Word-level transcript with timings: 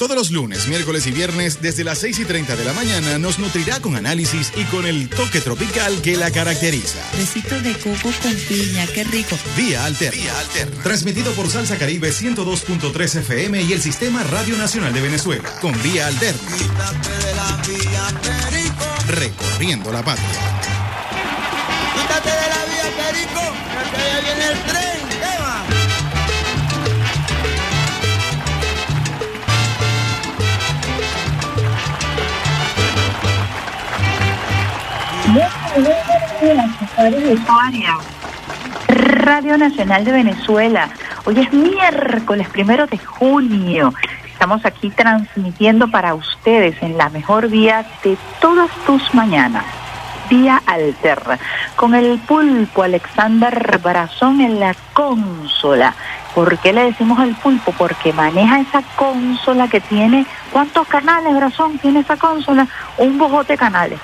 Todos 0.00 0.16
los 0.16 0.30
lunes, 0.30 0.66
miércoles 0.66 1.06
y 1.06 1.12
viernes, 1.12 1.60
desde 1.60 1.84
las 1.84 1.98
6 1.98 2.20
y 2.20 2.24
30 2.24 2.56
de 2.56 2.64
la 2.64 2.72
mañana, 2.72 3.18
nos 3.18 3.38
nutrirá 3.38 3.80
con 3.80 3.96
análisis 3.96 4.50
y 4.56 4.64
con 4.64 4.86
el 4.86 5.10
toque 5.10 5.42
tropical 5.42 6.00
que 6.00 6.16
la 6.16 6.30
caracteriza. 6.30 6.98
Besitos 7.18 7.62
de 7.62 7.74
coco 7.74 8.10
con 8.22 8.34
piña, 8.48 8.86
qué 8.94 9.04
rico. 9.04 9.36
Vía 9.58 9.84
Alterna. 9.84 10.32
Transmitido 10.82 11.32
por 11.32 11.50
Salsa 11.50 11.76
Caribe 11.76 12.12
102.3 12.12 13.16
FM 13.16 13.60
y 13.60 13.74
el 13.74 13.82
Sistema 13.82 14.22
Radio 14.22 14.56
Nacional 14.56 14.94
de 14.94 15.02
Venezuela. 15.02 15.50
Con 15.60 15.74
Vía 15.82 16.06
Alterna. 16.06 16.40
Recorriendo 19.06 19.92
la 19.92 20.02
patria. 20.02 20.26
Quítate 21.94 22.30
de 22.30 22.48
la 22.48 22.64
vía, 22.64 22.88
Perico, 22.96 23.52
que 23.92 24.24
viene 24.24 24.48
el 24.50 24.64
tren. 24.64 24.79
Radio 38.96 39.56
Nacional 39.56 40.04
de 40.04 40.10
Venezuela. 40.10 40.90
Hoy 41.24 41.38
es 41.38 41.52
miércoles 41.52 42.48
primero 42.48 42.88
de 42.88 42.98
junio. 42.98 43.94
Estamos 44.32 44.64
aquí 44.66 44.90
transmitiendo 44.90 45.88
para 45.88 46.14
ustedes 46.14 46.74
en 46.82 46.98
la 46.98 47.08
mejor 47.10 47.48
vía 47.48 47.86
de 48.02 48.18
todas 48.40 48.68
tus 48.84 49.14
mañanas, 49.14 49.64
Vía 50.28 50.60
Alterna, 50.66 51.38
con 51.76 51.94
el 51.94 52.18
pulpo 52.18 52.82
Alexander 52.82 53.78
Brazón 53.80 54.40
en 54.40 54.58
la 54.58 54.74
consola. 54.92 55.94
¿Por 56.34 56.58
qué 56.58 56.72
le 56.72 56.82
decimos 56.86 57.20
el 57.22 57.36
pulpo? 57.36 57.72
Porque 57.78 58.12
maneja 58.12 58.58
esa 58.58 58.82
consola 58.96 59.68
que 59.68 59.80
tiene, 59.80 60.26
¿cuántos 60.50 60.88
canales, 60.88 61.36
Brazón, 61.36 61.78
tiene 61.78 62.00
esa 62.00 62.16
consola? 62.16 62.66
Un 62.98 63.18
bojote 63.18 63.52
de 63.52 63.58
canales 63.58 64.00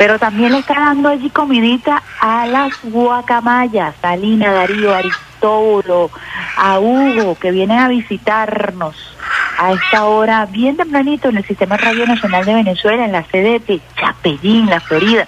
pero 0.00 0.18
también 0.18 0.52
le 0.52 0.60
está 0.60 0.80
dando 0.80 1.10
allí 1.10 1.28
comidita 1.28 2.02
a 2.20 2.46
las 2.46 2.72
guacamayas, 2.84 3.94
a 4.00 4.16
Lina, 4.16 4.50
Darío, 4.50 4.94
Aristóbulo, 4.94 6.10
a 6.56 6.78
Hugo, 6.78 7.34
que 7.34 7.50
vienen 7.50 7.80
a 7.80 7.88
visitarnos 7.88 8.96
a 9.58 9.72
esta 9.72 10.06
hora, 10.06 10.46
bien 10.46 10.78
tempranito, 10.78 11.28
en 11.28 11.36
el 11.36 11.44
Sistema 11.44 11.76
Radio 11.76 12.06
Nacional 12.06 12.46
de 12.46 12.54
Venezuela, 12.54 13.04
en 13.04 13.12
la 13.12 13.24
sede 13.24 13.58
de 13.58 13.78
Chapellín, 13.94 14.70
La 14.70 14.80
Florida, 14.80 15.26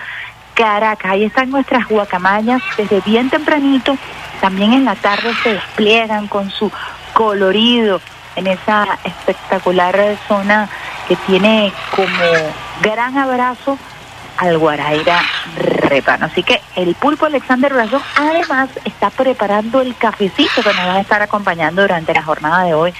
Caracas. 0.54 1.12
Ahí 1.12 1.24
están 1.24 1.50
nuestras 1.50 1.86
guacamayas 1.86 2.62
desde 2.78 3.02
bien 3.02 3.28
tempranito, 3.28 3.98
también 4.40 4.72
en 4.72 4.86
la 4.86 4.94
tarde 4.94 5.34
se 5.42 5.52
despliegan 5.52 6.28
con 6.28 6.50
su 6.50 6.72
colorido 7.12 8.00
en 8.36 8.46
esa 8.46 8.86
espectacular 9.04 10.16
zona 10.26 10.70
que 11.08 11.16
tiene 11.26 11.70
como 11.94 12.54
gran 12.80 13.18
abrazo 13.18 13.78
al 14.36 14.58
Guaraira 14.58 15.22
Repano. 15.56 16.26
Así 16.26 16.42
que 16.42 16.60
el 16.76 16.94
pulpo 16.94 17.26
Alexander 17.26 17.72
Brazón 17.72 18.02
además 18.16 18.70
está 18.84 19.10
preparando 19.10 19.80
el 19.80 19.96
cafecito 19.96 20.62
que 20.62 20.74
nos 20.74 20.86
va 20.86 20.94
a 20.96 21.00
estar 21.00 21.22
acompañando 21.22 21.82
durante 21.82 22.14
la 22.14 22.22
jornada 22.22 22.64
de 22.64 22.74
hoy 22.74 22.94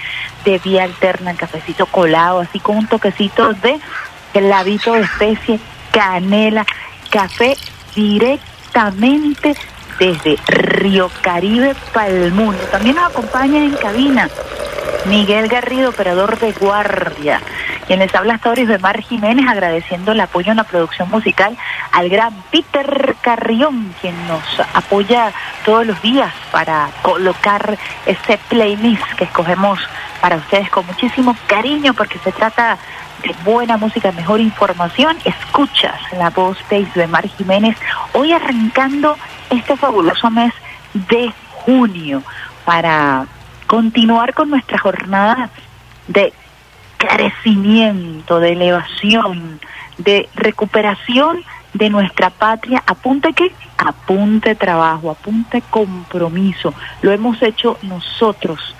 de 0.45 0.59
vía 0.59 0.83
alterna, 0.83 1.31
el 1.31 1.37
cafecito 1.37 1.85
colado, 1.85 2.41
así 2.41 2.59
con 2.59 2.77
un 2.77 2.87
toquecito 2.87 3.53
de 3.53 3.79
clavito 4.31 4.93
de 4.93 5.01
especie, 5.01 5.59
canela, 5.91 6.65
café 7.09 7.55
directamente 7.95 9.55
desde 9.99 10.37
Río 10.47 11.09
Caribe 11.21 11.75
para 11.93 12.07
el 12.07 12.31
mundo. 12.31 12.59
También 12.71 12.95
nos 12.95 13.11
acompaña 13.11 13.63
en 13.63 13.75
cabina 13.75 14.29
Miguel 15.05 15.47
Garrido, 15.47 15.89
operador 15.89 16.39
de 16.39 16.51
guardia. 16.53 17.41
Quien 17.87 17.99
les 17.99 18.15
habla 18.15 18.35
hasta 18.35 18.49
ahora 18.49 18.61
es 18.61 18.81
Mar 18.81 19.01
Jiménez, 19.01 19.45
agradeciendo 19.47 20.13
el 20.13 20.21
apoyo 20.21 20.51
en 20.51 20.57
la 20.57 20.63
producción 20.63 21.09
musical 21.09 21.57
al 21.91 22.09
gran 22.09 22.33
Peter 22.49 23.15
Carrión, 23.21 23.93
quien 23.99 24.15
nos 24.27 24.43
apoya 24.73 25.33
todos 25.65 25.85
los 25.85 26.01
días 26.01 26.33
para 26.51 26.89
colocar 27.01 27.77
ese 28.05 28.39
playlist 28.47 29.03
que 29.17 29.25
escogemos 29.25 29.79
para 30.21 30.37
ustedes 30.37 30.69
con 30.69 30.85
muchísimo 30.85 31.35
cariño, 31.47 31.93
porque 31.93 32.17
se 32.19 32.31
trata 32.31 32.77
de 33.21 33.35
buena 33.43 33.75
música, 33.75 34.13
mejor 34.13 34.39
información. 34.39 35.17
Escuchas 35.25 35.99
la 36.17 36.29
voz 36.29 36.57
de 36.69 37.07
Mar 37.07 37.27
Jiménez, 37.27 37.77
hoy 38.13 38.31
arrancando 38.31 39.17
este 39.53 39.77
fabuloso 39.77 40.29
mes 40.29 40.53
de 40.93 41.31
junio 41.51 42.23
para 42.65 43.25
continuar 43.67 44.33
con 44.33 44.49
nuestra 44.49 44.77
jornada 44.77 45.49
de 46.07 46.33
crecimiento, 46.97 48.39
de 48.39 48.53
elevación, 48.53 49.59
de 49.97 50.29
recuperación 50.35 51.43
de 51.73 51.89
nuestra 51.89 52.29
patria. 52.29 52.83
Apunte 52.85 53.33
qué? 53.33 53.51
Apunte 53.77 54.55
trabajo, 54.55 55.11
apunte 55.11 55.61
compromiso. 55.69 56.73
Lo 57.01 57.11
hemos 57.11 57.41
hecho 57.41 57.77
nosotros. 57.81 58.75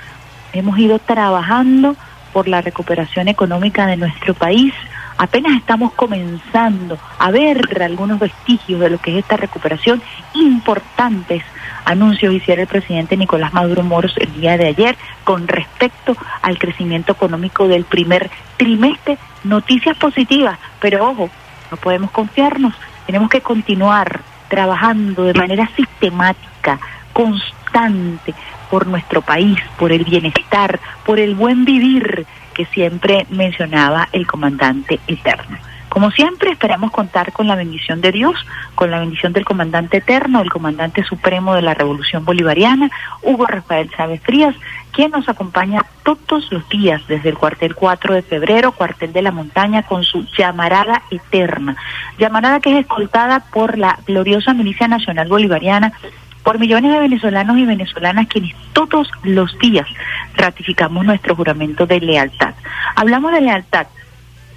Hemos 0.53 0.77
ido 0.77 0.99
trabajando 0.99 1.95
por 2.31 2.47
la 2.47 2.61
recuperación 2.61 3.27
económica 3.27 3.85
de 3.87 3.97
nuestro 3.97 4.33
país. 4.33 4.73
Apenas 5.17 5.53
estamos 5.57 5.93
comenzando 5.93 6.97
a 7.19 7.31
ver 7.31 7.81
algunos 7.81 8.19
vestigios 8.19 8.79
de 8.79 8.89
lo 8.89 8.97
que 8.97 9.11
es 9.11 9.17
esta 9.17 9.37
recuperación. 9.37 10.01
Importantes 10.33 11.43
anuncios 11.85 12.33
hiciera 12.33 12.63
el 12.63 12.67
presidente 12.67 13.17
Nicolás 13.17 13.53
Maduro 13.53 13.83
Moros 13.83 14.15
el 14.17 14.33
día 14.33 14.57
de 14.57 14.67
ayer 14.67 14.97
con 15.23 15.47
respecto 15.47 16.15
al 16.41 16.57
crecimiento 16.57 17.13
económico 17.13 17.67
del 17.67 17.85
primer 17.85 18.29
trimestre. 18.57 19.17
Noticias 19.43 19.97
positivas, 19.97 20.57
pero 20.79 21.09
ojo, 21.09 21.29
no 21.71 21.77
podemos 21.77 22.11
confiarnos, 22.11 22.73
tenemos 23.05 23.29
que 23.29 23.41
continuar 23.41 24.21
trabajando 24.47 25.23
de 25.23 25.33
manera 25.33 25.69
sistemática, 25.75 26.79
constante 27.11 28.33
por 28.69 28.87
nuestro 28.87 29.21
país, 29.21 29.59
por 29.77 29.91
el 29.91 30.03
bienestar, 30.03 30.79
por 31.05 31.19
el 31.19 31.35
buen 31.35 31.65
vivir 31.65 32.25
que 32.53 32.65
siempre 32.65 33.25
mencionaba 33.29 34.07
el 34.11 34.27
comandante 34.27 34.99
eterno. 35.07 35.57
Como 35.93 36.09
siempre, 36.09 36.49
esperamos 36.49 36.89
contar 36.89 37.33
con 37.33 37.47
la 37.47 37.55
bendición 37.55 38.01
de 38.01 38.11
Dios, 38.11 38.33
con 38.73 38.89
la 38.89 38.99
bendición 38.99 39.31
del 39.31 39.45
comandante 39.45 39.97
eterno, 39.97 40.41
el 40.41 40.49
comandante 40.49 41.03
supremo 41.03 41.53
de 41.53 41.61
la 41.61 41.75
Revolución 41.75 42.25
Bolivariana, 42.25 42.89
Hugo 43.21 43.45
Rafael 43.45 43.91
Chávez 43.91 44.19
Frías, 44.23 44.55
quien 44.91 45.11
nos 45.11 45.29
acompaña 45.29 45.85
todos 46.01 46.51
los 46.51 46.67
días 46.67 47.05
desde 47.07 47.29
el 47.29 47.37
cuartel 47.37 47.75
4 47.75 48.15
de 48.15 48.23
febrero, 48.23 48.71
cuartel 48.71 49.13
de 49.13 49.21
la 49.21 49.31
montaña, 49.31 49.83
con 49.83 50.03
su 50.03 50.25
llamarada 50.35 51.03
eterna. 51.11 51.75
Llamarada 52.17 52.59
que 52.59 52.71
es 52.71 52.79
escoltada 52.79 53.41
por 53.51 53.77
la 53.77 53.99
gloriosa 54.07 54.55
Milicia 54.55 54.87
Nacional 54.87 55.27
Bolivariana, 55.27 55.93
por 56.43 56.59
millones 56.59 56.91
de 56.91 56.99
venezolanos 56.99 57.57
y 57.57 57.65
venezolanas 57.65 58.27
quienes 58.27 58.55
todos 58.73 59.09
los 59.23 59.57
días 59.59 59.87
ratificamos 60.35 61.05
nuestro 61.05 61.35
juramento 61.35 61.85
de 61.85 61.99
lealtad. 61.99 62.53
Hablamos 62.95 63.31
de 63.31 63.41
lealtad. 63.41 63.87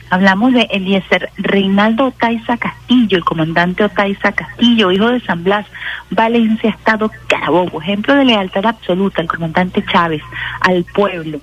Hablamos 0.08 0.52
de 0.52 0.68
Eliezer 0.70 1.30
Reinaldo 1.36 2.06
Otaiza 2.06 2.56
Castillo, 2.56 3.18
el 3.18 3.24
comandante 3.24 3.82
Otaiza 3.82 4.30
Castillo, 4.30 4.92
hijo 4.92 5.08
de 5.08 5.20
San 5.20 5.42
Blas, 5.42 5.66
Valencia, 6.10 6.70
Estado 6.70 7.10
Carabobo, 7.26 7.82
ejemplo 7.82 8.14
de 8.14 8.24
lealtad 8.24 8.66
absoluta 8.66 9.20
al 9.20 9.26
comandante 9.26 9.84
Chávez, 9.84 10.22
al 10.60 10.84
pueblo, 10.84 11.40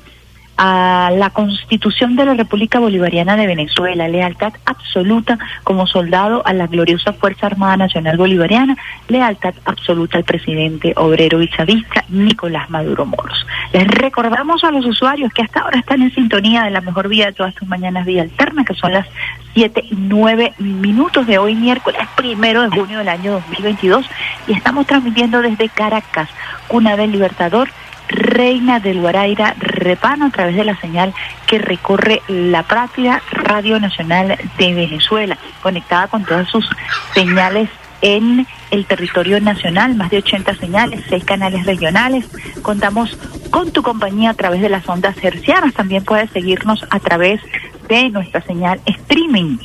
a 0.57 1.11
la 1.15 1.31
Constitución 1.31 2.15
de 2.15 2.25
la 2.25 2.35
República 2.35 2.79
Bolivariana 2.79 3.35
de 3.35 3.47
Venezuela, 3.47 4.07
lealtad 4.07 4.53
absoluta 4.65 5.39
como 5.63 5.87
soldado 5.87 6.45
a 6.45 6.53
la 6.53 6.67
gloriosa 6.67 7.13
Fuerza 7.13 7.47
Armada 7.47 7.77
Nacional 7.77 8.17
Bolivariana, 8.17 8.77
lealtad 9.07 9.53
absoluta 9.65 10.17
al 10.17 10.23
presidente 10.23 10.93
obrero 10.95 11.41
y 11.41 11.49
chavista 11.49 12.05
Nicolás 12.09 12.69
Maduro 12.69 13.05
Moros. 13.05 13.45
Les 13.71 13.87
recordamos 13.87 14.63
a 14.63 14.71
los 14.71 14.85
usuarios 14.85 15.33
que 15.33 15.41
hasta 15.41 15.61
ahora 15.61 15.79
están 15.79 16.01
en 16.01 16.13
sintonía 16.13 16.63
de 16.63 16.71
la 16.71 16.81
mejor 16.81 17.07
vía 17.07 17.27
de 17.27 17.33
todas 17.33 17.55
tus 17.55 17.67
mañanas, 17.67 18.05
vía 18.05 18.21
alterna, 18.21 18.63
que 18.63 18.75
son 18.75 18.93
las 18.93 19.07
7 19.53 19.83
y 19.89 19.95
9 19.95 20.53
minutos 20.59 21.25
de 21.25 21.37
hoy, 21.37 21.55
miércoles 21.55 22.01
primero 22.15 22.61
de 22.61 22.69
junio 22.69 22.99
del 22.99 23.09
año 23.09 23.33
2022, 23.33 24.05
y 24.47 24.53
estamos 24.53 24.85
transmitiendo 24.85 25.41
desde 25.41 25.69
Caracas, 25.69 26.29
cuna 26.67 26.95
del 26.95 27.11
Libertador, 27.11 27.69
Reina 28.13 28.79
del 28.79 29.01
Guaraira 29.01 29.55
Repano 29.57 30.25
a 30.25 30.29
través 30.29 30.55
de 30.55 30.63
la 30.63 30.79
señal 30.79 31.13
que 31.47 31.57
recorre 31.57 32.21
la 32.27 32.63
propia 32.63 33.21
Radio 33.31 33.79
Nacional 33.79 34.37
de 34.57 34.73
Venezuela, 34.73 35.37
conectada 35.61 36.07
con 36.07 36.23
todas 36.23 36.47
sus 36.47 36.69
señales 37.13 37.69
en 38.01 38.45
el 38.69 38.85
territorio 38.85 39.39
nacional, 39.39 39.95
más 39.95 40.11
de 40.11 40.17
80 40.17 40.55
señales, 40.55 41.01
seis 41.09 41.23
canales 41.23 41.65
regionales. 41.65 42.25
Contamos 42.61 43.17
con 43.49 43.71
tu 43.71 43.81
compañía 43.81 44.31
a 44.31 44.33
través 44.33 44.61
de 44.61 44.69
las 44.69 44.87
ondas 44.87 45.15
hercianas. 45.23 45.73
También 45.73 46.03
puedes 46.03 46.29
seguirnos 46.31 46.85
a 46.89 46.99
través 46.99 47.39
de 47.87 48.09
nuestra 48.09 48.41
señal 48.41 48.81
streaming 48.85 49.57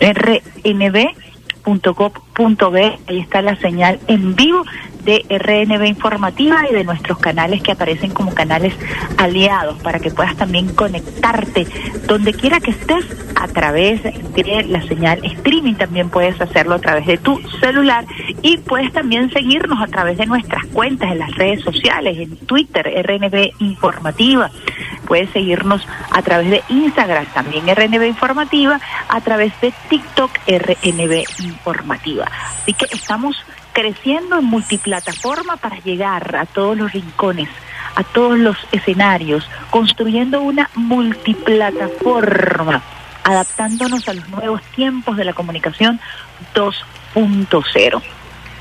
rnb.gov.b. 0.00 1.08
Ahí 3.08 3.18
está 3.18 3.42
la 3.42 3.56
señal 3.56 3.98
en 4.06 4.36
vivo 4.36 4.64
de 5.06 5.24
RNB 5.30 5.86
Informativa 5.86 6.64
y 6.68 6.74
de 6.74 6.84
nuestros 6.84 7.18
canales 7.18 7.62
que 7.62 7.72
aparecen 7.72 8.10
como 8.10 8.34
canales 8.34 8.74
aliados 9.16 9.80
para 9.82 10.00
que 10.00 10.10
puedas 10.10 10.36
también 10.36 10.68
conectarte 10.74 11.66
donde 12.06 12.34
quiera 12.34 12.60
que 12.60 12.72
estés 12.72 13.06
a 13.36 13.48
través 13.48 14.02
de 14.02 14.64
la 14.68 14.82
señal 14.82 15.24
streaming. 15.24 15.74
También 15.74 16.10
puedes 16.10 16.38
hacerlo 16.40 16.74
a 16.74 16.78
través 16.80 17.06
de 17.06 17.18
tu 17.18 17.40
celular 17.60 18.04
y 18.42 18.58
puedes 18.58 18.92
también 18.92 19.30
seguirnos 19.30 19.80
a 19.80 19.86
través 19.86 20.18
de 20.18 20.26
nuestras 20.26 20.66
cuentas 20.66 21.12
en 21.12 21.20
las 21.20 21.30
redes 21.36 21.62
sociales, 21.62 22.18
en 22.18 22.36
Twitter, 22.36 22.84
RNB 23.06 23.52
Informativa. 23.60 24.50
Puedes 25.06 25.30
seguirnos 25.30 25.86
a 26.10 26.20
través 26.22 26.50
de 26.50 26.62
Instagram, 26.68 27.26
también 27.26 27.64
RNB 27.66 28.06
Informativa, 28.06 28.80
a 29.08 29.20
través 29.20 29.52
de 29.60 29.72
TikTok, 29.88 30.32
RNB 30.48 31.24
Informativa. 31.44 32.26
Así 32.62 32.72
que 32.72 32.86
estamos 32.90 33.36
creciendo 33.76 34.38
en 34.38 34.46
multiplataforma 34.46 35.58
para 35.58 35.76
llegar 35.80 36.34
a 36.34 36.46
todos 36.46 36.78
los 36.78 36.92
rincones, 36.92 37.50
a 37.94 38.02
todos 38.04 38.38
los 38.38 38.56
escenarios, 38.72 39.46
construyendo 39.68 40.40
una 40.40 40.70
multiplataforma, 40.74 42.80
adaptándonos 43.22 44.08
a 44.08 44.14
los 44.14 44.26
nuevos 44.30 44.62
tiempos 44.74 45.18
de 45.18 45.26
la 45.26 45.34
comunicación 45.34 46.00
2.0. 46.54 48.02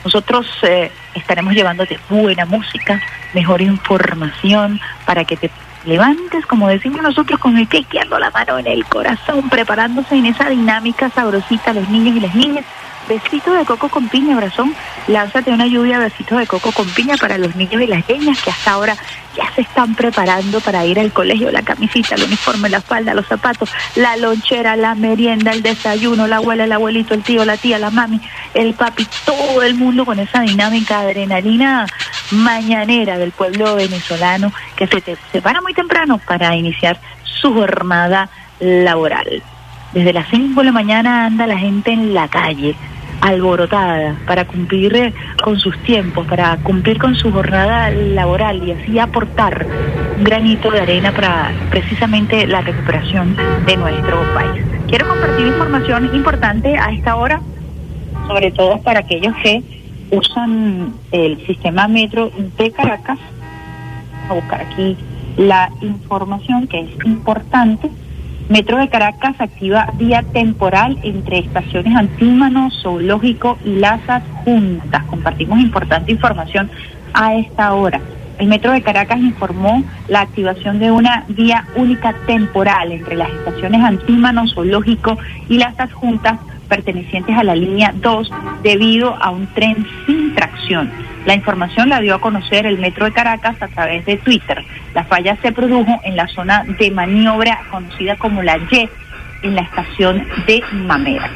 Nosotros 0.04 0.48
eh, 0.64 0.92
estaremos 1.14 1.54
llevándote 1.54 1.98
buena 2.10 2.46
música, 2.46 3.02
mejor 3.34 3.62
información 3.62 4.82
para 5.06 5.24
que 5.24 5.38
te 5.38 5.50
levantes, 5.86 6.46
como 6.46 6.68
decimos 6.68 7.02
nosotros, 7.02 7.40
con 7.40 7.58
el 7.58 7.68
pie 7.68 7.80
izquierdo, 7.80 8.20
la 8.20 8.32
mano 8.32 8.60
en 8.60 8.68
el 8.68 8.84
corazón, 8.84 9.50
preparándose 9.50 10.16
en 10.16 10.26
esa 10.26 10.50
dinámica 10.50 11.10
sabrosita 11.10 11.72
los 11.72 11.88
niños 11.88 12.18
y 12.18 12.20
las 12.20 12.36
niñas 12.36 12.66
besito 13.08 13.54
de 13.54 13.66
coco 13.66 13.90
con 13.90 14.10
piña, 14.10 14.36
Brazón. 14.36 14.74
Lánzate 15.08 15.52
una 15.52 15.68
lluvia 15.68 16.00
besitos 16.00 16.40
de 16.40 16.48
coco 16.48 16.72
con 16.72 16.88
piña 16.90 17.16
para 17.18 17.38
los 17.38 17.56
niños 17.56 17.82
y 17.82 17.88
las 17.88 18.08
niñas 18.10 18.42
que 18.42 18.50
hasta 18.50 18.72
ahora 18.72 18.98
ya 19.36 19.52
se 19.54 19.62
están 19.62 19.96
preparando 19.96 20.62
para 20.62 20.86
ir 20.86 21.00
al 21.00 21.12
colegio, 21.12 21.52
la 21.52 21.62
camisita, 21.62 22.16
el 22.16 22.24
uniforme, 22.24 22.70
la 22.70 22.82
falda, 22.82 23.14
los 23.14 23.28
zapatos, 23.28 23.70
la 23.96 24.16
lonchera, 24.18 24.76
la 24.76 24.96
merienda, 24.96 25.52
el 25.52 25.62
desayuno, 25.62 26.28
la 26.28 26.38
abuela, 26.38 26.64
el 26.64 26.72
abuelito, 26.72 27.14
el 27.14 27.24
tío, 27.24 27.44
la 27.46 27.58
tía, 27.58 27.78
la 27.78 27.92
mami, 27.92 28.22
el 28.54 28.74
papi, 28.74 29.06
todo 29.26 29.62
el 29.62 29.76
mundo 29.76 30.06
con 30.06 30.20
esa 30.20 30.42
dinámica 30.42 31.02
adrenalina 31.02 31.86
mañanera 32.32 33.18
del 33.18 33.32
pueblo 33.32 33.76
venezolano 33.76 34.52
que 34.76 34.88
se, 34.88 35.02
te, 35.02 35.18
se 35.32 35.42
para 35.42 35.62
muy 35.62 35.74
temprano 35.74 36.20
para 36.26 36.56
iniciar 36.56 37.00
su 37.24 37.54
jornada 37.54 38.30
laboral. 38.60 39.44
Desde 39.94 40.14
las 40.14 40.28
5 40.30 40.60
de 40.60 40.66
la 40.66 40.72
mañana 40.72 41.26
anda 41.26 41.48
la 41.48 41.58
gente 41.58 41.92
en 41.92 42.14
la 42.14 42.28
calle, 42.28 42.76
alborotada 43.22 44.16
para 44.28 44.46
cumplir 44.46 45.14
con 45.44 45.60
sus 45.60 45.78
tiempos, 45.80 46.28
para 46.28 46.58
cumplir 46.58 46.98
con 46.98 47.16
su 47.16 47.32
jornada 47.32 47.90
laboral 47.90 48.68
y 48.68 48.72
así 48.72 49.00
aportar 49.00 49.66
un 50.18 50.24
granito 50.24 50.72
de 50.72 50.82
arena 50.82 51.12
para 51.12 51.52
precisamente 51.70 52.48
la 52.48 52.62
recuperación 52.62 53.36
de 53.66 53.78
nuestro 53.78 54.22
país. 54.34 54.64
Quiero 54.88 55.08
compartir 55.08 55.48
información 55.48 56.16
importante 56.16 56.78
a 56.78 56.92
esta 56.92 57.16
hora, 57.16 57.42
sobre 58.28 58.52
todo 58.52 58.82
para 58.82 59.00
aquellos 59.00 59.36
que 59.44 59.64
usan 60.12 60.94
el 61.12 61.46
sistema 61.46 61.88
metro 61.88 62.32
de 62.58 62.72
Caracas. 62.72 63.20
Vamos 64.28 64.30
a 64.30 64.34
buscar 64.34 64.62
aquí 64.62 64.98
la 65.38 65.70
información 65.82 66.68
que 66.68 66.82
es 66.82 67.06
importante 67.06 67.90
Metro 68.48 68.78
de 68.78 68.90
Caracas 68.90 69.36
activa 69.40 69.92
vía 69.96 70.24
temporal 70.32 71.00
entre 71.02 71.40
estaciones 71.40 71.96
Antímano, 71.96 72.70
Zoológico 72.70 73.58
y 73.66 73.78
Las 73.78 74.02
Juntas. 74.44 75.04
Compartimos 75.06 75.60
importante 75.60 76.12
información 76.12 76.70
a 77.16 77.34
esta 77.34 77.74
hora. 77.74 78.00
El 78.38 78.48
Metro 78.48 78.72
de 78.72 78.84
Caracas 78.84 79.18
informó 79.18 79.84
la 80.10 80.22
activación 80.22 80.78
de 80.78 80.92
una 80.92 81.26
vía 81.30 81.66
única 81.76 82.14
temporal 82.28 82.92
entre 82.92 83.16
las 83.16 83.30
estaciones 83.32 83.82
Antímano, 83.82 84.48
Zoológico 84.48 85.18
y 85.50 85.58
Las 85.58 85.76
Juntas 85.94 86.38
pertenecientes 86.66 87.38
a 87.38 87.44
la 87.44 87.56
línea 87.56 87.94
2 87.96 88.32
debido 88.64 89.16
a 89.22 89.30
un 89.30 89.48
tren 89.48 89.86
sin 90.06 90.36
tracción. 90.36 90.92
La 91.26 91.34
información 91.34 91.90
la 91.90 92.02
dio 92.02 92.16
a 92.16 92.22
conocer 92.22 92.66
el 92.66 92.78
Metro 92.78 93.06
de 93.06 93.12
Caracas 93.12 93.60
a 93.62 93.68
través 93.68 94.06
de 94.06 94.18
Twitter. 94.18 94.64
La 94.94 95.04
falla 95.06 95.38
se 95.42 95.52
produjo 95.52 96.00
en 96.04 96.16
la 96.16 96.28
zona 96.28 96.64
de 96.64 96.92
maniobra 96.92 97.62
conocida 97.72 98.16
como 98.16 98.44
la 98.44 98.58
Y, 98.58 98.90
en 99.46 99.56
la 99.56 99.62
estación 99.62 100.28
de 100.48 100.64
Mamera. 100.72 101.30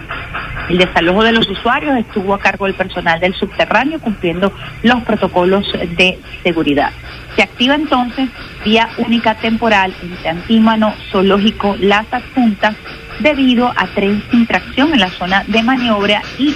El 0.69 0.77
desalojo 0.77 1.23
de 1.23 1.31
los 1.31 1.49
usuarios 1.49 1.97
estuvo 1.97 2.33
a 2.33 2.39
cargo 2.39 2.65
del 2.65 2.75
personal 2.75 3.19
del 3.19 3.33
subterráneo 3.33 3.99
cumpliendo 3.99 4.53
los 4.83 5.01
protocolos 5.03 5.71
de 5.97 6.19
seguridad. 6.43 6.91
Se 7.35 7.43
activa 7.43 7.75
entonces 7.75 8.29
vía 8.63 8.89
única 8.97 9.35
temporal 9.35 9.93
entre 10.01 10.29
Antímano, 10.29 10.93
Zoológico, 11.11 11.75
Las 11.79 12.05
Adjuntas 12.11 12.75
debido 13.19 13.71
a 13.75 13.87
tren 13.87 14.23
sin 14.31 14.45
tracción 14.45 14.93
en 14.93 14.99
la 14.99 15.09
zona 15.09 15.43
de 15.47 15.63
maniobra 15.63 16.21
y 16.37 16.55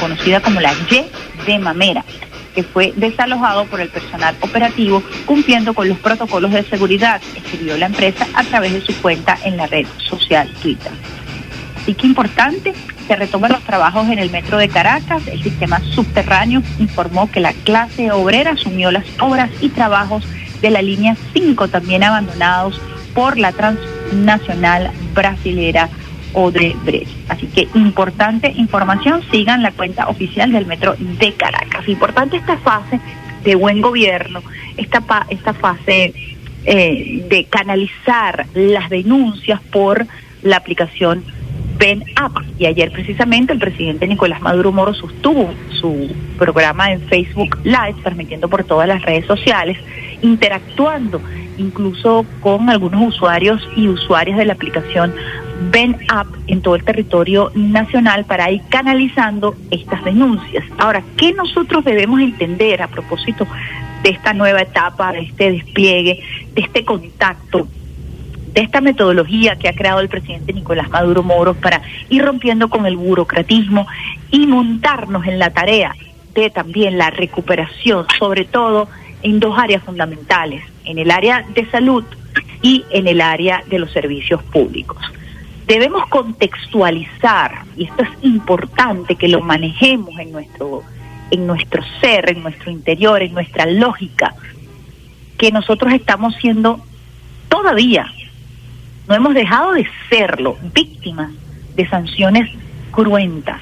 conocida 0.00 0.40
como 0.40 0.60
la 0.60 0.72
Y 0.90 1.06
de 1.46 1.58
Mamera 1.58 2.04
que 2.56 2.62
fue 2.62 2.94
desalojado 2.96 3.66
por 3.66 3.82
el 3.82 3.90
personal 3.90 4.34
operativo 4.40 5.02
cumpliendo 5.26 5.74
con 5.74 5.88
los 5.90 5.98
protocolos 5.98 6.52
de 6.52 6.64
seguridad, 6.64 7.20
escribió 7.36 7.76
la 7.76 7.86
empresa 7.86 8.26
a 8.34 8.42
través 8.44 8.72
de 8.72 8.80
su 8.80 8.94
cuenta 9.02 9.38
en 9.44 9.58
la 9.58 9.66
red 9.66 9.86
social 9.98 10.50
Twitter. 10.62 10.90
Así 11.76 11.94
que 11.94 12.06
importante, 12.06 12.72
se 13.06 13.14
retoman 13.14 13.52
los 13.52 13.62
trabajos 13.62 14.08
en 14.08 14.18
el 14.18 14.30
metro 14.30 14.56
de 14.56 14.70
Caracas, 14.70 15.22
el 15.28 15.42
sistema 15.42 15.80
subterráneo 15.80 16.62
informó 16.78 17.30
que 17.30 17.40
la 17.40 17.52
clase 17.52 18.10
obrera 18.10 18.52
asumió 18.52 18.90
las 18.90 19.04
obras 19.20 19.50
y 19.60 19.68
trabajos 19.68 20.24
de 20.62 20.70
la 20.70 20.80
línea 20.80 21.14
5, 21.34 21.68
también 21.68 22.02
abandonados 22.04 22.80
por 23.14 23.38
la 23.38 23.52
transnacional 23.52 24.90
brasilera 25.14 25.90
Odebrecht. 26.36 27.08
Así 27.30 27.46
que 27.46 27.66
importante 27.74 28.52
información, 28.56 29.22
sigan 29.30 29.62
la 29.62 29.72
cuenta 29.72 30.06
oficial 30.08 30.52
del 30.52 30.66
Metro 30.66 30.94
de 30.98 31.32
Caracas. 31.32 31.88
Importante 31.88 32.36
esta 32.36 32.58
fase 32.58 33.00
de 33.42 33.54
buen 33.54 33.80
gobierno, 33.80 34.42
esta, 34.76 35.02
esta 35.30 35.54
fase 35.54 36.12
eh, 36.66 37.24
de 37.28 37.44
canalizar 37.46 38.46
las 38.54 38.90
denuncias 38.90 39.60
por 39.72 40.06
la 40.42 40.58
aplicación 40.58 41.24
Ben 41.78 42.04
Up. 42.22 42.44
Y 42.58 42.66
ayer 42.66 42.92
precisamente 42.92 43.54
el 43.54 43.58
presidente 43.58 44.06
Nicolás 44.06 44.42
Maduro 44.42 44.72
Moro 44.72 44.92
sostuvo 44.92 45.54
su 45.80 46.14
programa 46.36 46.92
en 46.92 47.00
Facebook 47.02 47.58
Live, 47.64 47.96
transmitiendo 48.02 48.48
por 48.48 48.64
todas 48.64 48.86
las 48.86 49.00
redes 49.02 49.24
sociales, 49.24 49.78
interactuando 50.20 51.22
incluso 51.56 52.26
con 52.40 52.68
algunos 52.68 53.14
usuarios 53.14 53.66
y 53.74 53.88
usuarias 53.88 54.36
de 54.36 54.44
la 54.44 54.52
aplicación 54.52 55.14
ven 55.70 55.96
up 56.12 56.26
en 56.46 56.60
todo 56.60 56.76
el 56.76 56.84
territorio 56.84 57.50
nacional 57.54 58.24
para 58.24 58.50
ir 58.50 58.62
canalizando 58.68 59.54
estas 59.70 60.04
denuncias. 60.04 60.64
Ahora, 60.78 61.02
¿qué 61.16 61.32
nosotros 61.32 61.84
debemos 61.84 62.20
entender 62.20 62.82
a 62.82 62.88
propósito 62.88 63.46
de 64.02 64.10
esta 64.10 64.34
nueva 64.34 64.62
etapa, 64.62 65.12
de 65.12 65.20
este 65.20 65.52
despliegue, 65.52 66.22
de 66.54 66.62
este 66.62 66.84
contacto, 66.84 67.66
de 68.52 68.60
esta 68.60 68.80
metodología 68.80 69.56
que 69.56 69.68
ha 69.68 69.74
creado 69.74 70.00
el 70.00 70.08
presidente 70.08 70.52
Nicolás 70.52 70.88
Maduro 70.90 71.22
Moro 71.22 71.54
para 71.54 71.82
ir 72.08 72.24
rompiendo 72.24 72.68
con 72.68 72.86
el 72.86 72.96
burocratismo 72.96 73.86
y 74.30 74.46
montarnos 74.46 75.26
en 75.26 75.38
la 75.38 75.50
tarea 75.50 75.94
de 76.34 76.50
también 76.50 76.98
la 76.98 77.10
recuperación, 77.10 78.06
sobre 78.18 78.44
todo 78.44 78.88
en 79.22 79.40
dos 79.40 79.58
áreas 79.58 79.82
fundamentales, 79.82 80.62
en 80.84 80.98
el 80.98 81.10
área 81.10 81.44
de 81.54 81.68
salud 81.70 82.04
y 82.62 82.84
en 82.90 83.08
el 83.08 83.20
área 83.20 83.62
de 83.68 83.78
los 83.78 83.90
servicios 83.92 84.42
públicos 84.44 84.98
debemos 85.66 86.06
contextualizar, 86.08 87.62
y 87.76 87.84
esto 87.84 88.04
es 88.04 88.10
importante 88.22 89.16
que 89.16 89.28
lo 89.28 89.40
manejemos 89.40 90.18
en 90.18 90.32
nuestro, 90.32 90.82
en 91.30 91.46
nuestro 91.46 91.82
ser, 92.00 92.30
en 92.30 92.42
nuestro 92.42 92.70
interior, 92.70 93.22
en 93.22 93.34
nuestra 93.34 93.66
lógica, 93.66 94.34
que 95.36 95.50
nosotros 95.50 95.92
estamos 95.92 96.34
siendo 96.36 96.80
todavía, 97.48 98.06
no 99.08 99.14
hemos 99.14 99.34
dejado 99.34 99.72
de 99.72 99.86
serlo, 100.08 100.56
víctimas 100.74 101.30
de 101.74 101.88
sanciones 101.88 102.50
cruentas. 102.90 103.60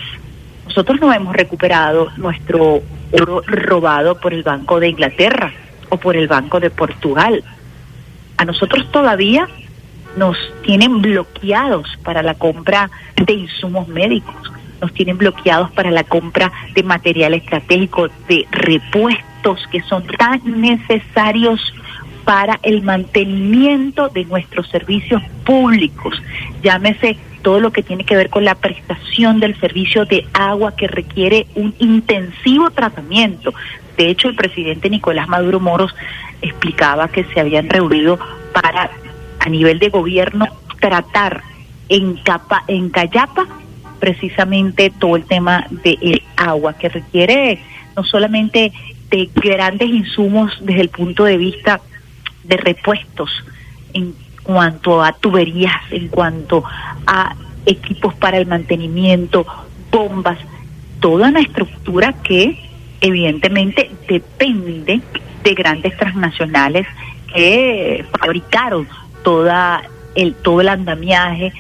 Nosotros 0.67 1.01
no 1.01 1.13
hemos 1.13 1.35
recuperado 1.35 2.11
nuestro 2.17 2.83
oro 3.13 3.43
robado 3.47 4.19
por 4.19 4.33
el 4.33 4.43
Banco 4.43 4.81
de 4.81 4.89
Inglaterra 4.89 5.53
o 5.91 5.99
por 5.99 6.17
el 6.17 6.29
Banco 6.29 6.61
de 6.61 6.71
Portugal. 6.71 7.45
A 8.37 8.45
nosotros 8.45 8.91
todavía 8.91 9.49
nos 10.17 10.37
tienen 10.63 11.03
bloqueados 11.03 11.97
para 12.03 12.23
la 12.23 12.35
compra 12.35 12.91
de 13.17 13.33
insumos 13.33 13.89
médicos, 13.89 14.53
nos 14.81 14.93
tienen 14.93 15.19
bloqueados 15.19 15.71
para 15.73 15.91
la 15.91 16.05
compra 16.05 16.53
de 16.75 16.83
material 16.83 17.35
estratégico, 17.35 18.09
de 18.29 18.47
repuestos 18.51 19.67
que 19.71 19.83
son 19.83 20.07
tan 20.07 20.41
necesarios 20.61 21.61
para 22.25 22.59
el 22.63 22.83
mantenimiento 22.83 24.09
de 24.09 24.25
nuestros 24.25 24.69
servicios 24.69 25.23
públicos. 25.45 26.21
Llámese 26.63 27.19
todo 27.43 27.61
lo 27.61 27.71
que 27.71 27.83
tiene 27.83 28.05
que 28.05 28.17
ver 28.17 28.31
con 28.31 28.45
la 28.45 28.55
prestación 28.55 29.39
del 29.39 29.59
servicio 29.61 30.07
de 30.07 30.27
agua 30.33 30.75
que 30.75 30.89
requiere 30.89 31.47
un 31.55 31.75
intensivo 31.79 32.71
tratamiento. 32.71 33.53
De 33.99 34.09
hecho, 34.09 34.29
el 34.29 34.35
presidente 34.35 34.89
Nicolás 34.89 35.29
Maduro 35.29 35.61
Moros 35.61 35.95
explicaba 36.41 37.09
que 37.09 37.25
se 37.25 37.41
habían 37.41 37.69
reunido 37.69 38.19
para, 38.53 38.91
a 39.45 39.49
nivel 39.51 39.79
de 39.79 39.91
gobierno, 39.91 40.47
tratar 40.81 41.43
en, 41.89 42.17
capa, 42.17 42.65
en 42.67 42.89
Cayapa 42.89 43.47
precisamente 44.01 44.91
todo 44.91 45.17
el 45.17 45.25
tema 45.25 45.67
del 45.71 46.23
agua, 46.37 46.75
que 46.75 46.89
requiere 46.89 47.61
no 47.97 48.05
solamente 48.05 48.73
de 49.11 49.31
grandes 49.35 49.89
insumos 49.89 50.53
desde 50.61 50.81
el 50.81 50.89
punto 50.89 51.25
de 51.25 51.37
vista 51.37 51.81
de 52.43 52.57
repuestos 52.57 53.31
en 53.93 54.15
cuanto 54.43 55.03
a 55.03 55.13
tuberías, 55.13 55.81
en 55.91 56.09
cuanto 56.09 56.65
a 57.07 57.35
equipos 57.67 58.15
para 58.15 58.39
el 58.39 58.47
mantenimiento, 58.47 59.47
bombas, 59.91 60.39
toda 61.01 61.29
una 61.29 61.41
estructura 61.41 62.15
que 62.23 62.59
evidentemente 63.01 63.91
depende 64.09 65.01
de 65.43 65.55
grandes 65.55 65.97
transnacionales 65.97 66.87
que 67.33 68.05
fabricaron 68.19 68.89
toda 69.25 69.83
el, 70.15 70.35
todo 70.35 70.61
el 70.61 70.69
andamiaje 70.69 71.53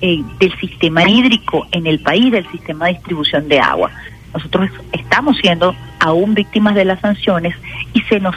eh, 0.00 0.20
del 0.40 0.58
sistema 0.58 1.08
hídrico 1.08 1.68
en 1.70 1.86
el 1.86 2.00
país, 2.00 2.32
del 2.32 2.50
sistema 2.50 2.86
de 2.86 2.94
distribución 2.94 3.46
de 3.46 3.60
agua. 3.60 3.92
Nosotros 4.34 4.68
estamos 4.90 5.36
siendo 5.36 5.76
aún 6.00 6.34
víctimas 6.34 6.74
de 6.74 6.84
las 6.84 6.98
sanciones 7.00 7.54
y 7.92 8.00
se 8.02 8.18
nos 8.18 8.34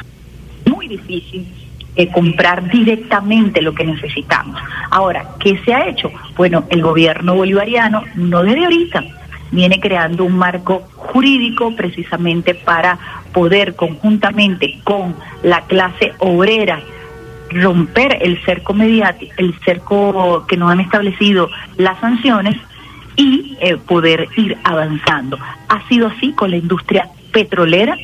muy 0.66 0.88
difícil 0.88 1.48
eh, 1.96 2.12
comprar 2.12 2.70
directamente 2.70 3.62
lo 3.62 3.74
que 3.74 3.86
necesitamos. 3.86 4.62
Ahora, 4.92 5.30
¿qué 5.40 5.58
se 5.64 5.74
ha 5.74 5.88
hecho? 5.88 6.12
Bueno, 6.36 6.66
el 6.70 6.82
gobierno 6.82 7.36
bolivariano, 7.36 8.04
no 8.16 8.44
desde 8.44 8.66
ahorita, 8.66 9.04
viene 9.52 9.80
creando 9.80 10.26
un 10.26 10.38
marco 10.38 10.84
jurídico 10.96 11.76
precisamente 11.76 12.54
para 12.54 13.00
poder 13.34 13.76
conjuntamente 13.76 14.80
con 14.84 15.16
la 15.42 15.62
clase 15.62 16.14
obrera 16.20 16.82
romper 17.56 18.20
el 18.22 18.38
cerco 18.44 18.74
mediático, 18.74 19.34
el 19.38 19.58
cerco 19.64 20.46
que 20.48 20.58
nos 20.58 20.72
han 20.72 20.82
establecido 20.82 21.50
las 21.78 22.00
sanciones 22.00 22.58
y 23.16 23.58
eh, 23.62 23.78
poder 23.78 24.28
ir 24.36 24.58
avanzando. 24.64 25.40
Ha 25.70 25.88
sido 25.88 26.08
así 26.08 26.34
con 26.34 26.52
la 26.52 26.58
industria 26.58 27.10
petrolera, 27.32 27.98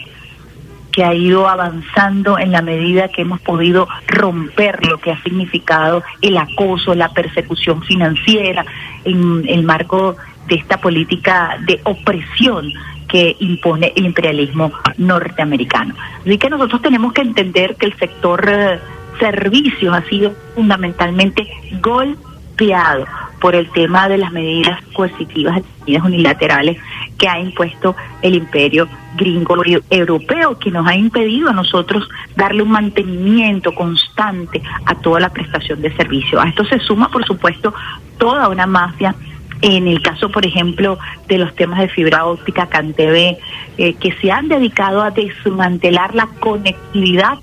que 0.91 1.03
ha 1.05 1.13
ido 1.13 1.47
avanzando 1.47 2.37
en 2.37 2.51
la 2.51 2.61
medida 2.61 3.07
que 3.07 3.21
hemos 3.21 3.39
podido 3.41 3.87
romper 4.07 4.85
lo 4.85 4.97
que 4.97 5.11
ha 5.11 5.23
significado 5.23 6.03
el 6.21 6.37
acoso, 6.37 6.93
la 6.95 7.09
persecución 7.09 7.81
financiera 7.83 8.65
en 9.05 9.45
el 9.47 9.63
marco 9.63 10.17
de 10.47 10.55
esta 10.55 10.81
política 10.81 11.57
de 11.65 11.79
opresión 11.85 12.73
que 13.07 13.35
impone 13.39 13.93
el 13.95 14.05
imperialismo 14.05 14.71
norteamericano. 14.97 15.95
Así 16.21 16.37
que 16.37 16.49
nosotros 16.49 16.81
tenemos 16.81 17.13
que 17.13 17.21
entender 17.21 17.75
que 17.75 17.85
el 17.85 17.97
sector 17.97 18.45
eh, 18.49 18.79
servicios 19.19 19.93
ha 19.93 20.03
sido 20.03 20.33
fundamentalmente 20.55 21.47
golpeado 21.81 23.05
por 23.39 23.55
el 23.55 23.69
tema 23.71 24.07
de 24.07 24.19
las 24.19 24.31
medidas 24.31 24.79
coercitivas, 24.93 25.61
medidas 25.81 26.05
unilaterales 26.05 26.77
que 27.17 27.27
ha 27.27 27.39
impuesto 27.39 27.95
el 28.21 28.35
imperio 28.35 28.87
gringo 29.15 29.55
europeo, 29.89 30.57
que 30.59 30.69
nos 30.71 30.87
ha 30.87 30.95
impedido 30.95 31.49
a 31.49 31.53
nosotros 31.53 32.07
darle 32.35 32.61
un 32.61 32.69
mantenimiento 32.69 33.73
constante 33.73 34.61
a 34.85 34.95
toda 34.95 35.19
la 35.19 35.29
prestación 35.29 35.81
de 35.81 35.95
servicios. 35.95 36.43
A 36.43 36.47
esto 36.47 36.63
se 36.65 36.79
suma, 36.79 37.09
por 37.09 37.25
supuesto, 37.25 37.73
toda 38.17 38.47
una 38.47 38.67
mafia 38.67 39.15
en 39.61 39.87
el 39.87 40.01
caso, 40.01 40.29
por 40.29 40.45
ejemplo, 40.45 40.97
de 41.27 41.37
los 41.37 41.55
temas 41.55 41.79
de 41.79 41.87
fibra 41.87 42.25
óptica, 42.25 42.67
CanTV, 42.67 43.37
eh, 43.77 43.93
que 43.93 44.11
se 44.19 44.31
han 44.31 44.47
dedicado 44.47 45.01
a 45.01 45.11
desmantelar 45.11 46.15
la 46.15 46.27
conectividad 46.39 47.37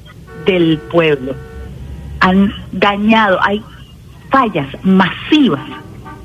del 0.44 0.78
pueblo. 0.78 1.34
Han 2.20 2.52
dañado, 2.72 3.38
hay 3.42 3.62
fallas 4.30 4.66
masivas 4.82 5.62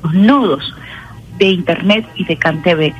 los 0.02 0.14
nodos 0.14 0.74
de 1.38 1.46
Internet 1.46 2.06
y 2.14 2.24
de 2.24 2.36
CanTV, 2.36 2.92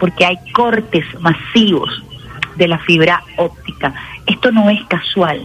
porque 0.00 0.26
hay 0.26 0.38
cortes 0.52 1.04
masivos 1.20 2.02
de 2.56 2.68
la 2.68 2.78
fibra 2.78 3.22
óptica. 3.36 3.94
Esto 4.26 4.50
no 4.50 4.68
es 4.68 4.82
casual, 4.84 5.40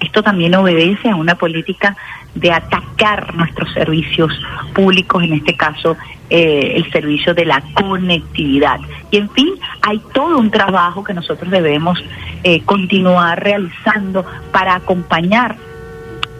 esto 0.00 0.22
también 0.22 0.54
obedece 0.54 1.08
a 1.08 1.16
una 1.16 1.36
política 1.36 1.96
de 2.34 2.52
atacar 2.52 3.34
nuestros 3.34 3.72
servicios 3.72 4.32
públicos, 4.74 5.22
en 5.22 5.34
este 5.34 5.54
caso 5.56 5.96
eh, 6.28 6.74
el 6.76 6.90
servicio 6.92 7.34
de 7.34 7.44
la 7.44 7.62
conectividad. 7.74 8.80
Y 9.10 9.18
en 9.18 9.30
fin, 9.30 9.50
hay 9.82 10.00
todo 10.12 10.38
un 10.38 10.50
trabajo 10.50 11.02
que 11.02 11.14
nosotros 11.14 11.50
debemos 11.50 12.02
eh, 12.44 12.62
continuar 12.62 13.42
realizando 13.42 14.24
para 14.52 14.76
acompañar 14.76 15.56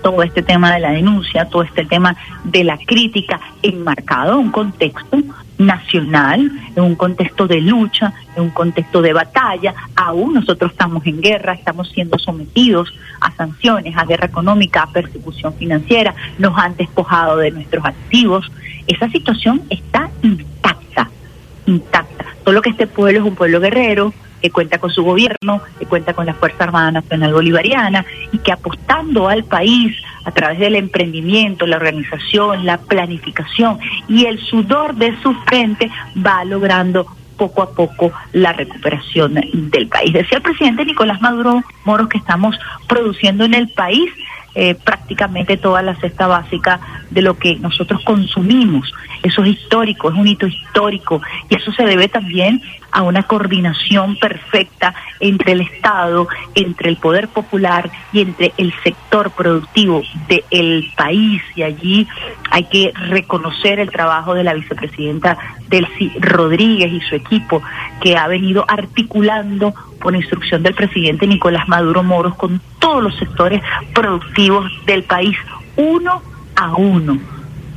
todo 0.02 0.22
este 0.22 0.42
tema 0.42 0.72
de 0.72 0.80
la 0.80 0.90
denuncia, 0.90 1.44
todo 1.46 1.62
este 1.62 1.84
tema 1.84 2.16
de 2.44 2.64
la 2.64 2.78
crítica, 2.78 3.40
enmarcado 3.62 4.32
en 4.34 4.38
un 4.46 4.50
contexto 4.50 5.18
nacional, 5.58 6.50
en 6.74 6.82
un 6.82 6.94
contexto 6.94 7.46
de 7.46 7.60
lucha, 7.60 8.12
en 8.34 8.44
un 8.44 8.50
contexto 8.50 9.02
de 9.02 9.12
batalla. 9.12 9.74
Aún 9.94 10.34
nosotros 10.34 10.72
estamos 10.72 11.06
en 11.06 11.20
guerra, 11.20 11.52
estamos 11.52 11.90
siendo 11.90 12.18
sometidos 12.18 12.92
a 13.20 13.30
sanciones, 13.32 13.96
a 13.96 14.04
guerra 14.04 14.26
económica, 14.26 14.82
a 14.82 14.90
persecución 14.90 15.52
financiera, 15.54 16.14
nos 16.38 16.56
han 16.56 16.76
despojado 16.76 17.36
de 17.36 17.50
nuestros 17.50 17.84
activos. 17.84 18.50
Esa 18.86 19.08
situación 19.10 19.62
está 19.68 20.10
intacta. 21.70 22.24
Solo 22.44 22.62
que 22.62 22.70
este 22.70 22.86
pueblo 22.86 23.20
es 23.20 23.26
un 23.26 23.34
pueblo 23.34 23.60
guerrero, 23.60 24.12
que 24.40 24.50
cuenta 24.50 24.78
con 24.78 24.90
su 24.90 25.04
gobierno, 25.04 25.60
que 25.78 25.86
cuenta 25.86 26.14
con 26.14 26.26
la 26.26 26.34
Fuerza 26.34 26.64
Armada 26.64 26.90
Nacional 26.90 27.32
Bolivariana 27.32 28.04
y 28.32 28.38
que 28.38 28.52
apostando 28.52 29.28
al 29.28 29.44
país 29.44 29.96
a 30.24 30.30
través 30.32 30.58
del 30.58 30.76
emprendimiento, 30.76 31.66
la 31.66 31.76
organización, 31.76 32.64
la 32.64 32.78
planificación 32.78 33.78
y 34.08 34.26
el 34.26 34.38
sudor 34.38 34.94
de 34.94 35.14
su 35.22 35.34
frente 35.46 35.90
va 36.26 36.44
logrando 36.44 37.06
poco 37.36 37.62
a 37.62 37.70
poco 37.70 38.12
la 38.32 38.52
recuperación 38.52 39.34
del 39.34 39.88
país. 39.88 40.12
Decía 40.12 40.38
el 40.38 40.42
presidente 40.42 40.84
Nicolás 40.84 41.22
Maduro 41.22 41.62
Moros 41.84 42.08
que 42.08 42.18
estamos 42.18 42.58
produciendo 42.86 43.44
en 43.44 43.54
el 43.54 43.68
país 43.68 44.10
eh, 44.54 44.74
prácticamente 44.74 45.56
toda 45.56 45.82
la 45.82 45.94
cesta 45.96 46.26
básica 46.26 46.80
de 47.10 47.22
lo 47.22 47.38
que 47.38 47.56
nosotros 47.56 48.02
consumimos. 48.04 48.92
Eso 49.22 49.44
es 49.44 49.50
histórico, 49.50 50.10
es 50.10 50.16
un 50.16 50.26
hito 50.26 50.46
histórico 50.46 51.20
y 51.48 51.56
eso 51.56 51.72
se 51.72 51.84
debe 51.84 52.08
también 52.08 52.62
a 52.92 53.02
una 53.02 53.22
coordinación 53.24 54.16
perfecta 54.16 54.94
entre 55.20 55.52
el 55.52 55.60
Estado, 55.60 56.26
entre 56.54 56.88
el 56.88 56.96
poder 56.96 57.28
popular 57.28 57.90
y 58.12 58.22
entre 58.22 58.52
el 58.56 58.72
sector 58.82 59.30
productivo 59.30 60.02
del 60.28 60.90
país. 60.96 61.42
Y 61.54 61.62
allí 61.62 62.08
hay 62.50 62.64
que 62.64 62.92
reconocer 62.94 63.78
el 63.78 63.90
trabajo 63.90 64.34
de 64.34 64.44
la 64.44 64.54
vicepresidenta 64.54 65.38
Delcy 65.68 66.10
Rodríguez 66.18 66.92
y 66.92 67.00
su 67.02 67.14
equipo, 67.14 67.62
que 68.00 68.16
ha 68.16 68.26
venido 68.26 68.64
articulando 68.66 69.74
por 70.00 70.16
instrucción 70.16 70.62
del 70.62 70.74
presidente 70.74 71.26
Nicolás 71.26 71.68
Maduro 71.68 72.02
Moros 72.02 72.34
con 72.34 72.60
todos 72.80 73.02
los 73.02 73.16
sectores 73.16 73.62
productivos 73.94 74.70
del 74.86 75.04
país, 75.04 75.36
uno 75.76 76.22
a 76.56 76.74
uno. 76.74 77.18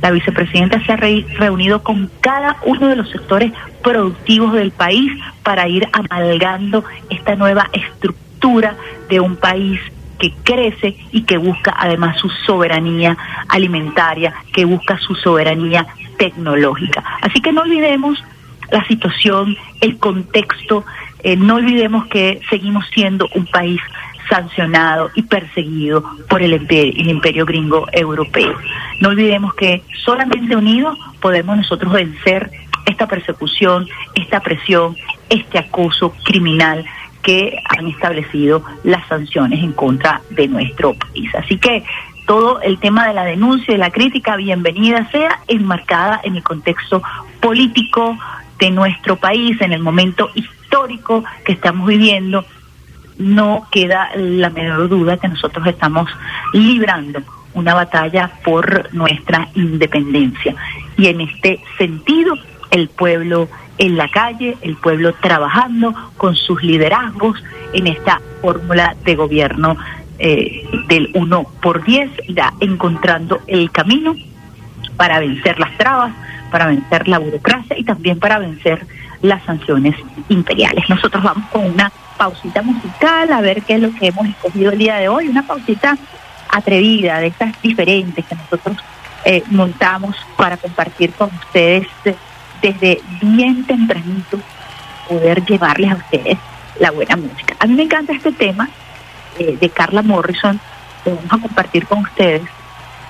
La 0.02 0.10
vicepresidenta 0.10 0.84
se 0.84 0.92
ha 0.92 0.96
reunido 0.96 1.82
con 1.82 2.10
cada 2.20 2.56
uno 2.66 2.88
de 2.88 2.96
los 2.96 3.08
sectores 3.10 3.52
productivos 3.82 4.52
del 4.52 4.70
país 4.72 5.10
para 5.42 5.68
ir 5.68 5.88
amalgando 5.92 6.84
esta 7.08 7.36
nueva 7.36 7.68
estructura 7.72 8.76
de 9.08 9.20
un 9.20 9.36
país 9.36 9.80
que 10.18 10.32
crece 10.42 10.96
y 11.10 11.22
que 11.22 11.38
busca 11.38 11.74
además 11.76 12.18
su 12.18 12.28
soberanía 12.46 13.16
alimentaria, 13.48 14.34
que 14.52 14.64
busca 14.64 14.98
su 14.98 15.14
soberanía 15.14 15.86
tecnológica. 16.18 17.02
Así 17.22 17.40
que 17.40 17.52
no 17.52 17.62
olvidemos 17.62 18.22
la 18.70 18.84
situación, 18.86 19.56
el 19.80 19.98
contexto, 19.98 20.84
eh, 21.22 21.36
no 21.36 21.56
olvidemos 21.56 22.06
que 22.06 22.40
seguimos 22.50 22.84
siendo 22.92 23.28
un 23.34 23.46
país 23.46 23.80
sancionado 24.28 25.10
y 25.14 25.22
perseguido 25.22 26.04
por 26.28 26.42
el 26.42 26.52
imperio, 26.52 27.46
gringo 27.46 27.86
europeo. 27.92 28.56
No 29.00 29.10
olvidemos 29.10 29.54
que 29.54 29.82
solamente 30.04 30.56
unidos 30.56 30.98
podemos 31.20 31.56
nosotros 31.56 31.92
vencer 31.92 32.50
esta 32.86 33.06
persecución, 33.06 33.88
esta 34.14 34.40
presión, 34.40 34.96
este 35.28 35.58
acoso 35.58 36.14
criminal 36.24 36.84
que 37.22 37.58
han 37.70 37.88
establecido 37.88 38.62
las 38.82 39.06
sanciones 39.08 39.62
en 39.64 39.72
contra 39.72 40.20
de 40.30 40.46
nuestro 40.46 40.94
país. 40.94 41.34
Así 41.34 41.56
que 41.56 41.82
todo 42.26 42.60
el 42.60 42.78
tema 42.78 43.08
de 43.08 43.14
la 43.14 43.24
denuncia 43.24 43.74
y 43.74 43.78
la 43.78 43.90
crítica, 43.90 44.36
bienvenida 44.36 45.10
sea, 45.10 45.40
enmarcada 45.48 46.20
en 46.22 46.36
el 46.36 46.42
contexto 46.42 47.02
político 47.40 48.16
de 48.58 48.70
nuestro 48.70 49.16
país, 49.16 49.60
en 49.60 49.72
el 49.72 49.80
momento 49.80 50.30
histórico 50.34 51.24
que 51.44 51.52
estamos 51.52 51.86
viviendo. 51.86 52.44
No 53.18 53.66
queda 53.70 54.10
la 54.16 54.50
menor 54.50 54.88
duda 54.88 55.16
que 55.16 55.28
nosotros 55.28 55.66
estamos 55.66 56.08
librando 56.52 57.22
una 57.54 57.74
batalla 57.74 58.30
por 58.44 58.92
nuestra 58.92 59.48
independencia. 59.54 60.54
Y 60.96 61.06
en 61.06 61.20
este 61.20 61.60
sentido, 61.78 62.34
el 62.70 62.88
pueblo 62.88 63.48
en 63.78 63.96
la 63.96 64.08
calle, 64.08 64.56
el 64.62 64.76
pueblo 64.76 65.14
trabajando 65.14 65.94
con 66.16 66.36
sus 66.36 66.62
liderazgos 66.62 67.42
en 67.72 67.86
esta 67.86 68.20
fórmula 68.40 68.96
de 69.04 69.14
gobierno 69.16 69.76
eh, 70.18 70.64
del 70.88 71.10
1 71.14 71.46
por 71.60 71.84
10, 71.84 72.10
irá 72.28 72.52
encontrando 72.60 73.40
el 73.46 73.70
camino 73.70 74.14
para 74.96 75.18
vencer 75.18 75.58
las 75.58 75.76
trabas, 75.76 76.12
para 76.50 76.66
vencer 76.66 77.08
la 77.08 77.18
burocracia 77.18 77.76
y 77.76 77.84
también 77.84 78.18
para 78.20 78.38
vencer 78.38 78.86
las 79.22 79.42
sanciones 79.44 79.96
imperiales. 80.28 80.88
Nosotros 80.88 81.22
vamos 81.22 81.48
con 81.50 81.64
una 81.64 81.90
pausita 82.16 82.62
musical 82.62 83.32
a 83.32 83.40
ver 83.40 83.62
qué 83.62 83.74
es 83.74 83.80
lo 83.80 83.92
que 83.94 84.08
hemos 84.08 84.26
escogido 84.26 84.72
el 84.72 84.78
día 84.78 84.96
de 84.96 85.08
hoy, 85.08 85.28
una 85.28 85.46
pausita 85.46 85.96
atrevida, 86.48 87.18
de 87.20 87.28
estas 87.28 87.60
diferentes 87.62 88.24
que 88.24 88.34
nosotros 88.34 88.76
eh, 89.24 89.42
montamos 89.50 90.16
para 90.36 90.56
compartir 90.56 91.12
con 91.12 91.30
ustedes 91.34 91.86
desde 92.62 93.00
bien 93.20 93.64
tempranito, 93.66 94.38
poder 95.08 95.44
llevarles 95.44 95.92
a 95.92 95.96
ustedes 95.96 96.38
la 96.78 96.90
buena 96.90 97.16
música. 97.16 97.56
A 97.58 97.66
mí 97.66 97.74
me 97.74 97.82
encanta 97.82 98.12
este 98.12 98.32
tema 98.32 98.68
eh, 99.38 99.56
de 99.60 99.68
Carla 99.70 100.02
Morrison, 100.02 100.60
que 101.02 101.10
vamos 101.10 101.32
a 101.32 101.38
compartir 101.38 101.86
con 101.86 102.00
ustedes. 102.00 102.42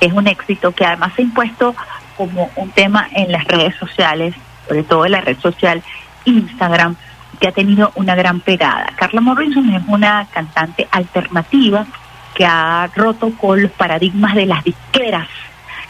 Es 0.00 0.12
un 0.12 0.26
éxito 0.26 0.72
que 0.72 0.84
además 0.84 1.12
se 1.14 1.22
ha 1.22 1.24
impuesto 1.24 1.74
como 2.16 2.50
un 2.56 2.70
tema 2.70 3.08
en 3.12 3.32
las 3.32 3.44
redes 3.44 3.74
sociales, 3.76 4.34
sobre 4.66 4.82
todo 4.82 5.06
en 5.06 5.12
la 5.12 5.20
red 5.20 5.38
social 5.38 5.82
Instagram, 6.24 6.96
que 7.40 7.48
ha 7.48 7.52
tenido 7.52 7.92
una 7.94 8.14
gran 8.14 8.40
pegada. 8.40 8.92
Carla 8.96 9.20
Morrison 9.20 9.68
es 9.74 9.82
una 9.86 10.26
cantante 10.32 10.88
alternativa 10.90 11.86
que 12.34 12.44
ha 12.44 12.90
roto 12.94 13.30
con 13.36 13.62
los 13.62 13.70
paradigmas 13.70 14.34
de 14.34 14.46
las 14.46 14.64
disqueras 14.64 15.28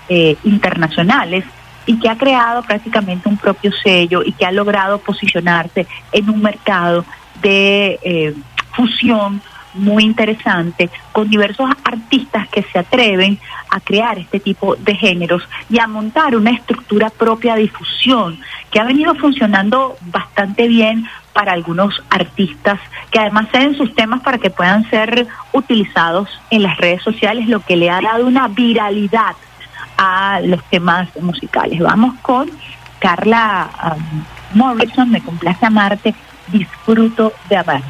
eh, 0.09 0.37
internacionales 0.45 1.45
y 1.87 1.99
que 1.99 2.09
ha 2.09 2.17
creado 2.17 2.63
prácticamente 2.63 3.29
un 3.29 3.37
propio 3.37 3.73
sello 3.73 4.23
y 4.25 4.33
que 4.33 4.47
ha 4.47 4.53
logrado 4.53 4.99
posicionarse 4.99 5.87
en 6.13 6.31
un 6.31 6.43
mercado 6.43 7.05
de 7.43 7.99
eh, 8.03 8.35
fusión 8.73 9.43
muy 9.75 10.05
interesante 10.05 10.89
con 11.13 11.29
diversos 11.29 11.69
artistas 11.85 12.49
que 12.49 12.63
se 12.63 12.79
atreven 12.79 13.39
a 13.71 13.81
crear 13.81 14.19
este 14.19 14.41
tipo 14.41 14.77
de 14.77 14.95
géneros 14.95 15.43
y 15.69 15.79
a 15.79 15.87
montar 15.87 16.37
una 16.37 16.51
estructura 16.51 17.11
propia 17.11 17.55
de 17.55 17.63
difusión 17.63 18.39
que 18.71 18.81
ha 18.81 18.85
venido 18.85 19.15
funcionando 19.17 19.97
bastante 20.03 20.69
bien 20.69 21.09
para 21.35 21.53
algunos 21.53 22.03
artistas 22.09 22.81
que 23.11 23.19
además 23.19 23.49
ceden 23.53 23.77
sus 23.77 23.95
temas 23.95 24.23
para 24.23 24.39
que 24.39 24.49
puedan 24.49 24.89
ser 24.89 25.27
utilizados 25.53 26.31
en 26.51 26.63
las 26.63 26.79
redes 26.79 27.03
sociales, 27.03 27.47
lo 27.49 27.61
que 27.61 27.77
le 27.77 27.91
ha 27.91 28.01
dado 28.01 28.27
una 28.27 28.49
viralidad 28.49 29.35
a 29.99 30.41
los 30.43 30.63
temas 30.71 31.09
musicales. 31.21 31.81
Vamos 31.81 32.15
con 32.23 32.51
Carla 33.01 33.69
um, 33.85 34.59
Morrison, 34.59 35.11
me 35.11 35.21
complace 35.21 35.67
amarte, 35.67 36.15
disfruto 36.49 37.33
de 37.49 37.57
amarte. 37.57 37.89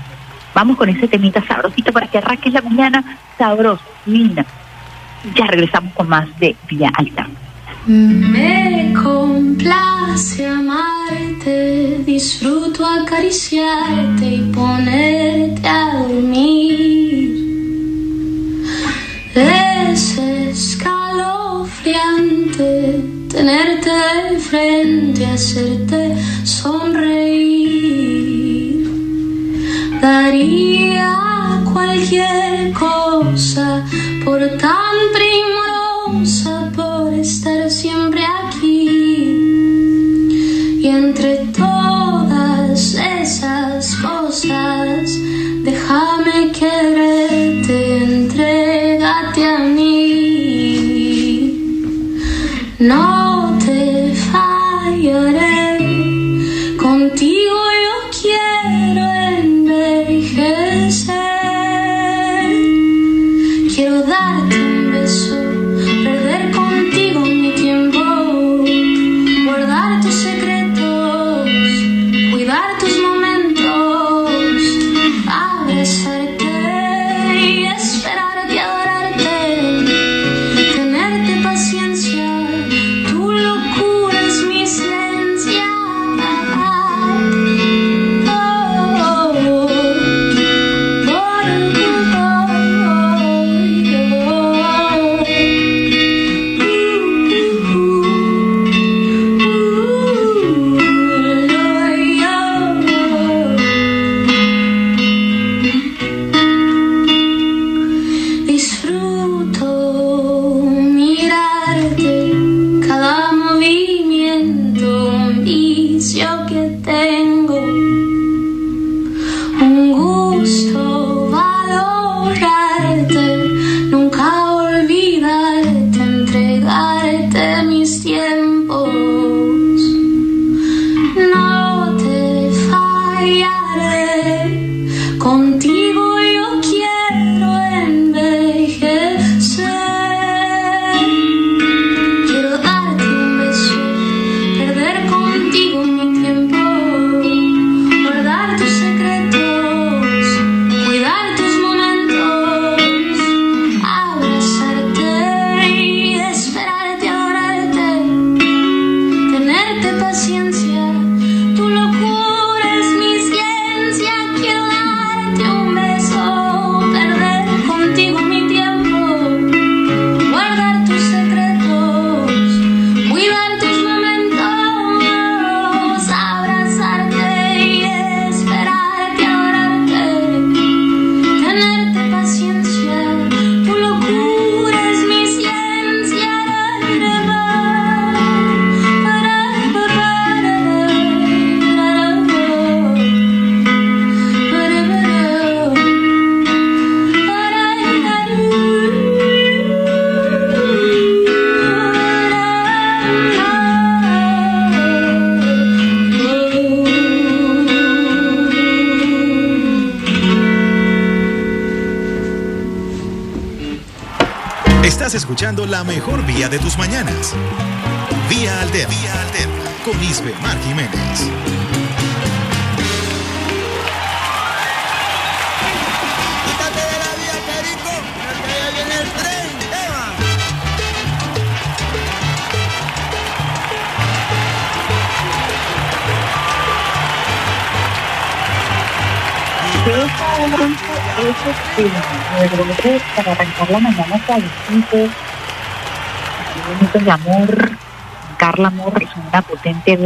Vamos 0.55 0.77
con 0.77 0.89
ese 0.89 1.07
temita 1.07 1.45
sabrosito 1.47 1.93
para 1.93 2.07
que 2.07 2.19
arranques 2.19 2.53
la 2.53 2.63
mañana 2.63 3.19
sabroso, 3.37 3.85
linda. 4.07 4.45
Ya 5.35 5.47
regresamos 5.47 5.93
con 5.95 6.09
más 6.09 6.27
de 6.39 6.57
Villa 6.69 6.91
Alta. 6.97 7.29
Me 7.87 8.95
complace 8.95 10.47
amarte, 10.47 12.03
disfruto 12.07 12.83
acariciarte 12.83 14.25
y 14.25 14.51
ponerte 14.55 15.69
a 15.69 15.99
dormir. 15.99 17.45
Es 19.35 20.17
escalofriante 20.17 23.05
tenerte 23.29 23.91
de 23.91 24.39
frente, 24.39 25.27
hacerte 25.27 26.17
sonreír. 26.43 27.29
Daría 30.01 31.63
cualquier 31.71 32.73
cosa 32.73 33.85
por 34.25 34.41
tan 34.57 34.97
primorosa, 35.13 35.75
por 35.75 35.84
estar 37.25 37.71
siempre 37.71 38.23
aquí. 38.23 38.87
Y 40.83 40.87
entre 40.87 41.37
todas 41.57 42.95
esas 42.95 43.95
cosas, 43.97 45.19
déjame 45.63 46.53
quererte, 46.53 48.05
entrégate 48.05 49.45
a 49.47 49.59
mí. 49.61 49.95
No 52.79 53.24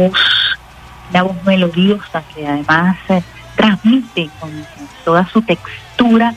voz, 0.07 0.19
una 1.09 1.23
voz 1.23 1.43
melodiosa 1.45 2.23
que 2.33 2.47
además 2.47 2.97
eh, 3.09 3.21
transmite 3.55 4.29
con 4.39 4.51
toda 5.03 5.27
su 5.27 5.41
textura 5.41 6.33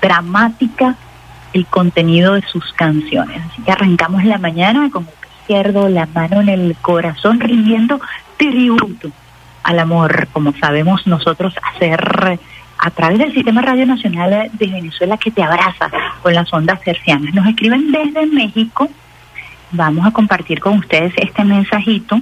dramática 0.00 0.96
el 1.52 1.66
contenido 1.66 2.34
de 2.34 2.42
sus 2.42 2.72
canciones. 2.72 3.40
Así 3.50 3.62
que 3.62 3.72
arrancamos 3.72 4.24
la 4.24 4.38
mañana 4.38 4.90
con 4.90 5.04
el 5.04 5.08
pie 5.08 5.30
izquierdo, 5.40 5.88
la 5.88 6.06
mano 6.06 6.40
en 6.40 6.48
el 6.48 6.76
corazón, 6.80 7.40
rindiendo 7.40 8.00
tributo 8.36 9.10
al 9.62 9.78
amor, 9.78 10.28
como 10.32 10.52
sabemos 10.58 11.06
nosotros 11.06 11.54
hacer 11.74 12.38
a 12.78 12.90
través 12.90 13.18
del 13.18 13.32
Sistema 13.32 13.62
Radio 13.62 13.86
Nacional 13.86 14.50
de 14.52 14.66
Venezuela 14.66 15.16
que 15.16 15.30
te 15.30 15.42
abraza 15.42 15.90
con 16.22 16.34
las 16.34 16.52
ondas 16.52 16.80
hercianas. 16.84 17.32
Nos 17.34 17.46
escriben 17.46 17.90
desde 17.90 18.26
México. 18.26 18.88
Vamos 19.76 20.06
a 20.06 20.12
compartir 20.12 20.60
con 20.60 20.78
ustedes 20.78 21.12
este 21.16 21.44
mensajito. 21.44 22.20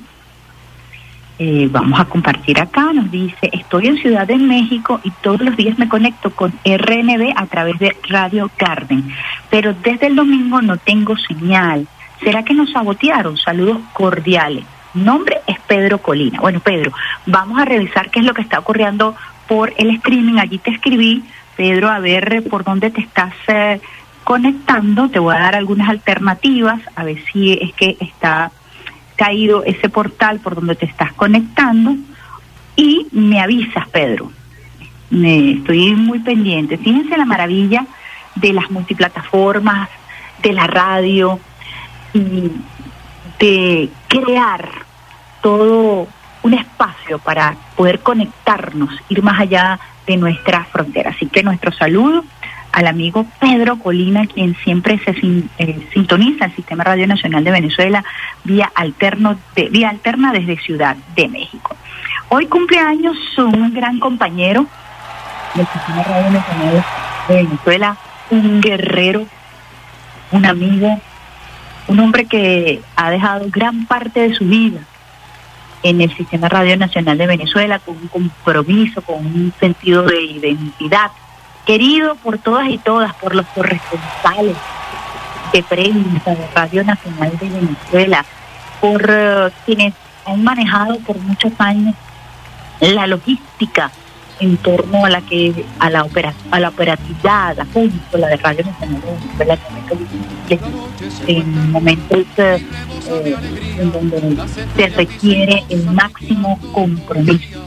Eh, 1.38 1.68
vamos 1.70 2.00
a 2.00 2.06
compartir 2.06 2.58
acá. 2.58 2.94
Nos 2.94 3.10
dice, 3.10 3.50
estoy 3.52 3.88
en 3.88 3.98
Ciudad 3.98 4.26
de 4.26 4.38
México 4.38 5.00
y 5.04 5.10
todos 5.22 5.42
los 5.42 5.54
días 5.54 5.78
me 5.78 5.86
conecto 5.86 6.30
con 6.30 6.50
RNB 6.64 7.34
a 7.36 7.44
través 7.46 7.78
de 7.78 7.94
Radio 8.08 8.50
Garden. 8.58 9.12
Pero 9.50 9.74
desde 9.74 10.06
el 10.06 10.16
domingo 10.16 10.62
no 10.62 10.78
tengo 10.78 11.14
señal. 11.18 11.86
¿Será 12.22 12.42
que 12.42 12.54
nos 12.54 12.72
sabotearon? 12.72 13.36
Saludos 13.36 13.78
cordiales. 13.92 14.64
Nombre 14.94 15.42
es 15.46 15.60
Pedro 15.60 15.98
Colina. 15.98 16.40
Bueno, 16.40 16.60
Pedro, 16.60 16.92
vamos 17.26 17.60
a 17.60 17.66
revisar 17.66 18.10
qué 18.10 18.20
es 18.20 18.24
lo 18.24 18.32
que 18.32 18.42
está 18.42 18.60
ocurriendo 18.60 19.14
por 19.46 19.74
el 19.76 19.90
streaming. 19.90 20.38
Allí 20.38 20.56
te 20.56 20.70
escribí, 20.70 21.22
Pedro, 21.54 21.90
a 21.90 21.98
ver 21.98 22.44
por 22.48 22.64
dónde 22.64 22.90
te 22.90 23.02
estás 23.02 23.34
eh, 23.48 23.78
conectando. 24.24 25.08
Te 25.08 25.18
voy 25.18 25.34
a 25.34 25.40
dar 25.40 25.54
algunas 25.54 25.88
alternativas, 25.88 26.80
a 26.94 27.04
ver 27.04 27.18
si 27.32 27.52
es 27.52 27.72
que 27.74 27.96
está 28.00 28.50
caído 29.16 29.64
ese 29.64 29.88
portal 29.88 30.40
por 30.40 30.54
donde 30.54 30.74
te 30.74 30.86
estás 30.86 31.12
conectando. 31.12 31.94
Y 32.76 33.06
me 33.12 33.40
avisas, 33.40 33.88
Pedro. 33.88 34.32
Me, 35.10 35.52
estoy 35.52 35.94
muy 35.94 36.20
pendiente. 36.20 36.78
Fíjense 36.78 37.16
la 37.16 37.26
maravilla 37.26 37.86
de 38.34 38.52
las 38.52 38.70
multiplataformas, 38.70 39.88
de 40.42 40.52
la 40.52 40.66
radio 40.66 41.38
y 42.14 42.50
de 43.38 43.90
crear 44.08 44.68
todo 45.42 46.08
un 46.42 46.54
espacio 46.54 47.18
para 47.18 47.56
poder 47.76 48.00
conectarnos, 48.00 48.90
ir 49.08 49.22
más 49.22 49.40
allá 49.40 49.78
de 50.06 50.16
nuestras 50.16 50.66
fronteras. 50.68 51.16
Así 51.16 51.26
que 51.26 51.42
nuestro 51.42 51.72
saludo 51.72 52.24
al 52.72 52.86
amigo 52.86 53.26
Pedro 53.38 53.78
Colina, 53.78 54.26
quien 54.26 54.56
siempre 54.64 54.98
se 55.04 55.14
eh, 55.58 55.88
sintoniza 55.92 56.46
el 56.46 56.56
Sistema 56.56 56.84
Radio 56.84 57.06
Nacional 57.06 57.44
de 57.44 57.50
Venezuela 57.50 58.02
vía, 58.44 58.72
alterno 58.74 59.38
vía 59.70 59.90
alterna 59.90 60.32
desde 60.32 60.58
Ciudad 60.58 60.96
de 61.14 61.28
México. 61.28 61.76
Hoy 62.30 62.46
cumpleaños 62.46 63.16
un 63.36 63.74
gran 63.74 64.00
compañero 64.00 64.66
del 65.54 65.66
Sistema 65.66 66.02
Radio 66.02 66.30
Nacional 66.30 66.84
de 67.28 67.34
Venezuela, 67.34 67.96
un 68.30 68.60
guerrero, 68.62 69.26
un 70.30 70.46
amigo, 70.46 70.98
un 71.88 72.00
hombre 72.00 72.24
que 72.24 72.80
ha 72.96 73.10
dejado 73.10 73.46
gran 73.50 73.84
parte 73.84 74.20
de 74.20 74.34
su 74.34 74.46
vida 74.46 74.80
en 75.82 76.00
el 76.00 76.14
Sistema 76.16 76.48
Radio 76.48 76.76
Nacional 76.78 77.18
de 77.18 77.26
Venezuela 77.26 77.78
con 77.80 77.96
un 77.96 78.08
compromiso, 78.08 79.02
con 79.02 79.18
un 79.26 79.52
sentido 79.60 80.04
de 80.04 80.22
identidad, 80.22 81.10
querido 81.66 82.14
por 82.16 82.38
todas 82.38 82.68
y 82.68 82.78
todas, 82.78 83.14
por 83.14 83.34
los 83.34 83.46
corresponsales 83.46 84.56
de 85.52 85.62
prensa 85.62 86.30
de 86.30 86.46
Radio 86.54 86.84
Nacional 86.84 87.38
de 87.38 87.48
Venezuela, 87.48 88.24
por 88.80 89.04
eh, 89.08 89.50
quienes 89.66 89.94
han 90.24 90.42
manejado 90.42 90.98
por 91.00 91.18
muchos 91.18 91.52
años 91.58 91.94
la 92.80 93.06
logística 93.06 93.90
en 94.40 94.56
torno 94.56 95.04
a 95.04 95.10
la 95.10 95.20
que 95.20 95.64
a 95.78 95.88
la 95.90 96.02
opera, 96.02 96.34
a 96.50 96.58
la 96.58 96.70
operatividad, 96.70 97.56
la 97.56 97.66
la 98.18 98.28
de 98.28 98.36
Radio 98.36 98.64
Nacional 98.64 99.00
de 99.00 99.12
Venezuela, 99.12 99.58
en 101.26 101.72
momentos 101.72 102.26
eh, 102.38 102.66
eh, 103.08 103.36
en 103.78 103.92
donde 103.92 104.36
se 104.76 104.86
requiere 104.88 105.62
el 105.68 105.84
máximo 105.90 106.58
compromiso. 106.72 107.60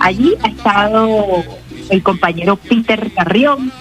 Allí 0.00 0.34
ha 0.42 0.48
estado 0.48 1.44
el 1.90 2.02
compañero 2.02 2.56
Peter 2.56 3.12
Carrión, 3.12 3.72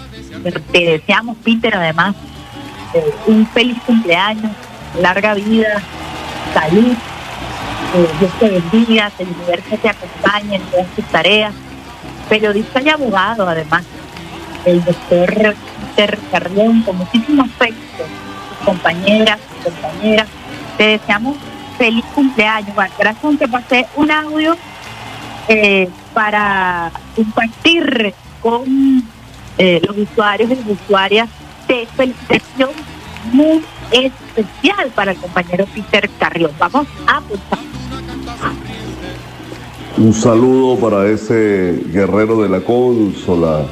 te 0.71 0.79
deseamos 0.79 1.37
Peter 1.43 1.75
además 1.75 2.15
eh, 2.93 3.13
un 3.27 3.45
feliz 3.47 3.77
cumpleaños, 3.85 4.51
larga 4.99 5.33
vida, 5.33 5.81
salud, 6.53 6.93
eh, 7.95 8.07
Dios 8.19 8.31
te 8.39 8.49
bendiga, 8.49 9.11
que 9.11 9.23
el 9.23 9.29
universo 9.29 9.77
te 9.81 9.89
acompañe 9.89 10.55
en 10.55 10.61
todas 10.63 10.87
tus 10.87 11.05
tareas. 11.05 11.53
Periodista 12.29 12.81
y 12.81 12.89
abogado 12.89 13.47
además, 13.47 13.83
el 14.65 14.83
doctor 14.83 15.55
Peter 15.95 16.19
Carrión, 16.31 16.81
con 16.81 16.97
muchísimo 16.97 17.43
afecto, 17.43 18.03
compañeras, 18.65 19.39
compañeras, 19.63 20.27
te 20.77 20.83
deseamos 20.83 21.37
feliz 21.77 22.05
cumpleaños. 22.13 22.75
Gracias 22.97 23.39
te 23.39 23.47
pasé 23.47 23.87
un 23.95 24.11
audio 24.11 24.57
eh, 25.47 25.87
para 26.13 26.91
compartir 27.15 28.13
con 28.41 28.63
eh, 29.57 29.81
los 29.87 29.97
usuarios 29.97 30.51
y 30.51 30.71
usuarias 30.71 31.29
de 31.67 31.87
felicitación 31.95 32.69
muy 33.31 33.63
especial 33.91 34.89
para 34.95 35.11
el 35.11 35.17
compañero 35.17 35.65
Peter 35.73 36.09
Carrión. 36.19 36.51
Vamos 36.59 36.87
a 37.07 37.21
pulsar. 37.21 37.59
Un 39.97 40.13
saludo 40.13 40.79
para 40.79 41.07
ese 41.07 41.83
guerrero 41.87 42.41
de 42.43 42.49
la 42.49 42.61
consola, 42.61 43.65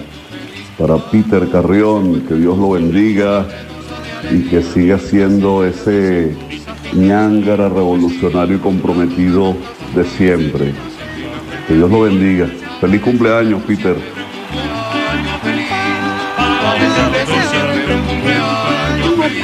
para 0.77 0.97
Peter 0.97 1.47
Carrión, 1.51 2.21
que 2.21 2.33
Dios 2.33 2.57
lo 2.57 2.71
bendiga 2.71 3.45
y 4.31 4.41
que 4.49 4.63
siga 4.63 4.97
siendo 4.97 5.63
ese 5.63 6.35
ñángara 6.93 7.69
revolucionario 7.69 8.55
y 8.55 8.59
comprometido 8.59 9.55
de 9.93 10.03
siempre. 10.03 10.73
Que 11.67 11.73
Dios 11.73 11.89
lo 11.89 12.01
bendiga. 12.01 12.47
Feliz 12.79 13.01
cumpleaños, 13.01 13.61
Peter. 13.63 13.95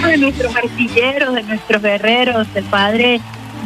De 0.07 0.17
nuestros 0.17 0.55
artilleros, 0.55 1.33
de 1.33 1.43
nuestros 1.43 1.81
guerreros, 1.81 2.47
el 2.53 2.63
padre 2.65 3.19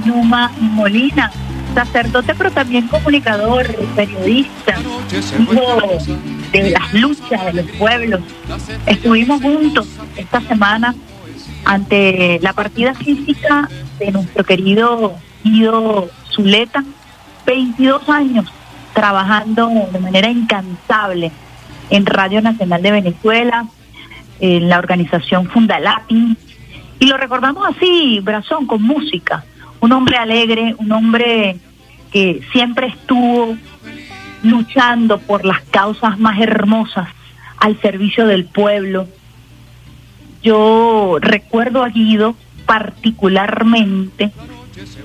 Numa 0.06 0.52
Molina, 0.60 1.32
sacerdote 1.74 2.34
pero 2.36 2.52
también 2.52 2.88
comunicador, 2.88 3.66
periodista, 3.96 4.76
hijo 5.40 6.00
de 6.52 6.70
las 6.70 6.94
luchas 6.94 7.46
de 7.46 7.54
los 7.54 7.72
pueblos. 7.72 8.22
Estuvimos 8.86 9.42
juntos 9.42 9.88
esta 10.16 10.40
semana 10.42 10.96
ante 11.66 12.40
la 12.42 12.54
partida 12.54 12.94
física 12.94 13.70
de 14.00 14.12
nuestro 14.12 14.44
querido 14.44 15.16
Guido 15.44 16.10
Zuleta, 16.32 16.84
22 17.46 18.10
años 18.10 18.52
trabajando 18.94 19.70
de 19.92 20.00
manera 20.00 20.30
incansable 20.30 21.32
en 21.90 22.06
Radio 22.06 22.42
Nacional 22.42 22.82
de 22.82 22.92
Venezuela, 22.92 23.68
en 24.40 24.70
la 24.70 24.80
organización 24.80 25.48
Fundalatin, 25.50 26.38
y 27.00 27.08
lo 27.08 27.18
recordamos 27.18 27.68
así, 27.68 28.20
Brazón, 28.22 28.66
con 28.66 28.82
música. 28.82 29.44
Un 29.82 29.92
hombre 29.92 30.18
alegre, 30.18 30.76
un 30.78 30.92
hombre 30.92 31.58
que 32.12 32.42
siempre 32.52 32.88
estuvo 32.88 33.58
luchando 34.44 35.20
por 35.20 35.44
las 35.44 35.62
causas 35.62 36.18
más 36.20 36.40
hermosas 36.40 37.10
al 37.58 37.80
servicio 37.82 38.26
del 38.26 38.46
pueblo. 38.46 39.08
Yo 40.42 41.18
recuerdo 41.20 41.84
a 41.84 41.90
Guido 41.90 42.36
particularmente 42.66 44.32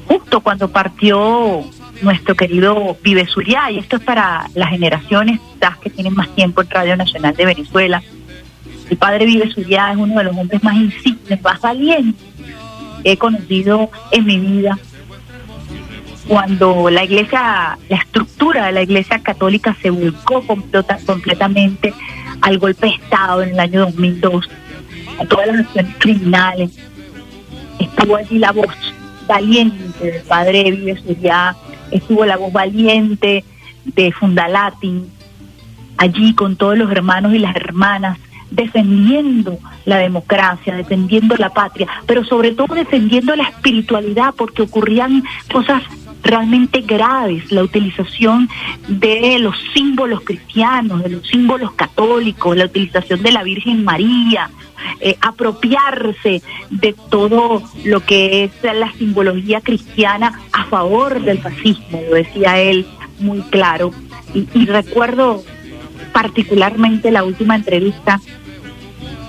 justo 0.06 0.40
cuando 0.40 0.70
partió 0.70 1.64
nuestro 2.02 2.34
querido 2.34 2.96
Vive 3.02 3.26
Zuliá, 3.26 3.70
y 3.70 3.78
esto 3.78 3.96
es 3.96 4.02
para 4.02 4.48
las 4.54 4.70
generaciones 4.70 5.40
quizás 5.54 5.78
que 5.78 5.90
tienen 5.90 6.14
más 6.14 6.28
tiempo 6.34 6.62
en 6.62 6.70
Radio 6.70 6.96
Nacional 6.96 7.34
de 7.34 7.44
Venezuela. 7.44 8.02
El 8.88 8.96
padre 8.96 9.26
Vive 9.26 9.50
Zulia 9.52 9.92
es 9.92 9.96
uno 9.96 10.16
de 10.16 10.24
los 10.24 10.36
hombres 10.36 10.62
más 10.62 10.74
insignes, 10.76 11.42
más 11.42 11.60
valientes 11.60 12.24
que 13.02 13.12
he 13.12 13.16
conocido 13.16 13.90
en 14.10 14.24
mi 14.24 14.38
vida. 14.38 14.78
Cuando 16.28 16.90
la 16.90 17.04
iglesia, 17.04 17.78
la 17.88 17.96
estructura 17.96 18.66
de 18.66 18.72
la 18.72 18.82
iglesia 18.82 19.18
católica 19.20 19.76
se 19.80 19.90
volcó 19.90 20.42
completa- 20.46 20.98
completamente 21.04 21.92
al 22.40 22.58
golpe 22.58 22.86
de 22.86 22.92
Estado 22.94 23.42
en 23.42 23.50
el 23.50 23.60
año 23.60 23.80
2002, 23.86 24.48
a 25.18 25.24
todas 25.26 25.46
las 25.48 25.60
acciones 25.60 25.96
criminales, 25.98 26.70
estuvo 27.78 28.16
allí 28.16 28.38
la 28.38 28.52
voz 28.52 28.66
valiente 29.26 30.10
del 30.10 30.22
padre 30.22 30.70
Vive 30.70 31.00
Zulia, 31.02 31.56
estuvo 31.90 32.24
la 32.24 32.36
voz 32.36 32.52
valiente 32.52 33.44
de 33.84 34.12
Fundalatin, 34.12 35.10
allí 35.96 36.34
con 36.34 36.56
todos 36.56 36.76
los 36.76 36.90
hermanos 36.90 37.34
y 37.34 37.38
las 37.38 37.56
hermanas, 37.56 38.18
defendiendo 38.50 39.58
la 39.84 39.98
democracia, 39.98 40.74
defendiendo 40.74 41.36
la 41.36 41.50
patria, 41.50 41.86
pero 42.06 42.24
sobre 42.24 42.52
todo 42.52 42.74
defendiendo 42.74 43.34
la 43.36 43.44
espiritualidad, 43.44 44.34
porque 44.36 44.62
ocurrían 44.62 45.22
cosas 45.52 45.82
realmente 46.22 46.80
graves, 46.82 47.50
la 47.50 47.62
utilización 47.62 48.48
de 48.88 49.38
los 49.38 49.56
símbolos 49.72 50.20
cristianos, 50.22 51.02
de 51.02 51.10
los 51.10 51.26
símbolos 51.26 51.72
católicos, 51.72 52.56
la 52.56 52.66
utilización 52.66 53.22
de 53.22 53.32
la 53.32 53.42
Virgen 53.42 53.84
María, 53.84 54.50
eh, 55.00 55.16
apropiarse 55.20 56.42
de 56.70 56.94
todo 57.10 57.62
lo 57.84 58.00
que 58.00 58.44
es 58.44 58.52
la 58.62 58.92
simbología 58.92 59.60
cristiana 59.60 60.40
a 60.52 60.64
favor 60.64 61.20
del 61.20 61.38
fascismo, 61.38 62.02
lo 62.08 62.16
decía 62.16 62.60
él 62.60 62.86
muy 63.18 63.40
claro. 63.42 63.92
Y, 64.34 64.46
y 64.54 64.66
recuerdo 64.66 65.42
particularmente 66.12 67.10
la 67.10 67.24
última 67.24 67.56
entrevista 67.56 68.20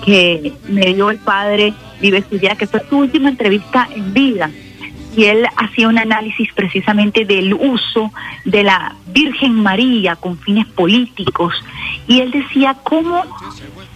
que 0.05 0.53
me 0.67 0.93
dio 0.93 1.09
el 1.09 1.19
padre 1.19 1.73
Vive 1.99 2.23
Zulia, 2.23 2.55
que 2.55 2.67
fue 2.67 2.81
su 2.89 2.97
última 2.97 3.29
entrevista 3.29 3.87
en 3.93 4.13
vida. 4.13 4.49
Y 5.15 5.25
él 5.25 5.45
hacía 5.57 5.87
un 5.89 5.97
análisis 5.97 6.51
precisamente 6.53 7.25
del 7.25 7.53
uso 7.53 8.11
de 8.45 8.63
la 8.63 8.95
Virgen 9.07 9.61
María 9.61 10.15
con 10.15 10.37
fines 10.37 10.65
políticos. 10.67 11.53
Y 12.07 12.19
él 12.19 12.31
decía 12.31 12.77
cómo 12.83 13.23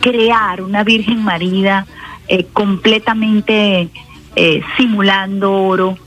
crear 0.02 0.62
una 0.62 0.84
Virgen 0.84 1.24
María 1.24 1.86
eh, 2.28 2.46
completamente 2.52 3.90
eh, 4.36 4.62
simulando 4.76 5.54
oro, 5.54 5.98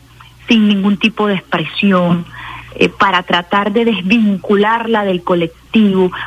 sin 0.46 0.68
ningún 0.68 0.98
tipo 0.98 1.26
de 1.26 1.34
expresión, 1.34 2.26
eh, 2.74 2.88
para 2.88 3.22
tratar 3.22 3.72
de 3.72 3.86
desvincularla 3.86 5.04
del 5.04 5.22
colectivo, 5.22 5.57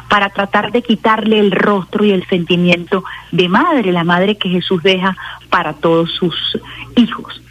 para 0.10 0.30
tratar 0.30 0.71
de 0.71 0.82
quitarle 0.82 1.39
el 1.39 1.51
rostro 1.51 2.06
y 2.06 2.12
el 2.12 2.25
sentimiento 2.27 3.04
de 3.32 3.49
madre, 3.49 3.91
la 3.91 4.04
madre 4.04 4.38
que 4.38 4.49
Jesús 4.49 4.84
deja 4.84 5.17
para 5.49 5.73
todos 5.73 6.12
sus 6.12 6.36
hijos. 6.95 7.41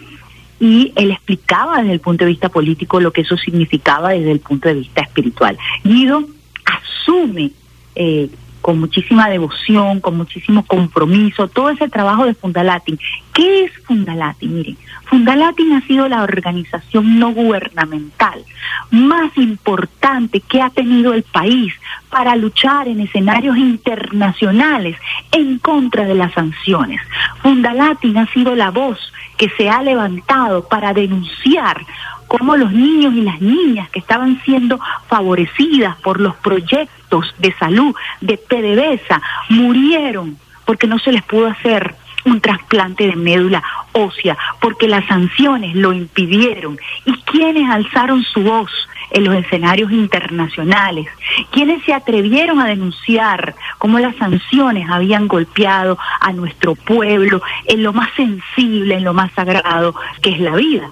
Y 0.61 0.93
él 0.97 1.11
explicaba 1.11 1.79
desde 1.79 1.95
el 1.95 2.01
punto 2.01 2.25
de 2.25 2.31
vista 2.31 2.49
político 2.49 3.01
lo 3.01 3.13
que 3.13 3.23
eso 3.23 3.37
significaba 3.37 4.11
desde 4.11 4.31
el 4.31 4.41
punto 4.41 4.69
de 4.69 4.75
vista 4.75 5.03
espiritual. 5.03 5.59
Guido 5.85 6.25
asume 6.65 7.53
eh, 7.95 8.29
con 8.61 8.79
muchísima 8.79 9.29
devoción, 9.29 10.01
con 10.01 10.17
muchísimo 10.17 10.65
compromiso, 10.65 11.49
todo 11.49 11.71
ese 11.71 11.89
trabajo 11.89 12.25
de 12.25 12.35
Fundalatin. 12.35 12.99
¿Qué 13.33 13.65
es 13.65 13.73
Fundalatin? 13.85 14.55
Miren, 14.55 14.77
Fundalatin 15.05 15.73
ha 15.73 15.87
sido 15.87 16.09
la 16.09 16.23
organización 16.23 17.19
no 17.19 17.33
gubernamental 17.33 18.45
más 18.91 19.37
importante 19.37 20.41
que 20.41 20.61
ha 20.61 20.71
tenido 20.71 21.15
el 21.15 21.23
país 21.23 21.73
para 22.11 22.37
luchar 22.37 22.89
en 22.89 23.01
escenarios 23.01 23.57
internacionales 23.57 24.97
en 25.33 25.59
contra 25.59 26.05
de 26.05 26.15
las 26.15 26.33
sanciones. 26.33 27.01
Fundalatin 27.43 28.19
ha 28.19 28.27
sido 28.33 28.55
la 28.55 28.71
voz 28.71 28.99
que 29.37 29.49
se 29.57 29.71
ha 29.71 29.83
levantado 29.83 30.69
para 30.69 30.93
denunciar 30.93 31.85
cómo 32.31 32.57
los 32.57 32.71
niños 32.71 33.13
y 33.15 33.23
las 33.23 33.41
niñas 33.41 33.91
que 33.91 33.99
estaban 33.99 34.41
siendo 34.45 34.79
favorecidas 35.09 35.97
por 35.97 36.21
los 36.21 36.37
proyectos 36.37 37.35
de 37.39 37.53
salud 37.55 37.93
de 38.21 38.39
PDVSA 38.39 39.21
murieron 39.49 40.39
porque 40.65 40.87
no 40.87 41.01
se 41.01 41.11
les 41.11 41.25
pudo 41.25 41.49
hacer 41.49 41.97
un 42.25 42.41
trasplante 42.41 43.09
de 43.09 43.17
médula 43.17 43.65
ósea, 43.91 44.39
porque 44.61 44.87
las 44.87 45.05
sanciones 45.07 45.75
lo 45.75 45.93
impidieron. 45.93 46.79
¿Y 47.05 47.15
quienes 47.23 47.69
alzaron 47.69 48.23
su 48.23 48.45
voz 48.45 48.71
en 49.11 49.25
los 49.25 49.35
escenarios 49.35 49.91
internacionales? 49.91 51.09
¿Quiénes 51.51 51.83
se 51.83 51.93
atrevieron 51.93 52.61
a 52.61 52.67
denunciar 52.67 53.57
cómo 53.79 53.99
las 53.99 54.15
sanciones 54.15 54.89
habían 54.89 55.27
golpeado 55.27 55.99
a 56.21 56.33
nuestro 56.33 56.77
pueblo 56.77 57.43
en 57.67 57.83
lo 57.83 57.93
más 57.93 58.11
sensible, 58.15 58.95
en 58.95 59.03
lo 59.03 59.15
más 59.15 59.33
sagrado, 59.33 59.97
que 60.23 60.31
es 60.31 60.39
la 60.39 60.55
vida? 60.55 60.89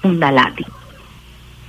Fundalati. 0.00 0.64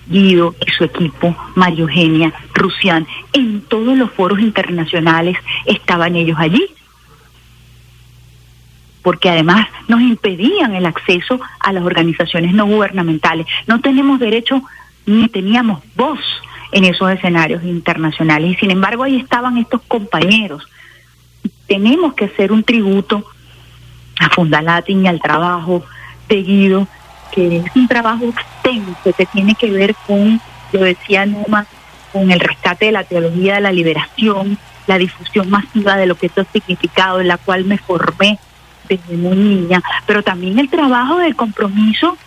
Guido 0.10 0.56
y 0.66 0.72
su 0.72 0.84
equipo, 0.84 1.36
María 1.56 1.82
Eugenia, 1.82 2.34
Rusián, 2.54 3.08
en 3.34 3.62
todos 3.62 3.98
los 3.98 4.12
foros 4.12 4.40
internacionales 4.40 5.38
estaban 5.66 6.16
ellos 6.16 6.38
allí 6.40 6.66
porque 9.08 9.30
además 9.30 9.68
nos 9.88 10.02
impedían 10.02 10.76
el 10.76 10.86
acceso 10.86 11.40
a 11.62 11.72
las 11.72 11.86
organizaciones 11.86 12.54
no 12.54 12.66
gubernamentales. 12.66 13.48
No 13.66 13.80
tenemos 13.80 14.20
derecho 14.20 14.62
ni 15.06 15.30
teníamos 15.30 15.82
voz 15.96 16.20
en 16.74 16.84
esos 16.84 17.10
escenarios 17.12 17.64
internacionales. 17.64 18.52
Y 18.52 18.56
sin 18.56 18.70
embargo 18.70 19.04
ahí 19.04 19.16
estaban 19.16 19.58
estos 19.58 19.82
compañeros. 19.88 20.68
Tenemos 21.68 22.16
que 22.16 22.26
hacer 22.26 22.52
un 22.52 22.64
tributo 22.64 23.24
a 24.20 24.30
Fundalatin 24.30 25.06
y 25.06 25.08
al 25.08 25.22
trabajo 25.22 25.86
de 26.28 26.44
Guido, 26.44 26.88
que 27.32 27.60
es 27.60 27.76
un 27.76 27.88
trabajo 27.88 28.34
que 29.04 29.26
tiene 29.26 29.56
que 29.56 29.72
ver 29.72 29.96
con, 30.06 30.42
lo 30.72 30.80
decía 30.82 31.26
Numa, 31.26 31.66
con 32.12 32.32
el 32.32 32.40
rescate 32.40 32.88
de 32.88 32.92
la 32.92 33.04
teología 33.04 33.56
de 33.56 33.62
la 33.62 33.72
liberación, 33.72 34.58
la 34.88 34.98
difusión 34.98 35.50
masiva 35.50 35.98
de 35.98 36.06
lo 36.06 36.16
que 36.16 36.28
esto 36.28 36.42
ha 36.42 36.46
significado, 36.46 37.20
en 37.20 37.28
la 37.28 37.38
cual 37.38 37.66
me 37.66 37.78
formé 37.78 38.40
desde 38.88 39.18
muy 39.18 39.36
niña, 39.36 39.82
pero 40.06 40.24
también 40.24 40.60
el 40.60 40.70
trabajo 40.70 41.18
del 41.18 41.36
compromiso 41.36 42.18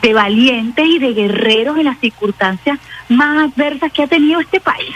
de 0.00 0.14
valientes 0.14 0.86
y 0.86 0.98
de 0.98 1.12
guerreros 1.12 1.76
en 1.76 1.84
las 1.84 1.98
circunstancias 1.98 2.78
más 3.08 3.50
adversas 3.50 3.92
que 3.92 4.02
ha 4.02 4.06
tenido 4.06 4.40
este 4.40 4.60
país. 4.60 4.94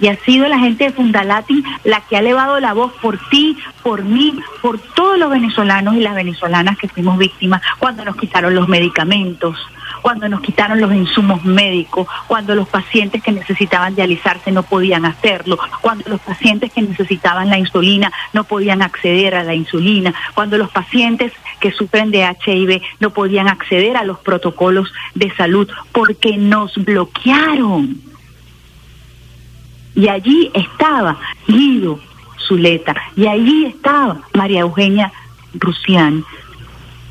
Y 0.00 0.08
ha 0.08 0.16
sido 0.16 0.48
la 0.48 0.58
gente 0.58 0.84
de 0.84 0.92
Fundalatin 0.92 1.64
la 1.84 2.00
que 2.02 2.16
ha 2.16 2.20
elevado 2.20 2.58
la 2.60 2.72
voz 2.72 2.92
por 3.02 3.18
ti, 3.28 3.56
por 3.82 4.02
mí, 4.02 4.38
por 4.62 4.78
todos 4.78 5.18
los 5.18 5.30
venezolanos 5.30 5.94
y 5.94 6.00
las 6.00 6.14
venezolanas 6.14 6.78
que 6.78 6.88
fuimos 6.88 7.18
víctimas 7.18 7.62
cuando 7.78 8.04
nos 8.04 8.16
quitaron 8.16 8.54
los 8.54 8.68
medicamentos, 8.68 9.56
cuando 10.02 10.28
nos 10.28 10.40
quitaron 10.40 10.80
los 10.80 10.92
insumos 10.92 11.44
médicos, 11.44 12.06
cuando 12.26 12.54
los 12.54 12.68
pacientes 12.68 13.22
que 13.22 13.32
necesitaban 13.32 13.94
dializarse 13.94 14.50
no 14.52 14.62
podían 14.62 15.04
hacerlo, 15.04 15.58
cuando 15.80 16.08
los 16.08 16.20
pacientes 16.20 16.72
que 16.72 16.82
necesitaban 16.82 17.50
la 17.50 17.58
insulina 17.58 18.12
no 18.32 18.44
podían 18.44 18.82
acceder 18.82 19.34
a 19.34 19.44
la 19.44 19.54
insulina, 19.54 20.14
cuando 20.34 20.58
los 20.58 20.70
pacientes 20.70 21.32
que 21.60 21.72
sufren 21.72 22.10
de 22.10 22.24
HIV 22.24 22.82
no 23.00 23.10
podían 23.10 23.48
acceder 23.48 23.96
a 23.96 24.04
los 24.04 24.18
protocolos 24.18 24.92
de 25.14 25.34
salud 25.34 25.68
porque 25.92 26.36
nos 26.36 26.74
bloquearon. 26.76 28.09
Y 29.94 30.08
allí 30.08 30.50
estaba 30.54 31.18
Guido 31.46 31.98
Zuleta, 32.38 32.96
y 33.16 33.26
allí 33.26 33.66
estaba 33.66 34.20
María 34.34 34.60
Eugenia 34.60 35.12
Rusián 35.54 36.24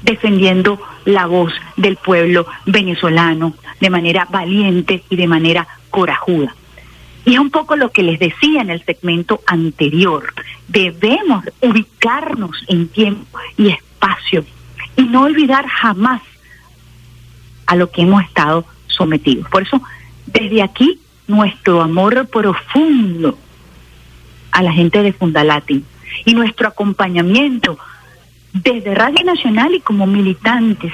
defendiendo 0.02 0.80
la 1.06 1.26
voz 1.26 1.54
del 1.76 1.98
pueblo 1.98 2.48
venezolano 2.66 3.54
de 3.80 3.90
manera 3.90 4.28
valiente 4.30 5.04
y 5.10 5.16
de 5.16 5.28
manera 5.28 5.68
corajuda. 5.90 6.56
Y 7.26 7.34
es 7.34 7.40
un 7.40 7.52
poco 7.52 7.76
lo 7.76 7.92
que 7.92 8.04
les 8.04 8.20
decía 8.20 8.62
en 8.62 8.70
el 8.70 8.84
segmento 8.86 9.42
anterior. 9.46 10.34
Debemos 10.68 11.46
ubicarnos 11.62 12.64
en 12.68 12.88
tiempo 12.88 13.38
y 13.58 13.70
espacio 13.70 14.46
y 14.96 15.04
no 15.04 15.24
olvidar 15.24 15.68
jamás 15.68 16.22
a 17.66 17.76
lo 17.76 17.92
que 17.92 18.02
hemos 18.02 18.24
estado 18.24 18.66
sometidos. 18.88 19.48
Por 19.50 19.64
eso, 19.64 19.82
desde 20.26 20.64
aquí, 20.64 21.00
nuestro 21.30 21.82
amor 21.82 22.28
profundo 22.28 23.38
a 24.52 24.64
la 24.64 24.74
gente 24.74 25.04
de 25.04 25.14
Fundalatin 25.14 25.86
y 26.26 26.34
nuestro 26.34 26.68
acompañamiento 26.68 27.78
desde 28.52 28.96
Radio 28.96 29.24
Nacional 29.24 29.76
y 29.76 29.80
como 29.80 30.08
militantes 30.08 30.92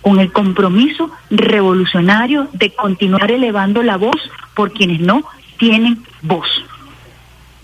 con 0.00 0.20
el 0.20 0.32
compromiso 0.32 1.10
revolucionario 1.30 2.48
de 2.52 2.72
continuar 2.74 3.32
elevando 3.32 3.82
la 3.82 3.96
voz 3.96 4.16
por 4.54 4.72
quienes 4.72 5.00
no 5.00 5.24
tienen 5.58 6.04
voz. 6.22 6.48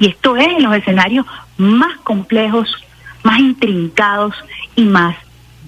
Y 0.01 0.07
esto 0.09 0.37
es 0.37 0.49
en 0.49 0.65
los 0.65 0.75
escenarios 0.75 1.25
más 1.57 1.97
complejos, 1.99 2.69
más 3.23 3.39
intrincados 3.39 4.35
y 4.75 4.83
más 4.83 5.15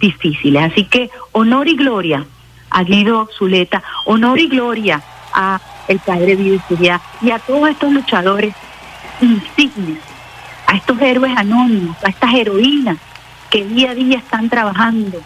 difíciles. 0.00 0.64
Así 0.64 0.84
que 0.84 1.10
honor 1.30 1.68
y 1.68 1.76
gloria 1.76 2.24
a 2.70 2.82
Guido 2.82 3.28
Zuleta, 3.38 3.84
honor 4.04 4.40
y 4.40 4.48
gloria 4.48 5.00
a 5.32 5.60
el 5.88 5.98
padre 6.00 6.36
Vivencilia 6.36 7.00
y 7.20 7.30
a 7.30 7.38
todos 7.38 7.68
estos 7.70 7.92
luchadores 7.92 8.54
insignes 9.20 9.98
a 10.66 10.76
estos 10.76 11.00
héroes 11.00 11.36
anónimos, 11.36 11.96
a 12.02 12.08
estas 12.08 12.34
heroínas 12.34 12.98
que 13.50 13.64
día 13.64 13.90
a 13.90 13.94
día 13.94 14.18
están 14.18 14.48
trabajando 14.48 15.20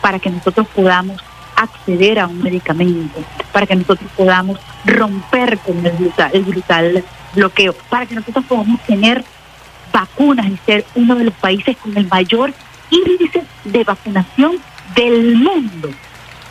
para 0.00 0.18
que 0.18 0.30
nosotros 0.30 0.66
podamos 0.68 1.20
acceder 1.56 2.18
a 2.18 2.26
un 2.26 2.42
medicamento, 2.42 3.20
para 3.52 3.66
que 3.66 3.76
nosotros 3.76 4.10
podamos 4.16 4.58
romper 4.84 5.58
con 5.58 5.84
el 5.84 5.92
brutal, 5.92 6.30
el 6.32 6.42
brutal 6.42 7.04
bloqueo, 7.34 7.74
para 7.88 8.06
que 8.06 8.14
nosotros 8.14 8.44
podamos 8.44 8.80
tener 8.82 9.24
vacunas 9.92 10.46
y 10.46 10.56
ser 10.64 10.84
uno 10.94 11.14
de 11.14 11.24
los 11.24 11.34
países 11.34 11.76
con 11.76 11.96
el 11.96 12.06
mayor 12.08 12.52
índice 12.90 13.42
de 13.64 13.84
vacunación 13.84 14.58
del 14.94 15.36
mundo, 15.36 15.90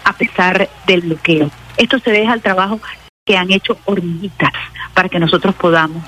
a 0.03 0.13
pesar 0.13 0.69
del 0.85 1.01
bloqueo. 1.01 1.49
Esto 1.77 1.99
se 1.99 2.11
deja 2.11 2.33
al 2.33 2.41
trabajo 2.41 2.79
han 3.37 3.51
hecho 3.51 3.77
hormiguitas 3.85 4.51
para 4.93 5.09
que 5.09 5.19
nosotros 5.19 5.55
podamos 5.55 6.03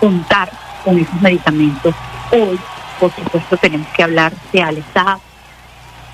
contar 0.00 0.50
con 0.84 0.98
esos 0.98 1.20
medicamentos. 1.20 1.94
Hoy, 2.30 2.58
por 2.98 3.12
supuesto, 3.12 3.56
tenemos 3.56 3.88
que 3.88 4.02
hablar 4.02 4.32
de 4.52 4.62
Alesa, 4.62 5.18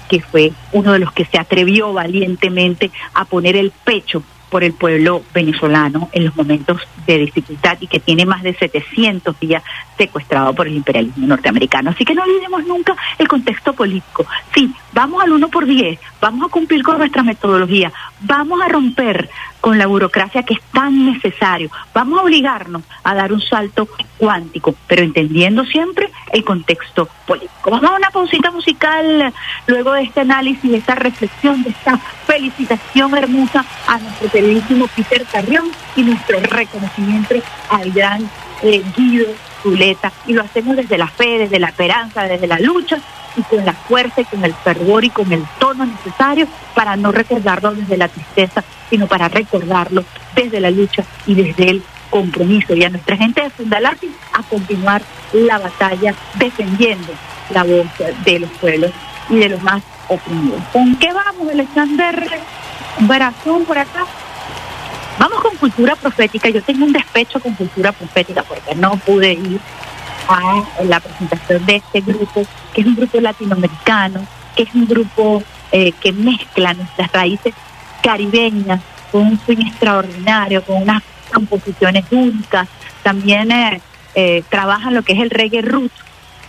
que 0.08 0.20
fue 0.20 0.52
uno 0.72 0.92
de 0.92 0.98
los 0.98 1.12
que 1.12 1.24
se 1.24 1.38
atrevió 1.38 1.92
valientemente 1.92 2.90
a 3.14 3.24
poner 3.24 3.56
el 3.56 3.70
pecho 3.70 4.22
por 4.48 4.64
el 4.64 4.72
pueblo 4.72 5.22
venezolano 5.34 6.08
en 6.12 6.24
los 6.24 6.36
momentos 6.36 6.80
de 7.06 7.18
dificultad 7.18 7.76
y 7.80 7.86
que 7.86 8.00
tiene 8.00 8.24
más 8.24 8.42
de 8.42 8.54
700 8.54 9.38
días 9.38 9.62
secuestrado 9.96 10.54
por 10.54 10.66
el 10.66 10.76
imperialismo 10.76 11.26
norteamericano. 11.26 11.90
Así 11.90 12.04
que 12.04 12.14
no 12.14 12.22
olvidemos 12.22 12.64
nunca 12.66 12.96
el 13.18 13.28
contexto 13.28 13.72
político. 13.72 14.26
Sí, 14.54 14.72
vamos 14.92 15.22
al 15.22 15.32
1 15.32 15.48
por 15.48 15.66
10, 15.66 15.98
vamos 16.20 16.48
a 16.48 16.50
cumplir 16.50 16.82
con 16.82 16.98
nuestra 16.98 17.22
metodología, 17.22 17.92
vamos 18.20 18.60
a 18.62 18.68
romper 18.68 19.28
con 19.60 19.76
la 19.78 19.86
burocracia 19.86 20.44
que 20.44 20.54
es 20.54 20.60
tan 20.72 21.06
necesario, 21.06 21.70
vamos 21.92 22.18
a 22.18 22.22
obligarnos 22.22 22.82
a 23.02 23.14
dar 23.14 23.32
un 23.32 23.40
salto 23.40 23.88
cuántico, 24.16 24.74
pero 24.86 25.02
entendiendo 25.02 25.64
siempre 25.64 26.10
el 26.32 26.44
contexto 26.44 27.08
político. 27.26 27.70
Vamos 27.70 27.90
a 27.90 27.96
una 27.96 28.10
pausita 28.10 28.50
musical 28.50 29.32
luego 29.66 29.92
de 29.92 30.02
este 30.02 30.20
análisis, 30.20 30.70
de 30.70 30.78
esta 30.78 30.94
reflexión, 30.94 31.62
de 31.62 31.70
esta 31.70 31.98
felicitación 32.26 33.16
hermosa 33.16 33.64
a 33.86 33.98
nuestro 33.98 34.30
queridísimo 34.30 34.86
Peter 34.94 35.24
Carrión 35.30 35.70
y 35.96 36.02
nuestro 36.02 36.40
reconocimiento 36.40 37.34
al 37.70 37.90
gran 37.90 38.30
eh, 38.62 38.82
Guido 38.96 39.26
Y 39.64 40.32
lo 40.32 40.42
hacemos 40.42 40.76
desde 40.76 40.98
la 40.98 41.08
fe, 41.08 41.38
desde 41.38 41.58
la 41.58 41.68
esperanza, 41.68 42.24
desde 42.24 42.46
la 42.46 42.58
lucha 42.58 42.98
y 43.36 43.42
con 43.42 43.64
la 43.64 43.72
fuerza 43.72 44.20
y 44.20 44.24
con 44.24 44.44
el 44.44 44.54
fervor 44.54 45.04
y 45.04 45.10
con 45.10 45.32
el 45.32 45.44
tono 45.58 45.86
necesario 45.86 46.46
para 46.74 46.96
no 46.96 47.12
recordarlo 47.12 47.74
desde 47.74 47.96
la 47.96 48.08
tristeza, 48.08 48.64
sino 48.90 49.06
para 49.06 49.28
recordarlo 49.28 50.04
desde 50.34 50.60
la 50.60 50.70
lucha 50.70 51.04
y 51.26 51.34
desde 51.34 51.70
el 51.70 51.82
compromiso. 52.10 52.74
Y 52.74 52.84
a 52.84 52.90
nuestra 52.90 53.16
gente 53.16 53.42
de 53.42 53.50
Fundalati 53.50 54.10
a 54.32 54.42
continuar 54.42 55.02
la 55.32 55.58
batalla 55.58 56.14
defendiendo 56.34 57.12
la 57.50 57.64
voz 57.64 57.86
de 58.24 58.38
los 58.40 58.50
pueblos 58.52 58.90
y 59.28 59.36
de 59.36 59.48
los 59.50 59.62
más 59.62 59.82
oprimidos. 60.08 60.62
¿Con 60.72 60.96
qué 60.96 61.12
vamos, 61.12 61.48
Alexander 61.50 62.28
Barazón, 63.00 63.64
por 63.64 63.78
acá? 63.78 64.06
Con 65.42 65.56
cultura 65.56 65.94
profética. 65.94 66.48
Yo 66.48 66.62
tengo 66.62 66.84
un 66.84 66.92
despecho 66.92 67.38
con 67.38 67.54
cultura 67.54 67.92
profética 67.92 68.42
porque 68.42 68.74
no 68.74 68.96
pude 68.96 69.32
ir 69.32 69.60
a 70.28 70.64
la 70.84 71.00
presentación 71.00 71.64
de 71.64 71.76
este 71.76 72.00
grupo, 72.00 72.44
que 72.74 72.80
es 72.80 72.86
un 72.86 72.96
grupo 72.96 73.20
latinoamericano, 73.20 74.26
que 74.56 74.64
es 74.64 74.74
un 74.74 74.86
grupo 74.86 75.42
eh, 75.70 75.92
que 75.92 76.12
mezcla 76.12 76.74
nuestras 76.74 77.12
raíces 77.12 77.54
caribeñas 78.02 78.80
con 79.12 79.22
un 79.22 79.40
swing 79.40 79.66
extraordinario, 79.66 80.62
con 80.64 80.82
unas 80.82 81.02
composiciones 81.32 82.04
únicas. 82.10 82.68
También 83.02 83.52
eh, 83.52 83.80
eh, 84.14 84.42
trabajan 84.48 84.94
lo 84.94 85.02
que 85.02 85.12
es 85.12 85.20
el 85.20 85.30
reggae 85.30 85.62
root 85.62 85.92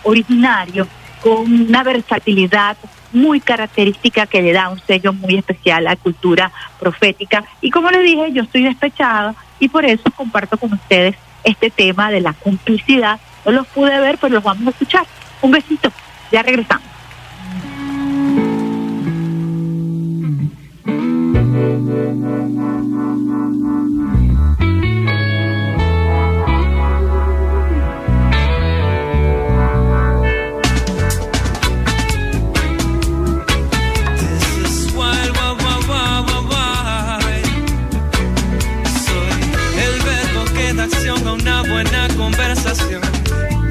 originario, 0.02 0.88
con 1.22 1.52
una 1.52 1.84
versatilidad 1.84 2.76
muy 3.12 3.40
característica 3.40 4.26
que 4.26 4.42
le 4.42 4.52
da 4.52 4.68
un 4.68 4.80
sello 4.80 5.12
muy 5.12 5.36
especial 5.36 5.86
a 5.86 5.90
la 5.90 5.96
cultura 5.96 6.52
profética. 6.78 7.44
Y 7.60 7.70
como 7.70 7.90
les 7.90 8.02
dije, 8.02 8.32
yo 8.32 8.42
estoy 8.42 8.64
despechada 8.64 9.34
y 9.58 9.68
por 9.68 9.84
eso 9.84 10.10
comparto 10.16 10.56
con 10.56 10.72
ustedes 10.72 11.16
este 11.44 11.70
tema 11.70 12.10
de 12.10 12.20
la 12.20 12.32
complicidad. 12.32 13.20
No 13.44 13.52
los 13.52 13.66
pude 13.68 13.98
ver, 14.00 14.18
pero 14.20 14.34
los 14.34 14.44
vamos 14.44 14.66
a 14.66 14.70
escuchar. 14.70 15.06
Un 15.42 15.50
besito, 15.52 15.90
ya 16.30 16.42
regresamos. 16.42 16.90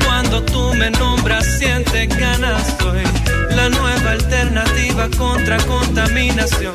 Cuando 0.06 0.44
tú 0.44 0.74
me 0.76 0.90
nombras, 0.92 1.46
siente 1.58 2.08
ganas, 2.08 2.76
soy 2.80 3.04
la 3.56 3.70
nueva 3.70 4.12
alternativa 4.12 5.10
contra 5.18 5.58
contaminación. 5.58 6.74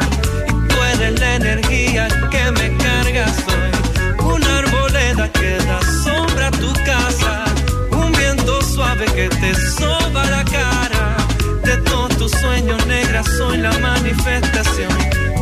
Y 0.48 0.68
tú 0.68 0.74
eres 0.94 1.20
la 1.20 1.34
energía 1.36 2.08
que 2.30 2.50
me 2.52 2.76
carga, 2.78 3.26
soy 3.44 4.24
una 4.24 4.58
arboleda 4.58 5.30
que 5.32 5.56
da 5.58 5.80
sombra 6.04 6.48
a 6.48 6.50
tu 6.52 6.72
casa, 6.84 7.44
un 7.90 8.12
viento 8.12 8.62
suave 8.62 9.04
que 9.06 9.28
te 9.28 9.54
soba 9.54 10.24
la 10.26 10.44
cara. 10.44 11.16
De 11.64 11.76
todos 11.78 12.16
tus 12.16 12.32
sueños 12.32 12.86
negras 12.86 13.26
soy 13.36 13.58
la 13.58 13.72
manifestación. 13.78 14.92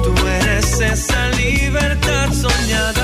Tú 0.02 0.14
eres 0.26 0.80
esa 0.80 1.28
libertad 1.30 2.32
soñada 2.32 3.01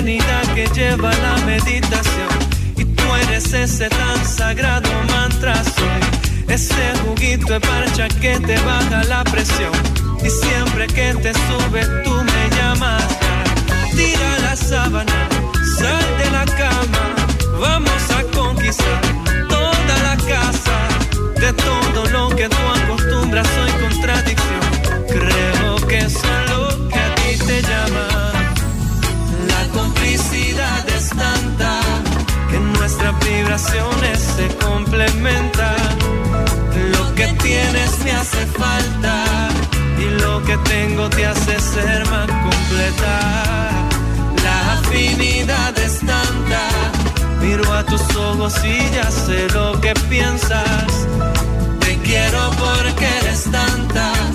serenidad 0.00 0.54
que 0.54 0.66
lleva 0.68 1.12
la 1.12 1.36
meditación. 1.44 2.28
Y 2.76 2.84
tú 2.84 3.02
eres 3.22 3.52
ese 3.52 3.88
tan 3.90 4.24
sagrado 4.24 4.88
mantra. 5.08 5.54
Soy 5.62 6.54
ese 6.54 6.98
juguito 7.04 7.52
de 7.52 7.60
parcha 7.60 8.08
que 8.08 8.38
te 8.40 8.56
baja 8.60 9.04
la 9.04 9.22
presión. 9.24 9.72
Y 10.24 10.30
siempre 10.30 10.86
que 10.86 11.14
te 11.22 11.32
sube, 11.34 11.82
tú 12.04 12.12
me 12.12 12.56
llamas. 12.56 13.04
Tira 13.94 14.38
la 14.38 14.56
sábana, 14.56 15.28
sal 15.78 16.06
de 16.18 16.30
la 16.30 16.44
cama. 16.46 17.04
Vamos 17.60 18.02
a 18.18 18.22
conquistar 18.36 19.02
toda 19.48 19.94
la 20.08 20.16
casa. 20.16 20.76
De 21.40 21.52
todo 21.52 22.06
lo 22.06 22.36
que 22.36 22.48
tú 22.48 22.62
acostumbras, 22.84 23.46
soy 23.46 23.72
contradicción. 23.82 24.69
Nuestras 32.90 33.24
vibraciones 33.24 34.18
se 34.18 34.48
complementan. 34.56 35.76
Lo 36.92 37.14
que 37.14 37.26
tienes 37.42 37.98
me 38.04 38.10
hace 38.12 38.46
falta 38.46 39.48
y 39.98 40.20
lo 40.20 40.42
que 40.42 40.56
tengo 40.58 41.08
te 41.10 41.24
hace 41.24 41.60
ser 41.60 42.04
más 42.10 42.26
completa. 42.26 43.70
La 44.42 44.72
afinidad 44.72 45.78
es 45.78 46.00
tanta, 46.00 46.68
miro 47.40 47.72
a 47.72 47.84
tus 47.84 48.02
ojos 48.16 48.54
y 48.64 48.78
ya 48.94 49.08
sé 49.10 49.48
lo 49.54 49.80
que 49.80 49.94
piensas. 50.08 51.06
Te 51.80 51.96
quiero 51.98 52.50
porque 52.58 53.06
eres 53.22 53.44
tantas 53.52 54.34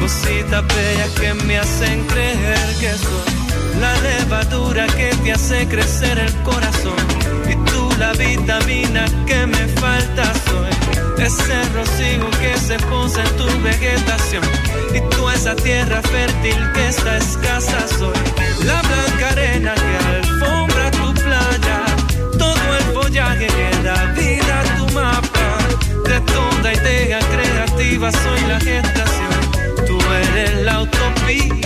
cositas 0.00 0.64
bellas 0.68 1.10
que 1.20 1.34
me 1.44 1.58
hacen 1.58 2.04
creer 2.06 2.74
que 2.78 2.92
soy 2.92 3.80
la 3.80 4.00
levadura 4.00 4.86
que 4.86 5.10
te 5.24 5.32
hace 5.32 5.66
crecer 5.68 6.18
el 6.18 6.34
corazón 6.42 7.26
la 7.98 8.12
vitamina 8.12 9.04
que 9.26 9.46
me 9.46 9.66
falta 9.80 10.24
soy. 10.46 10.70
Ese 11.18 11.62
rocío 11.74 12.30
que 12.40 12.56
se 12.58 12.78
posa 12.90 13.22
en 13.22 13.36
tu 13.36 13.46
vegetación. 13.62 14.42
Y 14.94 15.00
tú 15.10 15.28
esa 15.30 15.54
tierra 15.56 16.00
fértil 16.02 16.56
que 16.74 16.88
está 16.88 17.16
escasa 17.18 17.88
soy. 17.98 18.18
La 18.64 18.80
blanca 18.82 19.28
arena 19.30 19.74
que 19.74 19.96
alfombra 20.16 20.90
tu 20.92 21.14
playa. 21.14 21.78
Todo 22.38 22.76
el 22.78 22.84
follaje 22.94 23.46
que 23.46 23.82
da 23.82 24.04
vida 24.12 24.60
a 24.60 24.76
tu 24.76 24.94
mapa. 24.94 25.58
De 26.04 26.20
toda 26.20 26.74
idea 26.74 27.18
creativa 27.18 28.12
soy 28.12 28.40
la 28.48 28.60
gestación. 28.60 29.86
Tú 29.86 29.98
eres 30.12 30.62
la 30.64 30.82
utopía 30.82 31.65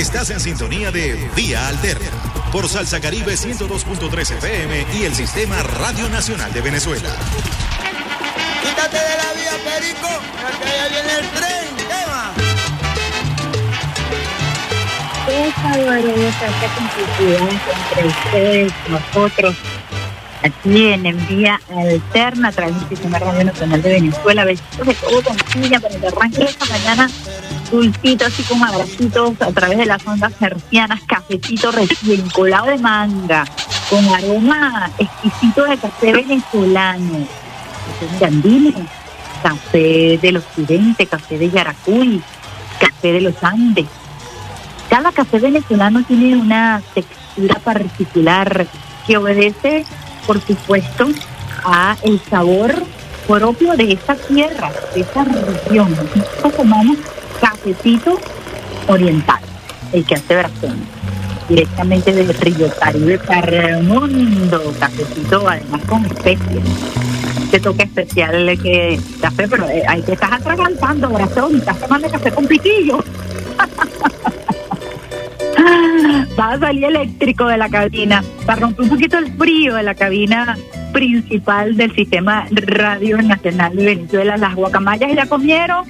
Estás 0.00 0.30
en 0.30 0.40
sintonía 0.40 0.90
de 0.90 1.30
Vía 1.36 1.68
Alterna 1.68 2.08
por 2.50 2.68
Salsa 2.68 3.00
Caribe 3.00 3.34
102.3 3.34 4.38
FM 4.38 4.86
y 4.94 5.04
el 5.04 5.14
Sistema 5.14 5.62
Radio 5.62 6.08
Nacional 6.08 6.52
de 6.52 6.60
Venezuela. 6.62 7.10
Quítate 8.62 8.96
de 8.96 9.16
la 9.16 9.32
vía, 9.34 9.52
Perico, 9.62 10.08
entre 17.90 18.06
ustedes, 18.06 18.72
nosotros, 18.88 19.56
aquí 20.42 20.86
en 20.88 21.06
Envía 21.06 21.60
Alterna, 21.70 22.48
a 22.48 22.52
través 22.52 22.78
del 22.80 22.88
Sistema 22.88 23.18
Radio 23.18 23.44
Nacional 23.44 23.82
de 23.82 23.88
Venezuela. 23.90 24.44
Besitos 24.44 24.86
de 24.86 24.94
todo 24.94 25.22
con 25.22 25.36
para 25.36 25.96
que 25.96 26.06
arranque 26.06 26.42
esta 26.44 26.66
mañana 26.66 27.08
dulcito, 27.70 28.26
así 28.26 28.42
como 28.44 28.64
abracitos 28.64 29.40
a 29.40 29.52
través 29.52 29.78
de 29.78 29.86
las 29.86 30.06
ondas 30.06 30.32
hercianas, 30.40 31.00
cafecito 31.06 31.70
recién 31.70 32.28
colado 32.30 32.66
de 32.66 32.78
manga, 32.78 33.44
con 33.88 34.08
aroma 34.08 34.90
exquisito 34.98 35.64
de 35.64 35.78
café 35.78 36.12
venezolano. 36.12 37.26
Café 38.18 38.74
café 39.42 40.18
del 40.20 40.36
occidente, 40.36 41.06
café 41.06 41.38
de 41.38 41.50
Yaracuy, 41.50 42.22
café 42.78 43.12
de 43.12 43.20
los 43.20 43.42
Andes 43.42 43.86
cada 44.90 45.12
café 45.12 45.38
venezolano 45.38 46.02
tiene 46.02 46.36
una 46.36 46.82
textura 46.94 47.54
particular 47.60 48.66
que 49.06 49.16
obedece, 49.16 49.84
por 50.26 50.40
supuesto, 50.40 51.06
a 51.64 51.96
el 52.02 52.20
sabor 52.28 52.74
propio 53.28 53.76
de 53.76 53.92
esa 53.92 54.16
tierra, 54.16 54.72
de 54.92 55.02
esa 55.02 55.24
región. 55.24 55.94
Nosotros 56.14 56.56
tomamos 56.56 56.98
cafecito 57.40 58.18
oriental, 58.88 59.38
el 59.92 60.04
que 60.04 60.14
hace 60.16 60.36
Brasil, 60.36 60.74
directamente 61.48 62.12
del 62.12 62.34
río 62.34 62.68
Caribe 62.80 63.18
para 63.18 63.78
el 63.78 63.84
mundo, 63.84 64.74
cafecito 64.80 65.48
además 65.48 65.82
con 65.88 66.04
especies. 66.04 66.64
Este 67.44 67.60
toque 67.60 67.84
especial 67.84 68.58
que 68.60 68.98
café, 69.20 69.46
pero 69.46 69.66
ahí 69.88 70.02
te 70.02 70.14
estás 70.14 70.32
atragantando, 70.32 71.08
Brasil, 71.10 71.58
estás 71.58 71.78
tomando 71.78 72.10
café 72.10 72.32
con 72.32 72.46
piquillo. 72.46 73.04
va 76.38 76.52
a 76.52 76.58
salir 76.58 76.84
eléctrico 76.84 77.46
de 77.46 77.56
la 77.56 77.68
cabina 77.68 78.22
para 78.46 78.60
romper 78.60 78.84
un 78.84 78.90
poquito 78.90 79.18
el 79.18 79.32
frío 79.32 79.74
de 79.74 79.82
la 79.82 79.94
cabina 79.94 80.56
principal 80.92 81.76
del 81.76 81.94
sistema 81.94 82.46
Radio 82.50 83.20
Nacional 83.22 83.76
de 83.76 83.84
Venezuela. 83.84 84.36
Las 84.36 84.54
guacamayas 84.54 85.14
ya 85.14 85.26
comieron, 85.26 85.84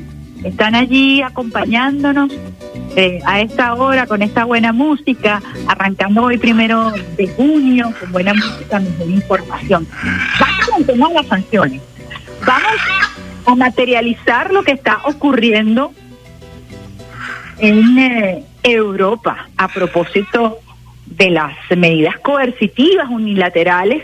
están 0.44 0.74
allí 0.74 1.22
acompañándonos 1.22 2.32
eh, 2.96 3.20
a 3.24 3.40
esta 3.40 3.74
hora 3.74 4.06
con 4.06 4.22
esta 4.22 4.44
buena 4.44 4.72
música, 4.72 5.42
arrancando 5.68 6.24
hoy 6.24 6.38
primero 6.38 6.92
de 7.16 7.28
junio 7.28 7.92
con 7.98 8.12
buena 8.12 8.34
música, 8.34 8.80
mejor 8.80 9.10
información. 9.10 9.86
Vamos 10.38 10.82
a 10.82 10.92
tomar 10.92 11.12
las 11.12 11.26
sanciones. 11.26 11.80
Vamos 12.46 12.80
a 13.46 13.54
materializar 13.54 14.52
lo 14.52 14.62
que 14.62 14.72
está 14.72 14.98
ocurriendo 15.04 15.92
en 17.58 17.98
eh, 17.98 18.44
Europa 18.62 19.48
a 19.56 19.68
propósito 19.68 20.58
de 21.06 21.30
las 21.30 21.52
medidas 21.76 22.18
coercitivas 22.18 23.08
unilaterales 23.08 24.02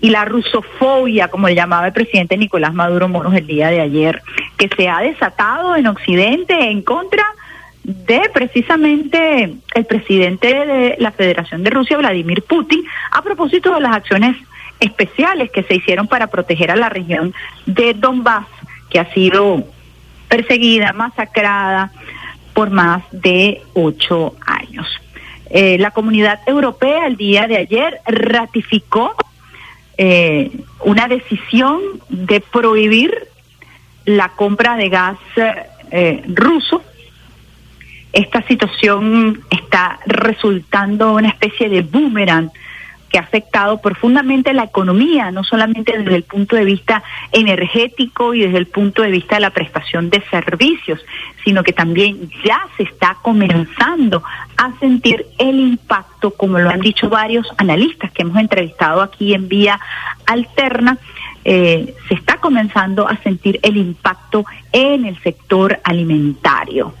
y 0.00 0.10
la 0.10 0.24
rusofobia, 0.24 1.28
como 1.28 1.48
le 1.48 1.54
llamaba 1.54 1.86
el 1.86 1.92
presidente 1.92 2.36
Nicolás 2.36 2.74
Maduro 2.74 3.08
Moros 3.08 3.34
el 3.34 3.46
día 3.46 3.70
de 3.70 3.80
ayer, 3.80 4.20
que 4.58 4.68
se 4.68 4.88
ha 4.88 5.00
desatado 5.00 5.76
en 5.76 5.86
Occidente 5.86 6.70
en 6.70 6.82
contra 6.82 7.24
de 7.84 8.30
precisamente 8.32 9.54
el 9.74 9.84
presidente 9.86 10.48
de 10.48 10.96
la 10.98 11.12
Federación 11.12 11.62
de 11.62 11.70
Rusia, 11.70 11.96
Vladimir 11.96 12.42
Putin, 12.42 12.84
a 13.10 13.22
propósito 13.22 13.74
de 13.74 13.80
las 13.80 13.94
acciones 13.94 14.36
especiales 14.80 15.50
que 15.50 15.62
se 15.62 15.76
hicieron 15.76 16.08
para 16.08 16.26
proteger 16.26 16.70
a 16.70 16.76
la 16.76 16.88
región 16.88 17.32
de 17.66 17.94
Donbass, 17.94 18.46
que 18.90 18.98
ha 18.98 19.12
sido 19.12 19.64
perseguida, 20.28 20.92
masacrada, 20.92 21.92
por 22.54 22.70
más 22.70 23.02
de 23.12 23.62
ocho 23.74 24.34
años. 24.46 24.86
Eh, 25.50 25.76
la 25.78 25.90
comunidad 25.90 26.40
europea 26.46 27.06
el 27.06 27.16
día 27.16 27.46
de 27.46 27.58
ayer 27.58 28.00
ratificó 28.06 29.14
eh, 29.98 30.50
una 30.80 31.08
decisión 31.08 31.80
de 32.08 32.40
prohibir 32.40 33.28
la 34.04 34.30
compra 34.30 34.76
de 34.76 34.88
gas 34.88 35.18
eh, 35.90 36.22
ruso. 36.26 36.82
Esta 38.12 38.42
situación 38.46 39.42
está 39.50 39.98
resultando 40.06 41.14
una 41.14 41.28
especie 41.28 41.68
de 41.68 41.82
boomerang 41.82 42.50
que 43.12 43.18
ha 43.18 43.22
afectado 43.22 43.78
profundamente 43.78 44.54
la 44.54 44.64
economía, 44.64 45.30
no 45.30 45.44
solamente 45.44 45.98
desde 45.98 46.16
el 46.16 46.22
punto 46.22 46.56
de 46.56 46.64
vista 46.64 47.02
energético 47.30 48.32
y 48.32 48.40
desde 48.40 48.56
el 48.56 48.66
punto 48.66 49.02
de 49.02 49.10
vista 49.10 49.36
de 49.36 49.42
la 49.42 49.50
prestación 49.50 50.08
de 50.08 50.22
servicios, 50.30 50.98
sino 51.44 51.62
que 51.62 51.74
también 51.74 52.30
ya 52.42 52.66
se 52.78 52.84
está 52.84 53.18
comenzando 53.20 54.22
a 54.56 54.72
sentir 54.80 55.26
el 55.38 55.60
impacto, 55.60 56.30
como 56.30 56.58
lo 56.58 56.70
han 56.70 56.80
dicho 56.80 57.10
varios 57.10 57.46
analistas 57.58 58.10
que 58.12 58.22
hemos 58.22 58.38
entrevistado 58.38 59.02
aquí 59.02 59.34
en 59.34 59.46
vía 59.46 59.78
alterna, 60.24 60.96
eh, 61.44 61.94
se 62.08 62.14
está 62.14 62.38
comenzando 62.38 63.06
a 63.06 63.16
sentir 63.18 63.60
el 63.62 63.76
impacto 63.76 64.46
en 64.72 65.04
el 65.04 65.20
sector 65.22 65.80
alimentario, 65.84 66.94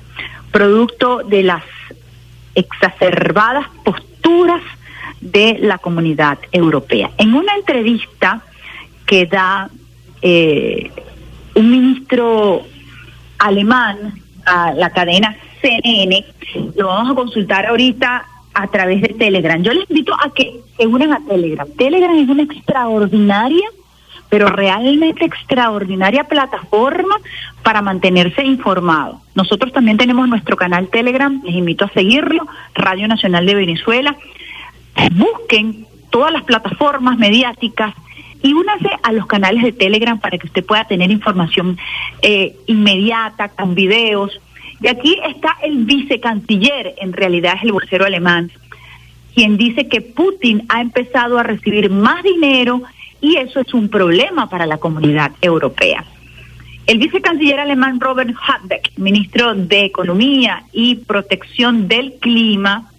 producto 0.50 1.22
de 1.22 1.42
las 1.44 1.62
exacerbadas 2.54 3.66
posturas 3.82 4.60
de 5.22 5.58
la 5.60 5.78
comunidad 5.78 6.38
europea. 6.50 7.10
En 7.16 7.34
una 7.34 7.54
entrevista 7.54 8.42
que 9.06 9.26
da 9.26 9.70
eh, 10.20 10.90
un 11.54 11.70
ministro 11.70 12.62
alemán 13.38 14.14
a 14.44 14.72
la 14.72 14.90
cadena 14.90 15.36
CNN, 15.60 16.24
lo 16.76 16.88
vamos 16.88 17.12
a 17.12 17.14
consultar 17.14 17.66
ahorita 17.66 18.26
a 18.54 18.66
través 18.68 19.00
de 19.02 19.08
Telegram. 19.08 19.62
Yo 19.62 19.72
les 19.72 19.88
invito 19.88 20.14
a 20.14 20.30
que 20.34 20.60
se 20.76 20.86
unan 20.86 21.12
a 21.12 21.20
Telegram. 21.20 21.68
Telegram 21.76 22.16
es 22.16 22.28
una 22.28 22.42
extraordinaria, 22.42 23.68
pero 24.28 24.48
realmente 24.48 25.24
extraordinaria 25.24 26.24
plataforma 26.24 27.16
para 27.62 27.80
mantenerse 27.80 28.44
informado. 28.44 29.20
Nosotros 29.34 29.72
también 29.72 29.96
tenemos 29.96 30.28
nuestro 30.28 30.56
canal 30.56 30.88
Telegram, 30.88 31.40
les 31.44 31.54
invito 31.54 31.84
a 31.84 31.90
seguirlo, 31.90 32.46
Radio 32.74 33.08
Nacional 33.08 33.46
de 33.46 33.54
Venezuela. 33.54 34.16
Busquen 35.12 35.86
todas 36.10 36.32
las 36.32 36.44
plataformas 36.44 37.18
mediáticas 37.18 37.94
y 38.42 38.52
únase 38.52 38.90
a 39.02 39.12
los 39.12 39.26
canales 39.26 39.62
de 39.62 39.72
Telegram 39.72 40.18
para 40.18 40.38
que 40.38 40.46
usted 40.46 40.64
pueda 40.64 40.84
tener 40.84 41.10
información 41.10 41.78
eh, 42.22 42.56
inmediata, 42.66 43.48
con 43.48 43.74
videos. 43.74 44.40
Y 44.80 44.88
aquí 44.88 45.18
está 45.26 45.56
el 45.62 45.84
vicecanciller, 45.84 46.94
en 46.98 47.12
realidad 47.12 47.54
es 47.56 47.62
el 47.64 47.72
vocero 47.72 48.04
alemán, 48.04 48.50
quien 49.34 49.56
dice 49.56 49.88
que 49.88 50.00
Putin 50.00 50.64
ha 50.68 50.80
empezado 50.80 51.38
a 51.38 51.42
recibir 51.42 51.88
más 51.88 52.22
dinero 52.22 52.82
y 53.20 53.36
eso 53.36 53.60
es 53.60 53.72
un 53.72 53.88
problema 53.88 54.50
para 54.50 54.66
la 54.66 54.78
comunidad 54.78 55.32
europea. 55.40 56.04
El 56.86 56.98
vicecanciller 56.98 57.60
alemán 57.60 58.00
Robert 58.00 58.34
Habeck, 58.44 58.90
ministro 58.98 59.54
de 59.54 59.84
Economía 59.84 60.64
y 60.72 60.96
Protección 60.96 61.86
del 61.86 62.14
Clima, 62.14 62.91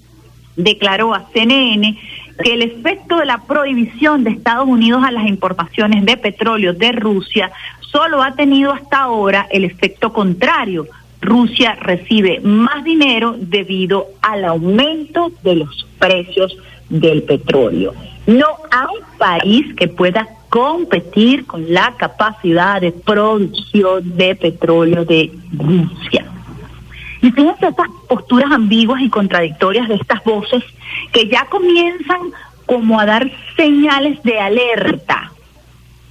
declaró 0.56 1.14
a 1.14 1.28
CNN 1.34 1.97
que 2.43 2.54
el 2.54 2.62
efecto 2.62 3.18
de 3.18 3.26
la 3.26 3.39
prohibición 3.43 4.24
de 4.24 4.32
Estados 4.32 4.68
Unidos 4.68 5.04
a 5.04 5.12
las 5.12 5.28
importaciones 5.28 6.06
de 6.06 6.18
petróleo 6.18 6.74
de 6.74 6.91
Rusia 6.91 7.51
solo 7.80 8.24
ha 8.24 8.36
tenido 8.36 8.72
hasta 8.72 9.01
ahora 9.01 9.47
el 9.51 9.64
efecto 9.64 10.12
contrario. 10.12 10.88
Rusia 11.22 11.76
recibe 11.76 12.41
más 12.41 12.84
dinero 12.84 13.36
debido 13.38 14.08
al 14.22 14.43
aumento 14.45 15.32
de 15.43 15.56
los 15.56 15.88
precios 15.99 16.58
del 16.89 17.24
petróleo. 17.24 17.93
No 18.28 18.47
hay 18.72 18.95
país 19.18 19.74
que 19.76 19.88
pueda 19.88 20.28
competir 20.49 21.45
con 21.45 21.74
la 21.74 21.93
capacidad 21.97 22.80
de 22.82 22.91
producción 22.91 24.18
de 24.18 24.36
petróleo 24.36 25.06
de 25.06 25.32
Rusia. 25.58 26.26
Y 27.24 27.32
fíjense 27.32 27.67
estas 27.67 27.88
posturas 28.09 28.51
ambiguas 28.51 29.01
y 29.01 29.09
contradictorias 29.09 29.88
de 29.88 29.95
estas 29.95 30.21
voces 30.26 30.61
que 31.13 31.30
ya 31.30 31.45
comienzan 31.45 32.19
como 32.65 32.99
a 32.99 33.05
dar 33.05 33.32
señales 33.55 34.21
de 34.24 34.39
alerta 34.41 35.32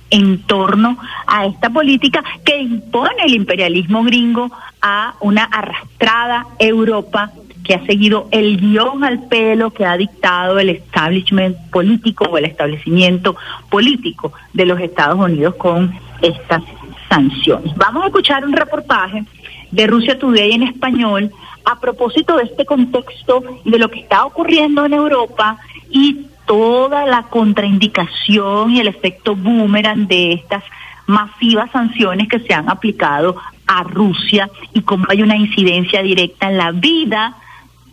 en 0.09 0.43
torno 0.43 0.97
a 1.27 1.45
esta 1.45 1.69
política 1.69 2.25
que 2.47 2.59
impone 2.59 3.25
el 3.27 3.35
imperialismo 3.35 4.03
gringo 4.05 4.51
a 4.81 5.15
una 5.21 5.45
arrastrada 5.45 6.47
Europa 6.59 7.31
que 7.63 7.75
ha 7.75 7.85
seguido 7.85 8.29
el 8.31 8.57
guion 8.57 9.05
al 9.05 9.29
pelo 9.29 9.71
que 9.71 9.85
ha 9.85 9.99
dictado 9.99 10.59
el 10.59 10.71
establishment 10.71 11.59
político 11.71 12.25
o 12.25 12.39
el 12.39 12.47
establecimiento 12.47 13.37
político 13.69 14.33
de 14.55 14.65
los 14.65 14.81
Estados 14.81 15.19
Unidos 15.19 15.57
con 15.57 15.93
estas 16.23 16.63
sanciones. 17.11 17.75
Vamos 17.77 18.03
a 18.05 18.07
escuchar 18.07 18.47
un 18.47 18.55
reportaje 18.55 19.25
de 19.73 19.87
Rusia 19.87 20.19
Today 20.19 20.53
en 20.53 20.63
español 20.63 21.33
a 21.65 21.81
propósito 21.81 22.37
de 22.37 22.45
este 22.45 22.65
contexto 22.65 23.43
y 23.65 23.71
de 23.71 23.79
lo 23.79 23.91
que 23.91 24.01
está 24.01 24.25
ocurriendo 24.25 24.85
en 24.85 24.95
Europa 24.95 25.59
y 25.91 26.27
toda 26.47 27.07
la 27.07 27.25
contraindicación 27.25 28.73
y 28.73 28.81
el 28.81 28.89
efecto 28.89 29.35
boomerang 29.35 30.07
de 30.07 30.33
estas 30.33 30.63
masivas 31.07 31.71
sanciones 31.71 32.29
que 32.29 32.41
se 32.41 32.55
han 32.55 32.69
aplicado 32.69 33.37
a 33.67 33.83
Rusia 33.85 34.51
y 34.73 34.83
cómo 34.83 35.07
hay 35.09 35.23
una 35.23 35.37
incidencia 35.37 36.03
directa 36.03 36.51
en 36.51 36.59
la 36.59 36.73
vida, 36.73 37.37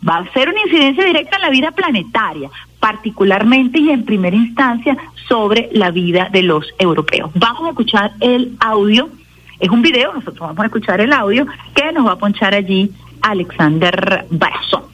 va 0.07 0.17
a 0.17 0.33
ser 0.33 0.49
una 0.49 0.61
incidencia 0.61 1.05
directa 1.05 1.37
en 1.37 1.41
la 1.41 1.49
vida 1.49 1.71
planetaria, 1.71 2.49
particularmente 2.79 3.79
y 3.79 3.89
en 3.89 4.05
primera 4.05 4.35
instancia 4.35 4.97
sobre 5.27 5.69
la 5.73 5.91
vida 5.91 6.29
de 6.31 6.43
los 6.43 6.65
europeos. 6.77 7.31
Vamos 7.35 7.63
a 7.63 7.69
escuchar 7.69 8.11
el 8.19 8.55
audio 8.59 9.09
es 9.59 9.69
un 9.69 9.81
video, 9.81 10.13
nosotros 10.13 10.39
vamos 10.39 10.59
a 10.59 10.65
escuchar 10.65 11.01
el 11.01 11.13
audio 11.13 11.45
que 11.75 11.91
nos 11.91 12.07
va 12.07 12.13
a 12.13 12.17
ponchar 12.17 12.53
allí 12.53 12.91
Alexander 13.21 14.25
Barazón. 14.29 14.88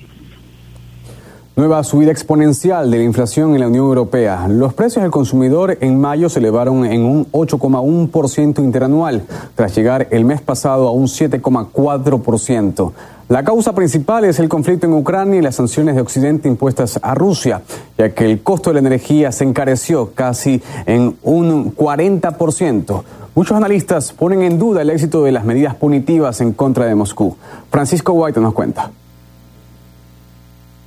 Nueva 1.58 1.82
subida 1.86 2.12
exponencial 2.12 2.92
de 2.92 2.98
la 2.98 3.06
inflación 3.06 3.54
en 3.54 3.62
la 3.62 3.68
Unión 3.70 3.86
Europea. 3.86 4.46
Los 4.50 4.74
precios 4.74 5.04
del 5.04 5.12
consumidor 5.12 5.78
en 5.80 5.98
mayo 5.98 6.28
se 6.28 6.40
elevaron 6.40 6.84
en 6.86 7.06
un 7.06 7.32
8,1% 7.32 8.60
interanual, 8.60 9.24
tras 9.56 9.74
llegar 9.74 10.10
el 10.12 10.26
mes 10.26 10.42
pasado 10.42 10.86
a 10.86 10.92
un 10.92 11.06
7,4%. 11.06 12.92
La 13.30 13.46
causa 13.46 13.74
principal 13.74 14.26
es 14.26 14.38
el 14.40 14.50
conflicto 14.50 14.86
en 14.86 14.96
Ucrania 14.96 15.40
y 15.40 15.42
las 15.42 15.56
sanciones 15.56 15.96
de 15.96 16.02
Occidente 16.02 16.50
impuestas 16.50 17.00
a 17.02 17.16
Rusia, 17.16 17.62
ya 17.98 18.14
que 18.14 18.26
el 18.26 18.44
costo 18.44 18.72
de 18.72 18.74
la 18.74 18.88
energía 18.88 19.32
se 19.32 19.46
encareció 19.46 20.12
casi 20.14 20.62
en 20.86 21.16
un 21.24 21.74
40%. 21.74 23.04
Muchos 23.34 23.56
analistas 23.56 24.12
ponen 24.12 24.42
en 24.42 24.60
duda 24.60 24.82
el 24.82 24.90
éxito 24.90 25.24
de 25.24 25.32
las 25.32 25.46
medidas 25.46 25.76
punitivas 25.76 26.42
en 26.42 26.52
contra 26.52 26.86
de 26.86 26.96
Moscú. 26.96 27.38
Francisco 27.72 28.12
White 28.12 28.42
nos 28.42 28.54
cuenta. 28.54 28.92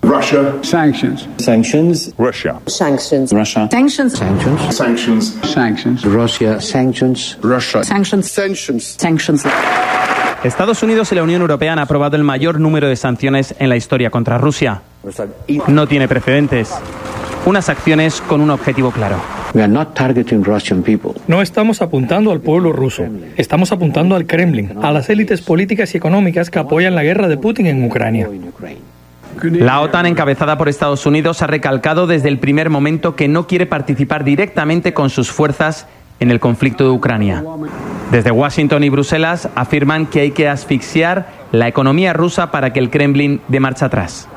Russia. 0.08 0.54
Sanctions. 0.62 1.28
Sanctions. 1.36 2.14
Russia. 2.16 2.58
Sanctions. 2.66 3.30
Russia. 3.30 3.68
Sanctions. 3.70 4.16
Sanctions. 4.16 4.74
Sanctions. 4.74 5.38
Sanctions. 5.42 6.02
Russia. 6.02 6.60
Sanctions. 6.62 7.36
Russia. 7.42 7.84
Sanctions. 7.84 8.30
Sanctions. 8.32 8.84
Sanctions. 8.96 9.44
Estados 10.42 10.82
Unidos 10.82 11.12
y 11.12 11.14
la 11.14 11.22
Unión 11.22 11.42
Europea 11.42 11.74
han 11.74 11.78
aprobado 11.78 12.16
el 12.16 12.24
mayor 12.24 12.58
número 12.58 12.88
de 12.88 12.96
sanciones 12.96 13.54
en 13.58 13.68
la 13.68 13.76
historia 13.76 14.08
contra 14.08 14.38
Rusia. 14.38 14.80
No 15.66 15.86
tiene 15.86 16.08
precedentes. 16.08 16.74
Unas 17.44 17.68
acciones 17.68 18.22
con 18.22 18.40
un 18.40 18.48
objetivo 18.48 18.90
claro. 18.90 19.16
No 21.26 21.42
estamos 21.42 21.82
apuntando 21.82 22.32
al 22.32 22.40
pueblo 22.40 22.72
ruso, 22.72 23.04
estamos 23.36 23.72
apuntando 23.72 24.16
al 24.16 24.26
Kremlin, 24.26 24.72
a 24.80 24.90
las 24.90 25.10
élites 25.10 25.42
políticas 25.42 25.94
y 25.94 25.98
económicas 25.98 26.50
que 26.50 26.58
apoyan 26.58 26.94
la 26.94 27.02
guerra 27.02 27.28
de 27.28 27.36
Putin 27.36 27.66
en 27.66 27.84
Ucrania. 27.84 28.28
La 29.44 29.80
OTAN, 29.80 30.06
encabezada 30.06 30.58
por 30.58 30.68
Estados 30.68 31.06
Unidos, 31.06 31.42
ha 31.42 31.46
recalcado 31.46 32.06
desde 32.06 32.28
el 32.28 32.38
primer 32.38 32.70
momento 32.70 33.16
que 33.16 33.28
no 33.28 33.46
quiere 33.46 33.66
participar 33.66 34.24
directamente 34.24 34.94
con 34.94 35.10
sus 35.10 35.30
fuerzas 35.30 35.86
en 36.20 36.30
el 36.30 36.40
conflicto 36.40 36.84
de 36.84 36.90
Ucrania. 36.90 37.44
Desde 38.10 38.30
Washington 38.30 38.84
y 38.84 38.88
Bruselas 38.88 39.48
afirman 39.54 40.06
que 40.06 40.20
hay 40.20 40.30
que 40.32 40.48
asfixiar 40.48 41.28
la 41.52 41.68
economía 41.68 42.12
rusa 42.12 42.50
para 42.50 42.72
que 42.72 42.80
el 42.80 42.90
Kremlin 42.90 43.40
dé 43.48 43.60
marcha 43.60 43.86
atrás. 43.86 44.28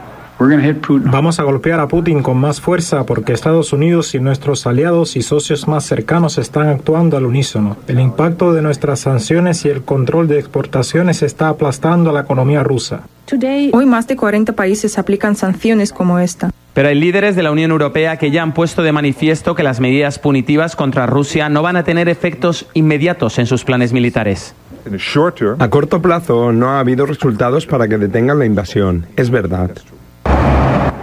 Vamos 1.06 1.40
a 1.40 1.44
golpear 1.44 1.80
a 1.80 1.88
Putin 1.88 2.24
con 2.24 2.38
más 2.38 2.62
fuerza 2.62 3.06
porque 3.06 3.34
Estados 3.34 3.74
Unidos 3.74 4.16
y 4.16 4.20
nuestros 4.20 4.66
aliados 4.66 5.16
y 5.16 5.22
socios 5.22 5.68
más 5.68 5.86
cercanos 5.86 6.38
están 6.38 6.68
actuando 6.68 7.18
al 7.18 7.26
unísono. 7.26 7.78
El 7.88 8.00
impacto 8.00 8.54
de 8.54 8.62
nuestras 8.62 9.02
sanciones 9.02 9.66
y 9.66 9.70
el 9.70 9.84
control 9.84 10.28
de 10.28 10.40
exportaciones 10.40 11.22
está 11.22 11.50
aplastando 11.50 12.10
a 12.10 12.14
la 12.14 12.22
economía 12.22 12.64
rusa. 12.64 13.04
Hoy 13.72 13.86
más 13.86 14.08
de 14.08 14.18
40 14.18 14.54
países 14.54 14.98
aplican 14.98 15.36
sanciones 15.36 15.94
como 15.94 16.20
esta. 16.20 16.52
Pero 16.74 16.88
hay 16.90 16.96
líderes 16.96 17.36
de 17.36 17.44
la 17.44 17.52
Unión 17.52 17.72
Europea 17.72 18.18
que 18.18 18.32
ya 18.32 18.44
han 18.44 18.54
puesto 18.54 18.82
de 18.82 18.92
manifiesto 18.92 19.56
que 19.56 19.64
las 19.64 19.80
medidas 19.80 20.20
punitivas 20.20 20.76
contra 20.76 21.06
Rusia 21.06 21.50
no 21.50 21.62
van 21.62 21.76
a 21.76 21.84
tener 21.84 22.10
efectos 22.10 22.68
inmediatos 22.74 23.40
en 23.40 23.46
sus 23.46 23.64
planes 23.64 23.94
militares. 23.94 24.56
A 25.60 25.70
corto 25.70 26.02
plazo 26.02 26.52
no 26.52 26.72
ha 26.72 26.80
habido 26.80 27.06
resultados 27.06 27.66
para 27.66 27.88
que 27.88 27.98
detengan 27.98 28.40
la 28.40 28.46
invasión, 28.46 29.06
es 29.16 29.30
verdad. 29.30 29.72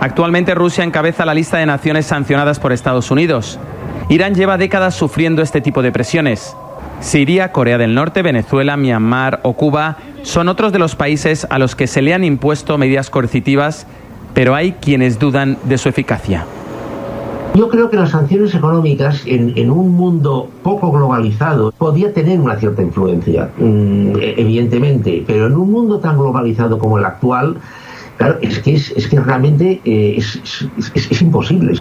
Actualmente 0.00 0.54
Rusia 0.54 0.84
encabeza 0.84 1.24
la 1.24 1.34
lista 1.34 1.58
de 1.58 1.66
naciones 1.66 2.06
sancionadas 2.06 2.60
por 2.60 2.72
Estados 2.72 3.10
Unidos. 3.10 3.58
Irán 4.08 4.34
lleva 4.34 4.56
décadas 4.56 4.94
sufriendo 4.94 5.42
este 5.42 5.60
tipo 5.60 5.82
de 5.82 5.92
presiones. 5.92 6.56
Siria, 7.00 7.52
Corea 7.52 7.78
del 7.78 7.94
Norte, 7.94 8.22
Venezuela, 8.22 8.76
Myanmar 8.76 9.40
o 9.42 9.52
Cuba 9.52 9.96
son 10.22 10.48
otros 10.48 10.72
de 10.72 10.78
los 10.78 10.96
países 10.96 11.46
a 11.50 11.58
los 11.58 11.76
que 11.76 11.86
se 11.86 12.02
le 12.02 12.14
han 12.14 12.24
impuesto 12.24 12.78
medidas 12.78 13.10
coercitivas, 13.10 13.86
pero 14.34 14.54
hay 14.54 14.72
quienes 14.72 15.18
dudan 15.18 15.58
de 15.64 15.78
su 15.78 15.88
eficacia. 15.88 16.44
Yo 17.54 17.68
creo 17.68 17.90
que 17.90 17.96
las 17.96 18.10
sanciones 18.10 18.54
económicas 18.54 19.22
en, 19.26 19.70
un 19.70 19.92
mundo 19.92 20.48
poco 20.62 20.92
globalizado 20.92 21.72
podía 21.76 22.12
tener 22.12 22.38
una 22.38 22.56
cierta 22.56 22.82
influencia, 22.82 23.50
mm, 23.58 24.12
evidentemente, 24.20 25.24
pero 25.26 25.46
en 25.46 25.54
un 25.54 25.72
mundo 25.72 25.98
tan 25.98 26.18
globalizado 26.18 26.78
como 26.78 26.98
el 26.98 27.04
actual, 27.04 27.56
Claro, 28.18 28.38
es 28.42 28.58
que, 28.58 28.74
es, 28.74 29.08
que 29.08 29.20
realmente 29.20 29.80
eh, 29.84 30.14
es, 30.16 30.66
es, 30.94 31.22
imposible. 31.22 31.78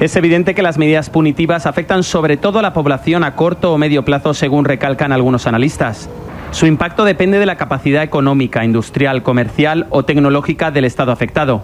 Es 0.00 0.16
evidente 0.16 0.54
que 0.54 0.62
las 0.62 0.78
medidas 0.78 1.10
punitivas 1.10 1.66
afectan 1.66 2.02
sobre 2.02 2.38
todo 2.38 2.58
a 2.58 2.62
la 2.62 2.72
población 2.72 3.24
a 3.24 3.36
corto 3.36 3.72
o 3.72 3.78
medio 3.78 4.02
plazo, 4.02 4.32
según 4.32 4.64
recalcan 4.64 5.12
algunos 5.12 5.46
analistas. 5.46 6.08
Su 6.50 6.64
impacto 6.66 7.04
depende 7.04 7.38
de 7.38 7.44
la 7.44 7.56
capacidad 7.56 8.02
económica, 8.02 8.64
industrial, 8.64 9.22
comercial 9.22 9.86
o 9.90 10.04
tecnológica 10.04 10.70
del 10.70 10.86
Estado 10.86 11.12
afectado. 11.12 11.62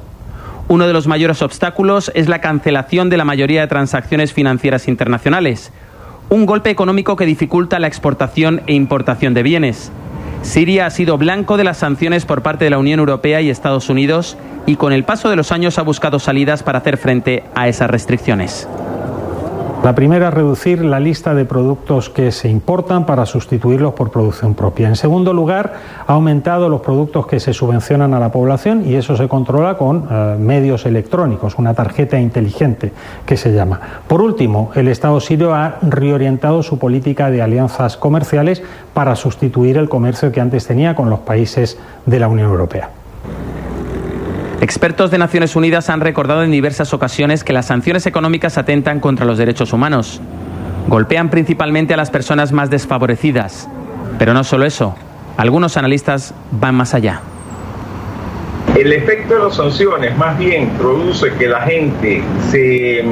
Uno 0.69 0.87
de 0.87 0.93
los 0.93 1.07
mayores 1.07 1.41
obstáculos 1.41 2.13
es 2.15 2.29
la 2.29 2.43
cancelación 2.43 3.09
de 3.09 3.17
la 3.17 3.25
mayoría 3.25 3.63
de 3.63 3.67
transacciones 3.69 4.35
financieras 4.35 4.89
internacionales, 4.89 5.73
un 6.29 6.45
golpe 6.45 6.69
económico 6.69 7.17
que 7.17 7.25
dificulta 7.25 7.79
la 7.79 7.87
exportación 7.87 8.61
e 8.67 8.75
importación 8.75 9.33
de 9.33 9.43
bienes. 9.43 9.91
Siria 10.47 10.87
ha 10.87 10.91
sido 10.91 11.19
blanco 11.19 11.57
de 11.57 11.65
las 11.65 11.79
sanciones 11.79 12.25
por 12.25 12.41
parte 12.41 12.65
de 12.65 12.71
la 12.71 12.79
Unión 12.79 13.01
Europea 13.01 13.41
y 13.41 13.51
Estados 13.51 13.91
Unidos 13.91 14.39
y 14.65 14.77
con 14.77 14.93
el 14.93 15.05
paso 15.05 15.29
de 15.29 15.37
los 15.37 15.51
años 15.51 15.79
ha 15.79 15.83
buscado 15.83 16.19
salidas 16.21 16.63
para 16.63 16.79
hacer 16.79 16.97
frente 16.97 17.43
a 17.55 17.69
esas 17.69 17.91
restricciones. 17.91 18.69
La 19.83 19.95
primera 19.95 20.33
reducir 20.33 20.85
la 20.85 20.99
lista 20.99 21.33
de 21.33 21.45
productos 21.45 22.11
que 22.11 22.33
se 22.33 22.49
importan 22.49 23.07
para 23.07 23.25
sustituirlos 23.25 23.95
por 23.95 24.11
producción 24.11 24.55
propia. 24.55 24.89
En 24.89 24.97
segundo 24.97 25.33
lugar, 25.33 25.75
ha 26.07 26.13
aumentado 26.15 26.69
los 26.69 26.81
productos 26.81 27.29
que 27.29 27.39
se 27.39 27.53
subvencionan 27.53 28.13
a 28.13 28.19
la 28.19 28.33
población 28.33 28.83
y 28.85 28.97
eso 28.97 29.17
se 29.17 29.29
controla 29.29 29.77
con 29.77 30.09
eh, 30.11 30.37
medios 30.41 30.87
electrónicos, 30.87 31.57
una 31.59 31.75
tarjeta 31.75 32.19
inteligente 32.19 32.93
que 33.25 33.37
se 33.37 33.53
llama. 33.53 33.81
Por 34.09 34.23
último, 34.23 34.73
el 34.75 34.89
Estado 34.89 35.21
sirio 35.21 35.55
ha 35.55 35.77
reorientado 35.83 36.65
su 36.65 36.79
política 36.79 37.31
de 37.31 37.43
alianzas 37.43 37.97
comerciales 37.97 38.65
para 38.93 39.15
sustituir 39.15 39.77
el 39.77 39.89
comercio 39.89 40.33
que 40.33 40.41
antes 40.41 40.67
tenía 40.67 40.97
con 40.97 41.11
los 41.11 41.21
países 41.21 41.79
de 42.07 42.19
la 42.19 42.27
Unión 42.27 42.51
Europea. 42.51 42.91
Expertos 44.61 45.11
de 45.11 45.19
Naciones 45.19 45.55
Unidas 45.55 45.91
han 45.91 46.01
recordado 46.01 46.43
en 46.43 46.51
diversas 46.51 46.95
ocasiones 46.95 47.45
que 47.45 47.53
las 47.53 47.67
sanciones 47.67 48.07
económicas 48.07 48.57
atentan 48.57 49.01
contra 49.01 49.27
los 49.27 49.37
derechos 49.37 49.75
humanos. 49.75 50.21
Golpean 50.89 51.29
principalmente 51.29 51.93
a 51.93 51.97
las 51.99 52.11
personas 52.11 52.53
más 52.53 52.71
desfavorecidas. 52.71 53.69
Pero 54.19 54.33
no 54.33 54.45
solo 54.45 54.65
eso, 54.65 54.97
algunos 55.37 55.77
analistas 55.77 56.33
van 56.53 56.75
más 56.75 56.95
allá. 56.95 57.21
El 58.75 58.93
efecto 58.93 59.35
de 59.35 59.41
las 59.41 59.57
sanciones 59.57 60.17
más 60.17 60.39
bien 60.39 60.71
produce 60.79 61.33
que 61.35 61.49
la 61.49 61.61
gente 61.61 62.23
se, 62.51 63.05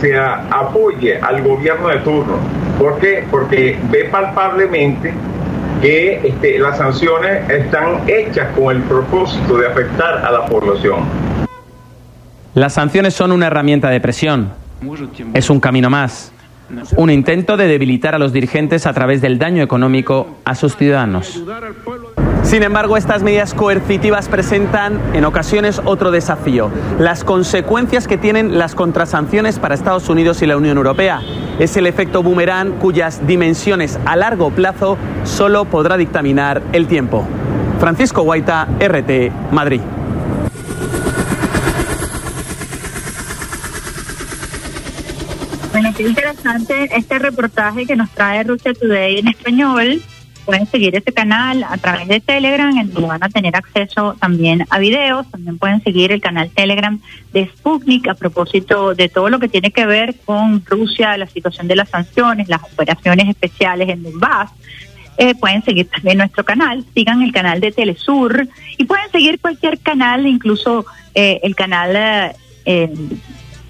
se 0.00 0.18
apoye 0.18 1.20
al 1.20 1.42
gobierno 1.42 1.88
de 1.88 1.98
turno. 1.98 2.36
¿Por 2.80 2.98
qué? 2.98 3.24
Porque 3.30 3.78
ve 3.90 4.06
palpablemente 4.06 5.14
que 5.80 6.28
este, 6.28 6.58
las 6.58 6.78
sanciones 6.78 7.48
están 7.48 8.08
hechas 8.08 8.54
con 8.56 8.76
el 8.76 8.82
propósito 8.82 9.58
de 9.58 9.66
afectar 9.66 10.24
a 10.24 10.30
la 10.30 10.46
población. 10.46 11.04
Las 12.54 12.74
sanciones 12.74 13.14
son 13.14 13.32
una 13.32 13.46
herramienta 13.46 13.88
de 13.90 14.00
presión. 14.00 14.52
Es 15.34 15.50
un 15.50 15.60
camino 15.60 15.88
más. 15.88 16.32
Un 16.96 17.10
intento 17.10 17.56
de 17.56 17.66
debilitar 17.66 18.14
a 18.14 18.18
los 18.18 18.32
dirigentes 18.32 18.86
a 18.86 18.92
través 18.92 19.20
del 19.20 19.38
daño 19.38 19.62
económico 19.62 20.38
a 20.44 20.54
sus 20.54 20.76
ciudadanos. 20.76 21.42
Sin 22.42 22.62
embargo, 22.62 22.96
estas 22.96 23.22
medidas 23.22 23.54
coercitivas 23.54 24.28
presentan 24.28 25.00
en 25.14 25.24
ocasiones 25.24 25.80
otro 25.84 26.10
desafío, 26.10 26.70
las 26.98 27.22
consecuencias 27.22 28.08
que 28.08 28.18
tienen 28.18 28.58
las 28.58 28.74
contrasanciones 28.74 29.58
para 29.58 29.74
Estados 29.74 30.08
Unidos 30.08 30.42
y 30.42 30.46
la 30.46 30.56
Unión 30.56 30.76
Europea. 30.76 31.20
Es 31.58 31.76
el 31.76 31.86
efecto 31.86 32.22
boomerang 32.22 32.72
cuyas 32.72 33.26
dimensiones 33.26 33.98
a 34.04 34.16
largo 34.16 34.50
plazo 34.50 34.96
solo 35.24 35.64
podrá 35.66 35.96
dictaminar 35.96 36.62
el 36.72 36.86
tiempo. 36.86 37.24
Francisco 37.78 38.22
Guaita, 38.22 38.66
RT, 38.80 39.52
Madrid. 39.52 39.80
Bueno, 45.70 45.90
qué 45.96 46.02
interesante 46.02 46.90
este 46.96 47.18
reportaje 47.18 47.86
que 47.86 47.94
nos 47.94 48.10
trae 48.10 48.42
Rusia 48.42 48.74
Today 48.74 49.18
en 49.18 49.28
español. 49.28 50.02
Pueden 50.44 50.66
seguir 50.66 50.96
este 50.96 51.12
canal 51.12 51.64
a 51.64 51.76
través 51.76 52.08
de 52.08 52.20
Telegram, 52.20 52.76
en 52.76 52.92
donde 52.92 53.08
van 53.08 53.22
a 53.22 53.28
tener 53.28 53.54
acceso 53.54 54.16
también 54.18 54.66
a 54.70 54.78
videos. 54.78 55.30
También 55.30 55.58
pueden 55.58 55.82
seguir 55.82 56.12
el 56.12 56.20
canal 56.20 56.50
Telegram 56.50 56.98
de 57.32 57.46
Sputnik 57.46 58.08
a 58.08 58.14
propósito 58.14 58.94
de 58.94 59.08
todo 59.08 59.28
lo 59.28 59.38
que 59.38 59.48
tiene 59.48 59.70
que 59.70 59.86
ver 59.86 60.14
con 60.24 60.64
Rusia, 60.64 61.16
la 61.16 61.26
situación 61.26 61.68
de 61.68 61.76
las 61.76 61.90
sanciones, 61.90 62.48
las 62.48 62.62
operaciones 62.62 63.28
especiales 63.28 63.88
en 63.88 64.02
Donbass. 64.02 64.50
Eh, 65.18 65.34
pueden 65.34 65.62
seguir 65.62 65.86
también 65.88 66.16
nuestro 66.18 66.44
canal, 66.44 66.84
sigan 66.94 67.20
el 67.20 67.32
canal 67.32 67.60
de 67.60 67.72
Telesur 67.72 68.48
y 68.78 68.84
pueden 68.84 69.10
seguir 69.10 69.38
cualquier 69.38 69.78
canal, 69.78 70.26
incluso 70.26 70.86
eh, 71.14 71.40
el 71.42 71.54
canal 71.54 72.34
eh, 72.64 72.94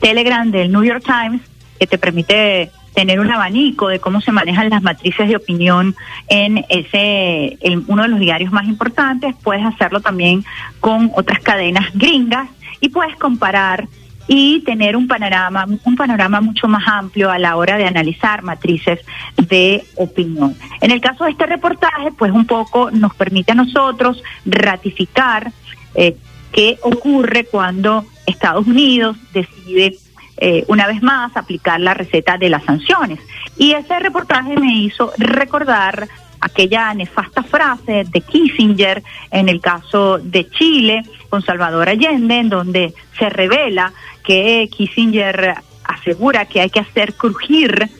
Telegram 0.00 0.48
del 0.50 0.70
New 0.70 0.84
York 0.84 1.02
Times, 1.04 1.42
que 1.78 1.88
te 1.88 1.98
permite 1.98 2.70
tener 2.94 3.20
un 3.20 3.30
abanico 3.30 3.88
de 3.88 3.98
cómo 3.98 4.20
se 4.20 4.32
manejan 4.32 4.70
las 4.70 4.82
matrices 4.82 5.28
de 5.28 5.36
opinión 5.36 5.94
en 6.28 6.64
ese 6.68 7.58
en 7.60 7.84
uno 7.86 8.02
de 8.02 8.08
los 8.08 8.20
diarios 8.20 8.52
más 8.52 8.66
importantes, 8.66 9.34
puedes 9.42 9.64
hacerlo 9.64 10.00
también 10.00 10.44
con 10.80 11.10
otras 11.14 11.40
cadenas 11.40 11.86
gringas 11.94 12.48
y 12.80 12.88
puedes 12.88 13.16
comparar 13.16 13.88
y 14.26 14.60
tener 14.60 14.96
un 14.96 15.08
panorama 15.08 15.66
un 15.84 15.96
panorama 15.96 16.40
mucho 16.40 16.68
más 16.68 16.86
amplio 16.86 17.30
a 17.30 17.38
la 17.38 17.56
hora 17.56 17.76
de 17.76 17.86
analizar 17.86 18.42
matrices 18.42 19.00
de 19.36 19.82
opinión. 19.96 20.54
En 20.80 20.90
el 20.90 21.00
caso 21.00 21.24
de 21.24 21.32
este 21.32 21.46
reportaje, 21.46 22.12
pues 22.16 22.32
un 22.32 22.46
poco 22.46 22.90
nos 22.90 23.14
permite 23.14 23.52
a 23.52 23.56
nosotros 23.56 24.22
ratificar 24.44 25.52
eh, 25.94 26.16
qué 26.52 26.78
ocurre 26.82 27.44
cuando 27.44 28.04
Estados 28.26 28.66
Unidos 28.66 29.16
decide 29.32 29.96
eh, 30.40 30.64
una 30.68 30.86
vez 30.86 31.02
más 31.02 31.36
aplicar 31.36 31.78
la 31.80 31.94
receta 31.94 32.38
de 32.38 32.48
las 32.48 32.64
sanciones. 32.64 33.20
Y 33.58 33.72
ese 33.72 33.98
reportaje 33.98 34.56
me 34.56 34.72
hizo 34.72 35.12
recordar 35.18 36.08
aquella 36.40 36.94
nefasta 36.94 37.42
frase 37.42 38.04
de 38.08 38.20
Kissinger 38.22 39.02
en 39.30 39.50
el 39.50 39.60
caso 39.60 40.18
de 40.18 40.48
Chile 40.48 41.02
con 41.28 41.42
Salvador 41.42 41.90
Allende, 41.90 42.38
en 42.38 42.48
donde 42.48 42.94
se 43.18 43.28
revela 43.28 43.92
que 44.24 44.68
Kissinger 44.72 45.56
asegura 45.84 46.46
que 46.46 46.62
hay 46.62 46.70
que 46.70 46.80
hacer 46.80 47.14
crujir 47.14 47.90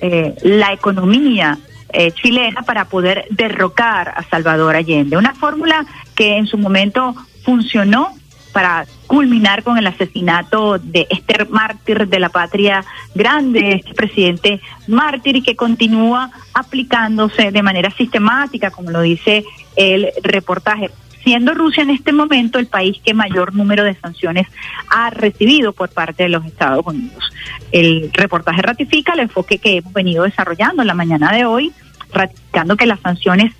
eh, 0.00 0.34
la 0.42 0.72
economía 0.72 1.58
eh, 1.90 2.10
chilena 2.10 2.62
para 2.62 2.86
poder 2.86 3.26
derrocar 3.30 4.12
a 4.16 4.24
Salvador 4.24 4.74
Allende. 4.74 5.16
Una 5.16 5.34
fórmula 5.34 5.86
que 6.16 6.36
en 6.36 6.46
su 6.46 6.58
momento 6.58 7.14
funcionó 7.44 8.12
para 8.52 8.86
culminar 9.06 9.62
con 9.62 9.78
el 9.78 9.86
asesinato 9.86 10.78
de 10.78 11.06
este 11.10 11.44
mártir 11.46 12.08
de 12.08 12.18
la 12.18 12.28
patria 12.28 12.84
grande, 13.14 13.72
este 13.72 13.94
presidente 13.94 14.60
mártir 14.86 15.36
y 15.36 15.42
que 15.42 15.56
continúa 15.56 16.30
aplicándose 16.54 17.50
de 17.50 17.62
manera 17.62 17.90
sistemática, 17.90 18.70
como 18.70 18.90
lo 18.90 19.02
dice 19.02 19.44
el 19.76 20.08
reportaje 20.22 20.90
siendo 21.26 21.54
Rusia 21.54 21.82
en 21.82 21.90
este 21.90 22.12
momento 22.12 22.60
el 22.60 22.68
país 22.68 23.00
que 23.04 23.12
mayor 23.12 23.52
número 23.52 23.82
de 23.82 23.96
sanciones 23.96 24.46
ha 24.88 25.10
recibido 25.10 25.72
por 25.72 25.88
parte 25.88 26.22
de 26.22 26.28
los 26.28 26.46
Estados 26.46 26.86
Unidos. 26.86 27.32
El 27.72 28.12
reportaje 28.12 28.62
ratifica 28.62 29.12
el 29.12 29.20
enfoque 29.20 29.58
que 29.58 29.78
hemos 29.78 29.92
venido 29.92 30.22
desarrollando 30.22 30.82
en 30.82 30.88
la 30.88 30.94
mañana 30.94 31.32
de 31.32 31.44
hoy, 31.44 31.72
ratificando 32.12 32.76
que 32.76 32.86
las 32.86 33.00
sanciones 33.00 33.52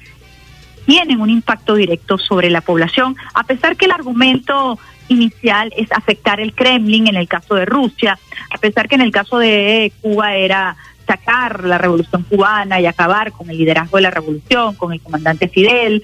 tienen 0.87 1.21
un 1.21 1.29
impacto 1.29 1.75
directo 1.75 2.19
sobre 2.19 2.51
la 2.51 2.61
población, 2.61 3.17
a 3.35 3.43
pesar 3.43 3.77
que 3.77 3.87
el 3.87 3.91
argumento 3.91 4.79
inicial 5.09 5.73
es 5.77 5.91
afectar 5.93 6.41
el 6.41 6.55
Kremlin 6.55 7.09
en 7.09 7.17
el 7.17 7.29
caso 7.29 7.55
de 7.55 7.65
Rusia, 7.65 8.19
a 8.51 8.59
pesar 8.59 8.89
que 8.89 8.95
en 8.97 9.01
el 9.01 9.13
caso 9.13 9.39
de 9.39 9.93
Cuba 10.03 10.35
era 10.35 10.77
sacar 11.07 11.65
la 11.65 11.79
revolución 11.79 12.25
cubana 12.25 12.81
y 12.81 12.87
acabar 12.87 13.33
con 13.33 13.49
el 13.49 13.59
liderazgo 13.59 13.99
de 13.99 14.03
la 14.03 14.11
revolución, 14.11 14.75
con 14.75 14.93
el 14.93 15.01
comandante 15.01 15.49
Fidel, 15.49 16.03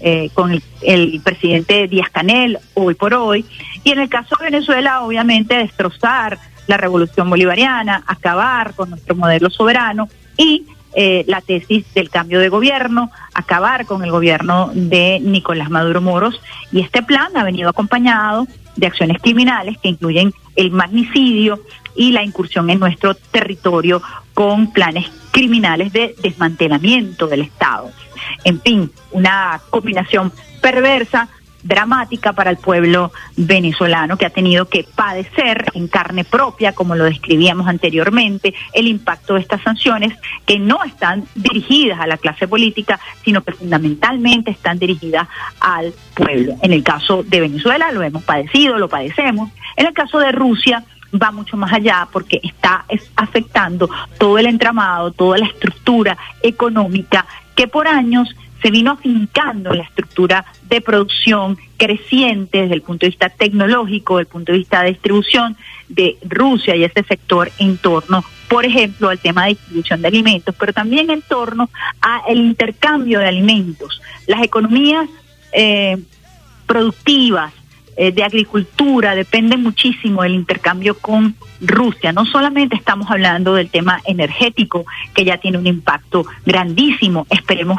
eh, 0.00 0.30
con 0.34 0.52
el, 0.52 0.62
el, 0.82 1.20
presidente 1.22 1.88
Díaz 1.88 2.10
Canel 2.10 2.58
hoy 2.74 2.94
por 2.94 3.14
hoy, 3.14 3.44
y 3.82 3.90
en 3.90 3.98
el 3.98 4.08
caso 4.08 4.36
de 4.38 4.50
Venezuela 4.50 5.02
obviamente 5.02 5.56
destrozar 5.56 6.38
la 6.66 6.76
revolución 6.76 7.30
bolivariana, 7.30 8.04
acabar 8.06 8.74
con 8.74 8.90
nuestro 8.90 9.14
modelo 9.14 9.50
soberano 9.50 10.08
y 10.36 10.66
eh, 10.98 11.24
la 11.28 11.42
tesis 11.42 11.84
del 11.92 12.08
cambio 12.08 12.40
de 12.40 12.48
gobierno, 12.48 13.10
acabar 13.34 13.84
con 13.84 14.02
el 14.02 14.10
gobierno 14.10 14.70
de 14.72 15.20
Nicolás 15.20 15.68
Maduro 15.68 16.00
Moros. 16.00 16.40
Y 16.72 16.80
este 16.80 17.02
plan 17.02 17.36
ha 17.36 17.44
venido 17.44 17.68
acompañado 17.68 18.46
de 18.76 18.86
acciones 18.86 19.20
criminales 19.20 19.76
que 19.76 19.90
incluyen 19.90 20.32
el 20.54 20.70
magnicidio 20.70 21.60
y 21.94 22.12
la 22.12 22.22
incursión 22.22 22.70
en 22.70 22.78
nuestro 22.78 23.14
territorio 23.14 24.00
con 24.32 24.72
planes 24.72 25.10
criminales 25.32 25.92
de 25.92 26.14
desmantelamiento 26.22 27.26
del 27.26 27.42
Estado. 27.42 27.90
En 28.44 28.62
fin, 28.62 28.90
una 29.12 29.60
combinación 29.68 30.32
perversa 30.62 31.28
dramática 31.66 32.32
para 32.32 32.50
el 32.50 32.56
pueblo 32.56 33.12
venezolano 33.36 34.16
que 34.16 34.26
ha 34.26 34.30
tenido 34.30 34.68
que 34.68 34.84
padecer 34.84 35.66
en 35.74 35.88
carne 35.88 36.24
propia, 36.24 36.72
como 36.72 36.94
lo 36.94 37.04
describíamos 37.04 37.66
anteriormente, 37.66 38.54
el 38.72 38.86
impacto 38.86 39.34
de 39.34 39.40
estas 39.40 39.62
sanciones 39.62 40.14
que 40.46 40.58
no 40.58 40.82
están 40.84 41.24
dirigidas 41.34 42.00
a 42.00 42.06
la 42.06 42.16
clase 42.16 42.46
política, 42.48 43.00
sino 43.24 43.42
que 43.42 43.52
fundamentalmente 43.52 44.50
están 44.50 44.78
dirigidas 44.78 45.28
al 45.60 45.92
pueblo. 46.14 46.54
En 46.62 46.72
el 46.72 46.82
caso 46.82 47.22
de 47.22 47.40
Venezuela 47.40 47.92
lo 47.92 48.02
hemos 48.02 48.22
padecido, 48.22 48.78
lo 48.78 48.88
padecemos. 48.88 49.50
En 49.76 49.86
el 49.86 49.92
caso 49.92 50.18
de 50.18 50.32
Rusia, 50.32 50.84
va 51.14 51.30
mucho 51.30 51.56
más 51.56 51.72
allá 51.72 52.08
porque 52.12 52.40
está 52.42 52.84
es, 52.88 53.10
afectando 53.16 53.88
todo 54.18 54.38
el 54.38 54.46
entramado, 54.46 55.12
toda 55.12 55.38
la 55.38 55.46
estructura 55.46 56.16
económica 56.42 57.26
que 57.54 57.68
por 57.68 57.88
años 57.88 58.34
se 58.62 58.70
vino 58.70 58.92
afincando 58.92 59.72
la 59.72 59.82
estructura 59.82 60.44
de 60.68 60.80
producción 60.80 61.58
creciente 61.76 62.62
desde 62.62 62.74
el 62.74 62.82
punto 62.82 63.06
de 63.06 63.10
vista 63.10 63.28
tecnológico, 63.28 64.16
desde 64.16 64.28
el 64.28 64.32
punto 64.32 64.52
de 64.52 64.58
vista 64.58 64.82
de 64.82 64.88
distribución 64.90 65.56
de 65.88 66.16
Rusia 66.22 66.74
y 66.74 66.84
ese 66.84 67.02
sector 67.04 67.50
en 67.58 67.76
torno, 67.78 68.24
por 68.48 68.64
ejemplo, 68.64 69.08
al 69.08 69.18
tema 69.18 69.44
de 69.44 69.50
distribución 69.50 70.02
de 70.02 70.08
alimentos, 70.08 70.54
pero 70.58 70.72
también 70.72 71.10
en 71.10 71.22
torno 71.22 71.68
al 72.00 72.36
intercambio 72.36 73.20
de 73.20 73.28
alimentos. 73.28 74.00
Las 74.26 74.42
economías 74.42 75.08
eh, 75.52 75.98
productivas, 76.66 77.52
eh, 77.98 78.12
de 78.12 78.22
agricultura 78.22 79.14
dependen 79.14 79.62
muchísimo 79.62 80.22
del 80.22 80.34
intercambio 80.34 80.98
con 80.98 81.34
Rusia. 81.62 82.12
No 82.12 82.26
solamente 82.26 82.76
estamos 82.76 83.10
hablando 83.10 83.54
del 83.54 83.70
tema 83.70 84.02
energético, 84.04 84.84
que 85.14 85.24
ya 85.24 85.38
tiene 85.38 85.56
un 85.56 85.66
impacto 85.66 86.26
grandísimo. 86.44 87.26
Esperemos 87.30 87.78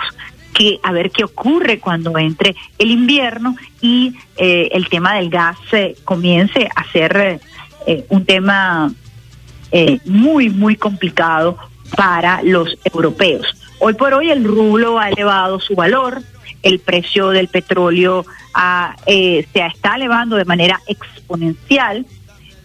que 0.57 0.79
a 0.81 0.91
ver 0.91 1.11
qué 1.11 1.23
ocurre 1.23 1.79
cuando 1.79 2.17
entre 2.17 2.55
el 2.79 2.89
invierno 2.89 3.55
y 3.79 4.15
eh, 4.37 4.69
el 4.71 4.89
tema 4.89 5.15
del 5.15 5.29
gas 5.29 5.57
eh, 5.71 5.95
comience 6.03 6.67
a 6.75 6.91
ser 6.91 7.39
eh, 7.85 8.05
un 8.09 8.25
tema 8.25 8.91
eh, 9.71 9.99
muy, 10.05 10.49
muy 10.49 10.75
complicado 10.75 11.57
para 11.95 12.41
los 12.41 12.75
europeos. 12.83 13.45
Hoy 13.79 13.93
por 13.93 14.13
hoy 14.15 14.31
el 14.31 14.43
rublo 14.43 14.99
ha 14.99 15.09
elevado 15.09 15.59
su 15.59 15.75
valor, 15.75 16.23
el 16.63 16.79
precio 16.79 17.29
del 17.29 17.49
petróleo 17.49 18.25
eh, 19.05 19.47
se 19.53 19.65
está 19.65 19.95
elevando 19.95 20.37
de 20.37 20.45
manera 20.45 20.81
exponencial 20.87 22.05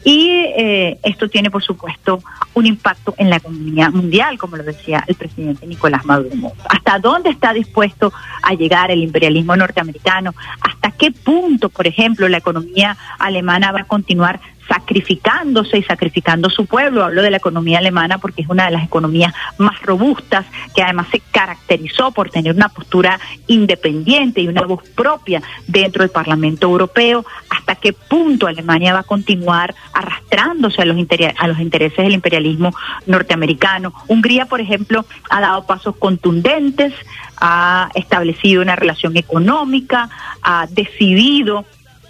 y 0.05 0.29
eh, 0.57 0.99
esto 1.03 1.29
tiene, 1.29 1.51
por 1.51 1.63
supuesto, 1.63 2.21
un 2.55 2.67
impacto 2.67 3.15
en 3.19 3.31
la 3.31 3.37
economía 3.37 3.91
mundial, 3.91 4.37
como 4.39 4.57
lo 4.57 4.65
decía 4.65 5.05
el 5.07 5.15
presidente 5.15 5.67
Nicolás 5.67 6.05
Maduro. 6.05 6.53
¿Hasta 6.69 6.99
dónde 6.99 7.31
está 7.31 7.53
dispuesto 7.53 8.13
a 8.43 8.55
llegar 8.55 8.91
el 8.91 9.03
imperialismo 9.03 9.57
norteamericano? 9.57 10.35
¿Hasta 10.61 10.91
qué 10.91 11.13
punto, 11.13 11.69
por 11.69 11.87
ejemplo, 11.87 12.29
la 12.29 12.39
economía 12.39 12.97
alemana 13.19 13.73
va 13.73 13.81
a 13.81 13.85
continuar 13.85 14.41
sacrificándose 14.69 15.79
y 15.79 15.83
sacrificando 15.83 16.51
su 16.51 16.67
pueblo. 16.67 17.05
Hablo 17.05 17.23
de 17.23 17.31
la 17.31 17.37
economía 17.37 17.79
alemana 17.79 18.19
porque 18.19 18.43
es 18.43 18.49
una 18.49 18.67
de 18.67 18.73
las 18.73 18.85
economías 18.85 19.35
más 19.59 19.81
robustas, 19.83 20.47
que 20.75 20.83
además 20.83 21.09
se 21.11 21.21
caracterizó 21.21 22.13
por 22.13 22.31
tener 22.31 22.55
una 22.55 22.69
postura 22.69 23.19
independiente 23.47 24.41
y 24.41 24.49
una 24.49 24.63
voz 24.63 24.83
propia 24.91 25.43
dentro 25.67 26.03
del 26.03 26.11
Parlamento 26.11 26.67
Europeo. 26.67 27.25
¿Hasta 27.51 27.75
qué 27.77 27.93
punto 27.93 28.47
Alemania 28.47 28.95
va 28.95 29.01
a 29.01 29.05
continuar 29.05 29.75
arrastrándose 29.93 30.83
a 30.83 30.85
los, 30.85 30.97
a 31.39 31.49
los 31.49 31.59
intereses 31.59 31.99
del 31.99 32.15
imperialismo 32.15 32.75
norteamericano? 33.07 33.93
Hungría, 34.09 34.47
por 34.47 34.61
ejemplo, 34.61 35.05
ha 35.31 35.41
dado 35.41 35.67
pasos 35.67 35.97
contundentes, 35.97 36.93
ha 37.37 37.91
establecido 37.95 38.63
una 38.63 38.77
relación 38.77 39.17
económica, 39.17 40.09
ha 40.43 40.67
decidido 40.71 41.65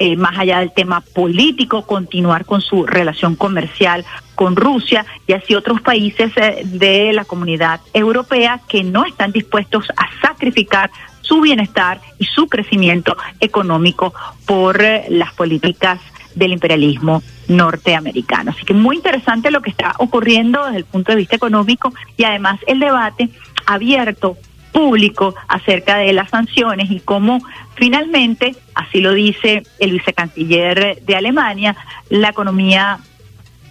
eh, 0.04 0.16
más 0.16 0.36
allá 0.36 0.58
del 0.58 0.72
tema 0.72 1.00
político, 1.00 1.86
continuar 1.86 2.44
con 2.44 2.60
su 2.60 2.84
relación 2.84 3.36
comercial 3.36 4.04
con 4.34 4.56
Rusia 4.56 5.06
y 5.28 5.32
así 5.32 5.54
otros 5.54 5.80
países 5.80 6.32
eh, 6.34 6.62
de 6.64 7.12
la 7.12 7.24
comunidad 7.24 7.78
europea 7.94 8.60
que 8.68 8.82
no 8.82 9.04
están 9.04 9.30
dispuestos 9.30 9.86
a 9.96 10.08
sacrificar 10.20 10.90
su 11.20 11.40
bienestar 11.40 12.00
y 12.18 12.24
su 12.24 12.48
crecimiento 12.48 13.16
económico 13.38 14.12
por 14.44 14.82
eh, 14.82 15.04
las 15.08 15.34
políticas 15.34 16.00
del 16.34 16.52
imperialismo 16.52 17.22
norteamericano. 17.46 18.50
Así 18.50 18.64
que 18.64 18.74
muy 18.74 18.96
interesante 18.96 19.52
lo 19.52 19.62
que 19.62 19.70
está 19.70 19.94
ocurriendo 19.98 20.64
desde 20.64 20.78
el 20.78 20.84
punto 20.84 21.12
de 21.12 21.18
vista 21.18 21.36
económico 21.36 21.94
y 22.16 22.24
además 22.24 22.58
el 22.66 22.80
debate 22.80 23.28
abierto 23.66 24.36
público 24.72 25.34
acerca 25.48 25.98
de 25.98 26.12
las 26.12 26.30
sanciones 26.30 26.90
y 26.90 27.00
cómo 27.00 27.40
finalmente, 27.74 28.56
así 28.74 29.00
lo 29.00 29.12
dice 29.12 29.62
el 29.78 29.92
vicecanciller 29.92 31.02
de 31.02 31.16
Alemania, 31.16 31.76
la 32.08 32.30
economía 32.30 32.98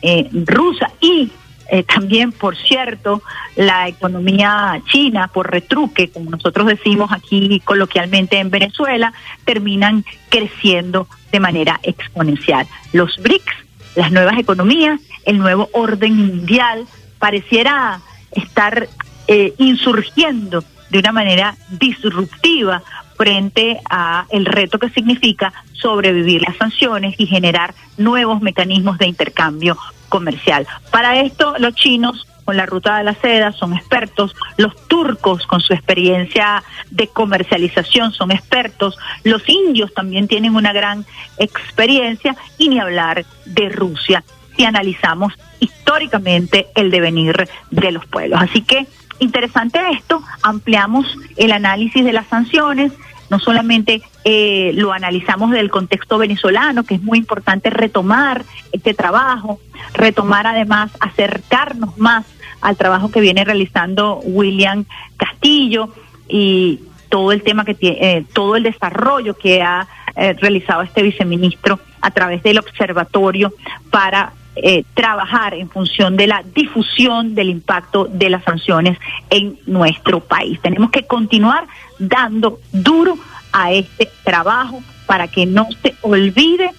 eh, 0.01 0.29
rusa 0.31 0.91
y 0.99 1.31
eh, 1.71 1.83
también, 1.83 2.33
por 2.33 2.57
cierto, 2.57 3.23
la 3.55 3.87
economía 3.87 4.81
china, 4.91 5.29
por 5.29 5.49
retruque, 5.49 6.09
como 6.09 6.29
nosotros 6.29 6.67
decimos 6.67 7.13
aquí 7.13 7.61
coloquialmente 7.63 8.39
en 8.39 8.49
Venezuela, 8.49 9.13
terminan 9.45 10.03
creciendo 10.27 11.07
de 11.31 11.39
manera 11.39 11.79
exponencial. 11.83 12.67
Los 12.91 13.17
BRICS, 13.19 13.53
las 13.95 14.11
nuevas 14.11 14.37
economías, 14.37 14.99
el 15.23 15.37
nuevo 15.37 15.69
orden 15.71 16.17
mundial, 16.17 16.85
pareciera 17.19 18.01
estar 18.33 18.89
eh, 19.27 19.53
insurgiendo 19.57 20.65
de 20.91 20.99
una 20.99 21.11
manera 21.11 21.55
disruptiva 21.69 22.83
frente 23.17 23.79
a 23.89 24.25
el 24.29 24.45
reto 24.45 24.79
que 24.79 24.89
significa 24.89 25.53
sobrevivir 25.73 26.41
las 26.41 26.57
sanciones 26.57 27.15
y 27.17 27.27
generar 27.27 27.73
nuevos 27.97 28.41
mecanismos 28.41 28.97
de 28.97 29.07
intercambio 29.07 29.77
comercial. 30.09 30.67
Para 30.91 31.19
esto 31.21 31.55
los 31.57 31.73
chinos 31.75 32.27
con 32.45 32.57
la 32.57 32.65
ruta 32.65 32.97
de 32.97 33.03
la 33.03 33.13
seda 33.13 33.51
son 33.51 33.73
expertos, 33.73 34.35
los 34.57 34.75
turcos 34.87 35.45
con 35.45 35.61
su 35.61 35.73
experiencia 35.73 36.63
de 36.89 37.07
comercialización 37.07 38.11
son 38.11 38.31
expertos, 38.31 38.97
los 39.23 39.47
indios 39.47 39.93
también 39.93 40.27
tienen 40.27 40.55
una 40.55 40.73
gran 40.73 41.05
experiencia 41.37 42.35
y 42.57 42.69
ni 42.69 42.79
hablar 42.79 43.25
de 43.45 43.69
Rusia 43.69 44.23
si 44.57 44.65
analizamos 44.65 45.33
históricamente 45.59 46.67
el 46.75 46.91
devenir 46.91 47.47
de 47.69 47.91
los 47.91 48.05
pueblos. 48.05 48.41
Así 48.41 48.61
que 48.61 48.87
interesante 49.21 49.79
esto, 49.91 50.21
ampliamos 50.41 51.05
el 51.37 51.51
análisis 51.51 52.03
de 52.03 52.11
las 52.11 52.27
sanciones, 52.27 52.91
no 53.29 53.39
solamente 53.39 54.01
eh, 54.25 54.71
lo 54.75 54.91
analizamos 54.91 55.51
del 55.51 55.69
contexto 55.71 56.17
venezolano, 56.17 56.83
que 56.83 56.95
es 56.95 57.01
muy 57.01 57.17
importante 57.17 57.69
retomar 57.69 58.43
este 58.73 58.93
trabajo, 58.93 59.59
retomar 59.93 60.47
además, 60.47 60.91
acercarnos 60.99 61.97
más 61.97 62.25
al 62.59 62.75
trabajo 62.75 63.09
que 63.09 63.21
viene 63.21 63.45
realizando 63.45 64.19
William 64.23 64.85
Castillo 65.17 65.93
y 66.27 66.81
todo 67.09 67.31
el 67.31 67.43
tema 67.43 67.63
que 67.63 67.73
tiene, 67.73 68.17
eh, 68.17 68.25
todo 68.33 68.55
el 68.55 68.63
desarrollo 68.63 69.37
que 69.37 69.61
ha 69.61 69.87
eh, 70.15 70.33
realizado 70.33 70.81
este 70.81 71.01
viceministro 71.01 71.79
a 72.01 72.11
través 72.11 72.43
del 72.43 72.59
observatorio 72.59 73.53
para 73.91 74.33
eh, 74.55 74.83
trabajar 74.93 75.53
en 75.53 75.69
función 75.69 76.17
de 76.17 76.27
la 76.27 76.43
difusión 76.53 77.35
del 77.35 77.49
impacto 77.49 78.05
de 78.05 78.29
las 78.29 78.43
sanciones 78.43 78.97
en 79.29 79.57
nuestro 79.65 80.19
país. 80.19 80.59
Tenemos 80.61 80.91
que 80.91 81.03
continuar 81.03 81.67
dando 81.99 82.59
duro 82.71 83.17
a 83.53 83.71
este 83.71 84.09
trabajo 84.23 84.83
para 85.05 85.27
que 85.27 85.45
no 85.45 85.67
se 85.81 85.95
olvide 86.01 86.71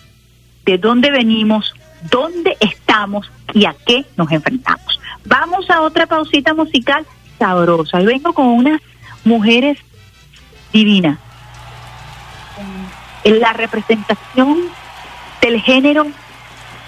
de 0.65 0.79
dónde 0.79 1.11
venimos, 1.11 1.75
dónde 2.11 2.57
estamos 2.61 3.31
y 3.55 3.65
a 3.65 3.75
qué 3.87 4.05
nos 4.17 4.31
enfrentamos. 4.31 5.01
Vamos 5.25 5.71
a 5.71 5.83
otra 5.83 6.07
pausita 6.07 6.55
musical 6.55 7.07
sabrosa. 7.39 8.01
Y 8.01 8.07
vengo 8.07 8.33
con 8.33 8.47
unas 8.47 8.81
mujeres 9.25 9.79
divinas. 10.73 11.19
La 13.25 13.53
representación 13.53 14.59
del 15.41 15.61
género 15.61 16.07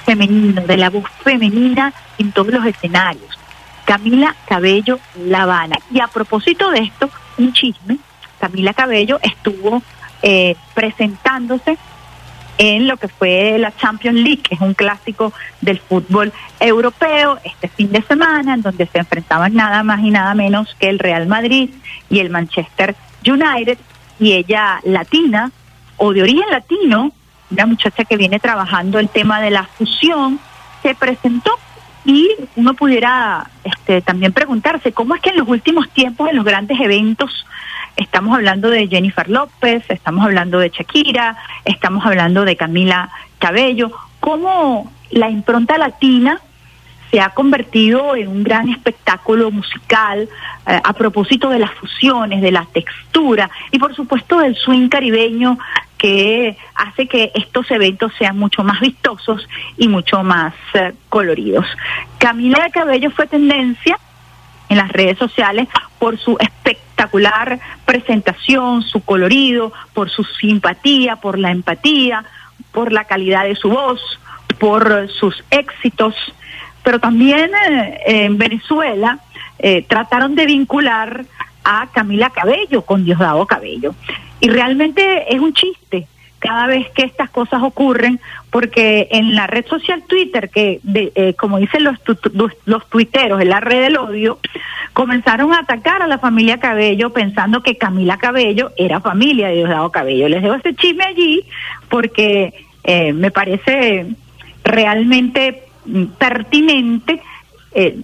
femenino, 0.04 0.62
de 0.62 0.76
la 0.76 0.90
voz 0.90 1.04
femenina 1.22 1.92
en 2.18 2.32
todos 2.32 2.52
los 2.52 2.64
escenarios. 2.66 3.38
Camila 3.84 4.34
Cabello 4.48 4.98
La 5.26 5.42
Habana. 5.42 5.76
Y 5.90 6.00
a 6.00 6.08
propósito 6.08 6.70
de 6.70 6.80
esto, 6.80 7.10
un 7.38 7.52
chisme, 7.52 7.98
Camila 8.40 8.74
Cabello 8.74 9.18
estuvo 9.22 9.82
eh, 10.22 10.56
presentándose 10.74 11.76
en 12.58 12.86
lo 12.86 12.96
que 12.96 13.08
fue 13.08 13.58
la 13.58 13.74
Champions 13.76 14.18
League, 14.18 14.42
que 14.42 14.54
es 14.54 14.60
un 14.60 14.74
clásico 14.74 15.32
del 15.60 15.78
fútbol 15.78 16.32
europeo, 16.60 17.38
este 17.44 17.68
fin 17.68 17.90
de 17.90 18.02
semana, 18.02 18.54
en 18.54 18.62
donde 18.62 18.86
se 18.86 18.98
enfrentaban 18.98 19.54
nada 19.54 19.82
más 19.82 20.00
y 20.00 20.10
nada 20.10 20.34
menos 20.34 20.74
que 20.78 20.88
el 20.88 20.98
Real 20.98 21.26
Madrid 21.26 21.70
y 22.10 22.20
el 22.20 22.30
Manchester 22.30 22.94
United, 23.26 23.78
y 24.20 24.32
ella 24.32 24.80
latina, 24.84 25.50
o 25.96 26.12
de 26.12 26.22
origen 26.22 26.48
latino, 26.50 27.12
una 27.54 27.66
muchacha 27.66 28.04
que 28.04 28.16
viene 28.16 28.38
trabajando 28.38 28.98
el 28.98 29.08
tema 29.08 29.40
de 29.40 29.50
la 29.50 29.64
fusión, 29.64 30.38
se 30.82 30.94
presentó 30.94 31.52
y 32.04 32.28
uno 32.56 32.74
pudiera 32.74 33.50
este, 33.64 34.02
también 34.02 34.32
preguntarse 34.32 34.92
cómo 34.92 35.14
es 35.14 35.22
que 35.22 35.30
en 35.30 35.38
los 35.38 35.48
últimos 35.48 35.88
tiempos, 35.90 36.28
en 36.28 36.36
los 36.36 36.44
grandes 36.44 36.78
eventos, 36.80 37.46
estamos 37.96 38.34
hablando 38.34 38.68
de 38.68 38.88
Jennifer 38.88 39.28
López, 39.30 39.84
estamos 39.88 40.24
hablando 40.24 40.58
de 40.58 40.70
Shakira, 40.70 41.36
estamos 41.64 42.04
hablando 42.04 42.44
de 42.44 42.56
Camila 42.56 43.10
Cabello, 43.38 43.90
cómo 44.20 44.92
la 45.10 45.30
impronta 45.30 45.78
latina 45.78 46.40
se 47.10 47.20
ha 47.20 47.30
convertido 47.30 48.16
en 48.16 48.26
un 48.26 48.42
gran 48.42 48.68
espectáculo 48.68 49.52
musical 49.52 50.28
eh, 50.66 50.80
a 50.82 50.92
propósito 50.94 51.48
de 51.48 51.60
las 51.60 51.72
fusiones, 51.74 52.42
de 52.42 52.50
la 52.50 52.66
textura 52.72 53.48
y 53.70 53.78
por 53.78 53.94
supuesto 53.94 54.40
del 54.40 54.56
swing 54.56 54.88
caribeño 54.88 55.56
que 55.98 56.56
hace 56.74 57.06
que 57.06 57.32
estos 57.34 57.70
eventos 57.70 58.12
sean 58.18 58.38
mucho 58.38 58.62
más 58.62 58.80
vistosos 58.80 59.46
y 59.76 59.88
mucho 59.88 60.22
más 60.22 60.54
eh, 60.74 60.92
coloridos. 61.08 61.66
Camila 62.18 62.68
Cabello 62.70 63.10
fue 63.10 63.26
tendencia 63.26 63.98
en 64.68 64.78
las 64.78 64.90
redes 64.90 65.18
sociales 65.18 65.68
por 65.98 66.18
su 66.18 66.36
espectacular 66.40 67.60
presentación, 67.84 68.82
su 68.82 69.00
colorido, 69.04 69.72
por 69.92 70.10
su 70.10 70.24
simpatía, 70.24 71.16
por 71.16 71.38
la 71.38 71.50
empatía, 71.50 72.24
por 72.72 72.92
la 72.92 73.04
calidad 73.04 73.44
de 73.44 73.56
su 73.56 73.70
voz, 73.70 74.00
por 74.58 75.08
sus 75.10 75.44
éxitos, 75.50 76.14
pero 76.82 76.98
también 76.98 77.50
eh, 77.54 78.00
en 78.06 78.38
Venezuela 78.38 79.18
eh, 79.58 79.84
trataron 79.88 80.34
de 80.34 80.46
vincular 80.46 81.24
a 81.64 81.88
Camila 81.92 82.30
Cabello 82.30 82.82
con 82.82 83.04
Diosdado 83.04 83.46
Cabello. 83.46 83.94
Y 84.40 84.48
realmente 84.48 85.34
es 85.34 85.40
un 85.40 85.52
chiste 85.54 86.06
cada 86.38 86.66
vez 86.66 86.90
que 86.90 87.04
estas 87.04 87.30
cosas 87.30 87.62
ocurren, 87.62 88.20
porque 88.50 89.08
en 89.10 89.34
la 89.34 89.46
red 89.46 89.64
social 89.66 90.04
Twitter, 90.06 90.50
que 90.50 90.78
eh, 90.84 91.34
como 91.38 91.56
dicen 91.56 91.84
los, 91.84 91.96
los 92.66 92.90
tuiteros, 92.90 93.40
en 93.40 93.48
la 93.48 93.60
red 93.60 93.80
del 93.80 93.96
odio, 93.96 94.38
comenzaron 94.92 95.54
a 95.54 95.60
atacar 95.60 96.02
a 96.02 96.06
la 96.06 96.18
familia 96.18 96.60
Cabello 96.60 97.14
pensando 97.14 97.62
que 97.62 97.78
Camila 97.78 98.18
Cabello 98.18 98.72
era 98.76 99.00
familia 99.00 99.48
de 99.48 99.56
Diosdado 99.56 99.90
Cabello. 99.90 100.28
Les 100.28 100.42
dejo 100.42 100.54
ese 100.56 100.74
chisme 100.74 101.04
allí 101.04 101.44
porque 101.88 102.52
eh, 102.84 103.14
me 103.14 103.30
parece 103.30 104.06
realmente 104.62 105.62
mm, 105.86 106.04
pertinente 106.18 107.22
eh, 107.74 108.00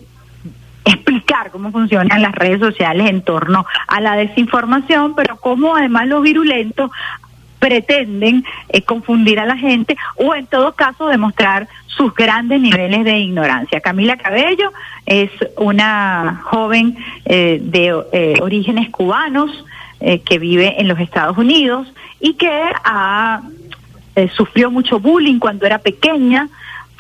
explicar 0.85 1.51
cómo 1.51 1.71
funcionan 1.71 2.23
las 2.23 2.33
redes 2.33 2.61
sociales 2.61 3.09
en 3.09 3.23
torno 3.23 3.67
a 3.87 4.01
la 4.01 4.17
desinformación, 4.17 5.15
pero 5.15 5.37
cómo 5.37 5.77
además 5.77 6.07
los 6.09 6.23
virulentos 6.23 6.91
pretenden 7.61 8.45
eh, 8.71 8.83
confundir 8.83 9.39
a 9.39 9.47
la 9.47 9.57
gente 9.57 9.97
o 10.17 10.35
en 10.35 10.47
todo 10.47 10.73
caso 10.73 11.07
demostrar 11.07 11.69
sus 11.87 12.15
grandes 12.15 12.61
niveles 12.61 13.05
de 13.05 13.19
ignorancia. 13.19 13.81
Camila 13.81 14.17
Cabello 14.17 14.73
es 15.07 15.31
una 15.57 16.41
joven 16.45 16.97
eh, 17.27 17.61
de 17.63 17.95
eh, 18.13 18.35
orígenes 18.43 18.91
cubanos 18.91 19.65
que 20.25 20.39
vive 20.39 20.81
en 20.81 20.89
los 20.89 20.99
Estados 20.99 21.37
Unidos 21.37 21.87
y 22.21 22.33
que 22.33 22.51
ha, 22.85 23.43
sufrió 24.35 24.71
mucho 24.71 24.99
bullying 24.99 25.39
cuando 25.39 25.67
era 25.67 25.77
pequeña, 25.77 26.49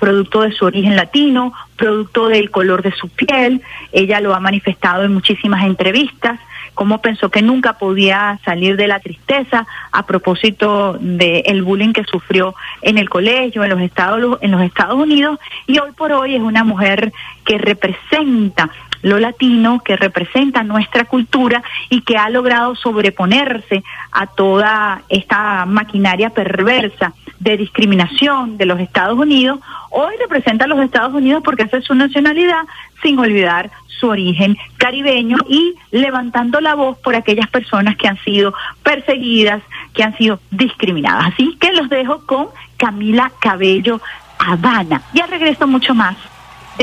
producto 0.00 0.40
de 0.40 0.52
su 0.52 0.64
origen 0.64 0.96
latino, 0.96 1.52
producto 1.76 2.28
del 2.28 2.50
color 2.50 2.82
de 2.82 2.92
su 2.92 3.08
piel. 3.08 3.62
Ella 3.92 4.20
lo 4.20 4.34
ha 4.34 4.40
manifestado 4.40 5.04
en 5.04 5.12
muchísimas 5.12 5.64
entrevistas 5.64 6.40
cómo 6.74 7.02
pensó 7.02 7.30
que 7.30 7.42
nunca 7.42 7.74
podía 7.74 8.38
salir 8.44 8.76
de 8.76 8.86
la 8.86 9.00
tristeza 9.00 9.66
a 9.92 10.06
propósito 10.06 10.96
del 10.98 11.42
el 11.44 11.62
bullying 11.62 11.92
que 11.92 12.04
sufrió 12.04 12.54
en 12.80 12.96
el 12.96 13.10
colegio, 13.10 13.62
en 13.64 13.70
los 13.70 13.80
Estados 13.80 14.38
en 14.40 14.50
los 14.50 14.62
Estados 14.62 14.98
Unidos 14.98 15.38
y 15.66 15.78
hoy 15.78 15.92
por 15.92 16.12
hoy 16.12 16.36
es 16.36 16.40
una 16.40 16.64
mujer 16.64 17.12
que 17.44 17.58
representa 17.58 18.70
lo 19.02 19.18
latino, 19.18 19.80
que 19.82 19.96
representa 19.96 20.62
nuestra 20.62 21.04
cultura 21.04 21.62
y 21.88 22.02
que 22.02 22.16
ha 22.16 22.28
logrado 22.30 22.74
sobreponerse 22.76 23.82
a 24.12 24.26
toda 24.26 25.02
esta 25.08 25.64
maquinaria 25.66 26.30
perversa 26.30 27.12
de 27.38 27.56
discriminación 27.56 28.58
de 28.58 28.66
los 28.66 28.78
Estados 28.80 29.18
Unidos, 29.18 29.60
hoy 29.90 30.14
representa 30.20 30.66
a 30.66 30.68
los 30.68 30.80
Estados 30.80 31.14
Unidos 31.14 31.42
porque 31.44 31.62
hace 31.62 31.80
su 31.80 31.94
nacionalidad 31.94 32.64
sin 33.02 33.18
olvidar 33.18 33.70
su 33.86 34.08
origen 34.08 34.56
caribeño 34.78 35.36
y 35.48 35.74
levantando 35.90 36.60
la 36.60 36.74
voz 36.74 36.98
por 36.98 37.14
aquellas 37.14 37.48
personas 37.48 37.96
que 37.96 38.08
han 38.08 38.18
sido 38.24 38.54
perseguidas, 38.82 39.62
que 39.94 40.02
han 40.02 40.16
sido 40.16 40.40
discriminadas. 40.50 41.32
Así 41.34 41.56
que 41.60 41.72
los 41.72 41.88
dejo 41.88 42.26
con 42.26 42.48
Camila 42.76 43.30
Cabello 43.40 44.00
Habana. 44.38 45.02
Ya 45.12 45.26
regreso 45.26 45.66
mucho 45.66 45.94
más 45.94 46.16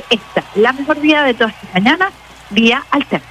esta, 0.10 0.44
la 0.56 0.74
mejor 0.74 1.00
vida 1.00 1.24
de 1.24 1.34
todas 1.34 1.54
las 1.64 1.74
mañanas, 1.74 2.14
vía 2.50 2.84
alterna. 2.92 3.28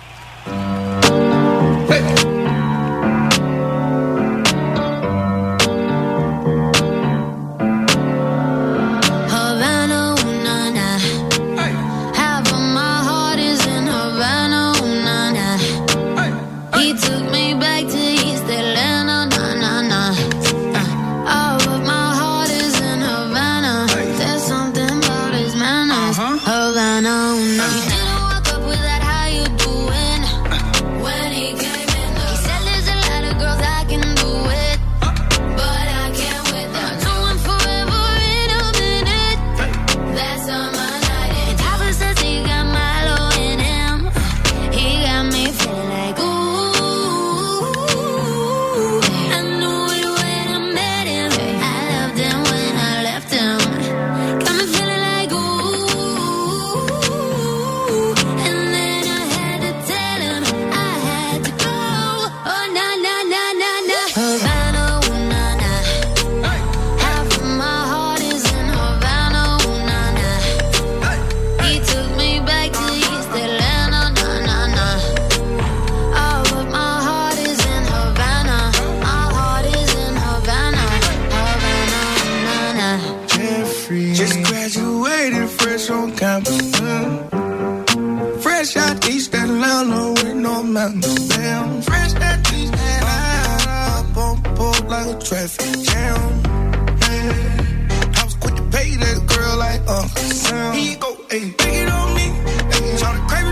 He 100.26 100.96
go, 100.96 101.14
ayy, 101.30 101.56
take 101.56 101.86
it 101.86 101.88
on 101.88 102.14
me. 102.16 102.26
Ayy, 102.74 102.98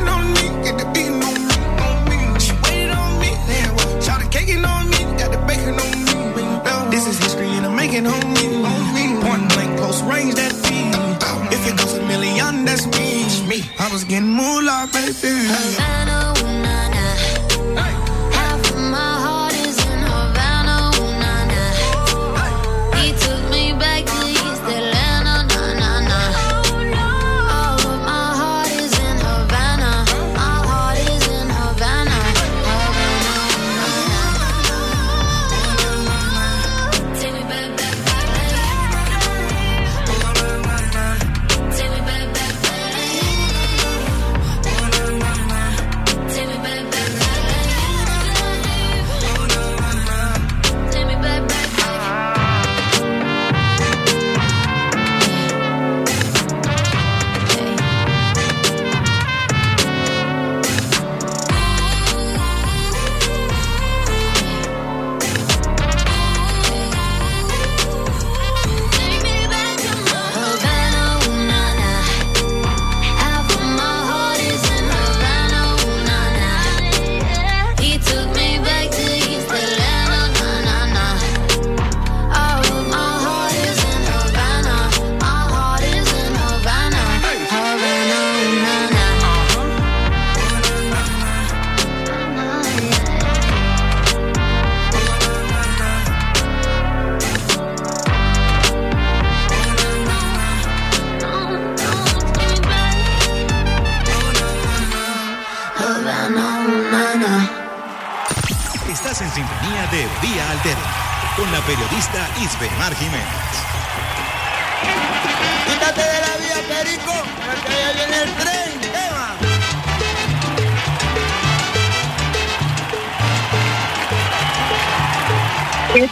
on 0.09 0.25
me. 0.35 0.45
The 0.65 0.85
on 1.23 1.39
me. 1.47 1.55
On 1.87 1.99
me. 2.11 2.19
She 2.41 2.53
waited 2.65 2.91
on 2.91 3.21
me. 3.21 3.31
On 4.67 4.91
me. 4.91 4.99
Got 5.17 5.31
the 5.31 5.39
bacon 5.47 5.79
on 5.79 6.05
me. 6.35 6.43
Now, 6.65 6.91
this 6.91 7.07
is 7.07 7.17
history 7.19 7.47
and 7.47 7.67
I'm 7.67 7.77
making 7.77 8.07
on 8.07 8.25
me. 8.35 8.47
On 8.67 8.95
me. 8.95 9.05
Point 9.23 9.49
blank, 9.55 9.79
close 9.79 10.03
range, 10.03 10.35
that 10.35 10.53
beat. 10.65 10.91
If 11.55 11.63
it 11.69 11.79
goes 11.79 11.95
a 11.95 12.03
million, 12.09 12.65
that's 12.65 12.87
me. 12.87 13.23
me. 13.49 13.63
I 13.79 13.93
was 13.93 14.03
getting 14.03 14.31
moolah, 14.31 14.89
baby. 14.93 15.47
Havana. 15.47 16.34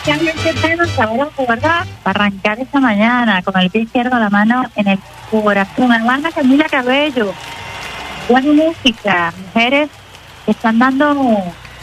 Especialmente 0.05 0.53
bueno 0.61 0.85
saber 0.97 1.29
verdad 1.47 1.87
para 2.03 2.25
arrancar 2.25 2.59
esta 2.59 2.81
mañana 2.81 3.41
con 3.43 3.57
el 3.57 3.71
pie 3.71 3.83
izquierdo 3.83 4.19
la 4.19 4.31
mano 4.31 4.65
en 4.75 4.89
el 4.89 4.99
corazón. 5.31 5.93
Hermana 5.93 6.33
Camila 6.33 6.67
Cabello, 6.69 7.33
buena 8.29 8.53
música, 8.53 9.33
mujeres 9.47 9.91
que 10.45 10.51
están 10.51 10.81
dando, 10.81 11.15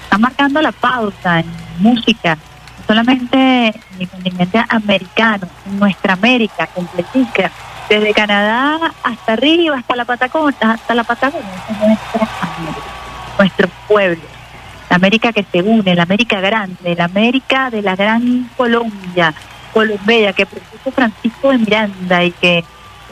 están 0.03 0.19
marcando 0.19 0.61
la 0.61 0.73
pauta 0.73 1.39
en 1.39 1.45
música, 1.77 2.37
solamente 2.85 3.67
en 3.67 4.01
el 4.01 4.09
continente 4.09 4.65
americano, 4.67 5.47
en 5.65 5.79
nuestra 5.79 6.11
América 6.11 6.67
completica, 6.67 7.49
desde 7.87 8.13
Canadá 8.13 8.91
hasta 9.01 9.31
arriba, 9.31 9.77
hasta 9.77 9.95
la 9.95 10.03
Patagonia, 10.03 10.57
hasta 10.59 10.93
la 10.93 11.05
Patagonia, 11.05 11.47
nuestra 11.69 12.27
América, 12.41 12.81
nuestro 13.37 13.69
pueblo 13.87 14.38
la 14.89 14.95
América 14.95 15.31
que 15.31 15.43
se 15.43 15.61
une, 15.61 15.95
la 15.95 16.03
América 16.03 16.41
grande, 16.41 16.95
la 16.95 17.05
América 17.05 17.69
de 17.69 17.81
la 17.81 17.95
gran 17.95 18.49
Colombia, 18.57 19.33
Colombia 19.73 20.33
que 20.33 20.45
propuso 20.45 20.91
Francisco 20.91 21.51
de 21.51 21.59
Miranda 21.59 22.23
y 22.23 22.31
que 22.31 22.63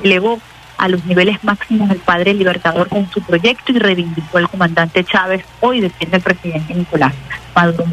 elevó 0.04 0.40
a 0.78 0.88
los 0.88 1.06
niveles 1.06 1.44
máximos 1.44 1.90
el 1.90 1.98
padre 2.00 2.34
libertador 2.34 2.88
con 2.90 3.10
su 3.10 3.22
proyecto 3.22 3.72
y 3.72 3.80
reivindicó 3.80 4.38
al 4.38 4.50
comandante 4.50 5.04
Chávez, 5.04 5.44
hoy 5.60 5.82
defiende 5.82 6.18
el 6.18 6.24
presidente 6.24 6.74
Nicolás 6.74 7.14
Maduro. 7.56 7.86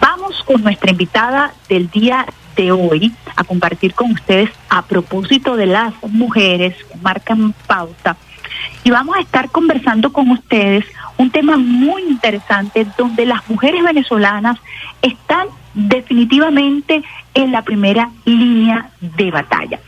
Vamos 0.00 0.42
con 0.44 0.62
nuestra 0.62 0.90
invitada 0.90 1.52
del 1.68 1.90
día 1.90 2.26
de 2.54 2.72
hoy 2.72 3.12
a 3.34 3.44
compartir 3.44 3.94
con 3.94 4.12
ustedes 4.12 4.50
a 4.68 4.82
propósito 4.82 5.56
de 5.56 5.66
las 5.66 5.94
mujeres 6.02 6.74
que 6.84 6.96
marcan 6.98 7.54
pauta 7.66 8.16
y 8.84 8.90
vamos 8.90 9.16
a 9.16 9.20
estar 9.20 9.50
conversando 9.50 10.12
con 10.12 10.30
ustedes 10.30 10.84
un 11.18 11.30
tema 11.30 11.56
muy 11.56 12.02
interesante 12.02 12.86
donde 12.96 13.26
las 13.26 13.48
mujeres 13.48 13.82
venezolanas 13.82 14.58
están 15.02 15.48
definitivamente 15.74 17.02
en 17.34 17.52
la 17.52 17.62
primera 17.62 18.10
línea 18.24 18.90
de 19.00 19.30
batalla. 19.30 19.78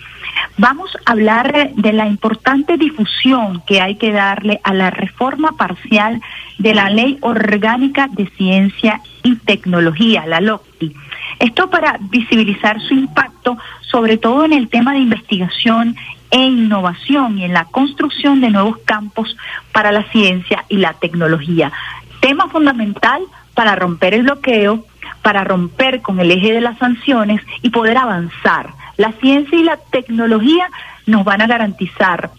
Vamos 0.56 0.90
a 1.06 1.12
hablar 1.12 1.70
de 1.74 1.92
la 1.92 2.06
importante 2.06 2.76
difusión 2.76 3.62
que 3.66 3.80
hay 3.80 3.94
que 3.94 4.12
darle 4.12 4.60
a 4.64 4.74
la 4.74 4.90
reforma 4.90 5.52
parcial 5.52 6.20
de 6.58 6.74
la 6.74 6.90
Ley 6.90 7.18
Orgánica 7.20 8.08
de 8.08 8.26
Ciencia 8.36 9.00
y 9.22 9.36
Tecnología, 9.36 10.26
la 10.26 10.40
LOCTI. 10.40 10.94
Esto 11.38 11.70
para 11.70 11.98
visibilizar 12.00 12.80
su 12.80 12.94
impacto, 12.94 13.56
sobre 13.82 14.16
todo 14.16 14.44
en 14.44 14.52
el 14.52 14.68
tema 14.68 14.92
de 14.92 14.98
investigación 14.98 15.96
e 16.30 16.38
innovación 16.38 17.38
y 17.38 17.44
en 17.44 17.52
la 17.52 17.64
construcción 17.64 18.40
de 18.40 18.50
nuevos 18.50 18.78
campos 18.84 19.36
para 19.72 19.92
la 19.92 20.04
ciencia 20.10 20.64
y 20.68 20.76
la 20.76 20.94
tecnología. 20.94 21.72
Tema 22.20 22.48
fundamental 22.48 23.22
para 23.54 23.74
romper 23.74 24.14
el 24.14 24.22
bloqueo, 24.22 24.84
para 25.22 25.44
romper 25.44 26.02
con 26.02 26.20
el 26.20 26.30
eje 26.30 26.52
de 26.52 26.60
las 26.60 26.78
sanciones 26.78 27.40
y 27.62 27.70
poder 27.70 27.96
avanzar. 27.96 28.70
La 28.96 29.12
ciencia 29.12 29.58
y 29.58 29.62
la 29.62 29.76
tecnología 29.76 30.68
nos 31.06 31.24
van 31.24 31.40
a 31.40 31.46
garantizar 31.46 32.30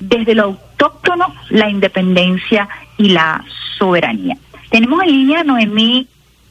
desde 0.00 0.34
lo 0.34 0.44
autóctono 0.44 1.34
la 1.48 1.70
independencia 1.70 2.68
y 2.98 3.10
la 3.10 3.44
soberanía. 3.78 4.36
Tenemos 4.70 5.02
en 5.02 5.10
línea 5.10 5.40
a 5.40 5.44
Noemí 5.44 6.08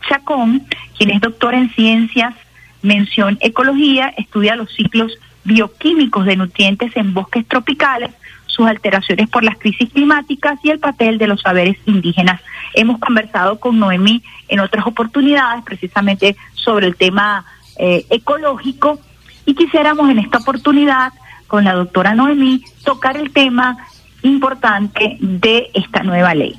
Chacón, 0.08 0.64
quien 0.98 1.12
es 1.12 1.22
doctora 1.22 1.58
en 1.58 1.70
ciencias, 1.72 2.34
mención 2.82 3.38
ecología, 3.42 4.14
estudia 4.18 4.56
los 4.56 4.72
ciclos 4.74 5.18
bioquímicos 5.46 6.26
de 6.26 6.36
nutrientes 6.36 6.96
en 6.98 7.14
bosques 7.14 7.48
tropicales, 7.48 8.12
sus 8.48 8.68
alteraciones 8.68 9.30
por 9.30 9.44
las 9.44 9.58
crisis 9.58 9.90
climáticas 9.92 10.60
y 10.64 10.70
el 10.72 10.80
papel 10.80 11.18
de 11.18 11.28
los 11.28 11.42
saberes 11.42 11.78
indígenas. 11.86 12.42
Hemos 12.74 13.00
conversado 13.00 13.60
con 13.60 13.80
Noemí 13.80 14.24
en 14.48 14.60
otras 14.60 14.86
oportunidades 14.86 15.64
precisamente 15.64 16.36
sobre 16.54 16.88
el 16.88 16.96
tema 16.96 17.46
eh, 17.78 18.06
ecológico 18.10 19.00
y 19.46 19.56
quisiéramos 19.56 20.10
en 20.10 20.20
esta 20.20 20.40
oportunidad 20.40 21.14
con 21.48 21.64
la 21.64 21.74
doctora 21.74 22.16
Noemí 22.16 22.64
tocar 22.84 23.18
el 23.18 23.32
tema 23.32 23.78
importante 24.24 25.18
de 25.20 25.70
esta 25.74 26.04
nueva 26.04 26.34
ley. 26.34 26.56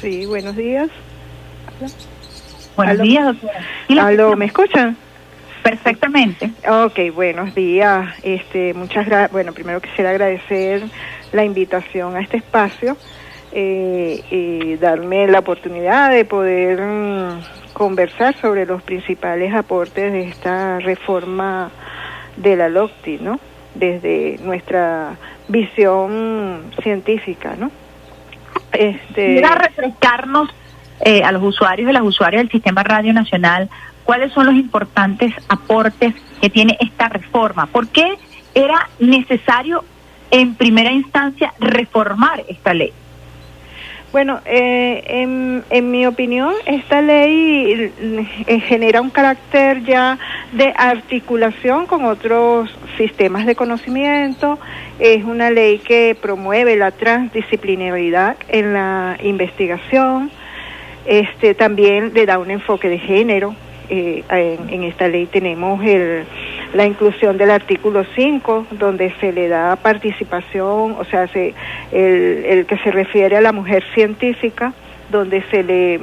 Sí, 0.00 0.26
buenos 0.26 0.56
días. 0.56 0.88
Buenos 2.76 2.94
Aló. 2.94 3.02
días, 3.02 3.26
doctora. 3.26 3.60
¿Sí 3.88 3.94
la 3.94 4.06
Aló, 4.06 4.10
escuchamos? 4.10 4.38
¿me 4.38 4.44
escuchan? 4.46 4.96
Perfectamente. 5.62 6.50
Ok, 6.68 7.14
buenos 7.14 7.54
días. 7.54 8.14
Este, 8.22 8.74
muchas 8.74 9.06
gracias. 9.06 9.32
Bueno, 9.32 9.52
primero 9.52 9.80
quisiera 9.80 10.10
agradecer 10.10 10.82
la 11.32 11.44
invitación 11.44 12.16
a 12.16 12.20
este 12.20 12.38
espacio 12.38 12.96
eh, 13.52 14.22
y 14.30 14.76
darme 14.76 15.26
la 15.26 15.40
oportunidad 15.40 16.10
de 16.10 16.24
poder 16.24 16.80
mm, 16.80 17.72
conversar 17.72 18.36
sobre 18.40 18.66
los 18.66 18.82
principales 18.82 19.54
aportes 19.54 20.12
de 20.12 20.22
esta 20.28 20.78
reforma 20.78 21.70
de 22.36 22.56
la 22.56 22.68
LOCTI, 22.68 23.18
¿no? 23.20 23.40
Desde 23.74 24.38
nuestra 24.42 25.16
visión 25.48 26.72
científica, 26.82 27.54
¿no? 27.58 27.70
Este, 28.72 29.26
Quisiera 29.26 29.54
refrescarnos 29.54 30.50
eh, 31.00 31.22
a 31.22 31.32
los 31.32 31.42
usuarios 31.42 31.88
y 31.88 31.92
las 31.92 32.02
usuarias 32.02 32.42
del 32.42 32.50
Sistema 32.50 32.82
Radio 32.82 33.12
Nacional 33.12 33.68
cuáles 34.08 34.32
son 34.32 34.46
los 34.46 34.54
importantes 34.54 35.34
aportes 35.50 36.14
que 36.40 36.48
tiene 36.48 36.78
esta 36.80 37.10
reforma. 37.10 37.66
¿Por 37.66 37.88
qué 37.88 38.16
era 38.54 38.88
necesario 38.98 39.84
en 40.30 40.54
primera 40.54 40.90
instancia 40.90 41.52
reformar 41.60 42.42
esta 42.48 42.72
ley? 42.72 42.90
Bueno, 44.10 44.40
eh, 44.46 45.60
en, 45.70 45.90
mi 45.90 46.06
opinión, 46.06 46.54
esta 46.64 47.02
ley 47.02 47.92
eh, 48.46 48.60
genera 48.60 49.02
un 49.02 49.10
carácter 49.10 49.84
ya 49.84 50.18
de 50.52 50.72
articulación 50.74 51.84
con 51.84 52.06
otros 52.06 52.74
sistemas 52.96 53.44
de 53.44 53.56
conocimiento. 53.56 54.58
Es 54.98 55.22
una 55.22 55.50
ley 55.50 55.80
que 55.80 56.16
promueve 56.18 56.76
la 56.76 56.92
transdisciplinaridad 56.92 58.38
en 58.48 58.72
la 58.72 59.18
investigación. 59.22 60.30
Este 61.04 61.52
también 61.52 62.14
le 62.14 62.24
da 62.24 62.38
un 62.38 62.50
enfoque 62.50 62.88
de 62.88 62.98
género. 62.98 63.54
Eh, 63.90 64.22
en, 64.28 64.82
esta 64.84 65.08
ley 65.08 65.26
tenemos 65.26 65.82
el, 65.84 66.24
la 66.74 66.84
inclusión 66.84 67.38
del 67.38 67.50
artículo 67.50 68.04
5, 68.14 68.66
donde 68.72 69.14
se 69.20 69.32
le 69.32 69.48
da 69.48 69.76
participación, 69.76 70.96
o 70.98 71.04
sea, 71.04 71.26
se, 71.28 71.54
el, 71.92 72.44
el 72.44 72.66
que 72.66 72.76
se 72.78 72.90
refiere 72.90 73.36
a 73.36 73.40
la 73.40 73.52
mujer 73.52 73.82
científica, 73.94 74.74
donde 75.10 75.42
se 75.50 75.62
le 75.62 76.00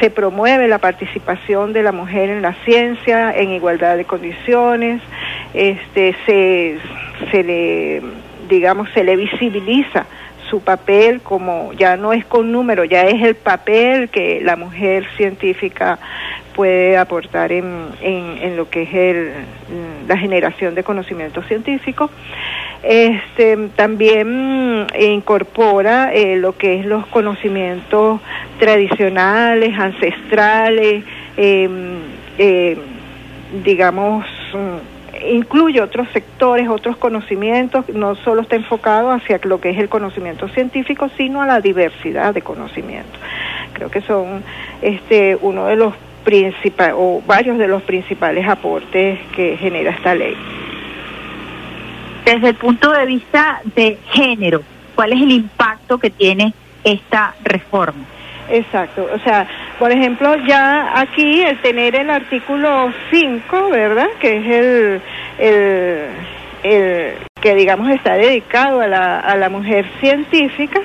se 0.00 0.10
promueve 0.10 0.68
la 0.68 0.78
participación 0.78 1.72
de 1.72 1.82
la 1.82 1.92
mujer 1.92 2.30
en 2.30 2.40
la 2.40 2.54
ciencia 2.64 3.32
en 3.32 3.50
igualdad 3.50 3.96
de 3.96 4.04
condiciones, 4.04 5.02
este 5.54 6.14
se, 6.24 6.78
se 7.32 7.42
le 7.42 8.02
digamos 8.48 8.88
se 8.94 9.02
le 9.02 9.16
visibiliza 9.16 10.06
su 10.48 10.60
papel 10.60 11.20
como 11.20 11.72
ya 11.74 11.96
no 11.96 12.12
es 12.12 12.24
con 12.24 12.52
número, 12.52 12.84
ya 12.84 13.02
es 13.02 13.22
el 13.22 13.34
papel 13.34 14.08
que 14.08 14.40
la 14.42 14.56
mujer 14.56 15.06
científica 15.16 15.98
puede 16.58 16.96
aportar 16.96 17.52
en, 17.52 17.86
en, 18.02 18.38
en 18.42 18.56
lo 18.56 18.68
que 18.68 18.82
es 18.82 18.92
el, 18.92 19.30
la 20.08 20.18
generación 20.18 20.74
de 20.74 20.82
conocimiento 20.82 21.40
científico. 21.44 22.10
Este, 22.82 23.56
también 23.76 24.88
incorpora 24.98 26.12
eh, 26.12 26.34
lo 26.34 26.56
que 26.56 26.80
es 26.80 26.84
los 26.84 27.06
conocimientos 27.06 28.20
tradicionales, 28.58 29.78
ancestrales, 29.78 31.04
eh, 31.36 31.68
eh, 32.38 32.76
digamos, 33.62 34.26
incluye 35.30 35.80
otros 35.80 36.08
sectores, 36.12 36.68
otros 36.68 36.96
conocimientos, 36.96 37.88
no 37.90 38.16
solo 38.16 38.42
está 38.42 38.56
enfocado 38.56 39.12
hacia 39.12 39.38
lo 39.44 39.60
que 39.60 39.70
es 39.70 39.78
el 39.78 39.88
conocimiento 39.88 40.48
científico, 40.48 41.08
sino 41.16 41.40
a 41.40 41.46
la 41.46 41.60
diversidad 41.60 42.34
de 42.34 42.42
conocimientos. 42.42 43.20
Creo 43.74 43.92
que 43.92 44.00
son 44.00 44.42
este 44.82 45.38
uno 45.40 45.66
de 45.66 45.76
los 45.76 45.94
principales 46.28 46.94
o 46.94 47.22
varios 47.26 47.56
de 47.56 47.66
los 47.66 47.82
principales 47.84 48.46
aportes 48.46 49.18
que 49.34 49.56
genera 49.56 49.92
esta 49.92 50.14
ley. 50.14 50.36
Desde 52.26 52.50
el 52.50 52.54
punto 52.54 52.92
de 52.92 53.06
vista 53.06 53.62
de 53.74 53.96
género, 54.10 54.60
¿cuál 54.94 55.14
es 55.14 55.22
el 55.22 55.30
impacto 55.32 55.96
que 55.96 56.10
tiene 56.10 56.52
esta 56.84 57.34
reforma? 57.42 58.04
Exacto, 58.50 59.08
o 59.10 59.18
sea, 59.20 59.48
por 59.78 59.90
ejemplo, 59.90 60.36
ya 60.46 61.00
aquí 61.00 61.40
el 61.40 61.56
tener 61.62 61.94
el 61.94 62.10
artículo 62.10 62.92
5, 63.10 63.70
¿verdad? 63.70 64.08
Que 64.20 64.36
es 64.36 64.46
el, 64.46 65.00
el, 65.38 66.08
el 66.62 67.14
que 67.40 67.54
digamos 67.54 67.88
está 67.90 68.16
dedicado 68.16 68.82
a 68.82 68.86
la, 68.86 69.20
a 69.20 69.34
la 69.36 69.48
mujer 69.48 69.86
científica, 70.00 70.80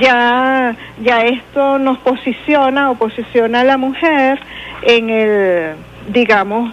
ya, 0.00 0.74
ya 1.02 1.22
esto 1.22 1.78
nos 1.78 1.98
posiciona 1.98 2.90
o 2.90 2.94
posiciona 2.96 3.60
a 3.60 3.64
la 3.64 3.76
mujer 3.76 4.38
en 4.82 5.10
el, 5.10 5.74
digamos, 6.08 6.72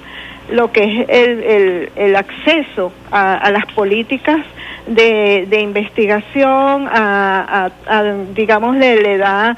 lo 0.49 0.72
que 0.72 0.84
es 0.84 1.09
el, 1.09 1.43
el, 1.43 1.89
el 1.95 2.16
acceso 2.16 2.91
a, 3.12 3.36
a 3.38 3.51
las 3.51 3.66
políticas 3.74 4.39
de, 4.88 5.45
de 5.47 5.62
investigación, 5.62 6.88
a, 6.91 7.70
a- 7.88 8.14
digamos, 8.34 8.76
le, 8.76 9.01
le 9.01 9.18
da, 9.18 9.55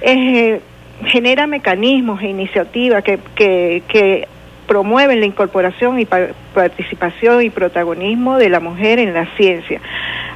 eh, 0.00 0.60
genera 1.06 1.46
mecanismos 1.46 2.22
e 2.22 2.28
iniciativas 2.28 3.02
que, 3.02 3.18
que, 3.34 3.82
que 3.88 4.28
promueven 4.66 5.18
la 5.20 5.26
incorporación 5.26 5.98
y 5.98 6.04
pa- 6.04 6.28
participación 6.54 7.42
y 7.42 7.50
protagonismo 7.50 8.38
de 8.38 8.48
la 8.48 8.60
mujer 8.60 8.98
en 8.98 9.12
la 9.12 9.26
ciencia. 9.36 9.80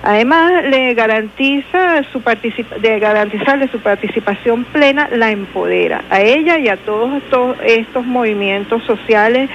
Además, 0.06 0.64
le 0.64 0.92
garantiza 0.92 2.02
su 2.12 2.20
de 2.78 2.98
garantizarle 2.98 3.68
su 3.68 3.80
participación 3.80 4.64
plena, 4.64 5.08
la 5.10 5.30
empodera 5.30 6.04
a 6.10 6.20
ella 6.20 6.58
y 6.58 6.68
a 6.68 6.76
todos 6.76 7.22
estos, 7.64 8.04
movimientos 8.04 8.82
sociales 8.84 9.48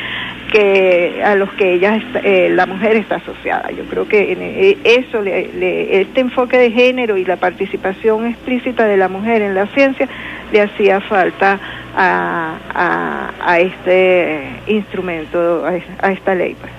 que 0.51 1.21
a 1.23 1.35
los 1.35 1.51
que 1.53 1.73
ella 1.73 1.97
está- 1.97 2.21
eh, 2.23 2.49
la 2.49 2.65
mujer 2.65 2.95
está 2.95 3.17
asociada. 3.17 3.69
Yo 3.69 3.83
creo 3.83 4.07
que 4.07 4.31
en, 4.31 4.39
eh, 4.41 4.77
eso, 4.83 5.21
le- 5.21 6.01
este 6.01 6.21
enfoque 6.21 6.57
de 6.57 6.71
género 6.71 7.15
y 7.17 7.25
la 7.25 7.35
participación 7.35 8.25
explícita 8.25 8.85
de 8.87 8.97
la 8.97 9.07
mujer 9.07 9.43
en 9.43 9.53
la 9.53 9.67
ciencia 9.67 10.07
le 10.51 10.61
hacía 10.61 10.99
falta 11.01 11.59
a, 11.95 13.29
a, 13.39 13.59
este 13.59 14.39
instrumento, 14.65 15.63
a, 15.63 15.73
a 16.07 16.11
esta 16.11 16.33
ley. 16.33 16.55
pues. 16.59 16.78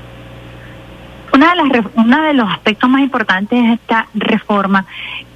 Una 1.32 1.54
de 1.54 1.56
las, 1.56 1.86
uno 1.94 2.22
de 2.22 2.34
los 2.34 2.50
aspectos 2.50 2.90
más 2.90 3.02
importantes 3.02 3.62
de 3.62 3.72
esta 3.74 4.08
reforma, 4.14 4.86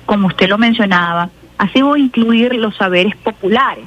como 0.07 0.29
usted 0.29 0.49
lo 0.49 0.59
mencionaba, 0.59 1.31
ha 1.59 1.69
sido 1.69 1.97
incluir 1.97 2.55
los 2.55 2.77
saberes 2.77 3.17
populares. 3.17 3.85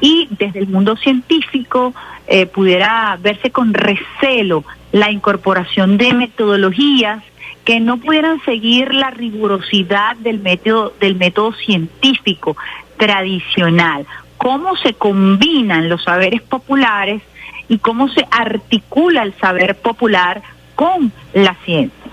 Y 0.00 0.28
desde 0.30 0.60
el 0.60 0.68
mundo 0.68 0.96
científico 0.96 1.94
eh, 2.26 2.46
pudiera 2.46 3.16
verse 3.20 3.50
con 3.50 3.72
recelo 3.72 4.64
la 4.92 5.10
incorporación 5.10 5.96
de 5.96 6.12
metodologías 6.12 7.22
que 7.64 7.80
no 7.80 7.96
pudieran 7.98 8.40
seguir 8.44 8.94
la 8.94 9.10
rigurosidad 9.10 10.16
del 10.16 10.40
método, 10.40 10.92
del 11.00 11.14
método 11.16 11.52
científico 11.52 12.56
tradicional. 12.96 14.06
¿Cómo 14.36 14.76
se 14.76 14.94
combinan 14.94 15.88
los 15.88 16.04
saberes 16.04 16.42
populares 16.42 17.22
y 17.68 17.78
cómo 17.78 18.08
se 18.08 18.26
articula 18.30 19.22
el 19.22 19.34
saber 19.34 19.76
popular 19.76 20.42
con 20.74 21.12
la 21.32 21.54
ciencia? 21.64 22.04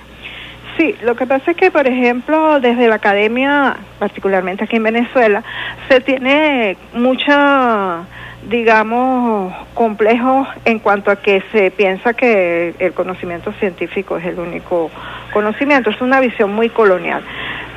Sí, 0.77 0.95
lo 1.03 1.15
que 1.15 1.27
pasa 1.27 1.51
es 1.51 1.57
que, 1.57 1.69
por 1.69 1.85
ejemplo, 1.85 2.59
desde 2.59 2.87
la 2.87 2.95
academia, 2.95 3.75
particularmente 3.99 4.63
aquí 4.63 4.77
en 4.77 4.83
Venezuela, 4.83 5.43
se 5.89 5.99
tiene 5.99 6.77
mucha, 6.93 8.03
digamos, 8.49 9.53
complejo 9.73 10.47
en 10.65 10.79
cuanto 10.79 11.11
a 11.11 11.17
que 11.17 11.43
se 11.51 11.71
piensa 11.71 12.13
que 12.13 12.73
el 12.79 12.93
conocimiento 12.93 13.51
científico 13.59 14.17
es 14.17 14.25
el 14.25 14.39
único 14.39 14.89
conocimiento. 15.33 15.89
Es 15.89 16.01
una 16.01 16.19
visión 16.19 16.53
muy 16.53 16.69
colonial. 16.69 17.21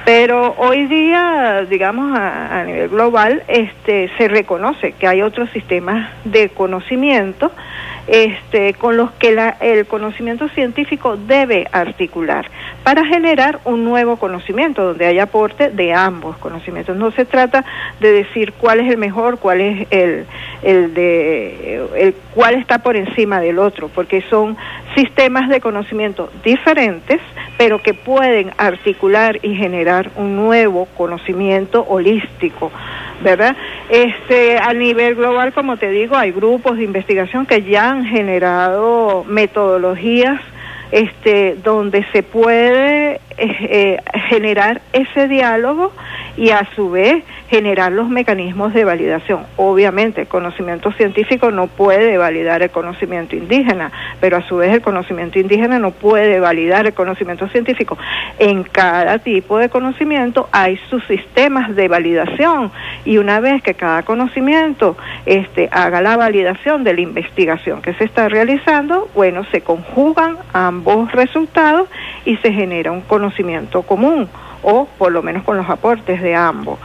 Pero 0.04 0.54
hoy 0.58 0.86
día, 0.86 1.64
digamos, 1.68 2.16
a, 2.18 2.60
a 2.60 2.64
nivel 2.64 2.90
global, 2.90 3.42
este, 3.48 4.10
se 4.18 4.28
reconoce 4.28 4.92
que 4.92 5.06
hay 5.06 5.22
otros 5.22 5.48
sistemas 5.50 6.10
de 6.24 6.50
conocimiento 6.50 7.50
este, 8.06 8.74
con 8.74 8.98
los 8.98 9.12
que 9.12 9.32
la- 9.32 9.56
el 9.60 9.86
conocimiento 9.86 10.46
científico 10.50 11.16
debe 11.16 11.66
articular 11.72 12.50
para 12.82 13.06
generar 13.06 13.60
un 13.64 13.82
nuevo 13.82 14.16
conocimiento 14.18 14.84
donde 14.84 15.06
haya 15.06 15.22
aporte 15.22 15.70
de 15.70 15.94
ambos 15.94 16.36
conocimientos. 16.36 16.98
No 16.98 17.12
se 17.12 17.24
trata 17.24 17.64
de 18.00 18.12
decir 18.12 18.52
cuál 18.52 18.80
es 18.80 18.90
el 18.90 18.98
mejor, 18.98 19.38
cuál 19.38 19.62
es 19.62 19.86
el, 19.90 20.26
el 20.62 20.92
de 20.92 21.86
el 21.96 22.14
cuál 22.34 22.56
está 22.56 22.80
por 22.80 22.94
encima 22.96 23.40
del 23.40 23.58
otro, 23.58 23.88
porque 23.88 24.20
son 24.28 24.54
sistemas 24.94 25.48
de 25.48 25.60
conocimiento 25.60 26.30
diferentes, 26.44 27.20
pero 27.58 27.82
que 27.82 27.94
pueden 27.94 28.52
articular 28.58 29.38
y 29.42 29.54
generar 29.54 30.10
un 30.16 30.36
nuevo 30.36 30.86
conocimiento 30.96 31.84
holístico. 31.88 32.70
¿verdad? 33.22 33.56
Este, 33.88 34.58
a 34.58 34.72
nivel 34.74 35.14
global, 35.14 35.52
como 35.52 35.76
te 35.76 35.90
digo, 35.90 36.16
hay 36.16 36.32
grupos 36.32 36.76
de 36.76 36.84
investigación 36.84 37.46
que 37.46 37.62
ya 37.62 37.90
han 37.90 38.04
generado 38.04 39.24
metodologías 39.26 40.40
este, 40.90 41.56
donde 41.62 42.04
se 42.12 42.22
puede 42.22 43.20
eh, 43.36 43.56
eh, 43.68 44.20
generar 44.28 44.80
ese 44.92 45.26
diálogo 45.26 45.92
y 46.36 46.50
a 46.50 46.68
su 46.74 46.90
vez 46.90 47.24
generar 47.48 47.92
los 47.92 48.08
mecanismos 48.08 48.72
de 48.72 48.84
validación. 48.84 49.44
Obviamente, 49.56 50.22
el 50.22 50.26
conocimiento 50.26 50.92
científico 50.92 51.50
no 51.50 51.66
puede 51.66 52.16
validar 52.16 52.62
el 52.62 52.70
conocimiento 52.70 53.36
indígena, 53.36 53.92
pero 54.20 54.36
a 54.36 54.42
su 54.42 54.56
vez 54.56 54.72
el 54.72 54.82
conocimiento 54.82 55.38
indígena 55.38 55.78
no 55.78 55.90
puede 55.90 56.40
validar 56.40 56.86
el 56.86 56.94
conocimiento 56.94 57.48
científico. 57.48 57.96
En 58.38 58.64
cada 58.64 59.18
tipo 59.18 59.58
de 59.58 59.68
conocimiento 59.68 60.48
hay 60.52 60.78
sus 60.90 61.04
sistemas 61.06 61.74
de 61.76 61.88
validación 61.88 62.72
y 63.04 63.18
una 63.18 63.40
vez 63.40 63.62
que 63.62 63.74
cada 63.74 64.02
conocimiento 64.02 64.96
este, 65.26 65.68
haga 65.70 66.00
la 66.00 66.16
validación 66.16 66.82
de 66.84 66.94
la 66.94 67.00
investigación 67.00 67.82
que 67.82 67.94
se 67.94 68.04
está 68.04 68.28
realizando, 68.28 69.08
bueno, 69.14 69.44
se 69.52 69.60
conjugan 69.60 70.36
ambos 70.52 71.12
resultados 71.12 71.88
y 72.24 72.36
se 72.38 72.52
genera 72.52 72.90
un 72.90 73.02
conocimiento 73.02 73.23
común 73.86 74.28
o 74.62 74.86
por 74.98 75.12
lo 75.12 75.22
menos 75.22 75.42
con 75.44 75.56
los 75.56 75.68
aportes 75.68 76.22
de 76.22 76.34
ambos. 76.34 76.78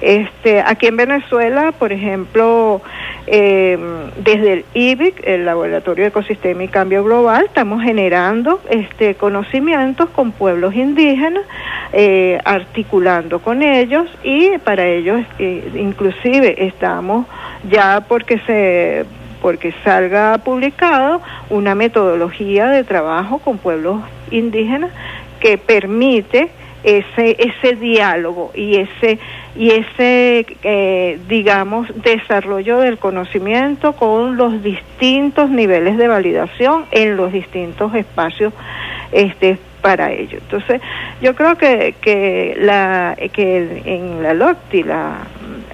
Este, 0.00 0.60
aquí 0.60 0.88
en 0.88 0.96
Venezuela, 0.96 1.72
por 1.72 1.92
ejemplo, 1.92 2.82
eh, 3.26 3.78
desde 4.16 4.52
el 4.52 4.64
IBIC, 4.74 5.24
el 5.24 5.44
Laboratorio 5.44 6.04
de 6.04 6.08
Ecosistema 6.08 6.64
y 6.64 6.68
Cambio 6.68 7.04
Global, 7.04 7.44
estamos 7.44 7.82
generando 7.82 8.60
este, 8.68 9.14
conocimientos 9.14 10.10
con 10.10 10.32
pueblos 10.32 10.74
indígenas, 10.74 11.44
eh, 11.92 12.40
articulando 12.44 13.38
con 13.38 13.62
ellos 13.62 14.08
y 14.24 14.58
para 14.58 14.86
ellos 14.86 15.20
eh, 15.38 15.70
inclusive 15.76 16.66
estamos 16.66 17.26
ya 17.70 18.04
porque 18.08 18.38
se 18.40 19.04
porque 19.40 19.74
salga 19.84 20.38
publicado 20.38 21.20
una 21.50 21.74
metodología 21.74 22.68
de 22.68 22.84
trabajo 22.84 23.38
con 23.38 23.58
pueblos 23.58 24.00
indígenas 24.30 24.90
que 25.42 25.58
permite 25.58 26.50
ese 26.84 27.36
ese 27.38 27.76
diálogo 27.76 28.52
y 28.54 28.76
ese 28.76 29.18
y 29.56 29.70
ese 29.70 30.46
eh, 30.62 31.18
digamos 31.28 31.88
desarrollo 32.02 32.78
del 32.78 32.98
conocimiento 32.98 33.92
con 33.92 34.36
los 34.36 34.62
distintos 34.62 35.50
niveles 35.50 35.98
de 35.98 36.08
validación 36.08 36.86
en 36.92 37.16
los 37.16 37.32
distintos 37.32 37.94
espacios 37.94 38.52
este 39.10 39.58
para 39.80 40.12
ello. 40.12 40.38
Entonces 40.38 40.80
yo 41.20 41.34
creo 41.34 41.56
que 41.56 41.96
que 42.00 42.56
la 42.58 43.16
que 43.32 43.82
en 43.84 44.22
la 44.22 44.32
LOCTI 44.32 44.82
la 44.84 45.18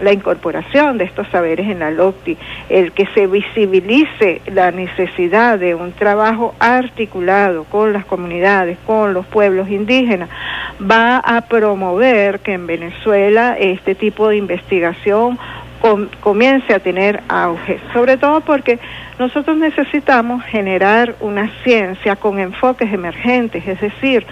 la 0.01 0.13
incorporación 0.13 0.99
de 0.99 1.05
estos 1.05 1.27
saberes 1.29 1.69
en 1.69 1.81
la 1.81 1.91
LOCTI, 1.91 2.37
el 2.69 2.93
que 2.93 3.07
se 3.15 3.27
visibilice 3.27 4.41
la 4.53 4.71
necesidad 4.71 5.59
de 5.59 5.75
un 5.75 5.93
trabajo 5.93 6.55
articulado 6.59 7.65
con 7.65 7.93
las 7.93 8.05
comunidades, 8.05 8.79
con 8.87 9.15
los 9.15 9.27
pueblos 9.27 9.69
indígenas, 9.69 10.29
va 10.81 11.19
a 11.19 11.43
promover 11.43 12.41
que 12.41 12.53
en 12.55 12.67
Venezuela 12.67 13.57
este 13.59 13.95
tipo 13.95 14.29
de 14.29 14.37
investigación 14.37 15.39
com- 15.81 16.09
comience 16.21 16.73
a 16.75 16.79
tener 16.81 17.23
auge, 17.29 17.79
sobre 17.93 18.17
todo 18.17 18.41
porque 18.41 18.79
nosotros 19.19 19.57
necesitamos 19.57 20.45
generar 20.45 21.17
una 21.21 21.51
ciencia 21.65 22.15
con 22.17 22.39
enfoques 22.39 22.93
emergentes, 22.93 23.67
es 23.67 23.81
decir, 23.81 24.25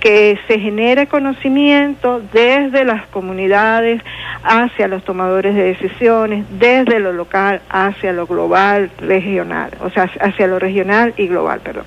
que 0.00 0.38
se 0.46 0.60
genere 0.60 1.06
conocimiento 1.06 2.20
desde 2.32 2.84
las 2.84 3.06
comunidades 3.08 4.00
hacia 4.42 4.88
los 4.88 5.02
tomadores 5.04 5.54
de 5.54 5.64
decisiones, 5.64 6.44
desde 6.58 7.00
lo 7.00 7.12
local 7.12 7.60
hacia 7.68 8.12
lo 8.12 8.26
global, 8.26 8.90
regional, 8.98 9.70
o 9.80 9.90
sea, 9.90 10.10
hacia 10.20 10.46
lo 10.46 10.58
regional 10.58 11.14
y 11.16 11.26
global, 11.26 11.60
perdón. 11.60 11.84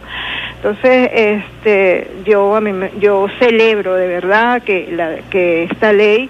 Entonces, 0.57 1.09
este, 1.13 2.11
yo 2.25 2.59
yo 2.99 3.27
celebro 3.39 3.95
de 3.95 4.07
verdad 4.07 4.61
que 4.61 4.89
la 4.91 5.17
que 5.29 5.63
esta 5.63 5.93
ley 5.93 6.29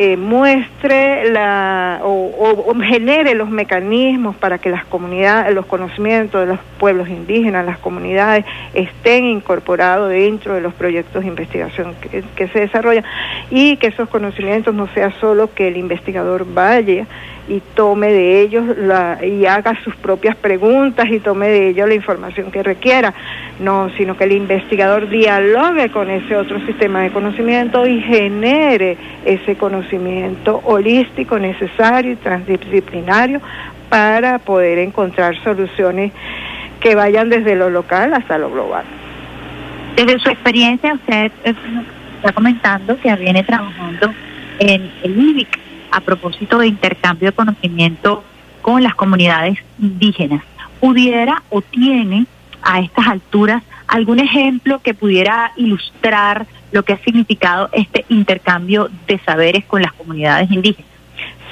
eh, 0.00 0.16
muestre 0.16 1.28
la 1.28 1.98
o, 2.04 2.72
genere 2.80 3.34
los 3.34 3.50
mecanismos 3.50 4.36
para 4.36 4.58
que 4.58 4.70
las 4.70 4.84
comunidades, 4.84 5.52
los 5.52 5.66
conocimientos 5.66 6.40
de 6.40 6.46
los 6.46 6.60
pueblos 6.78 7.08
indígenas, 7.08 7.66
las 7.66 7.78
comunidades 7.78 8.44
estén 8.74 9.24
incorporados 9.24 10.10
dentro 10.10 10.54
de 10.54 10.60
los 10.60 10.72
proyectos 10.72 11.22
de 11.22 11.28
investigación 11.28 11.96
que, 12.00 12.22
que 12.36 12.46
se 12.46 12.60
desarrollan 12.60 13.02
y 13.50 13.76
que 13.78 13.88
esos 13.88 14.08
conocimientos 14.08 14.72
no 14.72 14.86
sea 14.94 15.10
solo 15.18 15.52
que 15.52 15.66
el 15.66 15.76
investigador 15.76 16.46
vaya 16.48 17.04
y 17.48 17.62
tome 17.74 18.08
de 18.12 18.42
ellos 18.42 18.64
la, 18.76 19.18
y 19.24 19.46
haga 19.46 19.74
sus 19.82 19.96
propias 19.96 20.36
preguntas 20.36 21.06
y 21.10 21.18
tome 21.18 21.48
de 21.48 21.68
ellos 21.68 21.88
la 21.88 21.94
información 21.94 22.50
que 22.50 22.62
requiera, 22.62 23.14
no, 23.58 23.90
sino 23.96 24.16
que 24.16 24.24
el 24.24 24.32
investigador 24.32 25.08
dialogue 25.08 25.90
con 25.90 26.10
ese 26.10 26.36
otro 26.36 26.64
sistema 26.66 27.00
de 27.00 27.10
conocimiento 27.10 27.86
y 27.86 28.00
genere 28.02 28.96
ese 29.24 29.56
conocimiento 29.56 30.60
holístico 30.64 31.38
necesario 31.38 32.12
y 32.12 32.16
transdisciplinario 32.16 33.40
para 33.88 34.38
poder 34.38 34.78
encontrar 34.78 35.34
soluciones 35.42 36.12
que 36.80 36.94
vayan 36.94 37.30
desde 37.30 37.56
lo 37.56 37.70
local 37.70 38.12
hasta 38.14 38.36
lo 38.38 38.50
global. 38.50 38.84
Desde 39.96 40.18
su 40.18 40.28
experiencia, 40.28 40.94
usted 40.94 41.32
eh, 41.44 41.54
está 42.16 42.32
comentando 42.32 42.96
que 43.00 43.14
viene 43.16 43.42
trabajando 43.42 44.12
en 44.60 44.90
el 45.02 45.18
IBIC 45.18 45.67
a 45.90 46.00
propósito 46.00 46.58
de 46.58 46.66
intercambio 46.66 47.30
de 47.30 47.36
conocimiento 47.36 48.24
con 48.62 48.82
las 48.82 48.94
comunidades 48.94 49.58
indígenas. 49.78 50.42
¿Pudiera 50.80 51.42
o 51.50 51.62
tiene 51.62 52.26
a 52.62 52.80
estas 52.80 53.06
alturas 53.06 53.62
algún 53.86 54.18
ejemplo 54.18 54.80
que 54.80 54.94
pudiera 54.94 55.52
ilustrar 55.56 56.46
lo 56.72 56.82
que 56.82 56.92
ha 56.92 56.98
significado 56.98 57.70
este 57.72 58.04
intercambio 58.08 58.90
de 59.06 59.18
saberes 59.20 59.64
con 59.64 59.82
las 59.82 59.92
comunidades 59.92 60.50
indígenas? 60.50 60.90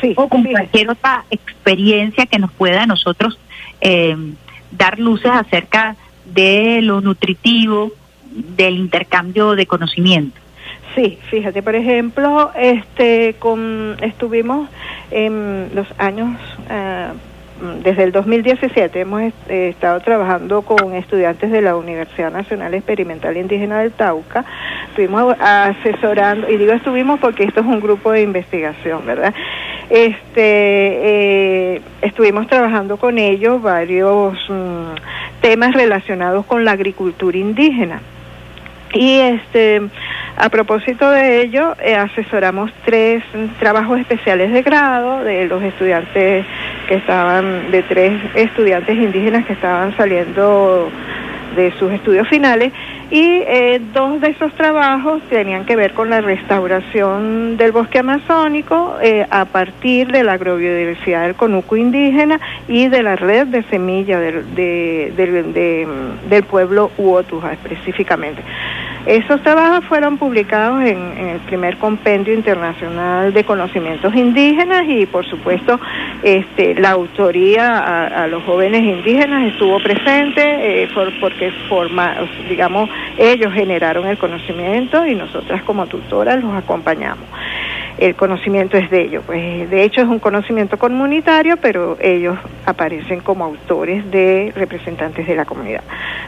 Sí, 0.01 0.13
o 0.17 0.29
con 0.29 0.45
cualquier 0.45 0.91
otra 0.91 1.25
experiencia 1.31 2.27
que 2.27 2.39
nos 2.39 2.53
pueda 2.53 2.83
a 2.83 2.87
nosotros 2.87 3.39
eh, 3.81 4.17
dar 4.71 4.99
luces 4.99 5.31
acerca 5.31 5.97
de 6.27 6.83
lo 6.83 7.01
nutritivo 7.01 7.93
del 8.57 8.77
intercambio 8.77 9.55
de 9.55 9.67
conocimiento. 9.67 10.39
Sí, 10.97 11.19
fíjate, 11.29 11.63
por 11.63 11.75
ejemplo, 11.75 12.51
este, 12.55 13.35
con, 13.39 13.97
estuvimos 14.01 14.71
en 15.11 15.69
los 15.75 15.87
años, 15.99 16.39
eh, 16.71 17.09
desde 17.85 18.05
el 18.05 18.13
2017, 18.13 19.01
hemos 19.01 19.21
eh, 19.21 19.69
estado 19.69 20.01
trabajando 20.01 20.63
con 20.63 20.95
estudiantes 20.95 21.51
de 21.51 21.61
la 21.61 21.77
Universidad 21.77 22.33
Nacional 22.33 22.73
Experimental 22.73 23.37
Indígena 23.37 23.81
del 23.81 23.93
Tauca. 23.93 24.47
Estuvimos 24.89 25.37
asesorando, 25.39 26.51
y 26.51 26.57
digo 26.57 26.73
estuvimos 26.73 27.21
porque 27.21 27.45
esto 27.45 27.61
es 27.61 27.67
un 27.67 27.81
grupo 27.81 28.13
de 28.13 28.23
investigación, 28.23 29.05
¿verdad? 29.05 29.35
Este, 29.91 30.15
eh, 30.39 31.83
estuvimos 32.01 32.47
trabajando 32.47 32.97
con 32.97 33.19
ellos 33.19 33.61
varios 33.61 34.35
mm, 34.49 35.43
temas 35.43 35.75
relacionados 35.75 36.47
con 36.47 36.65
la 36.65 36.73
agricultura 36.73 37.37
indígena. 37.37 38.01
Y 38.97 39.19
este, 39.21 39.83
a 40.37 40.49
propósito 40.49 41.11
de 41.11 41.43
ello, 41.43 41.75
eh, 41.83 41.95
asesoramos 41.95 42.71
tres 42.85 43.23
trabajos 43.59 44.01
especiales 44.01 44.53
de 44.53 44.63
grado 44.63 45.23
de 45.23 45.47
los 45.47 45.63
estudiantes 45.63 46.47
que 46.89 46.95
estaban, 46.95 47.71
de 47.71 47.83
tres 47.83 48.21
estudiantes 48.35 48.97
indígenas 48.97 49.45
que 49.47 49.53
estaban 49.53 49.97
saliendo 49.97 50.91
de 51.55 51.73
sus 51.79 51.91
estudios 51.93 52.29
finales 52.29 52.73
y 53.11 53.43
eh, 53.47 53.81
dos 53.95 54.21
de 54.21 54.31
esos 54.31 54.53
trabajos 54.55 55.23
tenían 55.31 55.65
que 55.65 55.77
ver 55.77 55.95
con 55.95 56.11
la 56.11 56.21
restauración 56.21 57.57
del 57.57 57.73
bosque 57.73 58.01
amazónico 58.01 58.97
eh, 59.01 59.27
a 59.31 59.45
partir 59.45 60.11
de 60.11 60.25
la 60.25 60.33
agrobiodiversidad 60.33 61.23
del 61.23 61.35
conuco 61.35 61.77
indígena 61.77 62.41
y 62.69 62.89
de 62.89 63.03
la 63.03 63.17
red 63.17 63.47
de 63.47 63.63
semilla 63.65 64.19
del, 64.19 64.55
de, 64.55 65.13
del, 65.17 65.53
de, 65.53 65.87
del 66.29 66.43
pueblo 66.45 66.91
Uotuja 66.99 67.53
específicamente. 67.53 68.43
Esos 69.07 69.41
trabajos 69.43 69.85
fueron 69.85 70.19
publicados 70.19 70.83
en, 70.83 70.99
el 71.17 71.39
primer 71.41 71.77
compendio 71.77 72.35
internacional 72.35 73.33
de 73.33 73.45
conocimientos 73.45 74.13
indígenas 74.15 74.85
y 74.89 75.07
por 75.07 75.25
supuesto 75.25 75.79
este, 76.25 76.75
la 76.75 76.91
autoría 76.91 77.79
a, 77.79 78.25
a 78.25 78.27
los 78.27 78.43
jóvenes 78.43 78.83
indígenas 78.83 79.53
estuvo 79.53 79.79
presente 79.79 80.83
eh, 80.83 80.89
por, 80.93 81.13
porque 81.21 81.53
forma, 81.69 82.17
digamos, 82.49 82.91
ellos 83.17 83.53
generaron 83.53 84.07
el 84.09 84.19
conocimiento 84.19 85.07
y 85.07 85.15
nosotras 85.15 85.63
como 85.63 85.87
tutoras 85.87 86.43
los 86.43 86.53
acompañamos. 86.55 87.27
El 87.99 88.15
conocimiento 88.15 88.77
es 88.77 88.91
de 88.91 89.03
ellos, 89.03 89.23
pues 89.27 89.71
de 89.71 89.83
hecho 89.83 90.03
es 90.03 90.07
un 90.07 90.19
conocimiento 90.19 90.79
comunitario, 90.79 91.57
pero 91.57 91.97
ellos 92.01 92.39
aparecen 92.67 93.21
como 93.21 93.45
autores 93.45 94.11
de 94.11 94.53
representantes 94.55 95.27
de 95.27 95.35
la 95.35 95.47
comunidad. 95.47 95.83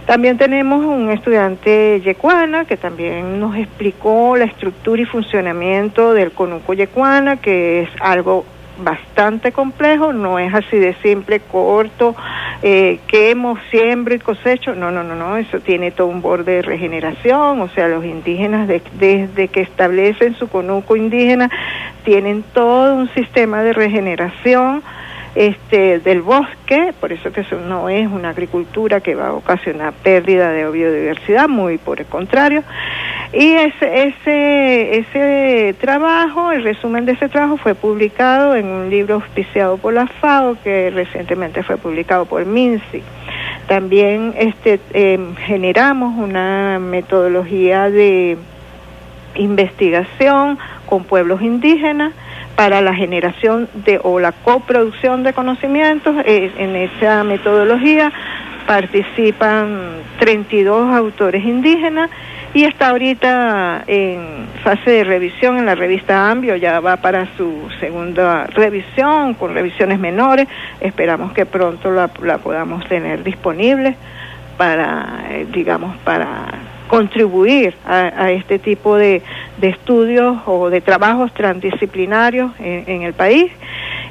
También 0.07 0.39
tenemos 0.39 0.82
un 0.82 1.11
estudiante 1.11 2.01
yecuana 2.01 2.65
que 2.65 2.78
también 2.78 3.39
nos 3.39 3.55
explicó 3.57 4.36
la 4.39 4.47
estructura 4.47 5.03
y 5.03 5.05
funcionamiento 5.05 6.15
del 6.15 6.32
conuco 6.32 6.73
yecuana, 6.73 7.36
que 7.36 7.82
es 7.82 7.90
algo 8.01 8.47
bastante 8.78 9.52
complejo, 9.52 10.12
no 10.12 10.38
es 10.38 10.55
así 10.55 10.78
de 10.78 10.94
simple, 11.02 11.40
corto, 11.40 12.14
eh, 12.62 13.00
quemo, 13.06 13.59
siembro 13.70 14.14
y 14.14 14.18
cosecho, 14.18 14.74
no, 14.74 14.90
no, 14.90 15.02
no, 15.05 15.14
no, 15.14 15.36
eso 15.36 15.60
tiene 15.60 15.90
todo 15.90 16.06
un 16.06 16.22
borde 16.22 16.56
de 16.56 16.62
regeneración, 16.62 17.60
o 17.60 17.68
sea, 17.68 17.88
los 17.88 18.05
indígenas 18.05 18.68
de, 18.68 18.82
desde 18.98 19.48
que 19.48 19.60
establecen 19.60 20.34
su 20.36 20.48
conuco 20.48 20.96
indígena 20.96 21.50
tienen 22.05 22.44
todo 22.52 22.94
un 22.94 23.09
sistema 23.14 23.62
de 23.62 23.72
regeneración, 23.72 24.82
este, 25.34 25.98
del 26.00 26.22
bosque, 26.22 26.92
por 27.00 27.12
eso 27.12 27.30
que 27.32 27.42
eso 27.42 27.56
no 27.56 27.88
es 27.88 28.06
una 28.09 28.30
agricultura 28.30 29.00
que 29.00 29.14
va 29.14 29.28
a 29.28 29.32
ocasionar 29.32 29.92
pérdida 29.92 30.50
de 30.50 30.68
biodiversidad, 30.70 31.48
muy 31.48 31.78
por 31.78 32.00
el 32.00 32.06
contrario. 32.06 32.62
Y 33.32 33.52
ese, 33.52 34.09
ese, 34.09 34.98
ese 34.98 35.74
trabajo, 35.80 36.50
el 36.50 36.64
resumen 36.64 37.05
de 37.05 37.12
ese 37.12 37.28
trabajo 37.28 37.59
fue 37.59 37.74
publicado 37.74 38.56
en 38.56 38.66
un 38.66 38.90
libro 38.90 39.16
auspiciado 39.16 39.76
por 39.76 39.92
la 39.92 40.06
FAO, 40.06 40.56
que 40.64 40.90
recientemente 40.90 41.62
fue 41.62 41.76
publicado 41.76 42.24
por 42.24 42.46
MINSI. 42.46 43.02
También 43.66 44.34
este, 44.38 44.80
eh, 44.94 45.18
generamos 45.44 46.16
una 46.16 46.78
metodología 46.78 47.90
de 47.90 48.38
investigación 49.34 50.59
con 50.86 51.05
pueblos 51.05 51.42
indígenas 51.42 52.14
para 52.59 52.80
la 52.80 52.93
generación 52.93 53.68
de 53.72 54.01
o 54.02 54.18
la 54.18 54.32
coproducción 54.32 55.22
de 55.22 55.32
conocimientos. 55.32 56.16
Eh, 56.24 56.51
en 56.59 56.74
esa 56.74 57.22
metodología 57.22 58.10
participan 58.66 59.93
32 60.18 60.93
autores 60.93 61.44
indígenas 61.44 62.10
y 62.55 62.64
está 62.64 62.89
ahorita 62.89 63.85
en 63.86 64.48
fase 64.64 64.90
de 64.90 65.05
revisión 65.05 65.59
en 65.59 65.66
la 65.66 65.76
revista 65.76 66.32
Ambio, 66.32 66.56
ya 66.56 66.80
va 66.80 66.97
para 66.97 67.28
su 67.36 67.68
segunda 67.78 68.47
revisión 68.47 69.35
con 69.35 69.55
revisiones 69.55 70.01
menores. 70.01 70.48
Esperamos 70.80 71.32
que 71.35 71.47
pronto 71.47 71.93
la, 71.93 72.10
la 72.24 72.39
podamos 72.39 72.85
tener 72.89 73.22
disponible 73.22 73.94
para, 74.56 75.26
eh, 75.30 75.47
digamos, 75.52 75.97
para 75.98 76.47
contribuir 76.89 77.74
a, 77.86 78.24
a 78.24 78.31
este 78.32 78.59
tipo 78.59 78.97
de, 78.97 79.23
de, 79.59 79.69
estudios 79.69 80.39
o 80.47 80.70
de 80.70 80.81
trabajos 80.81 81.32
transdisciplinarios 81.35 82.52
en, 82.59 82.85
en 82.86 83.02
el 83.02 83.12
país. 83.12 83.52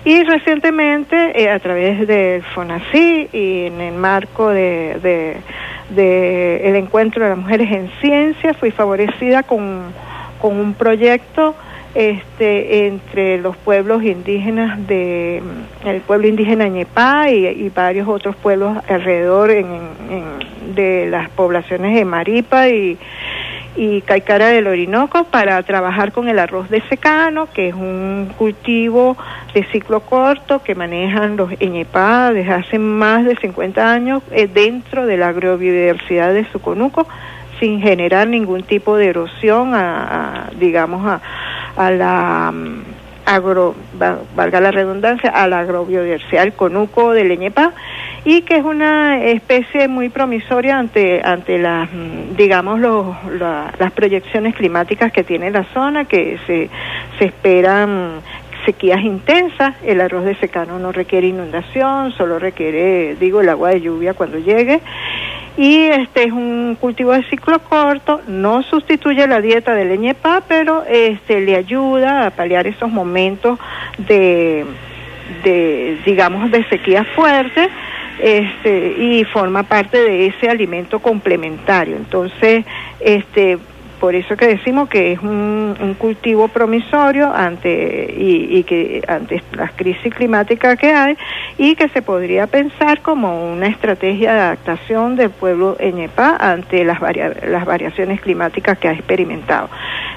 Y 0.05 0.23
recientemente, 0.23 1.43
eh, 1.43 1.49
a 1.49 1.59
través 1.59 2.07
del 2.07 2.41
FONACI 2.41 3.29
y 3.33 3.65
en 3.65 3.81
el 3.81 3.95
marco 3.95 4.49
de, 4.49 5.41
de, 5.89 6.69
el 6.69 6.75
encuentro 6.77 7.23
de 7.23 7.31
las 7.31 7.37
mujeres 7.37 7.69
en 7.71 7.89
ciencia, 7.99 8.53
fui 8.53 8.71
favorecida 8.71 9.43
con, 9.43 9.91
con 10.39 10.57
un 10.57 10.73
proyecto 10.75 11.55
este, 11.97 12.85
entre 12.85 13.39
los 13.39 13.57
pueblos 13.57 14.03
indígenas 14.03 14.85
de 14.85 15.41
el 15.83 16.01
pueblo 16.01 16.27
indígena 16.27 16.67
Ñepá 16.67 17.31
y, 17.31 17.69
varios 17.69 18.07
otros 18.07 18.35
pueblos 18.35 18.77
alrededor 18.87 19.49
en, 19.49 19.65
de 20.75 21.07
las 21.09 21.27
poblaciones 21.31 21.95
de 21.95 22.05
Maripa 22.05 22.69
y, 22.69 22.99
Caicara 24.05 24.47
del 24.49 24.67
Orinoco 24.67 25.23
para 25.25 25.61
trabajar 25.63 26.11
con 26.11 26.29
el 26.29 26.37
arroz 26.39 26.69
de 26.69 26.81
secano, 26.81 27.47
que 27.51 27.69
es 27.69 27.73
un 27.73 28.31
cultivo 28.37 29.17
de 29.55 29.63
ciclo 29.65 30.01
corto 30.01 30.61
que 30.61 30.75
manejan 30.75 31.35
los 31.35 31.49
Ñepá 31.59 32.31
desde 32.31 32.53
hace 32.53 32.77
más 32.77 33.25
de 33.25 33.35
50 33.37 33.91
años 33.91 34.21
eh, 34.31 34.47
dentro 34.47 35.07
de 35.07 35.17
la 35.17 35.29
agrobiodiversidad 35.29 36.31
de 36.33 36.45
Suconuco 36.51 37.07
sin 37.59 37.81
generar 37.81 38.27
ningún 38.27 38.61
tipo 38.61 38.97
de 38.97 39.07
erosión 39.07 39.73
a 39.73 40.51
digamos 40.59 41.03
a, 41.07 41.21
a 41.77 41.91
la 41.91 42.49
um, 42.53 42.83
agro 43.25 43.75
valga 44.35 44.61
la 44.61 44.71
redundancia 44.71 45.29
a 45.29 45.47
la 45.47 45.59
agrobiodiversidad 45.59 46.43
el 46.43 46.53
conuco 46.53 47.11
de 47.11 47.25
Leñepa 47.25 47.73
y 48.23 48.41
que 48.43 48.55
es 48.55 48.63
una 48.63 49.21
especie 49.21 49.89
muy 49.89 50.07
promisoria 50.07 50.79
ante 50.79 51.21
ante 51.23 51.57
las 51.59 51.89
digamos 52.37 52.79
los, 52.79 53.15
la, 53.37 53.73
las 53.77 53.91
proyecciones 53.91 54.55
climáticas 54.55 55.11
que 55.11 55.25
tiene 55.25 55.51
la 55.51 55.65
zona 55.73 56.05
que 56.05 56.39
se 56.47 56.69
se 57.19 57.25
esperan 57.25 58.21
sequías 58.67 59.01
intensas, 59.01 59.75
el 59.83 60.01
arroz 60.01 60.25
de 60.25 60.35
secano 60.35 60.77
no 60.77 60.91
requiere 60.91 61.27
inundación, 61.27 62.11
solo 62.11 62.37
requiere, 62.37 63.15
digo, 63.15 63.39
el 63.39 63.47
agua 63.47 63.69
de 63.69 63.79
lluvia 63.79 64.13
cuando 64.13 64.39
llegue. 64.39 64.81
Y 65.57 65.87
este 65.87 66.25
es 66.25 66.31
un 66.31 66.77
cultivo 66.79 67.13
de 67.13 67.23
ciclo 67.23 67.59
corto, 67.59 68.21
no 68.27 68.61
sustituye 68.61 69.25
la 69.25 69.41
dieta 69.41 69.73
de 69.73 69.85
leñepa, 69.85 70.43
pero 70.47 70.83
este 70.87 71.41
le 71.41 71.55
ayuda 71.55 72.27
a 72.27 72.29
paliar 72.29 72.67
esos 72.67 72.91
momentos 72.91 73.57
de 73.97 74.65
de 75.43 75.97
digamos, 76.05 76.51
de 76.51 76.63
sequía 76.65 77.03
fuerte 77.03 77.69
este, 78.19 78.95
y 78.97 79.23
forma 79.25 79.63
parte 79.63 79.97
de 80.01 80.27
ese 80.27 80.49
alimento 80.49 80.99
complementario. 80.99 81.95
Entonces, 81.97 82.65
este, 82.99 83.57
por 83.99 84.15
eso 84.15 84.35
que 84.35 84.47
decimos 84.47 84.89
que 84.89 85.13
es 85.13 85.19
un, 85.19 85.95
cultivo 85.97 86.47
promisorio 86.47 87.33
ante 87.33 88.13
y, 88.17 88.57
y, 88.57 88.63
que 88.63 89.01
ante 89.07 89.41
las 89.53 89.71
crisis 89.71 90.13
climáticas 90.13 90.77
que 90.77 90.91
hay 90.91 91.17
y 91.57 91.75
que 91.75 91.89
se 91.89 92.01
podría 92.01 92.47
pensar 92.47 93.01
como 93.01 93.51
una 93.51 93.67
estrategia 93.67 94.33
de 94.33 94.39
adaptación 94.39 95.15
del 95.15 95.29
pueblo 95.29 95.75
Eñepá 95.79 96.37
ante 96.39 96.83
las, 96.83 96.99
varia, 96.99 97.33
las 97.47 97.65
variaciones 97.65 98.21
climáticas 98.21 98.77
que 98.77 98.87
ha 98.87 98.93
experimentado. 98.93 99.69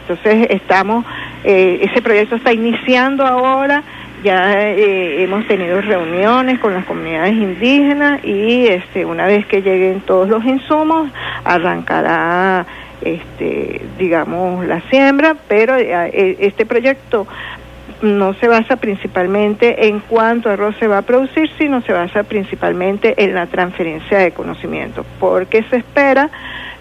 Entonces 0.03 0.49
estamos, 0.51 1.05
eh, 1.45 1.81
ese 1.83 2.03
proyecto 2.03 2.37
está 2.37 2.53
iniciando 2.53 3.25
ahora 3.27 3.83
ya 4.23 4.53
eh, 4.61 5.23
hemos 5.23 5.47
tenido 5.47 5.81
reuniones 5.81 6.59
con 6.59 6.75
las 6.75 6.85
comunidades 6.85 7.33
indígenas 7.33 8.23
y 8.23 8.67
este 8.67 9.07
una 9.07 9.27
vez 9.27 9.47
que 9.47 9.63
lleguen 9.63 10.03
todos 10.03 10.29
los 10.29 10.45
insumos 10.45 11.11
arrancará 11.45 12.67
este 13.03 13.83
digamos 13.99 14.67
la 14.67 14.81
siembra 14.91 15.37
pero 15.49 15.77
eh, 15.77 16.37
este 16.41 16.67
proyecto 16.67 17.27
no 18.03 18.35
se 18.35 18.49
basa 18.49 18.77
principalmente 18.77 19.89
en 19.89 20.01
cuánto 20.01 20.49
arroz 20.49 20.75
se 20.79 20.87
va 20.87 20.99
a 20.99 21.03
producir, 21.03 21.51
sino 21.59 21.83
se 21.83 21.93
basa 21.93 22.23
principalmente 22.23 23.23
en 23.23 23.35
la 23.35 23.47
transferencia 23.47 24.19
de 24.19 24.33
conocimiento, 24.33 25.05
porque 25.19 25.63
se 25.65 25.77
espera 25.77 26.31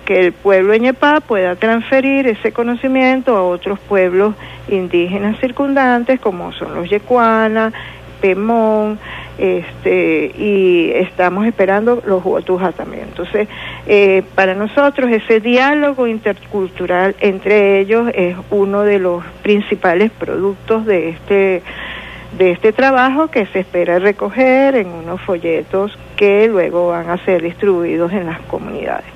que 0.05 0.25
el 0.25 0.31
pueblo 0.31 0.75
Ñepá 0.75 1.19
pueda 1.19 1.55
transferir 1.55 2.27
ese 2.27 2.51
conocimiento 2.51 3.35
a 3.35 3.43
otros 3.43 3.79
pueblos 3.79 4.33
indígenas 4.69 5.39
circundantes, 5.39 6.19
como 6.19 6.51
son 6.53 6.75
los 6.75 6.89
Yecuana, 6.89 7.71
Pemón, 8.21 8.99
este, 9.37 10.33
y 10.37 10.91
estamos 10.95 11.45
esperando 11.45 12.01
los 12.05 12.23
Huatujas 12.25 12.75
también. 12.75 13.03
Entonces, 13.03 13.47
eh, 13.87 14.23
para 14.35 14.53
nosotros 14.53 15.09
ese 15.09 15.39
diálogo 15.39 16.07
intercultural 16.07 17.15
entre 17.19 17.79
ellos 17.79 18.11
es 18.13 18.35
uno 18.49 18.81
de 18.83 18.99
los 18.99 19.23
principales 19.41 20.11
productos 20.11 20.85
de 20.85 21.09
este 21.09 21.63
de 22.37 22.51
este 22.51 22.73
trabajo 22.73 23.29
que 23.29 23.47
se 23.47 23.59
espera 23.61 23.97
recoger 23.97 24.75
en 24.75 24.87
unos 24.87 25.19
folletos 25.21 25.97
que 26.15 26.47
luego 26.47 26.89
van 26.89 27.09
a 27.09 27.17
ser 27.25 27.41
distribuidos 27.41 28.11
en 28.11 28.27
las 28.27 28.39
comunidades. 28.41 29.07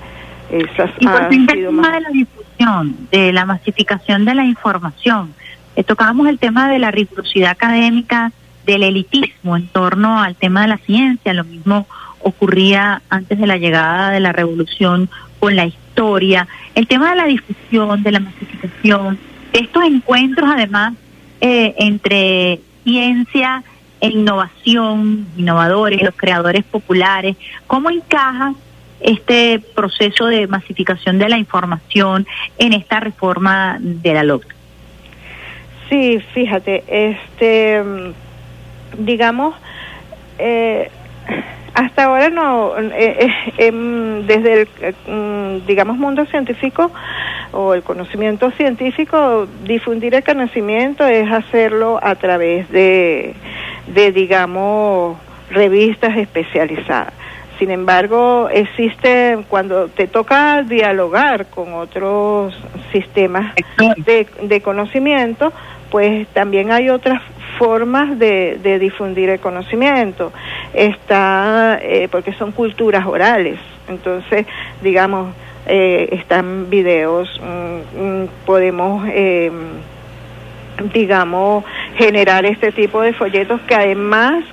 Esas 0.50 0.90
y 1.00 1.08
por 1.08 1.30
fin, 1.30 1.48
el 1.52 1.66
tema 1.66 1.92
de 1.92 2.02
la 2.02 2.10
difusión, 2.10 2.96
de 3.12 3.34
la 3.34 3.46
masificación 3.46 4.26
de 4.26 4.36
la 4.36 4.46
información. 4.46 5.34
Eh, 5.76 5.84
tocábamos 5.84 6.28
el 6.28 6.38
tema 6.38 6.70
de 6.70 6.80
la 6.80 6.92
rigurosidad 6.92 7.52
académica, 7.52 8.32
del 8.66 8.84
elitismo 8.84 9.58
en 9.58 9.68
torno 9.68 10.22
al 10.22 10.36
tema 10.36 10.62
de 10.62 10.68
la 10.70 10.78
ciencia. 10.78 11.34
Lo 11.34 11.44
mismo 11.44 11.88
ocurría 12.22 13.02
antes 13.10 13.40
de 13.40 13.48
la 13.48 13.58
llegada 13.58 14.12
de 14.12 14.20
la 14.20 14.32
revolución 14.32 15.10
con 15.40 15.56
la 15.56 15.66
historia. 15.66 16.48
El 16.76 16.88
tema 16.88 17.12
de 17.12 17.16
la 17.18 17.26
difusión, 17.26 18.04
de 18.04 18.12
la 18.12 18.20
masificación, 18.20 19.20
estos 19.52 19.84
encuentros 19.84 20.50
además 20.52 20.94
eh, 21.42 21.76
entre 21.78 22.62
ciencia 22.84 23.64
e 24.00 24.08
innovación, 24.10 25.28
innovadores, 25.38 26.02
los 26.02 26.16
creadores 26.16 26.64
populares, 26.64 27.38
¿cómo 27.68 27.90
encaja 27.90 28.54
este 29.00 29.60
proceso 29.76 30.26
de 30.26 30.48
masificación 30.48 31.20
de 31.20 31.30
la 31.30 31.38
información 31.38 32.26
en 32.58 32.74
esta 32.74 33.00
reforma 33.00 33.78
de 33.80 34.14
la 34.14 34.24
LOC? 34.24 34.46
Sí, 35.90 36.20
fíjate, 36.34 36.84
este, 36.88 37.84
digamos, 38.98 39.56
eh, 40.38 40.90
hasta 41.74 42.04
ahora 42.04 42.30
no, 42.30 42.78
eh, 42.78 43.30
eh, 43.58 44.24
desde 44.28 44.62
el, 44.62 44.68
mm, 45.08 45.66
digamos, 45.66 45.98
mundo 45.98 46.26
científico 46.26 46.92
o 47.52 47.74
el 47.74 47.84
conocimiento 47.84 48.52
científico, 48.52 49.48
difundir 49.64 50.14
el 50.16 50.24
conocimiento 50.24 51.06
es 51.06 51.32
hacerlo 51.32 52.00
a 52.02 52.16
través 52.16 52.70
de, 52.70 53.34
de 53.88 54.12
digamos, 54.12 55.18
revistas 55.50 56.16
especializadas. 56.18 57.14
Sin 57.60 57.72
embargo, 57.72 58.50
existe 58.52 59.38
cuando 59.50 59.88
te 59.88 60.08
toca 60.08 60.64
dialogar 60.64 61.46
con 61.48 61.74
otros 61.74 62.54
sistemas 62.92 63.54
de, 63.98 64.28
de 64.42 64.62
conocimiento, 64.62 65.54
pues 65.90 66.28
también 66.30 66.72
hay 66.72 66.90
otras 66.90 67.22
formas 67.58 68.18
de, 68.20 68.60
de 68.62 68.80
difundir 68.80 69.30
el 69.30 69.40
conocimiento. 69.40 70.32
Está, 70.74 71.80
eh, 71.82 72.08
porque 72.12 72.34
son 72.34 72.52
culturas 72.52 73.06
orales. 73.06 73.60
Entonces, 73.88 74.46
digamos, 74.82 75.34
eh, 75.66 76.10
están 76.12 76.70
videos, 76.70 77.30
mm, 77.42 78.02
mm, 78.02 78.28
podemos, 78.46 79.08
eh, 79.10 79.52
digamos, 80.94 81.64
generar 81.98 82.46
este 82.46 82.72
tipo 82.72 83.02
de 83.02 83.14
folletos 83.14 83.62
que 83.62 83.76
además 83.76 84.44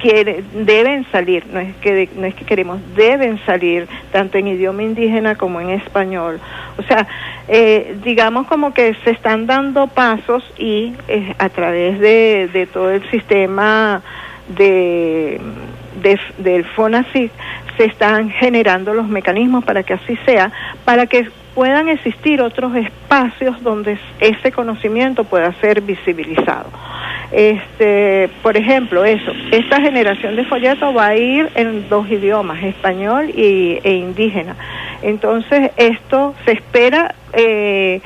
quiere, 0.00 0.44
deben 0.52 1.04
salir, 1.10 1.44
no 1.52 1.60
es 1.60 1.74
que 1.76 2.08
no 2.16 2.26
es 2.26 2.34
que 2.34 2.44
queremos, 2.44 2.80
deben 2.94 3.38
salir 3.44 3.88
tanto 4.12 4.38
en 4.38 4.48
idioma 4.48 4.82
indígena 4.82 5.34
como 5.34 5.60
en 5.60 5.70
español. 5.70 6.40
O 6.78 6.82
sea, 6.82 7.06
eh, 7.48 7.96
digamos 8.04 8.46
como 8.46 8.72
que 8.72 8.94
se 9.04 9.10
están 9.10 9.46
dando 9.46 9.88
pasos 9.88 10.44
y 10.58 10.94
eh, 11.08 11.34
a 11.38 11.48
través 11.48 11.98
de, 11.98 12.48
de 12.52 12.66
todo 12.66 12.90
el 12.90 13.08
sistema 13.10 14.02
de, 14.48 15.40
de 16.02 16.18
del 16.38 16.64
FONACIC 16.64 17.30
se 17.78 17.86
están 17.86 18.28
generando 18.28 18.92
los 18.92 19.08
mecanismos 19.08 19.64
para 19.64 19.82
que 19.82 19.94
así 19.94 20.18
sea, 20.26 20.52
para 20.84 21.06
que 21.06 21.28
puedan 21.54 21.88
existir 21.88 22.42
otros 22.42 22.76
espacios 22.76 23.62
donde 23.62 23.98
ese 24.20 24.52
conocimiento 24.52 25.24
pueda 25.24 25.52
ser 25.60 25.80
visibilizado. 25.80 26.68
Este, 27.32 28.30
por 28.42 28.56
ejemplo, 28.56 29.04
eso, 29.04 29.32
esta 29.50 29.80
generación 29.80 30.36
de 30.36 30.44
folletos 30.44 30.96
va 30.96 31.08
a 31.08 31.16
ir 31.16 31.50
en 31.54 31.88
dos 31.88 32.08
idiomas, 32.10 32.62
español 32.62 33.30
y, 33.30 33.80
e 33.82 33.92
indígena. 33.92 34.56
Entonces, 35.02 35.70
esto 35.76 36.34
se 36.44 36.52
espera, 36.52 37.14
eh, 37.32 38.00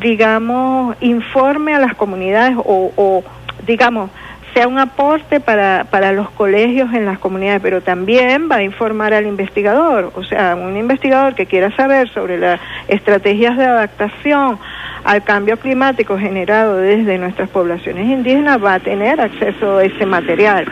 digamos, 0.00 0.96
informe 1.00 1.74
a 1.74 1.78
las 1.78 1.94
comunidades 1.94 2.56
o, 2.58 2.92
o 2.96 3.24
digamos, 3.66 4.10
sea 4.54 4.68
un 4.68 4.78
aporte 4.78 5.40
para, 5.40 5.86
para 5.90 6.12
los 6.12 6.30
colegios 6.30 6.94
en 6.94 7.04
las 7.04 7.18
comunidades, 7.18 7.60
pero 7.60 7.82
también 7.82 8.48
va 8.50 8.56
a 8.56 8.62
informar 8.62 9.12
al 9.12 9.26
investigador, 9.26 10.12
o 10.14 10.22
sea, 10.22 10.54
un 10.54 10.76
investigador 10.76 11.34
que 11.34 11.46
quiera 11.46 11.74
saber 11.76 12.08
sobre 12.10 12.38
las 12.38 12.60
estrategias 12.88 13.58
de 13.58 13.64
adaptación 13.64 14.58
al 15.04 15.22
cambio 15.22 15.58
climático 15.58 16.18
generado 16.18 16.78
desde 16.78 17.18
nuestras 17.18 17.50
poblaciones 17.50 18.06
indígenas 18.06 18.62
va 18.62 18.74
a 18.74 18.80
tener 18.80 19.20
acceso 19.20 19.78
a 19.78 19.84
ese 19.84 20.06
material. 20.06 20.66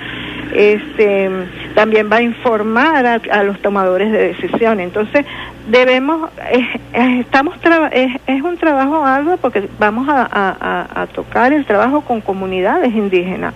Este, 0.54 1.30
también 1.74 2.10
va 2.12 2.16
a 2.16 2.22
informar 2.22 3.06
a, 3.06 3.42
los 3.42 3.60
tomadores 3.60 4.12
de 4.12 4.34
decisión. 4.34 4.80
Entonces, 4.80 5.24
debemos, 5.68 6.30
eh, 6.50 6.66
eh, 6.92 7.20
estamos 7.20 7.56
es, 7.92 8.10
es, 8.26 8.42
un 8.42 8.56
trabajo 8.56 9.04
arduo 9.04 9.36
porque 9.36 9.68
vamos 9.78 10.08
a, 10.08 10.28
a, 10.94 11.06
tocar 11.08 11.52
el 11.52 11.64
trabajo 11.64 12.02
con 12.02 12.20
comunidades 12.20 12.94
indígenas 12.94 13.54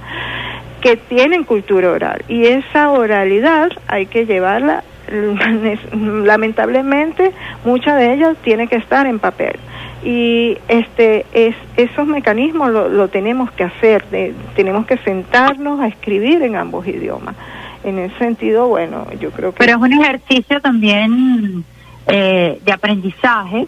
que 0.81 0.97
tienen 0.97 1.45
cultura 1.45 1.91
oral 1.91 2.25
y 2.29 2.47
esa 2.47 2.91
oralidad 2.91 3.71
hay 3.89 4.07
que 4.07 4.27
llevarla, 4.27 4.85
lamentablemente 5.93 7.33
mucha 7.65 7.97
de 7.97 8.15
ellas 8.15 8.37
tiene 8.43 8.69
que 8.69 8.77
estar 8.77 9.07
en 9.07 9.19
papel 9.19 9.57
y 10.05 10.59
este 10.69 11.27
es 11.33 11.57
esos 11.77 12.07
mecanismos 12.07 12.71
lo, 12.71 12.89
lo 12.89 13.09
tenemos 13.09 13.51
que 13.53 13.65
hacer, 13.65 14.05
de, 14.11 14.35
tenemos 14.55 14.87
que 14.87 14.99
sentarnos 14.99 15.81
a 15.81 15.89
escribir 15.89 16.43
en 16.43 16.57
ambos 16.57 16.87
idiomas. 16.87 17.35
En 17.83 17.99
ese 17.99 18.17
sentido, 18.19 18.67
bueno, 18.69 19.07
yo 19.21 19.31
creo 19.31 19.53
que... 19.53 19.59
Pero 19.59 19.73
es 19.73 19.79
un 19.79 19.93
ejercicio 19.93 20.61
también 20.61 21.65
eh, 22.07 22.59
de 22.65 22.73
aprendizaje 22.73 23.67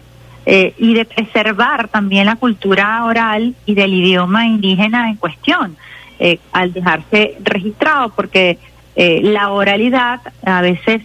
eh, 0.51 0.73
y 0.79 0.95
de 0.95 1.05
preservar 1.05 1.89
también 1.89 2.25
la 2.25 2.35
cultura 2.35 3.05
oral 3.05 3.53
y 3.67 3.75
del 3.75 3.93
idioma 3.93 4.47
indígena 4.47 5.07
en 5.07 5.17
cuestión, 5.17 5.77
eh, 6.17 6.39
al 6.53 6.73
dejarse 6.73 7.37
registrado, 7.43 8.09
porque 8.09 8.57
eh, 8.95 9.19
la 9.21 9.51
oralidad 9.51 10.21
a 10.43 10.61
veces, 10.61 11.01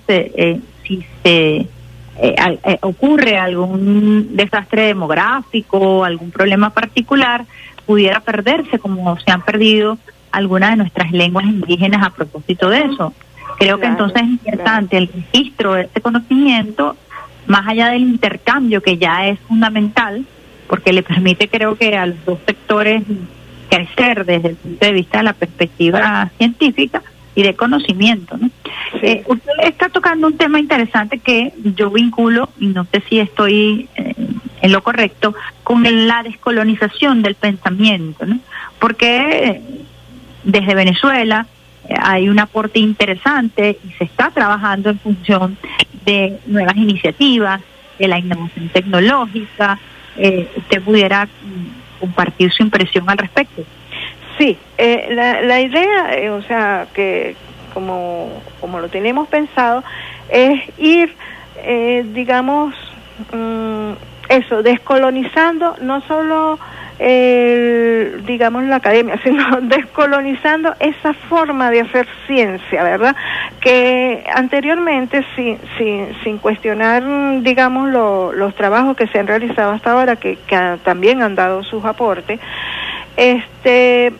si 0.82 1.05
se 1.23 1.69
ocurre 2.81 3.36
algún 3.36 4.35
desastre 4.35 4.86
demográfico, 4.86 6.05
algún 6.05 6.31
problema 6.31 6.70
particular, 6.70 7.44
pudiera 7.85 8.20
perderse 8.20 8.78
como 8.78 9.19
se 9.19 9.31
han 9.31 9.43
perdido 9.43 9.98
algunas 10.31 10.70
de 10.70 10.77
nuestras 10.77 11.12
lenguas 11.12 11.44
indígenas 11.44 12.02
a 12.02 12.09
propósito 12.09 12.70
de 12.70 12.78
eso. 12.78 13.12
Creo 13.59 13.78
claro, 13.78 13.81
que 13.81 13.86
entonces 13.86 14.23
es 14.23 14.28
importante 14.28 14.97
claro. 14.97 15.05
el 15.05 15.09
registro 15.09 15.74
de 15.74 15.82
este 15.82 16.01
conocimiento 16.01 16.97
más 17.46 17.66
allá 17.66 17.90
del 17.90 18.02
intercambio 18.02 18.82
que 18.82 18.98
ya 18.98 19.26
es 19.26 19.38
fundamental, 19.40 20.24
porque 20.68 20.92
le 20.92 21.02
permite 21.02 21.48
creo 21.48 21.76
que 21.76 21.96
a 21.96 22.06
los 22.06 22.24
dos 22.24 22.38
sectores 22.46 23.02
crecer 23.68 24.24
desde 24.24 24.50
el 24.50 24.56
punto 24.56 24.86
de 24.86 24.92
vista 24.92 25.18
de 25.18 25.24
la 25.24 25.32
perspectiva 25.32 26.30
científica 26.38 27.02
y 27.34 27.42
de 27.42 27.54
conocimiento. 27.54 28.36
¿no? 28.36 28.50
Eh, 29.02 29.22
usted 29.26 29.52
está 29.62 29.88
tocando 29.88 30.26
un 30.26 30.36
tema 30.36 30.58
interesante 30.60 31.18
que 31.18 31.52
yo 31.76 31.90
vinculo, 31.90 32.48
y 32.58 32.66
no 32.68 32.84
sé 32.84 33.02
si 33.08 33.18
estoy 33.18 33.88
eh, 33.96 34.14
en 34.62 34.72
lo 34.72 34.82
correcto, 34.82 35.34
con 35.62 35.82
la 36.06 36.22
descolonización 36.22 37.22
del 37.22 37.34
pensamiento, 37.34 38.26
¿no? 38.26 38.38
porque 38.78 39.60
desde 40.44 40.74
Venezuela 40.74 41.46
eh, 41.46 41.48
hay 41.89 42.28
un 42.28 42.39
aporte 42.39 42.78
interesante 42.78 43.78
y 43.85 43.93
se 43.93 44.05
está 44.05 44.31
trabajando 44.31 44.90
en 44.90 44.98
función 44.98 45.56
de 46.05 46.39
nuevas 46.47 46.77
iniciativas, 46.77 47.61
de 47.98 48.09
la 48.09 48.19
innovación 48.19 48.69
tecnológica. 48.69 49.78
Eh, 50.16 50.48
¿Usted 50.56 50.82
pudiera 50.82 51.27
mm, 51.27 52.01
compartir 52.01 52.52
su 52.52 52.62
impresión 52.62 53.09
al 53.09 53.19
respecto? 53.19 53.62
Sí, 54.39 54.56
eh, 54.78 55.09
la, 55.11 55.43
la 55.43 55.61
idea, 55.61 56.16
eh, 56.16 56.31
o 56.31 56.43
sea, 56.43 56.86
que 56.93 57.36
como, 57.73 58.43
como 58.61 58.81
lo 58.81 58.89
tenemos 58.89 59.28
pensado, 59.28 59.85
es 60.28 60.61
ir, 60.78 61.15
eh, 61.59 62.05
digamos, 62.15 62.74
mm, 63.32 63.93
eso, 64.28 64.62
descolonizando 64.62 65.77
no 65.81 66.01
solo, 66.02 66.59
el, 66.98 68.24
digamos, 68.26 68.64
la 68.64 68.76
academia, 68.76 69.18
sino 69.24 69.60
descolonizando 69.62 70.74
esa 70.80 71.12
forma 71.14 71.70
de 71.70 71.80
hacer 71.80 72.06
ciencia, 72.26 72.82
¿verdad? 72.82 73.16
Que 73.60 74.24
anteriormente, 74.34 75.24
sin, 75.36 75.58
sin, 75.78 76.08
sin 76.22 76.38
cuestionar, 76.38 77.02
digamos, 77.42 77.90
lo- 77.90 78.32
los 78.32 78.54
trabajos 78.54 78.96
que 78.96 79.06
se 79.08 79.18
han 79.18 79.26
realizado 79.26 79.72
hasta 79.72 79.92
ahora, 79.92 80.16
que, 80.16 80.38
que 80.46 80.78
también 80.84 81.22
han 81.22 81.34
dado 81.34 81.62
sus 81.64 81.84
aportes, 81.84 82.40
este 83.16 84.12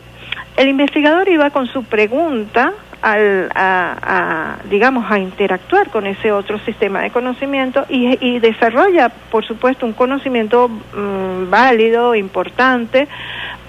el 0.57 0.69
investigador 0.69 1.29
iba 1.29 1.51
con 1.51 1.67
su 1.67 1.83
pregunta 1.85 2.73
al, 3.05 3.51
a, 3.55 3.97
a, 4.03 4.69
digamos 4.71 5.11
a 5.11 5.19
interactuar 5.19 5.91
con 5.91 6.07
ese 6.07 6.33
otro 6.33 6.59
sistema 6.61 7.03
de 7.03 7.11
conocimiento 7.11 7.85
y, 7.91 8.39
desarrolla 8.39 9.11
por 9.31 9.45
supuesto 9.45 9.85
un 9.85 9.93
conocimiento 9.93 10.69
mm, 10.69 11.51
válido 11.51 12.15
importante 12.15 13.07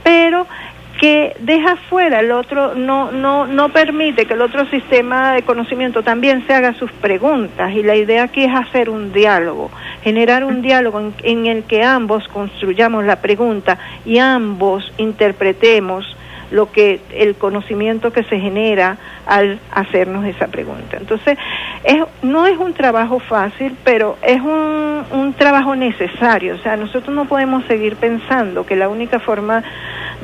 pero 0.04 0.48
que 1.02 1.36
deja 1.40 1.76
fuera 1.76 2.22
el 2.22 2.32
otro, 2.32 2.74
no, 2.74 3.12
no, 3.12 3.46
no 3.46 3.68
permite 3.74 4.26
que 4.26 4.34
el 4.34 4.42
otro 4.42 4.66
sistema 4.70 5.34
de 5.34 5.42
conocimiento 5.42 6.04
también 6.04 6.48
se 6.48 6.54
haga 6.54 6.74
sus 6.76 6.90
preguntas. 6.90 7.74
Y 7.74 7.84
la 7.84 7.98
idea 7.98 8.24
aquí 8.24 8.46
es 8.46 8.56
hacer 8.56 8.90
un 8.90 9.12
diálogo, 9.12 9.70
generar 10.04 10.46
un 10.46 10.62
diálogo 10.62 11.02
en, 11.02 11.14
en 11.24 11.48
el 11.48 11.64
que 11.66 11.84
ambos 11.84 12.30
construyamos 12.30 13.04
la 13.04 13.18
pregunta 13.18 13.78
y 14.06 14.20
ambos 14.20 14.90
interpretemos 14.98 16.16
lo 16.52 16.72
que 16.72 17.00
el 17.12 17.36
conocimiento 17.36 18.12
que 18.12 18.24
se 18.24 18.40
genera 18.40 18.98
al 19.26 19.60
hacernos 19.72 20.26
esa 20.26 20.48
pregunta. 20.48 20.98
Entonces, 20.98 21.38
es, 21.84 22.04
no 22.22 22.46
es 22.46 22.58
un 22.58 22.74
trabajo 22.74 23.20
fácil, 23.20 23.76
pero 23.84 24.18
es 24.22 24.40
un, 24.42 25.04
un 25.12 25.34
trabajo 25.34 25.76
necesario. 25.76 26.56
O 26.56 26.58
sea, 26.60 26.78
nosotros 26.78 27.16
no 27.16 27.26
podemos 27.26 27.66
seguir 27.66 27.96
pensando 27.96 28.66
que 28.66 28.76
la 28.76 28.90
única 28.90 29.20
forma 29.20 29.64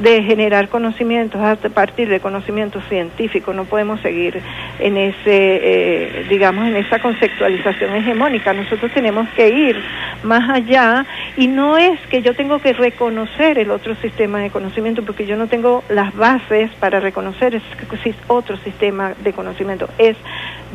de 0.01 0.23
generar 0.23 0.69
conocimientos 0.69 1.41
a 1.41 1.55
partir 1.69 2.09
de 2.09 2.19
conocimiento 2.19 2.81
científico, 2.89 3.53
no 3.53 3.65
podemos 3.65 4.01
seguir 4.01 4.41
en 4.79 4.97
ese, 4.97 5.19
eh, 5.27 6.25
digamos, 6.27 6.67
en 6.67 6.75
esa 6.75 6.99
conceptualización 6.99 7.95
hegemónica. 7.95 8.53
Nosotros 8.53 8.91
tenemos 8.93 9.29
que 9.29 9.49
ir 9.49 9.79
más 10.23 10.49
allá 10.49 11.05
y 11.37 11.47
no 11.47 11.77
es 11.77 11.99
que 12.09 12.21
yo 12.21 12.33
tengo 12.35 12.59
que 12.59 12.73
reconocer 12.73 13.59
el 13.59 13.69
otro 13.69 13.95
sistema 13.95 14.39
de 14.39 14.49
conocimiento 14.49 15.03
porque 15.03 15.25
yo 15.25 15.37
no 15.37 15.47
tengo 15.47 15.83
las 15.89 16.15
bases 16.15 16.71
para 16.79 16.99
reconocer 16.99 17.55
ese 17.55 18.15
otro 18.27 18.57
sistema 18.57 19.13
de 19.23 19.33
conocimiento. 19.33 19.87
Es 19.97 20.17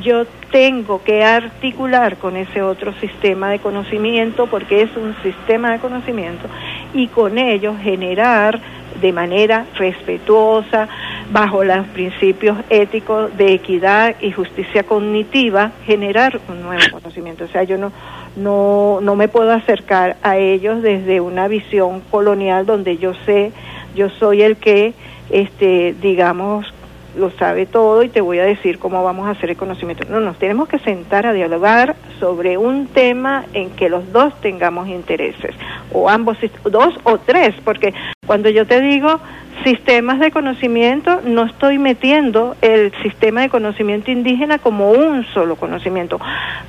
yo 0.02 0.26
tengo 0.50 1.02
que 1.02 1.24
articular 1.24 2.16
con 2.18 2.36
ese 2.36 2.62
otro 2.62 2.92
sistema 3.00 3.50
de 3.50 3.58
conocimiento 3.58 4.46
porque 4.46 4.82
es 4.82 4.96
un 4.96 5.16
sistema 5.22 5.72
de 5.72 5.78
conocimiento 5.78 6.48
y 6.92 7.08
con 7.08 7.38
ello 7.38 7.74
generar 7.82 8.60
de 9.01 9.12
manera 9.12 9.66
respetuosa, 9.77 10.89
bajo 11.31 11.64
los 11.64 11.86
principios 11.89 12.59
éticos 12.70 13.36
de 13.36 13.52
equidad 13.52 14.16
y 14.20 14.32
justicia 14.32 14.85
cognitiva, 14.85 15.73
generar 15.85 16.40
un 16.48 16.62
nuevo 16.62 16.82
conocimiento. 16.93 17.44
O 17.44 17.48
sea, 17.48 17.64
yo 17.64 17.78
no, 17.78 17.93
no, 18.36 19.01
no 19.02 19.16
me 19.16 19.28
puedo 19.28 19.52
acercar 19.52 20.16
a 20.23 20.36
ellos 20.36 20.82
desde 20.82 21.20
una 21.20 21.48
visión 21.48 22.01
colonial 22.10 22.66
donde 22.66 22.98
yo 22.98 23.12
sé, 23.24 23.52
yo 23.94 24.09
soy 24.10 24.43
el 24.43 24.56
que, 24.56 24.94
este, 25.31 25.94
digamos, 26.01 26.73
lo 27.16 27.30
sabe 27.30 27.66
todo 27.66 28.02
y 28.02 28.09
te 28.09 28.20
voy 28.20 28.38
a 28.38 28.44
decir 28.44 28.78
cómo 28.78 29.02
vamos 29.02 29.26
a 29.26 29.30
hacer 29.30 29.51
el 29.51 29.56
conocimiento. 29.56 30.05
No, 30.09 30.20
nos 30.20 30.38
tenemos 30.38 30.68
que 30.68 30.78
sentar 30.78 31.26
a 31.26 31.32
dialogar 31.32 31.97
sobre 32.20 32.59
un 32.59 32.86
tema 32.86 33.44
en 33.52 33.70
que 33.70 33.88
los 33.88 34.12
dos 34.12 34.38
tengamos 34.40 34.88
intereses, 34.88 35.55
o 35.93 36.09
ambos, 36.09 36.38
dos 36.64 36.94
o 37.05 37.18
tres, 37.18 37.55
porque 37.64 37.94
cuando 38.26 38.48
yo 38.51 38.66
te 38.66 38.80
digo 38.80 39.20
sistemas 39.66 40.20
de 40.20 40.30
conocimiento, 40.30 41.22
no 41.24 41.43
estoy 41.43 41.78
metiendo 41.78 42.55
el 42.62 42.93
sistema 43.02 43.40
de 43.40 43.48
conocimiento 43.48 44.12
indígena 44.12 44.59
como 44.59 44.93
un 44.93 45.24
solo 45.34 45.56
conocimiento, 45.56 46.20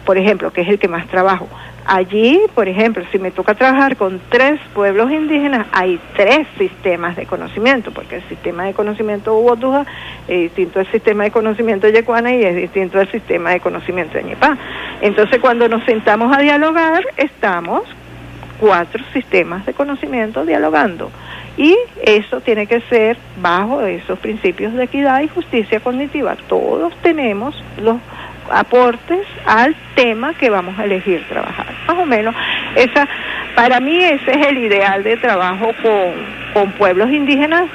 por 0.04 0.18
ejemplo, 0.18 0.52
que 0.52 0.62
es 0.62 0.68
el 0.68 0.80
que 0.80 0.88
más 0.88 1.06
trabajo. 1.06 1.48
Allí, 1.86 2.42
por 2.56 2.68
ejemplo, 2.68 3.04
si 3.12 3.20
me 3.20 3.30
toca 3.30 3.54
trabajar 3.54 3.98
con 3.98 4.20
tres 4.30 4.60
pueblos 4.74 5.12
indígenas, 5.12 5.68
hay 5.74 6.00
tres 6.16 6.48
sistemas 6.58 7.16
de 7.16 7.28
conocimiento, 7.28 7.92
porque 7.92 8.16
el 8.16 8.24
sistema 8.24 8.64
de 8.64 8.74
conocimiento 8.74 9.38
Ubotuja 9.38 9.86
es 10.28 10.40
distinto 10.40 10.80
al 10.80 10.88
sistema 10.92 11.26
de 11.26 11.30
conocimiento 11.30 11.88
Yecuana 11.88 12.34
y 12.34 12.44
es 12.44 12.56
distinto 12.56 13.00
al 13.00 13.12
sistema 13.12 13.52
de 13.52 13.60
conocimiento 13.60 14.18
de 14.18 14.24
Ñepá. 14.24 14.58
Entonces, 15.02 15.40
cuando 15.40 15.70
nos 15.70 15.84
sentamos 15.86 16.36
a 16.36 16.42
dialogar, 16.42 17.06
estamos 17.16 17.84
cuatro 18.60 19.04
sistemas 19.14 19.68
de 19.68 19.74
conocimiento 19.74 20.46
dialogando. 20.48 21.12
Y 21.58 21.76
eso 22.04 22.40
tiene 22.42 22.68
que 22.68 22.82
ser 22.82 23.18
bajo 23.42 23.82
esos 23.82 24.20
principios 24.20 24.74
de 24.74 24.84
equidad 24.84 25.22
y 25.22 25.28
justicia 25.28 25.80
cognitiva. 25.80 26.36
Todos 26.48 26.94
tenemos 27.02 27.62
los 27.82 27.98
aportes 28.52 29.26
al 29.46 29.76
tema 29.96 30.34
que 30.36 30.50
vamos 30.50 30.78
a 30.78 30.86
elegir 30.86 31.26
trabajar. 31.28 31.68
Más 31.88 31.98
o 31.98 32.06
menos, 32.06 32.36
esa, 32.76 33.08
para 33.56 33.80
mí 33.80 33.98
ese 33.98 34.40
es 34.40 34.48
el 34.48 34.58
ideal 34.60 35.04
de 35.04 35.18
trabajo 35.18 35.72
con, 35.82 36.14
con 36.54 36.72
pueblos 36.74 37.10
indígenas 37.10 37.66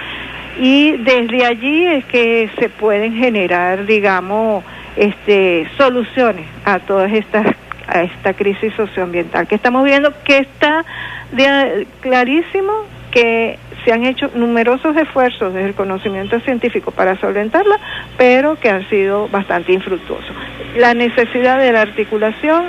y 0.60 0.92
desde 0.98 1.44
allí 1.44 1.86
es 1.86 2.04
que 2.04 2.50
se 2.58 2.68
pueden 2.68 3.14
generar, 3.14 3.84
digamos, 3.84 4.64
este, 4.96 5.66
soluciones 5.76 6.46
a 6.64 6.78
todas 6.78 7.12
estas 7.12 7.46
a 7.84 8.02
esta 8.02 8.32
crisis 8.32 8.72
socioambiental 8.74 9.48
que 9.48 9.56
estamos 9.56 9.84
viendo 9.84 10.12
que 10.24 10.38
está 10.38 10.84
de, 11.32 11.86
clarísimo 12.00 12.72
que 13.12 13.58
se 13.84 13.92
han 13.92 14.04
hecho 14.04 14.30
numerosos 14.34 14.96
esfuerzos 14.96 15.52
desde 15.52 15.68
el 15.68 15.74
conocimiento 15.74 16.40
científico 16.40 16.90
para 16.90 17.20
solventarla, 17.20 17.78
pero 18.16 18.58
que 18.58 18.70
han 18.70 18.88
sido 18.88 19.28
bastante 19.28 19.72
infructuosos. 19.72 20.34
La 20.76 20.94
necesidad 20.94 21.58
de 21.58 21.72
la 21.72 21.82
articulación 21.82 22.64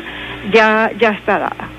ya, 0.51 0.91
ya 0.99 1.09
está 1.09 1.39
dada. 1.39 1.69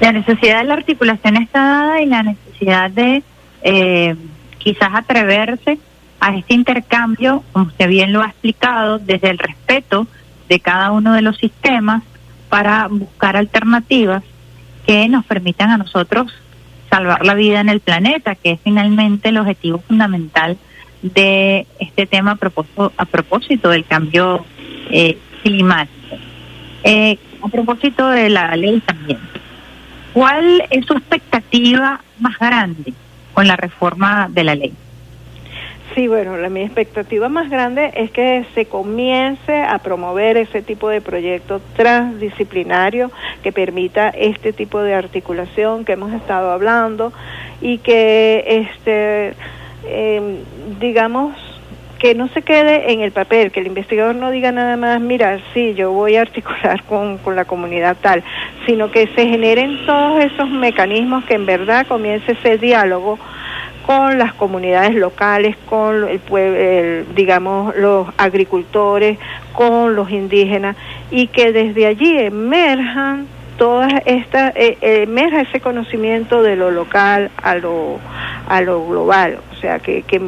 La 0.00 0.12
necesidad 0.12 0.58
de 0.58 0.64
la 0.64 0.74
articulación 0.74 1.36
está 1.36 1.60
dada 1.60 2.00
y 2.00 2.06
la 2.06 2.22
necesidad 2.22 2.90
de 2.90 3.22
eh, 3.62 4.16
quizás 4.58 4.90
atreverse 4.94 5.78
a 6.20 6.36
este 6.36 6.54
intercambio, 6.54 7.44
como 7.52 7.66
usted 7.66 7.88
bien 7.88 8.12
lo 8.12 8.22
ha 8.22 8.26
explicado, 8.26 8.98
desde 8.98 9.30
el 9.30 9.38
respeto 9.38 10.06
de 10.48 10.60
cada 10.60 10.90
uno 10.90 11.12
de 11.12 11.22
los 11.22 11.36
sistemas 11.36 12.02
para 12.48 12.88
buscar 12.88 13.36
alternativas 13.36 14.22
que 14.86 15.08
nos 15.08 15.24
permitan 15.24 15.70
a 15.70 15.76
nosotros 15.76 16.32
salvar 16.94 17.26
la 17.26 17.34
vida 17.34 17.60
en 17.60 17.68
el 17.68 17.80
planeta, 17.80 18.36
que 18.36 18.52
es 18.52 18.60
finalmente 18.62 19.30
el 19.30 19.38
objetivo 19.38 19.78
fundamental 19.78 20.56
de 21.02 21.66
este 21.80 22.06
tema 22.06 22.38
a 22.96 23.04
propósito, 23.06 23.68
del 23.68 23.84
cambio 23.84 24.44
eh, 24.90 25.18
climático. 25.42 26.16
Eh, 26.84 27.18
a 27.42 27.48
propósito 27.48 28.08
de 28.08 28.30
la 28.30 28.54
ley 28.54 28.80
también, 28.80 29.18
¿cuál 30.12 30.62
es 30.70 30.86
su 30.86 30.92
expectativa 30.92 32.00
más 32.20 32.38
grande 32.38 32.92
con 33.32 33.48
la 33.48 33.56
reforma 33.56 34.28
de 34.30 34.44
la 34.44 34.54
ley? 34.54 34.72
Sí, 35.94 36.08
bueno, 36.08 36.36
la, 36.36 36.48
mi 36.48 36.62
expectativa 36.62 37.28
más 37.28 37.48
grande 37.48 37.92
es 37.94 38.10
que 38.10 38.44
se 38.54 38.66
comience 38.66 39.62
a 39.62 39.78
promover 39.78 40.36
ese 40.36 40.60
tipo 40.60 40.88
de 40.88 41.00
proyecto 41.00 41.60
transdisciplinario 41.76 43.12
que 43.44 43.52
permita 43.52 44.08
este 44.08 44.52
tipo 44.52 44.82
de 44.82 44.94
articulación 44.94 45.84
que 45.84 45.92
hemos 45.92 46.12
estado 46.12 46.50
hablando 46.50 47.12
y 47.60 47.78
que, 47.78 48.44
este, 48.44 49.34
eh, 49.84 50.42
digamos, 50.80 51.36
que 52.00 52.16
no 52.16 52.26
se 52.28 52.42
quede 52.42 52.92
en 52.92 53.00
el 53.00 53.12
papel, 53.12 53.52
que 53.52 53.60
el 53.60 53.68
investigador 53.68 54.16
no 54.16 54.32
diga 54.32 54.50
nada 54.50 54.76
más, 54.76 55.00
mira, 55.00 55.38
sí, 55.54 55.74
yo 55.74 55.92
voy 55.92 56.16
a 56.16 56.22
articular 56.22 56.82
con, 56.88 57.18
con 57.18 57.36
la 57.36 57.44
comunidad 57.44 57.96
tal, 58.00 58.24
sino 58.66 58.90
que 58.90 59.06
se 59.14 59.28
generen 59.28 59.86
todos 59.86 60.24
esos 60.24 60.50
mecanismos 60.50 61.24
que 61.24 61.34
en 61.34 61.46
verdad 61.46 61.86
comience 61.86 62.32
ese 62.32 62.58
diálogo 62.58 63.16
con 63.86 64.18
las 64.18 64.32
comunidades 64.34 64.94
locales, 64.94 65.56
con 65.66 66.08
el 66.08 66.18
pueblo, 66.18 67.04
digamos, 67.14 67.76
los 67.76 68.08
agricultores, 68.16 69.18
con 69.52 69.94
los 69.94 70.10
indígenas, 70.10 70.76
y 71.10 71.26
que 71.26 71.52
desde 71.52 71.86
allí 71.86 72.18
emerjan 72.18 73.26
todas 73.58 73.92
estas, 74.06 74.52
eh, 74.56 74.78
emerja 74.80 75.42
ese 75.42 75.60
conocimiento 75.60 76.42
de 76.42 76.56
lo 76.56 76.70
local 76.70 77.30
a 77.42 77.54
lo, 77.56 77.98
a 78.48 78.60
lo 78.60 78.86
global. 78.86 79.38
O 79.52 79.54
sea, 79.60 79.78
que, 79.78 80.02
que, 80.02 80.20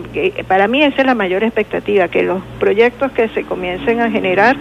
para 0.47 0.69
mí 0.69 0.83
esa 0.83 1.01
es 1.03 1.07
la 1.07 1.15
mayor 1.15 1.43
expectativa, 1.43 2.09
que 2.09 2.23
los 2.23 2.43
proyectos 2.59 3.13
que 3.13 3.29
se 3.29 3.43
comiencen 3.45 4.01
a 4.01 4.11
generar 4.11 4.57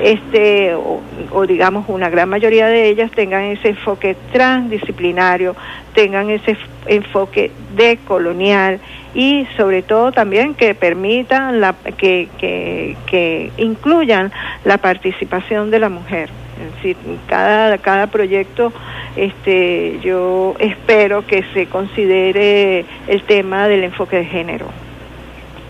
este 0.00 0.74
o, 0.74 1.46
digamos 1.46 1.84
una 1.88 2.08
gran 2.10 2.28
mayoría 2.28 2.66
de 2.66 2.88
ellas 2.88 3.10
tengan 3.12 3.44
ese 3.44 3.70
enfoque 3.70 4.16
transdisciplinario, 4.32 5.54
tengan 5.94 6.30
ese 6.30 6.56
enfoque 6.86 7.50
decolonial 7.76 8.80
y 9.14 9.46
sobre 9.56 9.82
todo 9.82 10.12
también 10.12 10.54
que 10.54 10.74
permitan 10.74 11.60
la, 11.60 11.74
que, 11.96 12.28
que, 12.38 12.96
que 13.06 13.52
incluyan 13.56 14.32
la 14.64 14.78
participación 14.78 15.70
de 15.70 15.78
la 15.78 15.88
mujer. 15.88 16.30
Es 16.60 16.74
decir, 16.76 16.96
cada, 17.26 17.78
cada 17.78 18.06
proyecto 18.08 18.72
este, 19.16 19.98
yo 20.02 20.54
espero 20.58 21.26
que 21.26 21.44
se 21.52 21.66
considere 21.66 22.84
el 23.06 23.22
tema 23.22 23.68
del 23.68 23.84
enfoque 23.84 24.16
de 24.16 24.24
género. 24.24 24.83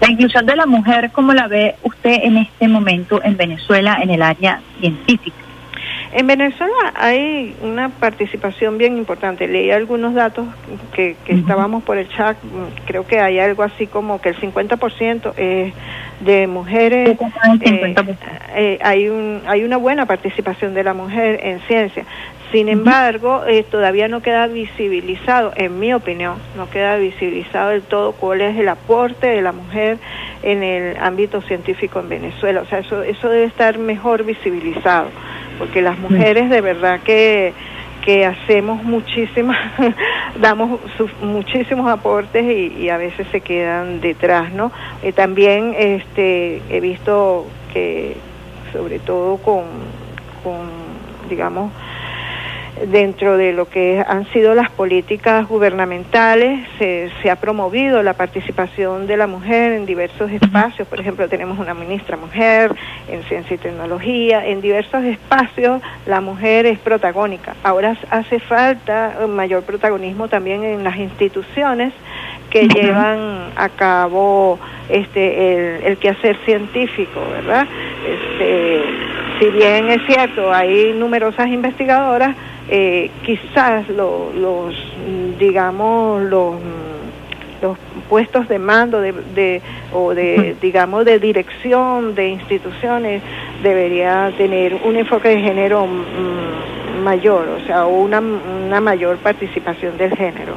La 0.05 0.11
inclusión 0.11 0.45
de 0.45 0.55
la 0.55 0.67
mujer, 0.67 1.11
¿cómo 1.13 1.33
la 1.33 1.49
ve 1.49 1.77
usted 1.83 2.19
en 2.25 2.37
este 2.37 2.69
momento 2.69 3.25
en 3.25 3.39
Venezuela 3.39 3.99
en 4.03 4.11
el 4.11 4.21
área 4.21 4.61
científica? 4.79 5.35
En 6.13 6.27
Venezuela 6.27 6.93
hay 6.95 7.57
una 7.63 7.89
participación 7.89 8.77
bien 8.77 8.99
importante. 8.99 9.49
Leí 9.49 9.71
algunos 9.71 10.13
datos 10.13 10.47
que, 10.93 11.17
estábamos 11.27 11.83
por 11.83 11.97
el 11.97 12.07
chat. 12.11 12.37
Creo 12.87 13.07
que 13.07 13.19
hay 13.19 13.39
algo 13.39 13.63
así 13.63 13.87
como 13.87 14.21
que 14.21 14.29
el 14.29 14.37
50% 14.37 15.33
es 15.39 15.73
de 16.21 16.47
mujeres. 16.49 17.19
Eh, 17.63 17.95
eh, 18.55 18.79
hay, 18.83 19.09
un, 19.09 19.41
hay 19.47 19.65
una 19.65 19.79
buena 19.79 20.05
participación 20.05 20.75
de 20.75 20.85
la 20.85 20.93
mujer 20.93 21.41
en 21.43 21.61
ciencia. 21.61 22.05
Sin 22.55 22.69
embargo, 22.69 23.43
eh, 23.49 23.65
todavía 23.69 24.07
no 24.07 24.23
queda 24.23 24.47
visibilizado, 24.47 25.53
en 25.57 25.81
mi 25.81 25.93
opinión, 25.93 26.37
no 26.57 26.71
queda 26.71 26.95
visibilizado 26.95 27.71
del 27.71 27.83
todo 27.83 28.13
cuál 28.13 28.43
es 28.43 28.57
el 28.57 28.69
aporte 28.69 29.27
de 29.27 29.43
la 29.43 29.51
mujer 29.51 29.99
en 30.45 30.63
el 30.63 30.97
ámbito 30.99 31.41
científico 31.43 31.99
en 31.99 32.09
Venezuela. 32.09 32.61
O 32.61 32.67
sea, 32.67 32.79
eso, 32.79 33.03
eso 33.03 33.29
debe 33.29 33.47
estar 33.47 33.77
mejor 33.79 34.23
visibilizado, 34.23 35.09
porque 35.59 35.83
las 35.83 35.99
mujeres 35.99 36.49
de 36.49 36.61
verdad 36.61 37.01
que 37.01 37.53
que 38.05 38.25
hacemos 38.25 38.85
muchísimas, 38.85 39.59
damos 40.41 40.79
muchísimos 41.23 41.91
aportes 41.91 42.45
y, 42.45 42.89
a 42.89 42.99
veces 42.99 43.27
se 43.33 43.41
quedan 43.41 44.01
detrás, 44.01 44.53
¿no? 44.53 44.71
Eh, 45.03 45.13
también 45.13 45.75
este, 45.77 46.63
he 46.71 46.81
visto 46.81 47.47
que, 47.73 48.17
sobre 48.73 49.01
todo 49.01 49.39
con, 49.39 49.65
con 50.45 50.69
digamos, 51.29 51.73
dentro 52.87 53.37
de 53.37 53.53
lo 53.53 53.69
que 53.69 54.05
han 54.07 54.27
sido 54.33 54.55
las 54.55 54.71
políticas 54.71 55.49
gubernamentales, 55.49 56.67
se, 56.79 57.11
ha 57.31 57.37
promovido 57.37 58.03
la 58.03 58.15
participación 58.15 59.07
de 59.07 59.17
la 59.17 59.27
mujer 59.27 59.73
en 59.73 59.87
diversos 59.87 60.31
espacios. 60.31 60.87
Por 60.89 61.01
ejemplo, 61.01 61.29
tenemos 61.29 61.59
una 61.59 61.75
ministra 61.75 62.17
mujer 62.17 62.75
en 63.09 63.23
ciencia 63.25 63.55
y 63.55 63.59
tecnología. 63.59 64.47
En 64.47 64.61
diversos 64.61 65.05
espacios 65.05 65.81
la 66.07 66.21
mujer 66.21 66.67
es 66.67 66.79
protagónica. 66.79 67.55
Ahora 67.63 67.97
hace 68.11 68.41
falta 68.41 69.27
mayor 69.29 69.63
protagonismo 69.63 70.29
también 70.29 70.65
en 70.65 70.85
las 70.85 70.97
instituciones 70.97 71.93
que 72.55 72.69
llevan 72.69 73.51
a 73.57 73.69
cabo 73.69 74.61
este 74.89 75.55
el, 75.57 75.83
el 75.87 75.97
quehacer 75.97 76.37
científico, 76.45 77.21
¿verdad? 77.33 77.67
Este, 78.07 78.83
si 79.41 79.51
bien 79.51 79.91
es 79.91 80.07
cierto, 80.07 80.55
hay 80.55 80.93
numerosas 80.93 81.49
investigadoras, 81.49 82.37
eh, 82.69 83.11
quizás 83.25 83.89
los, 83.89 84.73
digamos, 85.37 86.23
los, 86.23 86.55
los 87.61 87.77
puestos 88.09 88.47
de 88.47 88.61
mando 88.61 89.01
de, 89.01 89.61
o 89.93 90.15
de, 90.15 90.55
digamos, 90.63 91.05
de 91.05 91.19
dirección 91.19 92.15
de 92.15 92.29
instituciones 92.29 93.21
debería 93.65 94.33
tener 94.39 94.77
un 94.85 94.95
enfoque 94.95 95.31
de 95.31 95.41
género 95.41 95.89
mm, 95.89 97.03
mayor, 97.03 97.49
o 97.49 97.67
sea, 97.67 97.87
una, 97.87 98.21
una 98.21 98.81
mayor 98.81 99.17
participación 99.17 99.99
del 99.99 100.15
género. 100.17 100.55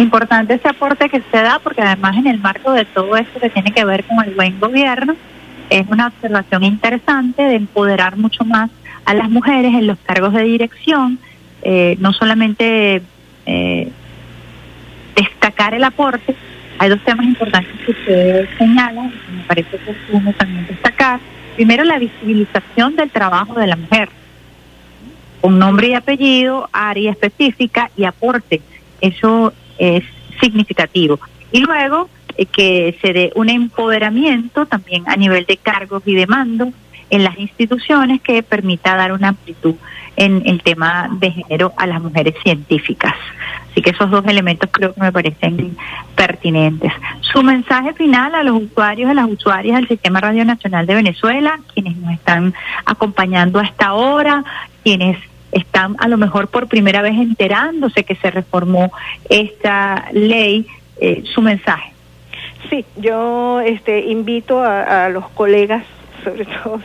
Importante 0.00 0.54
ese 0.54 0.68
aporte 0.68 1.10
que 1.10 1.22
se 1.30 1.42
da 1.42 1.58
porque 1.58 1.82
además 1.82 2.16
en 2.16 2.26
el 2.26 2.38
marco 2.38 2.72
de 2.72 2.86
todo 2.86 3.16
esto 3.16 3.38
que 3.38 3.50
tiene 3.50 3.70
que 3.70 3.84
ver 3.84 4.02
con 4.04 4.24
el 4.24 4.34
buen 4.34 4.58
gobierno, 4.58 5.14
es 5.68 5.86
una 5.88 6.06
observación 6.06 6.64
interesante 6.64 7.42
de 7.42 7.56
empoderar 7.56 8.16
mucho 8.16 8.44
más 8.44 8.70
a 9.04 9.12
las 9.12 9.28
mujeres 9.28 9.74
en 9.74 9.86
los 9.86 9.98
cargos 9.98 10.32
de 10.32 10.42
dirección, 10.44 11.18
eh, 11.62 11.96
no 12.00 12.14
solamente 12.14 13.02
eh, 13.44 13.92
destacar 15.14 15.74
el 15.74 15.84
aporte, 15.84 16.34
hay 16.78 16.88
dos 16.88 17.00
temas 17.04 17.26
importantes 17.26 17.78
que 17.84 17.90
usted 17.90 18.48
señala, 18.56 19.10
que 19.10 19.32
me 19.32 19.42
parece 19.42 19.76
oportuno 19.76 20.32
también 20.32 20.66
destacar. 20.66 21.20
Primero, 21.56 21.84
la 21.84 21.98
visibilización 21.98 22.96
del 22.96 23.10
trabajo 23.10 23.60
de 23.60 23.66
la 23.66 23.76
mujer, 23.76 24.08
un 25.42 25.58
nombre 25.58 25.88
y 25.88 25.94
apellido, 25.94 26.70
área 26.72 27.10
específica 27.10 27.90
y 27.98 28.04
aporte. 28.04 28.62
Eso 29.02 29.52
es 29.80 30.04
significativo. 30.40 31.18
Y 31.50 31.60
luego, 31.60 32.08
eh, 32.36 32.46
que 32.46 32.96
se 33.02 33.12
dé 33.12 33.32
un 33.34 33.48
empoderamiento 33.48 34.66
también 34.66 35.04
a 35.08 35.16
nivel 35.16 35.46
de 35.46 35.56
cargos 35.56 36.02
y 36.06 36.14
de 36.14 36.26
mando 36.26 36.72
en 37.08 37.24
las 37.24 37.36
instituciones 37.38 38.20
que 38.20 38.42
permita 38.42 38.94
dar 38.94 39.12
una 39.12 39.28
amplitud 39.28 39.74
en 40.16 40.42
el 40.44 40.62
tema 40.62 41.08
de 41.18 41.32
género 41.32 41.72
a 41.76 41.86
las 41.86 42.00
mujeres 42.00 42.34
científicas. 42.42 43.14
Así 43.70 43.82
que 43.82 43.90
esos 43.90 44.10
dos 44.10 44.24
elementos 44.26 44.68
creo 44.72 44.92
que 44.92 45.00
me 45.00 45.12
parecen 45.12 45.76
pertinentes. 46.14 46.92
Su 47.20 47.42
mensaje 47.42 47.94
final 47.94 48.34
a 48.34 48.42
los 48.42 48.62
usuarios 48.62 49.10
y 49.10 49.14
las 49.14 49.28
usuarias 49.28 49.76
del 49.76 49.88
Sistema 49.88 50.20
Radio 50.20 50.44
Nacional 50.44 50.86
de 50.86 50.94
Venezuela, 50.94 51.58
quienes 51.72 51.96
nos 51.96 52.12
están 52.12 52.52
acompañando 52.84 53.60
hasta 53.60 53.86
ahora, 53.86 54.44
quienes 54.82 55.16
están 55.52 55.96
a 55.98 56.08
lo 56.08 56.16
mejor 56.16 56.48
por 56.48 56.68
primera 56.68 57.02
vez 57.02 57.14
enterándose 57.14 58.04
que 58.04 58.14
se 58.16 58.30
reformó 58.30 58.92
esta 59.28 60.08
ley, 60.12 60.66
eh, 61.00 61.22
su 61.24 61.42
mensaje. 61.42 61.92
Sí, 62.68 62.84
yo 62.96 63.60
este, 63.60 64.00
invito 64.06 64.62
a, 64.62 65.08
los 65.08 65.28
colegas, 65.30 65.84
sobre 66.24 66.44
todo 66.44 66.80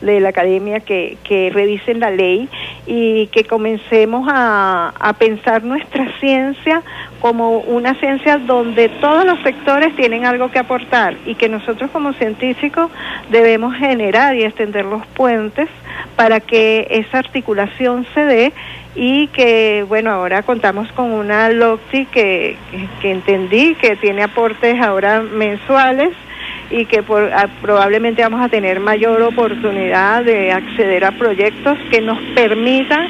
de 0.00 0.20
la 0.20 0.30
academia, 0.30 0.80
que, 0.80 1.18
que 1.22 1.50
revisen 1.50 2.00
la 2.00 2.10
ley 2.10 2.48
y 2.86 3.28
que 3.28 3.44
comencemos 3.44 4.28
a, 4.30 4.92
a 4.98 5.12
pensar 5.12 5.62
nuestra 5.62 6.10
ciencia 6.18 6.82
como 7.20 7.58
una 7.58 7.94
ciencia 7.94 8.38
donde 8.38 8.88
todos 8.88 9.24
los 9.24 9.40
sectores 9.42 9.94
tienen 9.96 10.24
algo 10.26 10.50
que 10.50 10.58
aportar 10.58 11.16
y 11.26 11.34
que 11.34 11.48
nosotros 11.48 11.90
como 11.90 12.12
científicos 12.12 12.90
debemos 13.30 13.74
generar 13.74 14.34
y 14.36 14.44
extender 14.44 14.84
los 14.84 15.06
puentes 15.08 15.68
para 16.14 16.40
que 16.40 16.86
esa 16.90 17.18
articulación 17.18 18.06
se 18.14 18.24
dé 18.24 18.52
y 18.94 19.28
que 19.28 19.84
bueno 19.88 20.10
ahora 20.10 20.42
contamos 20.42 20.90
con 20.92 21.12
una 21.12 21.48
LOCTI 21.50 22.06
que, 22.06 22.56
que, 23.00 23.10
entendí 23.10 23.74
que 23.74 23.96
tiene 23.96 24.22
aportes 24.22 24.80
ahora 24.80 25.20
mensuales 25.20 26.10
y 26.70 26.86
que 26.86 27.02
por, 27.02 27.30
probablemente 27.60 28.22
vamos 28.22 28.40
a 28.40 28.48
tener 28.48 28.80
mayor 28.80 29.22
oportunidad 29.22 30.24
de 30.24 30.52
acceder 30.52 31.04
a 31.04 31.12
proyectos 31.12 31.78
que 31.90 32.00
nos 32.00 32.18
permitan 32.34 33.06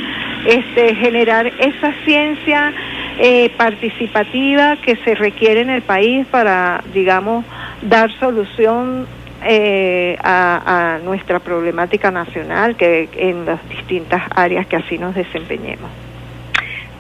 este, 0.47 0.95
generar 0.97 1.47
esa 1.59 1.93
ciencia 2.05 2.73
eh, 3.19 3.51
participativa 3.57 4.77
que 4.77 4.97
se 4.97 5.15
requiere 5.15 5.63
en 5.63 5.71
el 5.71 5.83
país 5.83 6.27
para, 6.27 6.83
digamos, 6.93 7.45
dar 7.83 8.11
solución 8.19 9.07
eh, 9.43 10.17
a, 10.23 10.99
nuestra 11.05 11.39
problemática 11.39 12.11
nacional 12.11 12.77
que 12.77 13.09
en 13.17 13.47
las 13.47 13.67
distintas 13.69 14.23
áreas 14.35 14.67
que 14.67 14.77
así 14.77 14.99
nos 14.99 15.15
desempeñemos. 15.15 15.91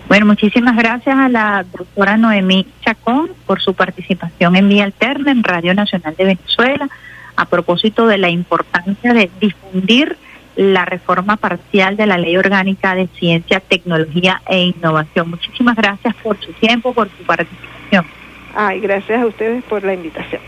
Bueno, 0.08 0.26
muchísimas 0.26 0.76
gracias 0.76 1.18
a 1.18 1.28
la 1.28 1.64
doctora 1.64 2.16
Noemí 2.16 2.66
Chacón 2.82 3.30
por 3.44 3.60
su 3.60 3.74
participación 3.74 4.54
en 4.54 4.68
Vía 4.68 4.84
Alterna 4.84 5.32
en 5.32 5.42
Radio 5.42 5.74
Nacional 5.74 6.14
de 6.16 6.24
Venezuela 6.24 6.88
a 7.34 7.44
propósito 7.46 8.06
de 8.06 8.18
la 8.18 8.30
importancia 8.30 9.12
de 9.12 9.30
difundir 9.40 10.16
la 10.56 10.84
reforma 10.84 11.36
parcial 11.36 11.96
de 11.96 12.06
la 12.06 12.18
Ley 12.18 12.36
Orgánica 12.36 12.94
de 12.94 13.06
Ciencia, 13.18 13.60
Tecnología 13.60 14.42
e 14.48 14.58
Innovación. 14.64 15.30
Muchísimas 15.30 15.76
gracias 15.76 16.14
por 16.16 16.38
su 16.40 16.52
tiempo, 16.54 16.92
por 16.92 17.08
su 17.10 17.24
participación. 17.24 18.06
Ay, 18.54 18.80
gracias 18.80 19.22
a 19.22 19.26
ustedes 19.26 19.62
por 19.64 19.84
la 19.84 19.94
invitación. 19.94 20.40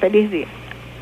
Feliz 0.00 0.30
día. 0.30 0.46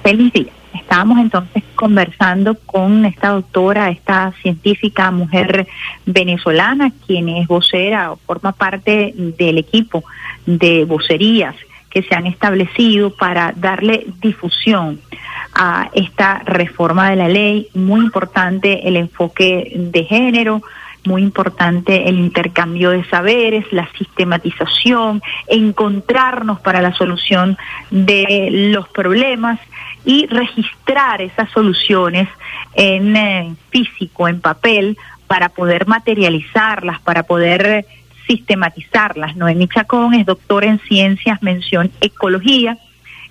Feliz 0.03 0.33
día. 0.33 0.53
Estábamos 0.75 1.19
entonces 1.19 1.63
conversando 1.75 2.57
con 2.67 3.05
esta 3.05 3.29
doctora, 3.31 3.91
esta 3.91 4.33
científica 4.43 5.11
mujer 5.11 5.67
venezolana, 6.05 6.93
quien 7.07 7.29
es 7.29 7.47
vocera 7.47 8.13
o 8.13 8.17
forma 8.17 8.53
parte 8.53 9.15
del 9.17 9.59
equipo 9.59 10.05
de 10.45 10.85
vocerías 10.85 11.55
que 11.91 12.03
se 12.03 12.15
han 12.15 12.27
establecido 12.27 13.11
para 13.11 13.53
darle 13.57 14.07
difusión 14.21 15.01
a 15.55 15.91
esta 15.95 16.41
reforma 16.45 17.11
de 17.11 17.17
la 17.17 17.29
ley. 17.29 17.69
Muy 17.75 18.01
importante 18.01 18.87
el 18.87 18.97
enfoque 18.97 19.73
de 19.75 20.05
género, 20.05 20.63
muy 21.05 21.23
importante 21.23 22.09
el 22.09 22.19
intercambio 22.19 22.91
de 22.91 23.05
saberes, 23.05 23.65
la 23.73 23.89
sistematización, 23.97 25.23
encontrarnos 25.47 26.61
para 26.61 26.83
la 26.83 26.93
solución 26.95 27.57
de 27.91 28.49
los 28.73 28.89
problemas 28.89 29.59
y 30.05 30.27
registrar 30.27 31.23
esas 31.23 31.51
soluciones 31.51 32.29
en 32.75 33.17
eh, 33.17 33.55
físico, 33.71 34.29
en 34.29 34.41
papel, 34.41 34.97
para 35.27 35.51
poder 35.51 35.87
materializarlas, 35.87 37.01
para 37.01 37.23
poder 37.23 37.87
sistematizarlas. 38.29 39.35
Noemí 39.37 39.67
Chacón 39.67 40.15
es 40.15 40.27
doctora 40.27 40.69
en 40.69 40.79
ciencias, 40.81 41.43
mención 41.43 41.91
ecología, 42.01 42.79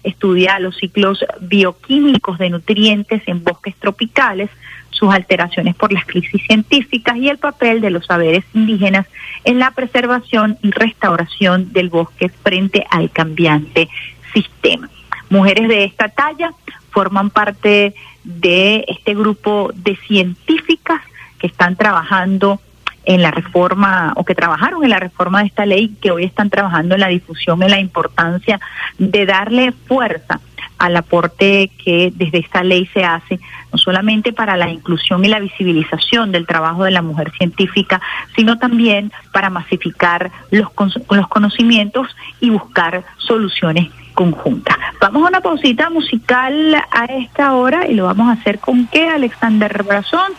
estudia 0.03 0.59
los 0.59 0.75
ciclos 0.75 1.23
bioquímicos 1.39 2.37
de 2.39 2.49
nutrientes 2.49 3.21
en 3.27 3.43
bosques 3.43 3.75
tropicales, 3.75 4.49
sus 4.89 5.13
alteraciones 5.13 5.75
por 5.75 5.93
las 5.93 6.05
crisis 6.05 6.41
científicas 6.45 7.17
y 7.17 7.29
el 7.29 7.37
papel 7.37 7.81
de 7.81 7.91
los 7.91 8.07
saberes 8.07 8.43
indígenas 8.53 9.05
en 9.43 9.59
la 9.59 9.71
preservación 9.71 10.57
y 10.63 10.71
restauración 10.71 11.71
del 11.71 11.89
bosque 11.89 12.29
frente 12.29 12.85
al 12.89 13.11
cambiante 13.11 13.87
sistema. 14.33 14.89
Mujeres 15.29 15.67
de 15.67 15.83
esta 15.83 16.09
talla 16.09 16.51
forman 16.89 17.29
parte 17.29 17.93
de 18.23 18.85
este 18.87 19.13
grupo 19.13 19.71
de 19.75 19.95
científicas 19.97 21.01
que 21.37 21.47
están 21.47 21.75
trabajando 21.75 22.59
en 23.07 23.21
la 23.21 23.31
reforma 23.31 24.11
o 24.17 24.25
que 24.25 24.35
trabajaron 24.35 24.83
en 24.83 24.89
la 24.89 24.99
reforma 24.99 25.39
de 25.39 25.47
esta 25.47 25.65
ley 25.65 25.95
que 26.01 26.11
hoy 26.11 26.25
están 26.25 26.49
trabajando 26.49 26.95
en 26.95 27.01
la 27.01 27.07
difusión 27.07 27.63
en 27.63 27.71
la 27.71 27.79
importancia 27.79 28.59
de 28.99 29.25
darle 29.25 29.71
fuerza 29.71 30.41
al 30.77 30.95
aporte 30.95 31.71
que 31.83 32.11
desde 32.13 32.39
esta 32.39 32.63
ley 32.63 32.85
se 32.93 33.03
hace, 33.03 33.39
no 33.71 33.77
solamente 33.77 34.33
para 34.33 34.57
la 34.57 34.69
inclusión 34.69 35.23
y 35.23 35.29
la 35.29 35.39
visibilización 35.39 36.31
del 36.31 36.45
trabajo 36.45 36.83
de 36.83 36.91
la 36.91 37.01
mujer 37.01 37.31
científica, 37.31 38.01
sino 38.35 38.59
también 38.59 39.11
para 39.31 39.49
masificar 39.49 40.29
los, 40.51 40.67
los 41.09 41.27
conocimientos 41.29 42.15
y 42.41 42.49
buscar 42.49 43.03
soluciones 43.17 43.89
conjuntas. 44.13 44.75
Vamos 44.99 45.23
a 45.23 45.29
una 45.29 45.41
pausita 45.41 45.89
musical 45.89 46.75
a 46.75 47.05
esta 47.05 47.53
hora 47.53 47.87
y 47.87 47.93
lo 47.93 48.05
vamos 48.05 48.27
a 48.27 48.33
hacer 48.33 48.59
con 48.59 48.87
qué, 48.87 49.07
Alexander 49.07 49.83
Brazón, 49.83 50.31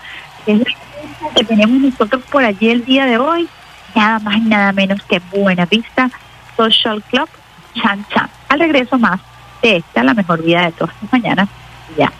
es 0.52 0.64
que 1.34 1.44
tenemos 1.44 1.80
nosotros 1.80 2.22
por 2.30 2.44
allí 2.44 2.70
el 2.70 2.84
día 2.84 3.06
de 3.06 3.18
hoy, 3.18 3.48
nada 3.94 4.18
más 4.18 4.36
y 4.36 4.40
nada 4.40 4.72
menos 4.72 5.02
que 5.02 5.20
Buena 5.30 5.66
Vista 5.66 6.10
Social 6.56 7.02
Club 7.10 7.28
Chan 7.74 8.04
Chan. 8.08 8.30
Al 8.48 8.60
regreso 8.60 8.98
más 8.98 9.20
de 9.62 9.76
esta, 9.76 10.02
la 10.02 10.14
mejor 10.14 10.42
vida 10.42 10.64
de 10.66 10.72
todas 10.72 10.94
las 11.02 11.12
mañanas. 11.12 11.48
Ya, 11.96 12.12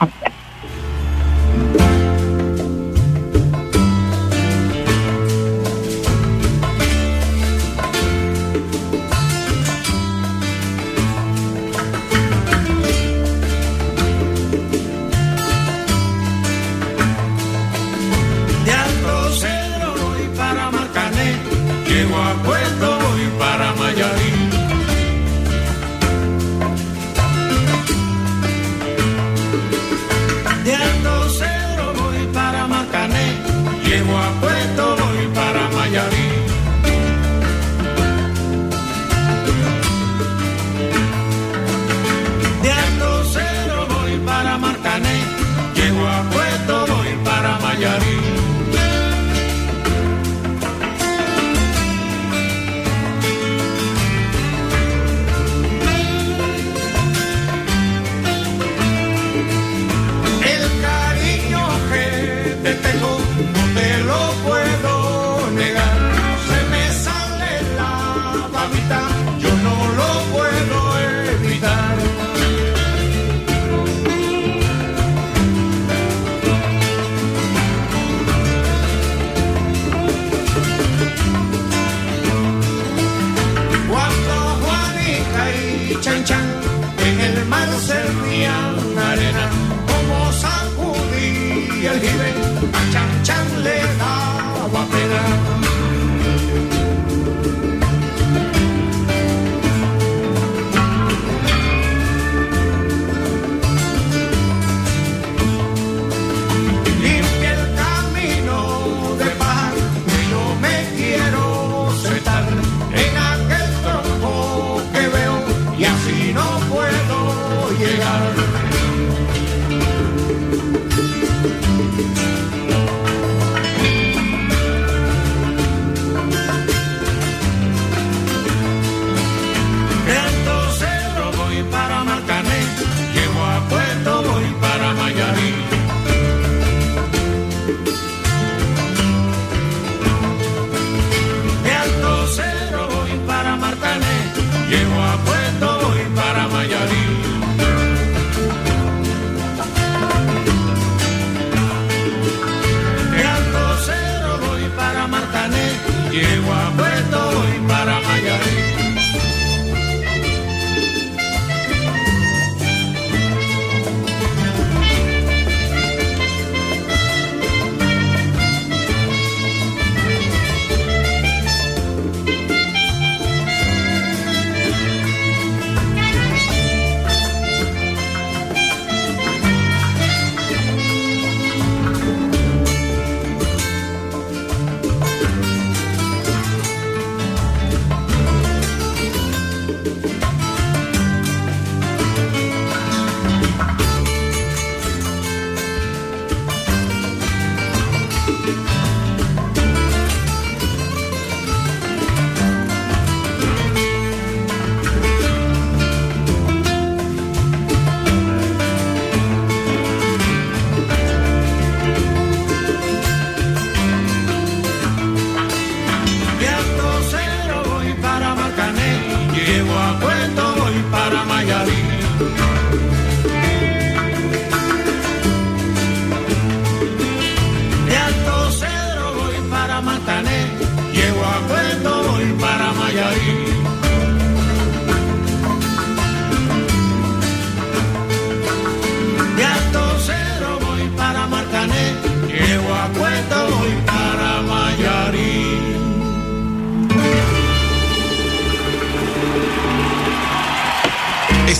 Margarine. 221.48 222.57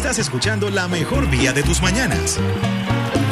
Estás 0.08 0.24
escuchando 0.24 0.70
la 0.70 0.88
mejor 0.88 1.28
vía 1.28 1.52
de 1.52 1.62
tus 1.62 1.82
mañanas. 1.82 2.38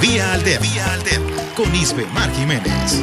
Vía 0.03 0.35
Alterna. 0.35 0.61
Vía 0.61 0.93
Alterna. 0.93 1.33
Con 1.55 1.75
Isbe 1.75 2.05
Mar 2.13 2.31
Jiménez. 2.33 3.03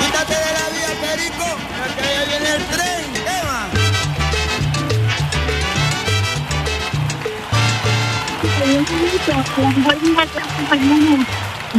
Quítate 0.00 0.34
de 0.34 0.52
la 0.58 0.70
vía, 0.74 0.90
Perico, 1.00 1.46
que 1.98 2.02
ya 2.02 2.24
viene 2.24 2.48
el 2.56 2.64
tren. 2.66 3.06
Eva. 3.38 3.70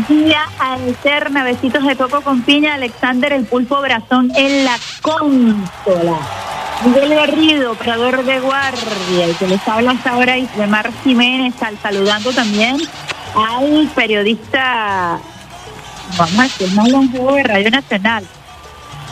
Día 0.07 0.43
alterna, 0.59 1.43
besitos 1.43 1.85
de 1.85 1.97
coco 1.97 2.21
con 2.21 2.41
piña, 2.43 2.75
Alexander 2.75 3.33
el 3.33 3.43
pulpo 3.43 3.81
brazón 3.81 4.31
en 4.33 4.63
la 4.63 4.77
consola. 5.01 6.38
Miguel 6.85 7.13
Garrido, 7.13 7.71
operador 7.73 8.23
de 8.23 8.39
guardia, 8.39 9.27
y 9.29 9.33
que 9.33 9.47
les 9.47 9.67
habla 9.67 9.91
hasta 9.91 10.11
ahora 10.11 10.37
Islemar 10.37 10.89
Jiménez, 11.03 11.53
al- 11.61 11.77
saludando 11.79 12.31
también 12.31 12.77
al 13.35 13.89
periodista, 13.93 15.19
vamos 16.17 16.39
a 16.39 16.43
decir, 16.43 16.71
más 16.73 16.89
longevo 16.89 17.33
de 17.33 17.43
Radio 17.43 17.69
Nacional, 17.71 18.23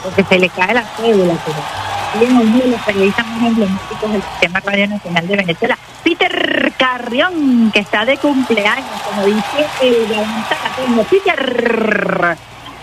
porque 0.01 0.23
se 0.23 0.39
le 0.39 0.49
cae 0.49 0.73
la 0.73 0.83
cédula, 0.95 1.33
pero 1.45 2.25
es 2.25 2.29
uno 2.31 2.57
de 2.57 2.67
los 2.69 2.81
periodistas 2.81 3.27
más 3.27 3.43
emblemáticos 3.49 4.11
del 4.13 4.21
sistema 4.23 4.59
Radio 4.61 4.87
Nacional 4.87 5.27
de 5.27 5.35
Venezuela, 5.35 5.77
Peter 6.03 6.73
Carrión, 6.77 7.69
que 7.73 7.79
está 7.81 8.05
de 8.05 8.17
cumpleaños, 8.17 8.85
como 9.09 9.25
dice 9.25 9.65
el. 9.81 11.05
Peter, 11.09 12.37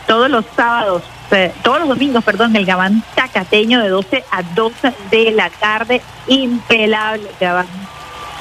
todos 0.06 0.28
los 0.30 0.44
sábados, 0.54 1.02
eh, 1.30 1.52
todos 1.62 1.80
los 1.80 1.88
domingos, 1.88 2.22
perdón, 2.24 2.54
el 2.56 2.66
Gabán 2.66 3.02
Tacateño 3.14 3.82
de 3.82 3.88
12 3.88 4.24
a 4.30 4.42
12 4.42 4.92
de 5.10 5.30
la 5.32 5.50
tarde, 5.50 6.00
impelable 6.26 7.28
Gabán. 7.40 7.66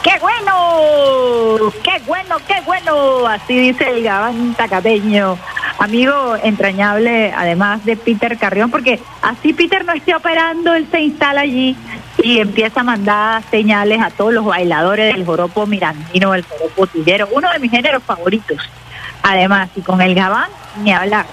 ¡Qué 0.04 0.20
bueno! 0.20 1.72
¡Qué 1.82 2.02
bueno, 2.06 2.36
qué 2.46 2.62
bueno! 2.66 3.26
Así 3.28 3.58
dice 3.58 3.90
el 3.90 4.04
Gabán 4.04 4.54
Tacateño. 4.54 5.38
Amigo 5.80 6.36
entrañable, 6.44 7.34
además 7.36 7.84
de 7.86 7.96
Peter 7.96 8.38
Carrión, 8.38 8.70
porque 8.70 9.00
así 9.22 9.54
Peter 9.54 9.84
no 9.86 9.94
esté 9.94 10.14
operando, 10.14 10.74
él 10.76 10.88
se 10.92 11.02
instala 11.02 11.42
allí 11.42 11.76
y 12.22 12.40
empieza 12.40 12.82
a 12.82 12.84
mandar 12.84 13.44
señales 13.50 14.02
a 14.02 14.10
todos 14.12 14.34
los 14.34 14.46
bailadores 14.46 15.14
del 15.14 15.26
joropo 15.26 15.66
mirandino, 15.66 16.32
del 16.32 16.44
joropo 16.44 16.86
tillero, 16.88 17.28
uno 17.32 17.52
de 17.52 17.60
mis 17.60 17.72
géneros 17.72 18.04
favoritos. 18.04 18.58
Además, 19.24 19.70
y 19.76 19.82
con 19.82 20.02
el 20.02 20.14
Gabán, 20.14 20.50
ni 20.84 20.92
hablar. 20.92 21.26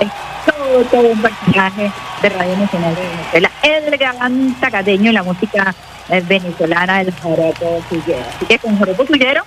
Es 0.00 0.10
todo, 0.44 0.82
todo 0.84 1.08
un 1.08 1.22
personaje 1.22 1.90
de 2.22 2.28
Radio 2.28 2.56
Nacional 2.56 2.94
de 2.94 3.00
Venezuela. 3.00 3.50
El 3.62 3.96
Gabán 3.96 4.54
Tacateño 4.60 5.10
y 5.10 5.14
la 5.14 5.22
música 5.22 5.74
eh, 6.08 6.22
venezolana 6.26 6.98
del 6.98 7.12
joropo 7.14 7.82
tillero. 7.88 8.24
Así 8.34 8.46
que 8.46 8.58
con 8.58 8.78
joropo 8.78 9.04
tillero 9.04 9.42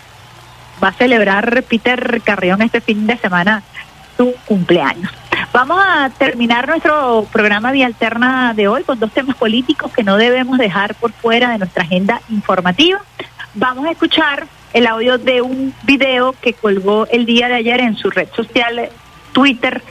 va 0.83 0.89
a 0.89 0.93
celebrar 0.93 1.63
Peter 1.63 2.21
Carrión 2.23 2.61
este 2.61 2.81
fin 2.81 3.05
de 3.07 3.17
semana 3.17 3.63
su 4.17 4.33
cumpleaños. 4.45 5.11
Vamos 5.53 5.81
a 5.83 6.09
terminar 6.09 6.67
nuestro 6.67 7.25
programa 7.31 7.71
Vía 7.71 7.85
Alterna 7.85 8.53
de 8.53 8.67
hoy 8.67 8.83
con 8.83 8.99
dos 8.99 9.11
temas 9.11 9.35
políticos 9.35 9.91
que 9.91 10.03
no 10.03 10.17
debemos 10.17 10.57
dejar 10.57 10.95
por 10.95 11.11
fuera 11.11 11.49
de 11.51 11.57
nuestra 11.57 11.83
agenda 11.83 12.21
informativa. 12.29 13.01
Vamos 13.55 13.85
a 13.85 13.91
escuchar 13.91 14.45
el 14.73 14.85
audio 14.85 15.17
de 15.17 15.41
un 15.41 15.73
video 15.83 16.33
que 16.41 16.53
colgó 16.53 17.07
el 17.07 17.25
día 17.25 17.47
de 17.47 17.55
ayer 17.55 17.79
en 17.79 17.97
su 17.97 18.09
red 18.09 18.27
social 18.35 18.89
Twitter 19.31 19.81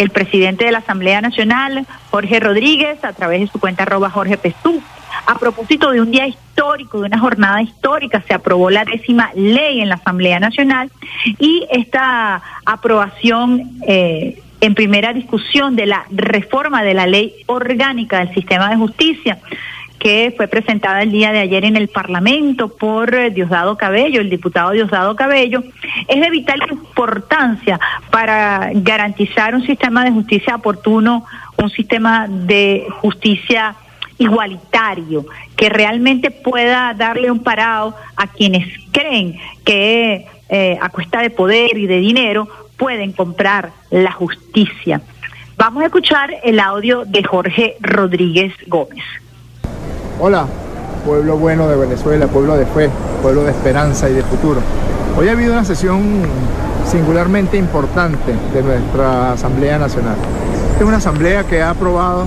el 0.00 0.08
presidente 0.08 0.64
de 0.64 0.72
la 0.72 0.78
Asamblea 0.78 1.20
Nacional, 1.20 1.86
Jorge 2.10 2.40
Rodríguez, 2.40 3.04
a 3.04 3.12
través 3.12 3.40
de 3.40 3.46
su 3.48 3.60
cuenta 3.60 3.82
arroba 3.82 4.08
Jorge 4.08 4.38
Pestú. 4.38 4.82
A 5.26 5.38
propósito 5.38 5.90
de 5.90 6.00
un 6.00 6.10
día 6.10 6.26
histórico, 6.26 7.00
de 7.00 7.06
una 7.06 7.18
jornada 7.18 7.60
histórica, 7.60 8.22
se 8.26 8.32
aprobó 8.32 8.70
la 8.70 8.86
décima 8.86 9.30
ley 9.34 9.82
en 9.82 9.90
la 9.90 9.96
Asamblea 9.96 10.40
Nacional 10.40 10.90
y 11.38 11.66
esta 11.70 12.40
aprobación 12.64 13.72
eh, 13.86 14.40
en 14.62 14.74
primera 14.74 15.12
discusión 15.12 15.76
de 15.76 15.84
la 15.84 16.06
reforma 16.10 16.82
de 16.82 16.94
la 16.94 17.06
ley 17.06 17.34
orgánica 17.44 18.20
del 18.20 18.32
sistema 18.32 18.70
de 18.70 18.76
justicia 18.76 19.38
que 20.00 20.32
fue 20.34 20.48
presentada 20.48 21.02
el 21.02 21.12
día 21.12 21.30
de 21.30 21.40
ayer 21.40 21.64
en 21.66 21.76
el 21.76 21.88
Parlamento 21.88 22.68
por 22.68 23.14
eh, 23.14 23.30
Diosdado 23.30 23.76
Cabello, 23.76 24.22
el 24.22 24.30
diputado 24.30 24.70
Diosdado 24.70 25.14
Cabello, 25.14 25.62
es 26.08 26.20
de 26.20 26.30
vital 26.30 26.58
importancia 26.70 27.78
para 28.10 28.70
garantizar 28.72 29.54
un 29.54 29.64
sistema 29.64 30.02
de 30.02 30.10
justicia 30.10 30.56
oportuno, 30.56 31.26
un 31.58 31.68
sistema 31.68 32.26
de 32.28 32.86
justicia 33.02 33.76
igualitario, 34.16 35.26
que 35.54 35.68
realmente 35.68 36.30
pueda 36.30 36.94
darle 36.94 37.30
un 37.30 37.42
parado 37.42 37.94
a 38.16 38.26
quienes 38.26 38.66
creen 38.92 39.38
que 39.64 40.26
eh, 40.48 40.78
a 40.80 40.88
cuesta 40.88 41.20
de 41.20 41.28
poder 41.28 41.76
y 41.76 41.86
de 41.86 41.98
dinero 41.98 42.48
pueden 42.78 43.12
comprar 43.12 43.70
la 43.90 44.12
justicia. 44.12 45.02
Vamos 45.58 45.82
a 45.82 45.86
escuchar 45.86 46.34
el 46.42 46.58
audio 46.58 47.04
de 47.04 47.22
Jorge 47.22 47.76
Rodríguez 47.80 48.54
Gómez. 48.66 49.04
Hola, 50.22 50.44
pueblo 51.06 51.38
bueno 51.38 51.66
de 51.66 51.76
Venezuela, 51.76 52.26
pueblo 52.26 52.54
de 52.54 52.66
fe, 52.66 52.90
pueblo 53.22 53.42
de 53.42 53.52
esperanza 53.52 54.06
y 54.10 54.12
de 54.12 54.22
futuro. 54.22 54.60
Hoy 55.18 55.28
ha 55.28 55.32
habido 55.32 55.54
una 55.54 55.64
sesión 55.64 56.02
singularmente 56.84 57.56
importante 57.56 58.34
de 58.52 58.62
nuestra 58.62 59.32
Asamblea 59.32 59.78
Nacional. 59.78 60.16
Es 60.78 60.84
una 60.84 60.98
asamblea 60.98 61.44
que 61.44 61.62
ha 61.62 61.70
aprobado 61.70 62.26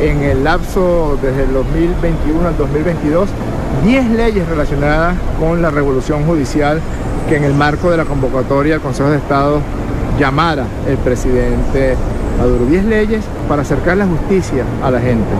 en 0.00 0.22
el 0.22 0.44
lapso 0.44 1.18
desde 1.20 1.42
el 1.42 1.52
2021 1.54 2.46
al 2.46 2.56
2022 2.56 3.28
10 3.84 4.10
leyes 4.10 4.48
relacionadas 4.48 5.16
con 5.40 5.60
la 5.60 5.72
revolución 5.72 6.24
judicial 6.26 6.80
que 7.28 7.36
en 7.36 7.42
el 7.42 7.54
marco 7.54 7.90
de 7.90 7.96
la 7.96 8.04
convocatoria 8.04 8.74
del 8.74 8.80
Consejo 8.80 9.10
de 9.10 9.16
Estado 9.16 9.58
llamara 10.20 10.66
el 10.86 10.98
presidente 10.98 11.96
Maduro. 12.38 12.64
10 12.66 12.84
leyes 12.84 13.24
para 13.48 13.62
acercar 13.62 13.96
la 13.96 14.06
justicia 14.06 14.64
a 14.84 14.90
la 14.92 15.00
gente, 15.00 15.30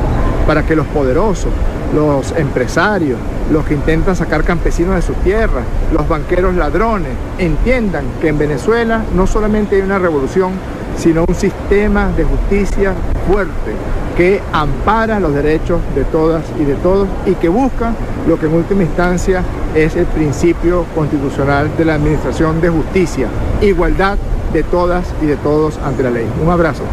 para 0.45 0.65
que 0.65 0.75
los 0.75 0.87
poderosos, 0.89 1.53
los 1.95 2.33
empresarios, 2.33 3.19
los 3.53 3.65
que 3.65 3.75
intentan 3.75 4.17
sacar 4.17 4.45
campesinos 4.45 4.95
de 4.97 5.03
sus 5.03 5.17
tierras, 5.17 5.65
los 5.93 6.09
banqueros 6.09 6.55
ladrones, 6.55 7.13
entiendan 7.39 8.05
que 8.21 8.29
en 8.29 8.39
Venezuela 8.39 9.03
no 9.15 9.27
solamente 9.27 9.77
hay 9.77 9.83
una 9.83 9.99
revolución, 9.99 10.53
sino 10.97 11.25
un 11.27 11.35
sistema 11.35 12.09
de 12.17 12.25
justicia 12.25 12.95
fuerte 13.29 13.73
que 14.17 14.41
ampara 14.53 15.19
los 15.19 15.35
derechos 15.35 15.81
de 15.95 16.05
todas 16.05 16.45
y 16.59 16.65
de 16.65 16.75
todos 16.77 17.09
y 17.27 17.35
que 17.35 17.49
busca 17.49 17.93
lo 18.29 18.39
que 18.39 18.47
en 18.47 18.55
última 18.55 18.85
instancia 18.85 19.43
es 19.75 19.97
el 19.97 20.07
principio 20.07 20.85
constitucional 20.95 21.71
de 21.77 21.85
la 21.85 21.95
administración 21.95 22.61
de 22.61 22.69
justicia, 22.69 23.27
igualdad 23.61 24.17
de 24.53 24.63
todas 24.63 25.05
y 25.21 25.27
de 25.27 25.37
todos 25.37 25.79
ante 25.85 26.05
la 26.05 26.11
ley. 26.11 26.27
Un 26.43 26.51
abrazo. 26.51 26.85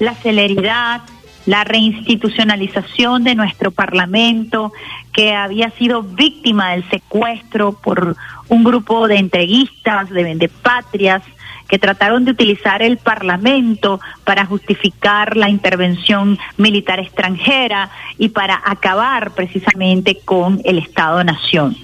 La 0.00 0.14
celeridad, 0.16 1.02
la 1.46 1.62
reinstitucionalización 1.62 3.22
de 3.22 3.36
nuestro 3.36 3.70
Parlamento, 3.70 4.72
que 5.12 5.34
había 5.34 5.70
sido 5.70 6.02
víctima 6.02 6.72
del 6.72 6.88
secuestro 6.90 7.72
por 7.72 8.16
un 8.48 8.64
grupo 8.64 9.06
de 9.06 9.16
entreguistas, 9.16 10.10
de 10.10 10.24
vendepatrias, 10.24 11.22
que 11.68 11.78
trataron 11.78 12.24
de 12.24 12.32
utilizar 12.32 12.82
el 12.82 12.96
Parlamento 12.96 14.00
para 14.24 14.44
justificar 14.44 15.36
la 15.36 15.48
intervención 15.48 16.36
militar 16.56 16.98
extranjera 16.98 17.90
y 18.18 18.30
para 18.30 18.60
acabar 18.64 19.30
precisamente 19.32 20.18
con 20.24 20.60
el 20.64 20.78
Estado-Nación. 20.78 21.76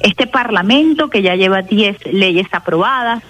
Este 0.00 0.26
Parlamento, 0.26 1.10
que 1.10 1.20
ya 1.20 1.34
lleva 1.34 1.60
10 1.60 2.12
leyes 2.12 2.46
aprobadas, 2.52 3.22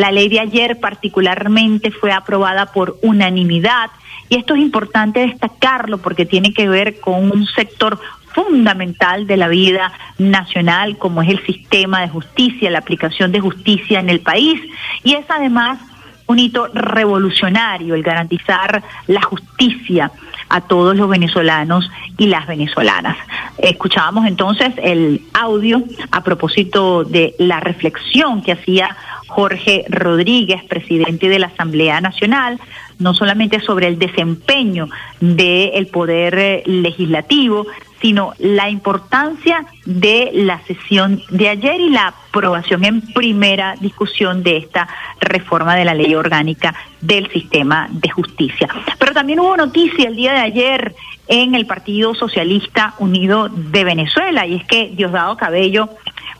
la 0.00 0.10
ley 0.10 0.30
de 0.30 0.40
ayer 0.40 0.80
particularmente 0.80 1.90
fue 1.90 2.10
aprobada 2.10 2.72
por 2.72 2.96
unanimidad 3.02 3.90
y 4.30 4.36
esto 4.36 4.54
es 4.54 4.62
importante 4.62 5.20
destacarlo 5.20 5.98
porque 5.98 6.24
tiene 6.24 6.54
que 6.54 6.70
ver 6.70 7.00
con 7.00 7.30
un 7.30 7.46
sector 7.46 8.00
fundamental 8.34 9.26
de 9.26 9.36
la 9.36 9.48
vida 9.48 9.92
nacional 10.16 10.96
como 10.96 11.20
es 11.20 11.28
el 11.28 11.44
sistema 11.44 12.00
de 12.00 12.08
justicia, 12.08 12.70
la 12.70 12.78
aplicación 12.78 13.30
de 13.30 13.40
justicia 13.40 14.00
en 14.00 14.08
el 14.08 14.20
país 14.20 14.58
y 15.04 15.16
es 15.16 15.26
además 15.28 15.78
un 16.26 16.38
hito 16.38 16.68
revolucionario 16.72 17.94
el 17.94 18.02
garantizar 18.02 18.82
la 19.06 19.20
justicia 19.20 20.10
a 20.48 20.62
todos 20.62 20.96
los 20.96 21.10
venezolanos 21.10 21.90
y 22.16 22.26
las 22.26 22.46
venezolanas. 22.46 23.18
Escuchábamos 23.58 24.26
entonces 24.26 24.72
el 24.82 25.20
audio 25.34 25.82
a 26.10 26.22
propósito 26.22 27.04
de 27.04 27.34
la 27.38 27.60
reflexión 27.60 28.42
que 28.42 28.52
hacía 28.52 28.96
Jorge 29.30 29.84
Rodríguez, 29.88 30.64
presidente 30.64 31.28
de 31.28 31.38
la 31.38 31.46
Asamblea 31.46 32.00
Nacional, 32.00 32.60
no 32.98 33.14
solamente 33.14 33.60
sobre 33.60 33.86
el 33.86 33.98
desempeño 33.98 34.88
del 35.20 35.86
poder 35.86 36.34
eh, 36.36 36.62
legislativo, 36.66 37.66
sino 38.00 38.32
la 38.38 38.68
importancia 38.68 39.64
de 39.84 40.30
la 40.34 40.60
sesión 40.66 41.22
de 41.30 41.48
ayer 41.48 41.80
y 41.80 41.90
la 41.90 42.08
aprobación 42.08 42.84
en 42.84 43.02
primera 43.12 43.76
discusión 43.80 44.42
de 44.42 44.56
esta 44.56 44.88
reforma 45.20 45.76
de 45.76 45.84
la 45.84 45.94
ley 45.94 46.14
orgánica 46.14 46.74
del 47.00 47.30
sistema 47.30 47.88
de 47.90 48.10
justicia. 48.10 48.68
Pero 48.98 49.12
también 49.12 49.38
hubo 49.38 49.56
noticia 49.56 50.08
el 50.08 50.16
día 50.16 50.32
de 50.32 50.40
ayer 50.40 50.94
en 51.28 51.54
el 51.54 51.66
Partido 51.66 52.14
Socialista 52.14 52.94
Unido 52.98 53.48
de 53.48 53.84
Venezuela 53.84 54.44
y 54.46 54.56
es 54.56 54.64
que 54.64 54.90
Diosdado 54.96 55.36
Cabello 55.36 55.90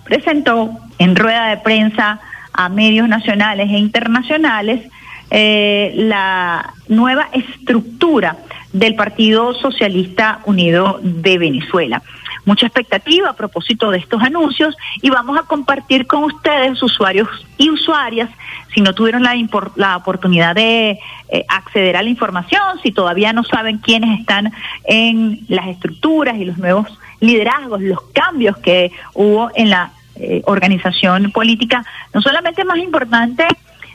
presentó 0.04 0.70
en 0.98 1.14
rueda 1.14 1.50
de 1.50 1.58
prensa 1.58 2.20
a 2.60 2.68
medios 2.68 3.08
nacionales 3.08 3.70
e 3.70 3.78
internacionales 3.78 4.82
eh, 5.30 5.92
la 5.94 6.74
nueva 6.88 7.28
estructura 7.32 8.36
del 8.74 8.96
Partido 8.96 9.54
Socialista 9.54 10.40
Unido 10.44 11.00
de 11.02 11.38
Venezuela. 11.38 12.02
Mucha 12.44 12.66
expectativa 12.66 13.30
a 13.30 13.32
propósito 13.32 13.90
de 13.90 13.96
estos 13.96 14.22
anuncios 14.22 14.76
y 15.00 15.08
vamos 15.08 15.38
a 15.38 15.44
compartir 15.44 16.06
con 16.06 16.24
ustedes, 16.24 16.82
usuarios 16.82 17.28
y 17.56 17.70
usuarias, 17.70 18.28
si 18.74 18.82
no 18.82 18.94
tuvieron 18.94 19.22
la, 19.22 19.34
la 19.76 19.96
oportunidad 19.96 20.54
de 20.54 20.98
eh, 21.30 21.44
acceder 21.48 21.96
a 21.96 22.02
la 22.02 22.10
información, 22.10 22.60
si 22.82 22.92
todavía 22.92 23.32
no 23.32 23.42
saben 23.42 23.78
quiénes 23.78 24.20
están 24.20 24.52
en 24.84 25.40
las 25.48 25.68
estructuras 25.68 26.36
y 26.36 26.44
los 26.44 26.58
nuevos 26.58 26.86
liderazgos, 27.20 27.80
los 27.80 28.02
cambios 28.12 28.58
que 28.58 28.92
hubo 29.14 29.50
en 29.54 29.70
la 29.70 29.92
eh, 30.20 30.42
organización 30.44 31.32
política, 31.32 31.84
no 32.12 32.20
solamente 32.20 32.64
más 32.64 32.78
importante 32.78 33.46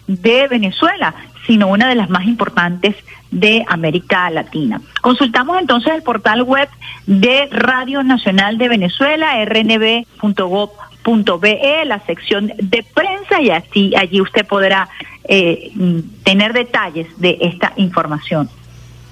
de 0.07 0.47
Venezuela, 0.47 1.13
sino 1.45 1.67
una 1.67 1.87
de 1.87 1.95
las 1.95 2.09
más 2.09 2.25
importantes 2.25 2.95
de 3.31 3.63
América 3.67 4.29
Latina. 4.29 4.81
Consultamos 5.01 5.59
entonces 5.59 5.93
el 5.93 6.03
portal 6.03 6.43
web 6.43 6.69
de 7.05 7.47
Radio 7.51 8.03
Nacional 8.03 8.57
de 8.57 8.69
Venezuela, 8.69 9.43
rnb.gov.be, 9.45 10.15
la 11.85 11.99
sección 12.05 12.53
de 12.57 12.83
prensa 12.93 13.41
y 13.41 13.49
así 13.51 13.93
allí 13.95 14.21
usted 14.21 14.45
podrá 14.45 14.89
eh, 15.27 15.71
tener 16.23 16.53
detalles 16.53 17.07
de 17.19 17.37
esta 17.41 17.73
información. 17.75 18.49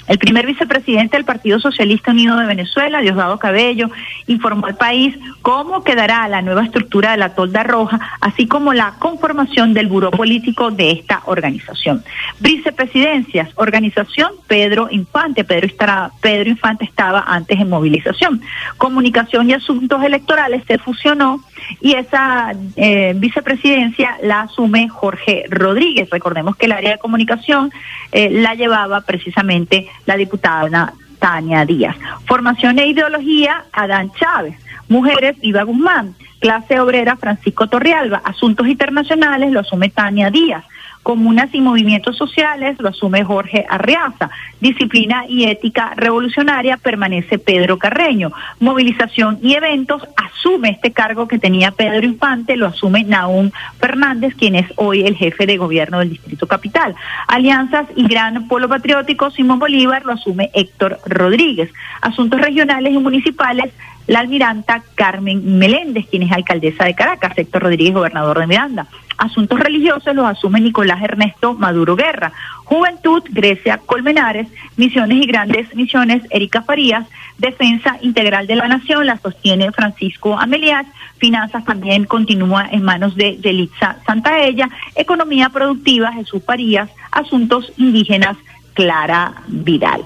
El 0.07 0.17
primer 0.17 0.45
vicepresidente 0.45 1.15
del 1.15 1.25
Partido 1.25 1.59
Socialista 1.59 2.11
Unido 2.11 2.37
de 2.37 2.45
Venezuela, 2.45 2.99
Diosdado 2.99 3.39
Cabello, 3.39 3.89
informó 4.27 4.67
al 4.67 4.75
país 4.75 5.17
cómo 5.41 5.83
quedará 5.83 6.27
la 6.27 6.41
nueva 6.41 6.65
estructura 6.65 7.11
de 7.11 7.17
la 7.17 7.35
tolda 7.35 7.63
roja, 7.63 7.99
así 8.19 8.45
como 8.47 8.73
la 8.73 8.95
conformación 8.99 9.73
del 9.73 9.87
buró 9.87 10.11
político 10.11 10.71
de 10.71 10.91
esta 10.91 11.21
organización. 11.25 12.03
Vicepresidencias, 12.39 13.49
organización 13.55 14.31
Pedro 14.47 14.89
Infante. 14.91 15.45
Pedro, 15.45 15.67
estará, 15.67 16.11
Pedro 16.21 16.49
Infante 16.49 16.83
estaba 16.83 17.23
antes 17.25 17.59
en 17.59 17.69
movilización. 17.69 18.41
Comunicación 18.77 19.49
y 19.49 19.53
asuntos 19.53 20.03
electorales 20.03 20.63
se 20.67 20.79
fusionó 20.79 21.41
y 21.79 21.93
esa 21.93 22.53
eh, 22.75 23.13
vicepresidencia 23.15 24.17
la 24.21 24.41
asume 24.41 24.89
Jorge 24.89 25.45
Rodríguez. 25.49 26.09
Recordemos 26.09 26.57
que 26.57 26.65
el 26.65 26.73
área 26.73 26.91
de 26.91 26.97
comunicación 26.97 27.71
eh, 28.11 28.29
la 28.29 28.53
llevaba 28.53 29.01
precisamente 29.01 29.87
la 30.05 30.17
diputada 30.17 30.93
Tania 31.19 31.65
Díaz. 31.65 31.95
Formación 32.25 32.79
e 32.79 32.87
ideología, 32.87 33.63
Adán 33.71 34.11
Chávez. 34.13 34.57
Mujeres, 34.89 35.39
Viva 35.39 35.63
Guzmán. 35.63 36.15
Clase 36.39 36.79
obrera, 36.79 37.15
Francisco 37.15 37.67
Torrealba. 37.67 38.21
Asuntos 38.25 38.67
internacionales, 38.67 39.51
lo 39.51 39.61
asume 39.61 39.89
Tania 39.89 40.29
Díaz. 40.29 40.65
Comunas 41.03 41.53
y 41.53 41.59
movimientos 41.59 42.17
sociales 42.17 42.77
lo 42.79 42.89
asume 42.89 43.25
Jorge 43.25 43.65
Arriaza. 43.69 44.29
Disciplina 44.61 45.25
y 45.27 45.45
ética 45.45 45.93
revolucionaria 45.97 46.77
permanece 46.77 47.37
Pedro 47.37 47.77
Carreño. 47.77 48.31
Movilización 48.61 49.37
y 49.41 49.55
eventos 49.55 50.01
asume 50.15 50.69
este 50.69 50.91
cargo 50.91 51.27
que 51.27 51.39
tenía 51.39 51.71
Pedro 51.71 52.05
Infante, 52.05 52.55
lo 52.55 52.67
asume 52.67 53.03
Naún 53.03 53.51
Fernández, 53.79 54.33
quien 54.35 54.55
es 54.55 54.71
hoy 54.77 55.05
el 55.05 55.15
jefe 55.15 55.45
de 55.45 55.57
gobierno 55.57 55.99
del 55.99 56.11
Distrito 56.11 56.47
Capital. 56.47 56.95
Alianzas 57.27 57.87
y 57.95 58.07
Gran 58.07 58.47
Polo 58.47 58.69
Patriótico, 58.69 59.29
Simón 59.29 59.59
Bolívar, 59.59 60.05
lo 60.05 60.13
asume 60.13 60.51
Héctor 60.53 60.99
Rodríguez. 61.05 61.69
Asuntos 62.01 62.39
regionales 62.39 62.93
y 62.93 62.97
municipales, 62.97 63.73
la 64.07 64.19
almiranta 64.19 64.83
Carmen 64.95 65.57
Meléndez, 65.57 66.07
quien 66.07 66.23
es 66.23 66.31
alcaldesa 66.31 66.85
de 66.85 66.95
Caracas, 66.95 67.37
Héctor 67.37 67.63
Rodríguez, 67.63 67.93
gobernador 67.93 68.39
de 68.39 68.47
Miranda. 68.47 68.87
Asuntos 69.17 69.59
religiosos 69.59 70.15
los 70.15 70.25
asume 70.25 70.61
Nicolás 70.61 71.01
Ernesto 71.01 71.53
Maduro 71.53 71.95
Guerra. 71.95 72.31
Juventud, 72.63 73.23
Grecia 73.29 73.79
Colmenares. 73.85 74.47
Misiones 74.77 75.17
y 75.23 75.27
grandes 75.27 75.73
misiones, 75.75 76.23
Erika 76.29 76.61
Farías. 76.61 77.07
Defensa 77.37 77.97
Integral 78.01 78.47
de 78.47 78.55
la 78.55 78.67
Nación 78.67 79.05
la 79.05 79.17
sostiene 79.17 79.71
Francisco 79.71 80.39
Amelias. 80.39 80.85
Finanzas 81.17 81.65
también 81.65 82.05
continúa 82.05 82.67
en 82.71 82.83
manos 82.83 83.15
de 83.15 83.37
Yelitza 83.37 83.97
Santaella. 84.05 84.69
Economía 84.95 85.49
Productiva, 85.49 86.11
Jesús 86.13 86.43
Farías. 86.45 86.89
Asuntos 87.11 87.71
Indígenas, 87.77 88.37
Clara 88.73 89.33
Vidal. 89.47 90.03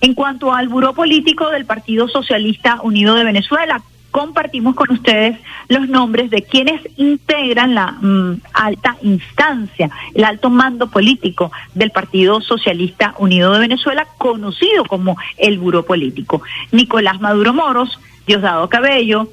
En 0.00 0.14
cuanto 0.14 0.52
al 0.52 0.68
buró 0.68 0.92
político 0.92 1.50
del 1.50 1.64
Partido 1.64 2.08
Socialista 2.08 2.80
Unido 2.82 3.14
de 3.14 3.24
Venezuela, 3.24 3.82
compartimos 4.16 4.74
con 4.74 4.90
ustedes 4.92 5.36
los 5.68 5.90
nombres 5.90 6.30
de 6.30 6.40
quienes 6.40 6.80
integran 6.96 7.74
la 7.74 7.92
mm, 8.00 8.40
alta 8.54 8.96
instancia, 9.02 9.90
el 10.14 10.24
alto 10.24 10.48
mando 10.48 10.88
político 10.88 11.52
del 11.74 11.90
Partido 11.90 12.40
Socialista 12.40 13.14
Unido 13.18 13.52
de 13.52 13.60
Venezuela, 13.60 14.06
conocido 14.16 14.86
como 14.86 15.18
el 15.36 15.58
Buró 15.58 15.84
Político. 15.84 16.40
Nicolás 16.72 17.20
Maduro 17.20 17.52
Moros, 17.52 18.00
Diosdado 18.26 18.70
Cabello, 18.70 19.28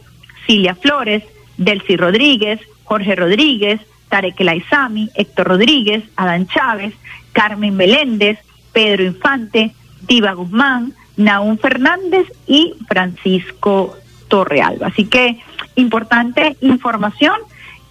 Cilia 0.46 0.76
Flores, 0.76 1.24
Delcy 1.56 1.96
Rodríguez, 1.96 2.60
Jorge 2.84 3.16
Rodríguez, 3.16 3.80
Tarek 4.10 4.38
Laizami, 4.42 5.10
Héctor 5.16 5.48
Rodríguez, 5.48 6.04
Adán 6.18 6.46
Chávez, 6.48 6.94
Carmen 7.32 7.78
Meléndez, 7.78 8.38
Pedro 8.74 9.06
Infante, 9.06 9.72
Diva 10.02 10.34
Guzmán, 10.34 10.94
Naún 11.16 11.58
Fernández 11.58 12.28
y 12.48 12.74
Francisco 12.90 13.96
Torrealba. 14.34 14.88
Así 14.88 15.06
que 15.06 15.38
importante 15.76 16.58
información 16.60 17.36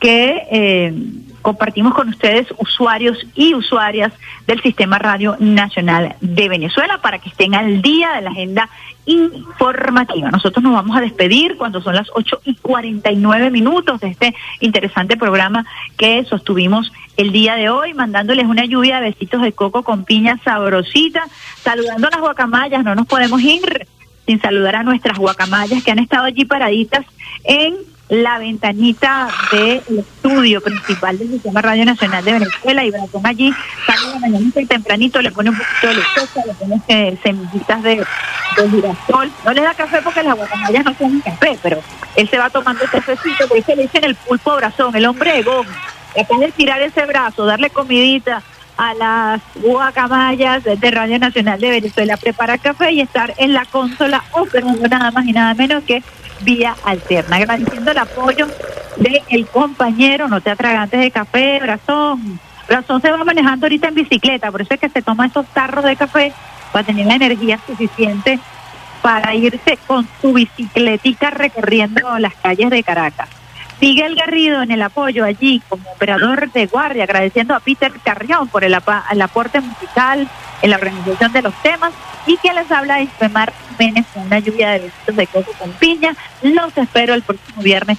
que 0.00 0.42
eh, 0.50 0.92
compartimos 1.40 1.94
con 1.94 2.08
ustedes, 2.08 2.48
usuarios 2.58 3.16
y 3.36 3.54
usuarias 3.54 4.12
del 4.48 4.60
Sistema 4.60 4.98
Radio 4.98 5.36
Nacional 5.38 6.16
de 6.20 6.48
Venezuela, 6.48 6.98
para 7.00 7.20
que 7.20 7.28
estén 7.28 7.54
al 7.54 7.80
día 7.80 8.14
de 8.14 8.22
la 8.22 8.30
agenda 8.30 8.68
informativa. 9.06 10.32
Nosotros 10.32 10.64
nos 10.64 10.72
vamos 10.72 10.96
a 10.96 11.00
despedir 11.00 11.56
cuando 11.56 11.80
son 11.80 11.94
las 11.94 12.08
8 12.12 12.40
y 12.44 12.56
49 12.56 13.50
minutos 13.52 14.00
de 14.00 14.08
este 14.08 14.34
interesante 14.58 15.16
programa 15.16 15.64
que 15.96 16.24
sostuvimos 16.24 16.92
el 17.16 17.30
día 17.30 17.54
de 17.54 17.70
hoy, 17.70 17.94
mandándoles 17.94 18.46
una 18.46 18.64
lluvia 18.64 18.96
de 18.96 19.10
besitos 19.10 19.42
de 19.42 19.52
coco 19.52 19.84
con 19.84 20.04
piña 20.04 20.40
sabrosita, 20.42 21.22
saludando 21.62 22.08
a 22.08 22.10
las 22.10 22.20
guacamayas, 22.20 22.82
no 22.82 22.96
nos 22.96 23.06
podemos 23.06 23.40
ir 23.40 23.86
sin 24.26 24.40
saludar 24.40 24.76
a 24.76 24.82
nuestras 24.82 25.18
guacamayas 25.18 25.82
que 25.82 25.90
han 25.90 25.98
estado 25.98 26.24
allí 26.24 26.44
paraditas 26.44 27.04
en 27.44 27.76
la 28.08 28.38
ventanita 28.38 29.28
del 29.50 30.00
estudio 30.00 30.60
principal 30.60 31.16
del 31.18 31.30
Sistema 31.30 31.62
Radio 31.62 31.86
Nacional 31.86 32.22
de 32.22 32.32
Venezuela 32.32 32.84
y 32.84 32.90
Brazón 32.90 33.26
allí 33.26 33.54
sale 33.86 34.12
la 34.12 34.18
mañana 34.18 34.46
y 34.54 34.66
tempranito, 34.66 35.22
le 35.22 35.30
pone 35.30 35.48
un 35.48 35.56
poquito 35.56 35.86
de 35.86 35.94
lechosa, 35.94 36.46
le 36.46 36.52
pone 36.52 36.82
eh, 36.88 37.18
semillitas 37.22 37.82
de, 37.82 37.96
de 37.96 38.70
girasol. 38.70 39.32
No 39.46 39.52
le 39.54 39.62
da 39.62 39.72
café 39.72 40.00
porque 40.02 40.22
las 40.22 40.36
guacamayas 40.36 40.84
no 40.84 40.94
tienen 40.94 41.20
café, 41.20 41.58
pero 41.62 41.80
él 42.14 42.28
se 42.28 42.36
va 42.36 42.50
tomando 42.50 42.84
este 42.84 42.98
cafecito, 42.98 43.48
por 43.48 43.56
eso 43.56 43.74
le 43.74 43.82
dicen 43.82 44.04
el 44.04 44.14
pulpo 44.14 44.56
brazón, 44.56 44.94
el 44.94 45.06
hombre 45.06 45.32
de 45.32 45.42
goma. 45.42 45.70
Acá 46.10 46.36
de 46.38 46.52
tirar 46.52 46.82
ese 46.82 47.06
brazo, 47.06 47.46
darle 47.46 47.70
comidita 47.70 48.42
a 48.82 48.94
las 48.94 49.40
guacamayas 49.54 50.64
de 50.64 50.90
Radio 50.90 51.16
Nacional 51.20 51.60
de 51.60 51.70
Venezuela, 51.70 52.16
preparar 52.16 52.58
café 52.58 52.90
y 52.90 53.00
estar 53.00 53.32
en 53.36 53.52
la 53.52 53.64
consola 53.64 54.24
operando 54.32 54.88
nada 54.88 55.12
más 55.12 55.24
y 55.24 55.32
nada 55.32 55.54
menos 55.54 55.84
que 55.84 56.02
vía 56.40 56.74
alterna. 56.82 57.36
Agradeciendo 57.36 57.92
el 57.92 57.98
apoyo 57.98 58.48
del 58.96 59.22
el 59.28 59.46
compañero, 59.46 60.26
no 60.26 60.40
te 60.40 60.50
atragantes 60.50 60.98
de 60.98 61.12
café, 61.12 61.60
Brazón. 61.62 62.40
Brazón 62.66 63.00
se 63.00 63.12
va 63.12 63.22
manejando 63.22 63.66
ahorita 63.66 63.86
en 63.86 63.94
bicicleta, 63.94 64.50
por 64.50 64.62
eso 64.62 64.74
es 64.74 64.80
que 64.80 64.88
se 64.88 65.00
toma 65.00 65.26
esos 65.26 65.46
tarros 65.46 65.84
de 65.84 65.94
café 65.94 66.32
para 66.72 66.84
tener 66.84 67.06
la 67.06 67.14
energía 67.14 67.60
suficiente 67.64 68.40
para 69.00 69.32
irse 69.32 69.78
con 69.86 70.08
su 70.20 70.32
bicicletica 70.32 71.30
recorriendo 71.30 72.18
las 72.18 72.34
calles 72.34 72.70
de 72.70 72.82
Caracas. 72.82 73.28
Miguel 73.82 74.14
Garrido 74.14 74.62
en 74.62 74.70
el 74.70 74.80
apoyo 74.80 75.24
allí 75.24 75.60
como 75.68 75.90
operador 75.90 76.52
de 76.52 76.66
guardia, 76.66 77.02
agradeciendo 77.02 77.52
a 77.52 77.58
Peter 77.58 77.92
Carrión 78.04 78.46
por 78.46 78.62
el, 78.62 78.74
aporte 78.74 79.60
musical 79.60 80.28
en 80.62 80.70
la 80.70 80.76
organización 80.76 81.32
de 81.32 81.42
los 81.42 81.62
temas 81.62 81.92
y 82.24 82.36
quien 82.36 82.54
les 82.54 82.70
habla 82.70 83.00
es 83.00 83.10
Femar 83.14 83.52
Jiménez 83.70 84.06
con 84.14 84.22
una 84.22 84.38
lluvia 84.38 84.70
de 84.70 84.78
besitos 84.78 85.16
de 85.16 85.26
coco 85.26 85.50
con 85.58 85.72
piña. 85.72 86.14
Los 86.42 86.78
espero 86.78 87.12
el 87.14 87.22
próximo 87.22 87.60
viernes 87.60 87.98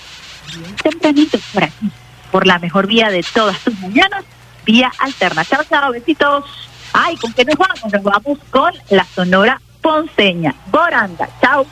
tempranito 0.81 1.37
por 1.53 1.65
aquí, 1.65 1.91
por 2.31 2.47
la 2.47 2.59
mejor 2.59 2.87
vía 2.87 3.09
de 3.09 3.21
todas 3.21 3.59
tus 3.59 3.77
mañanas, 3.81 4.23
vía 4.65 4.89
alterna. 4.99 5.43
Chao, 5.43 5.65
chao, 5.69 5.91
besitos. 5.91 6.45
Ay, 6.93 7.17
¿con 7.17 7.33
qué 7.33 7.43
nos 7.43 7.57
vamos? 7.57 7.91
Nos 7.91 8.03
vamos 8.03 8.39
con 8.51 8.73
la 8.89 9.03
Sonora 9.03 9.59
Ponceña. 9.81 10.55
Boranda. 10.71 11.27
Chao. 11.41 11.65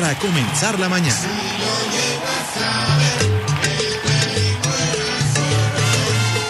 Para 0.00 0.16
comenzar 0.16 0.78
la 0.78 0.88
mañana. 0.88 1.18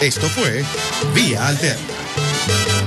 Esto 0.01 0.29
fue 0.29 0.63
Vía 1.15 1.47
Alterna. 1.47 2.78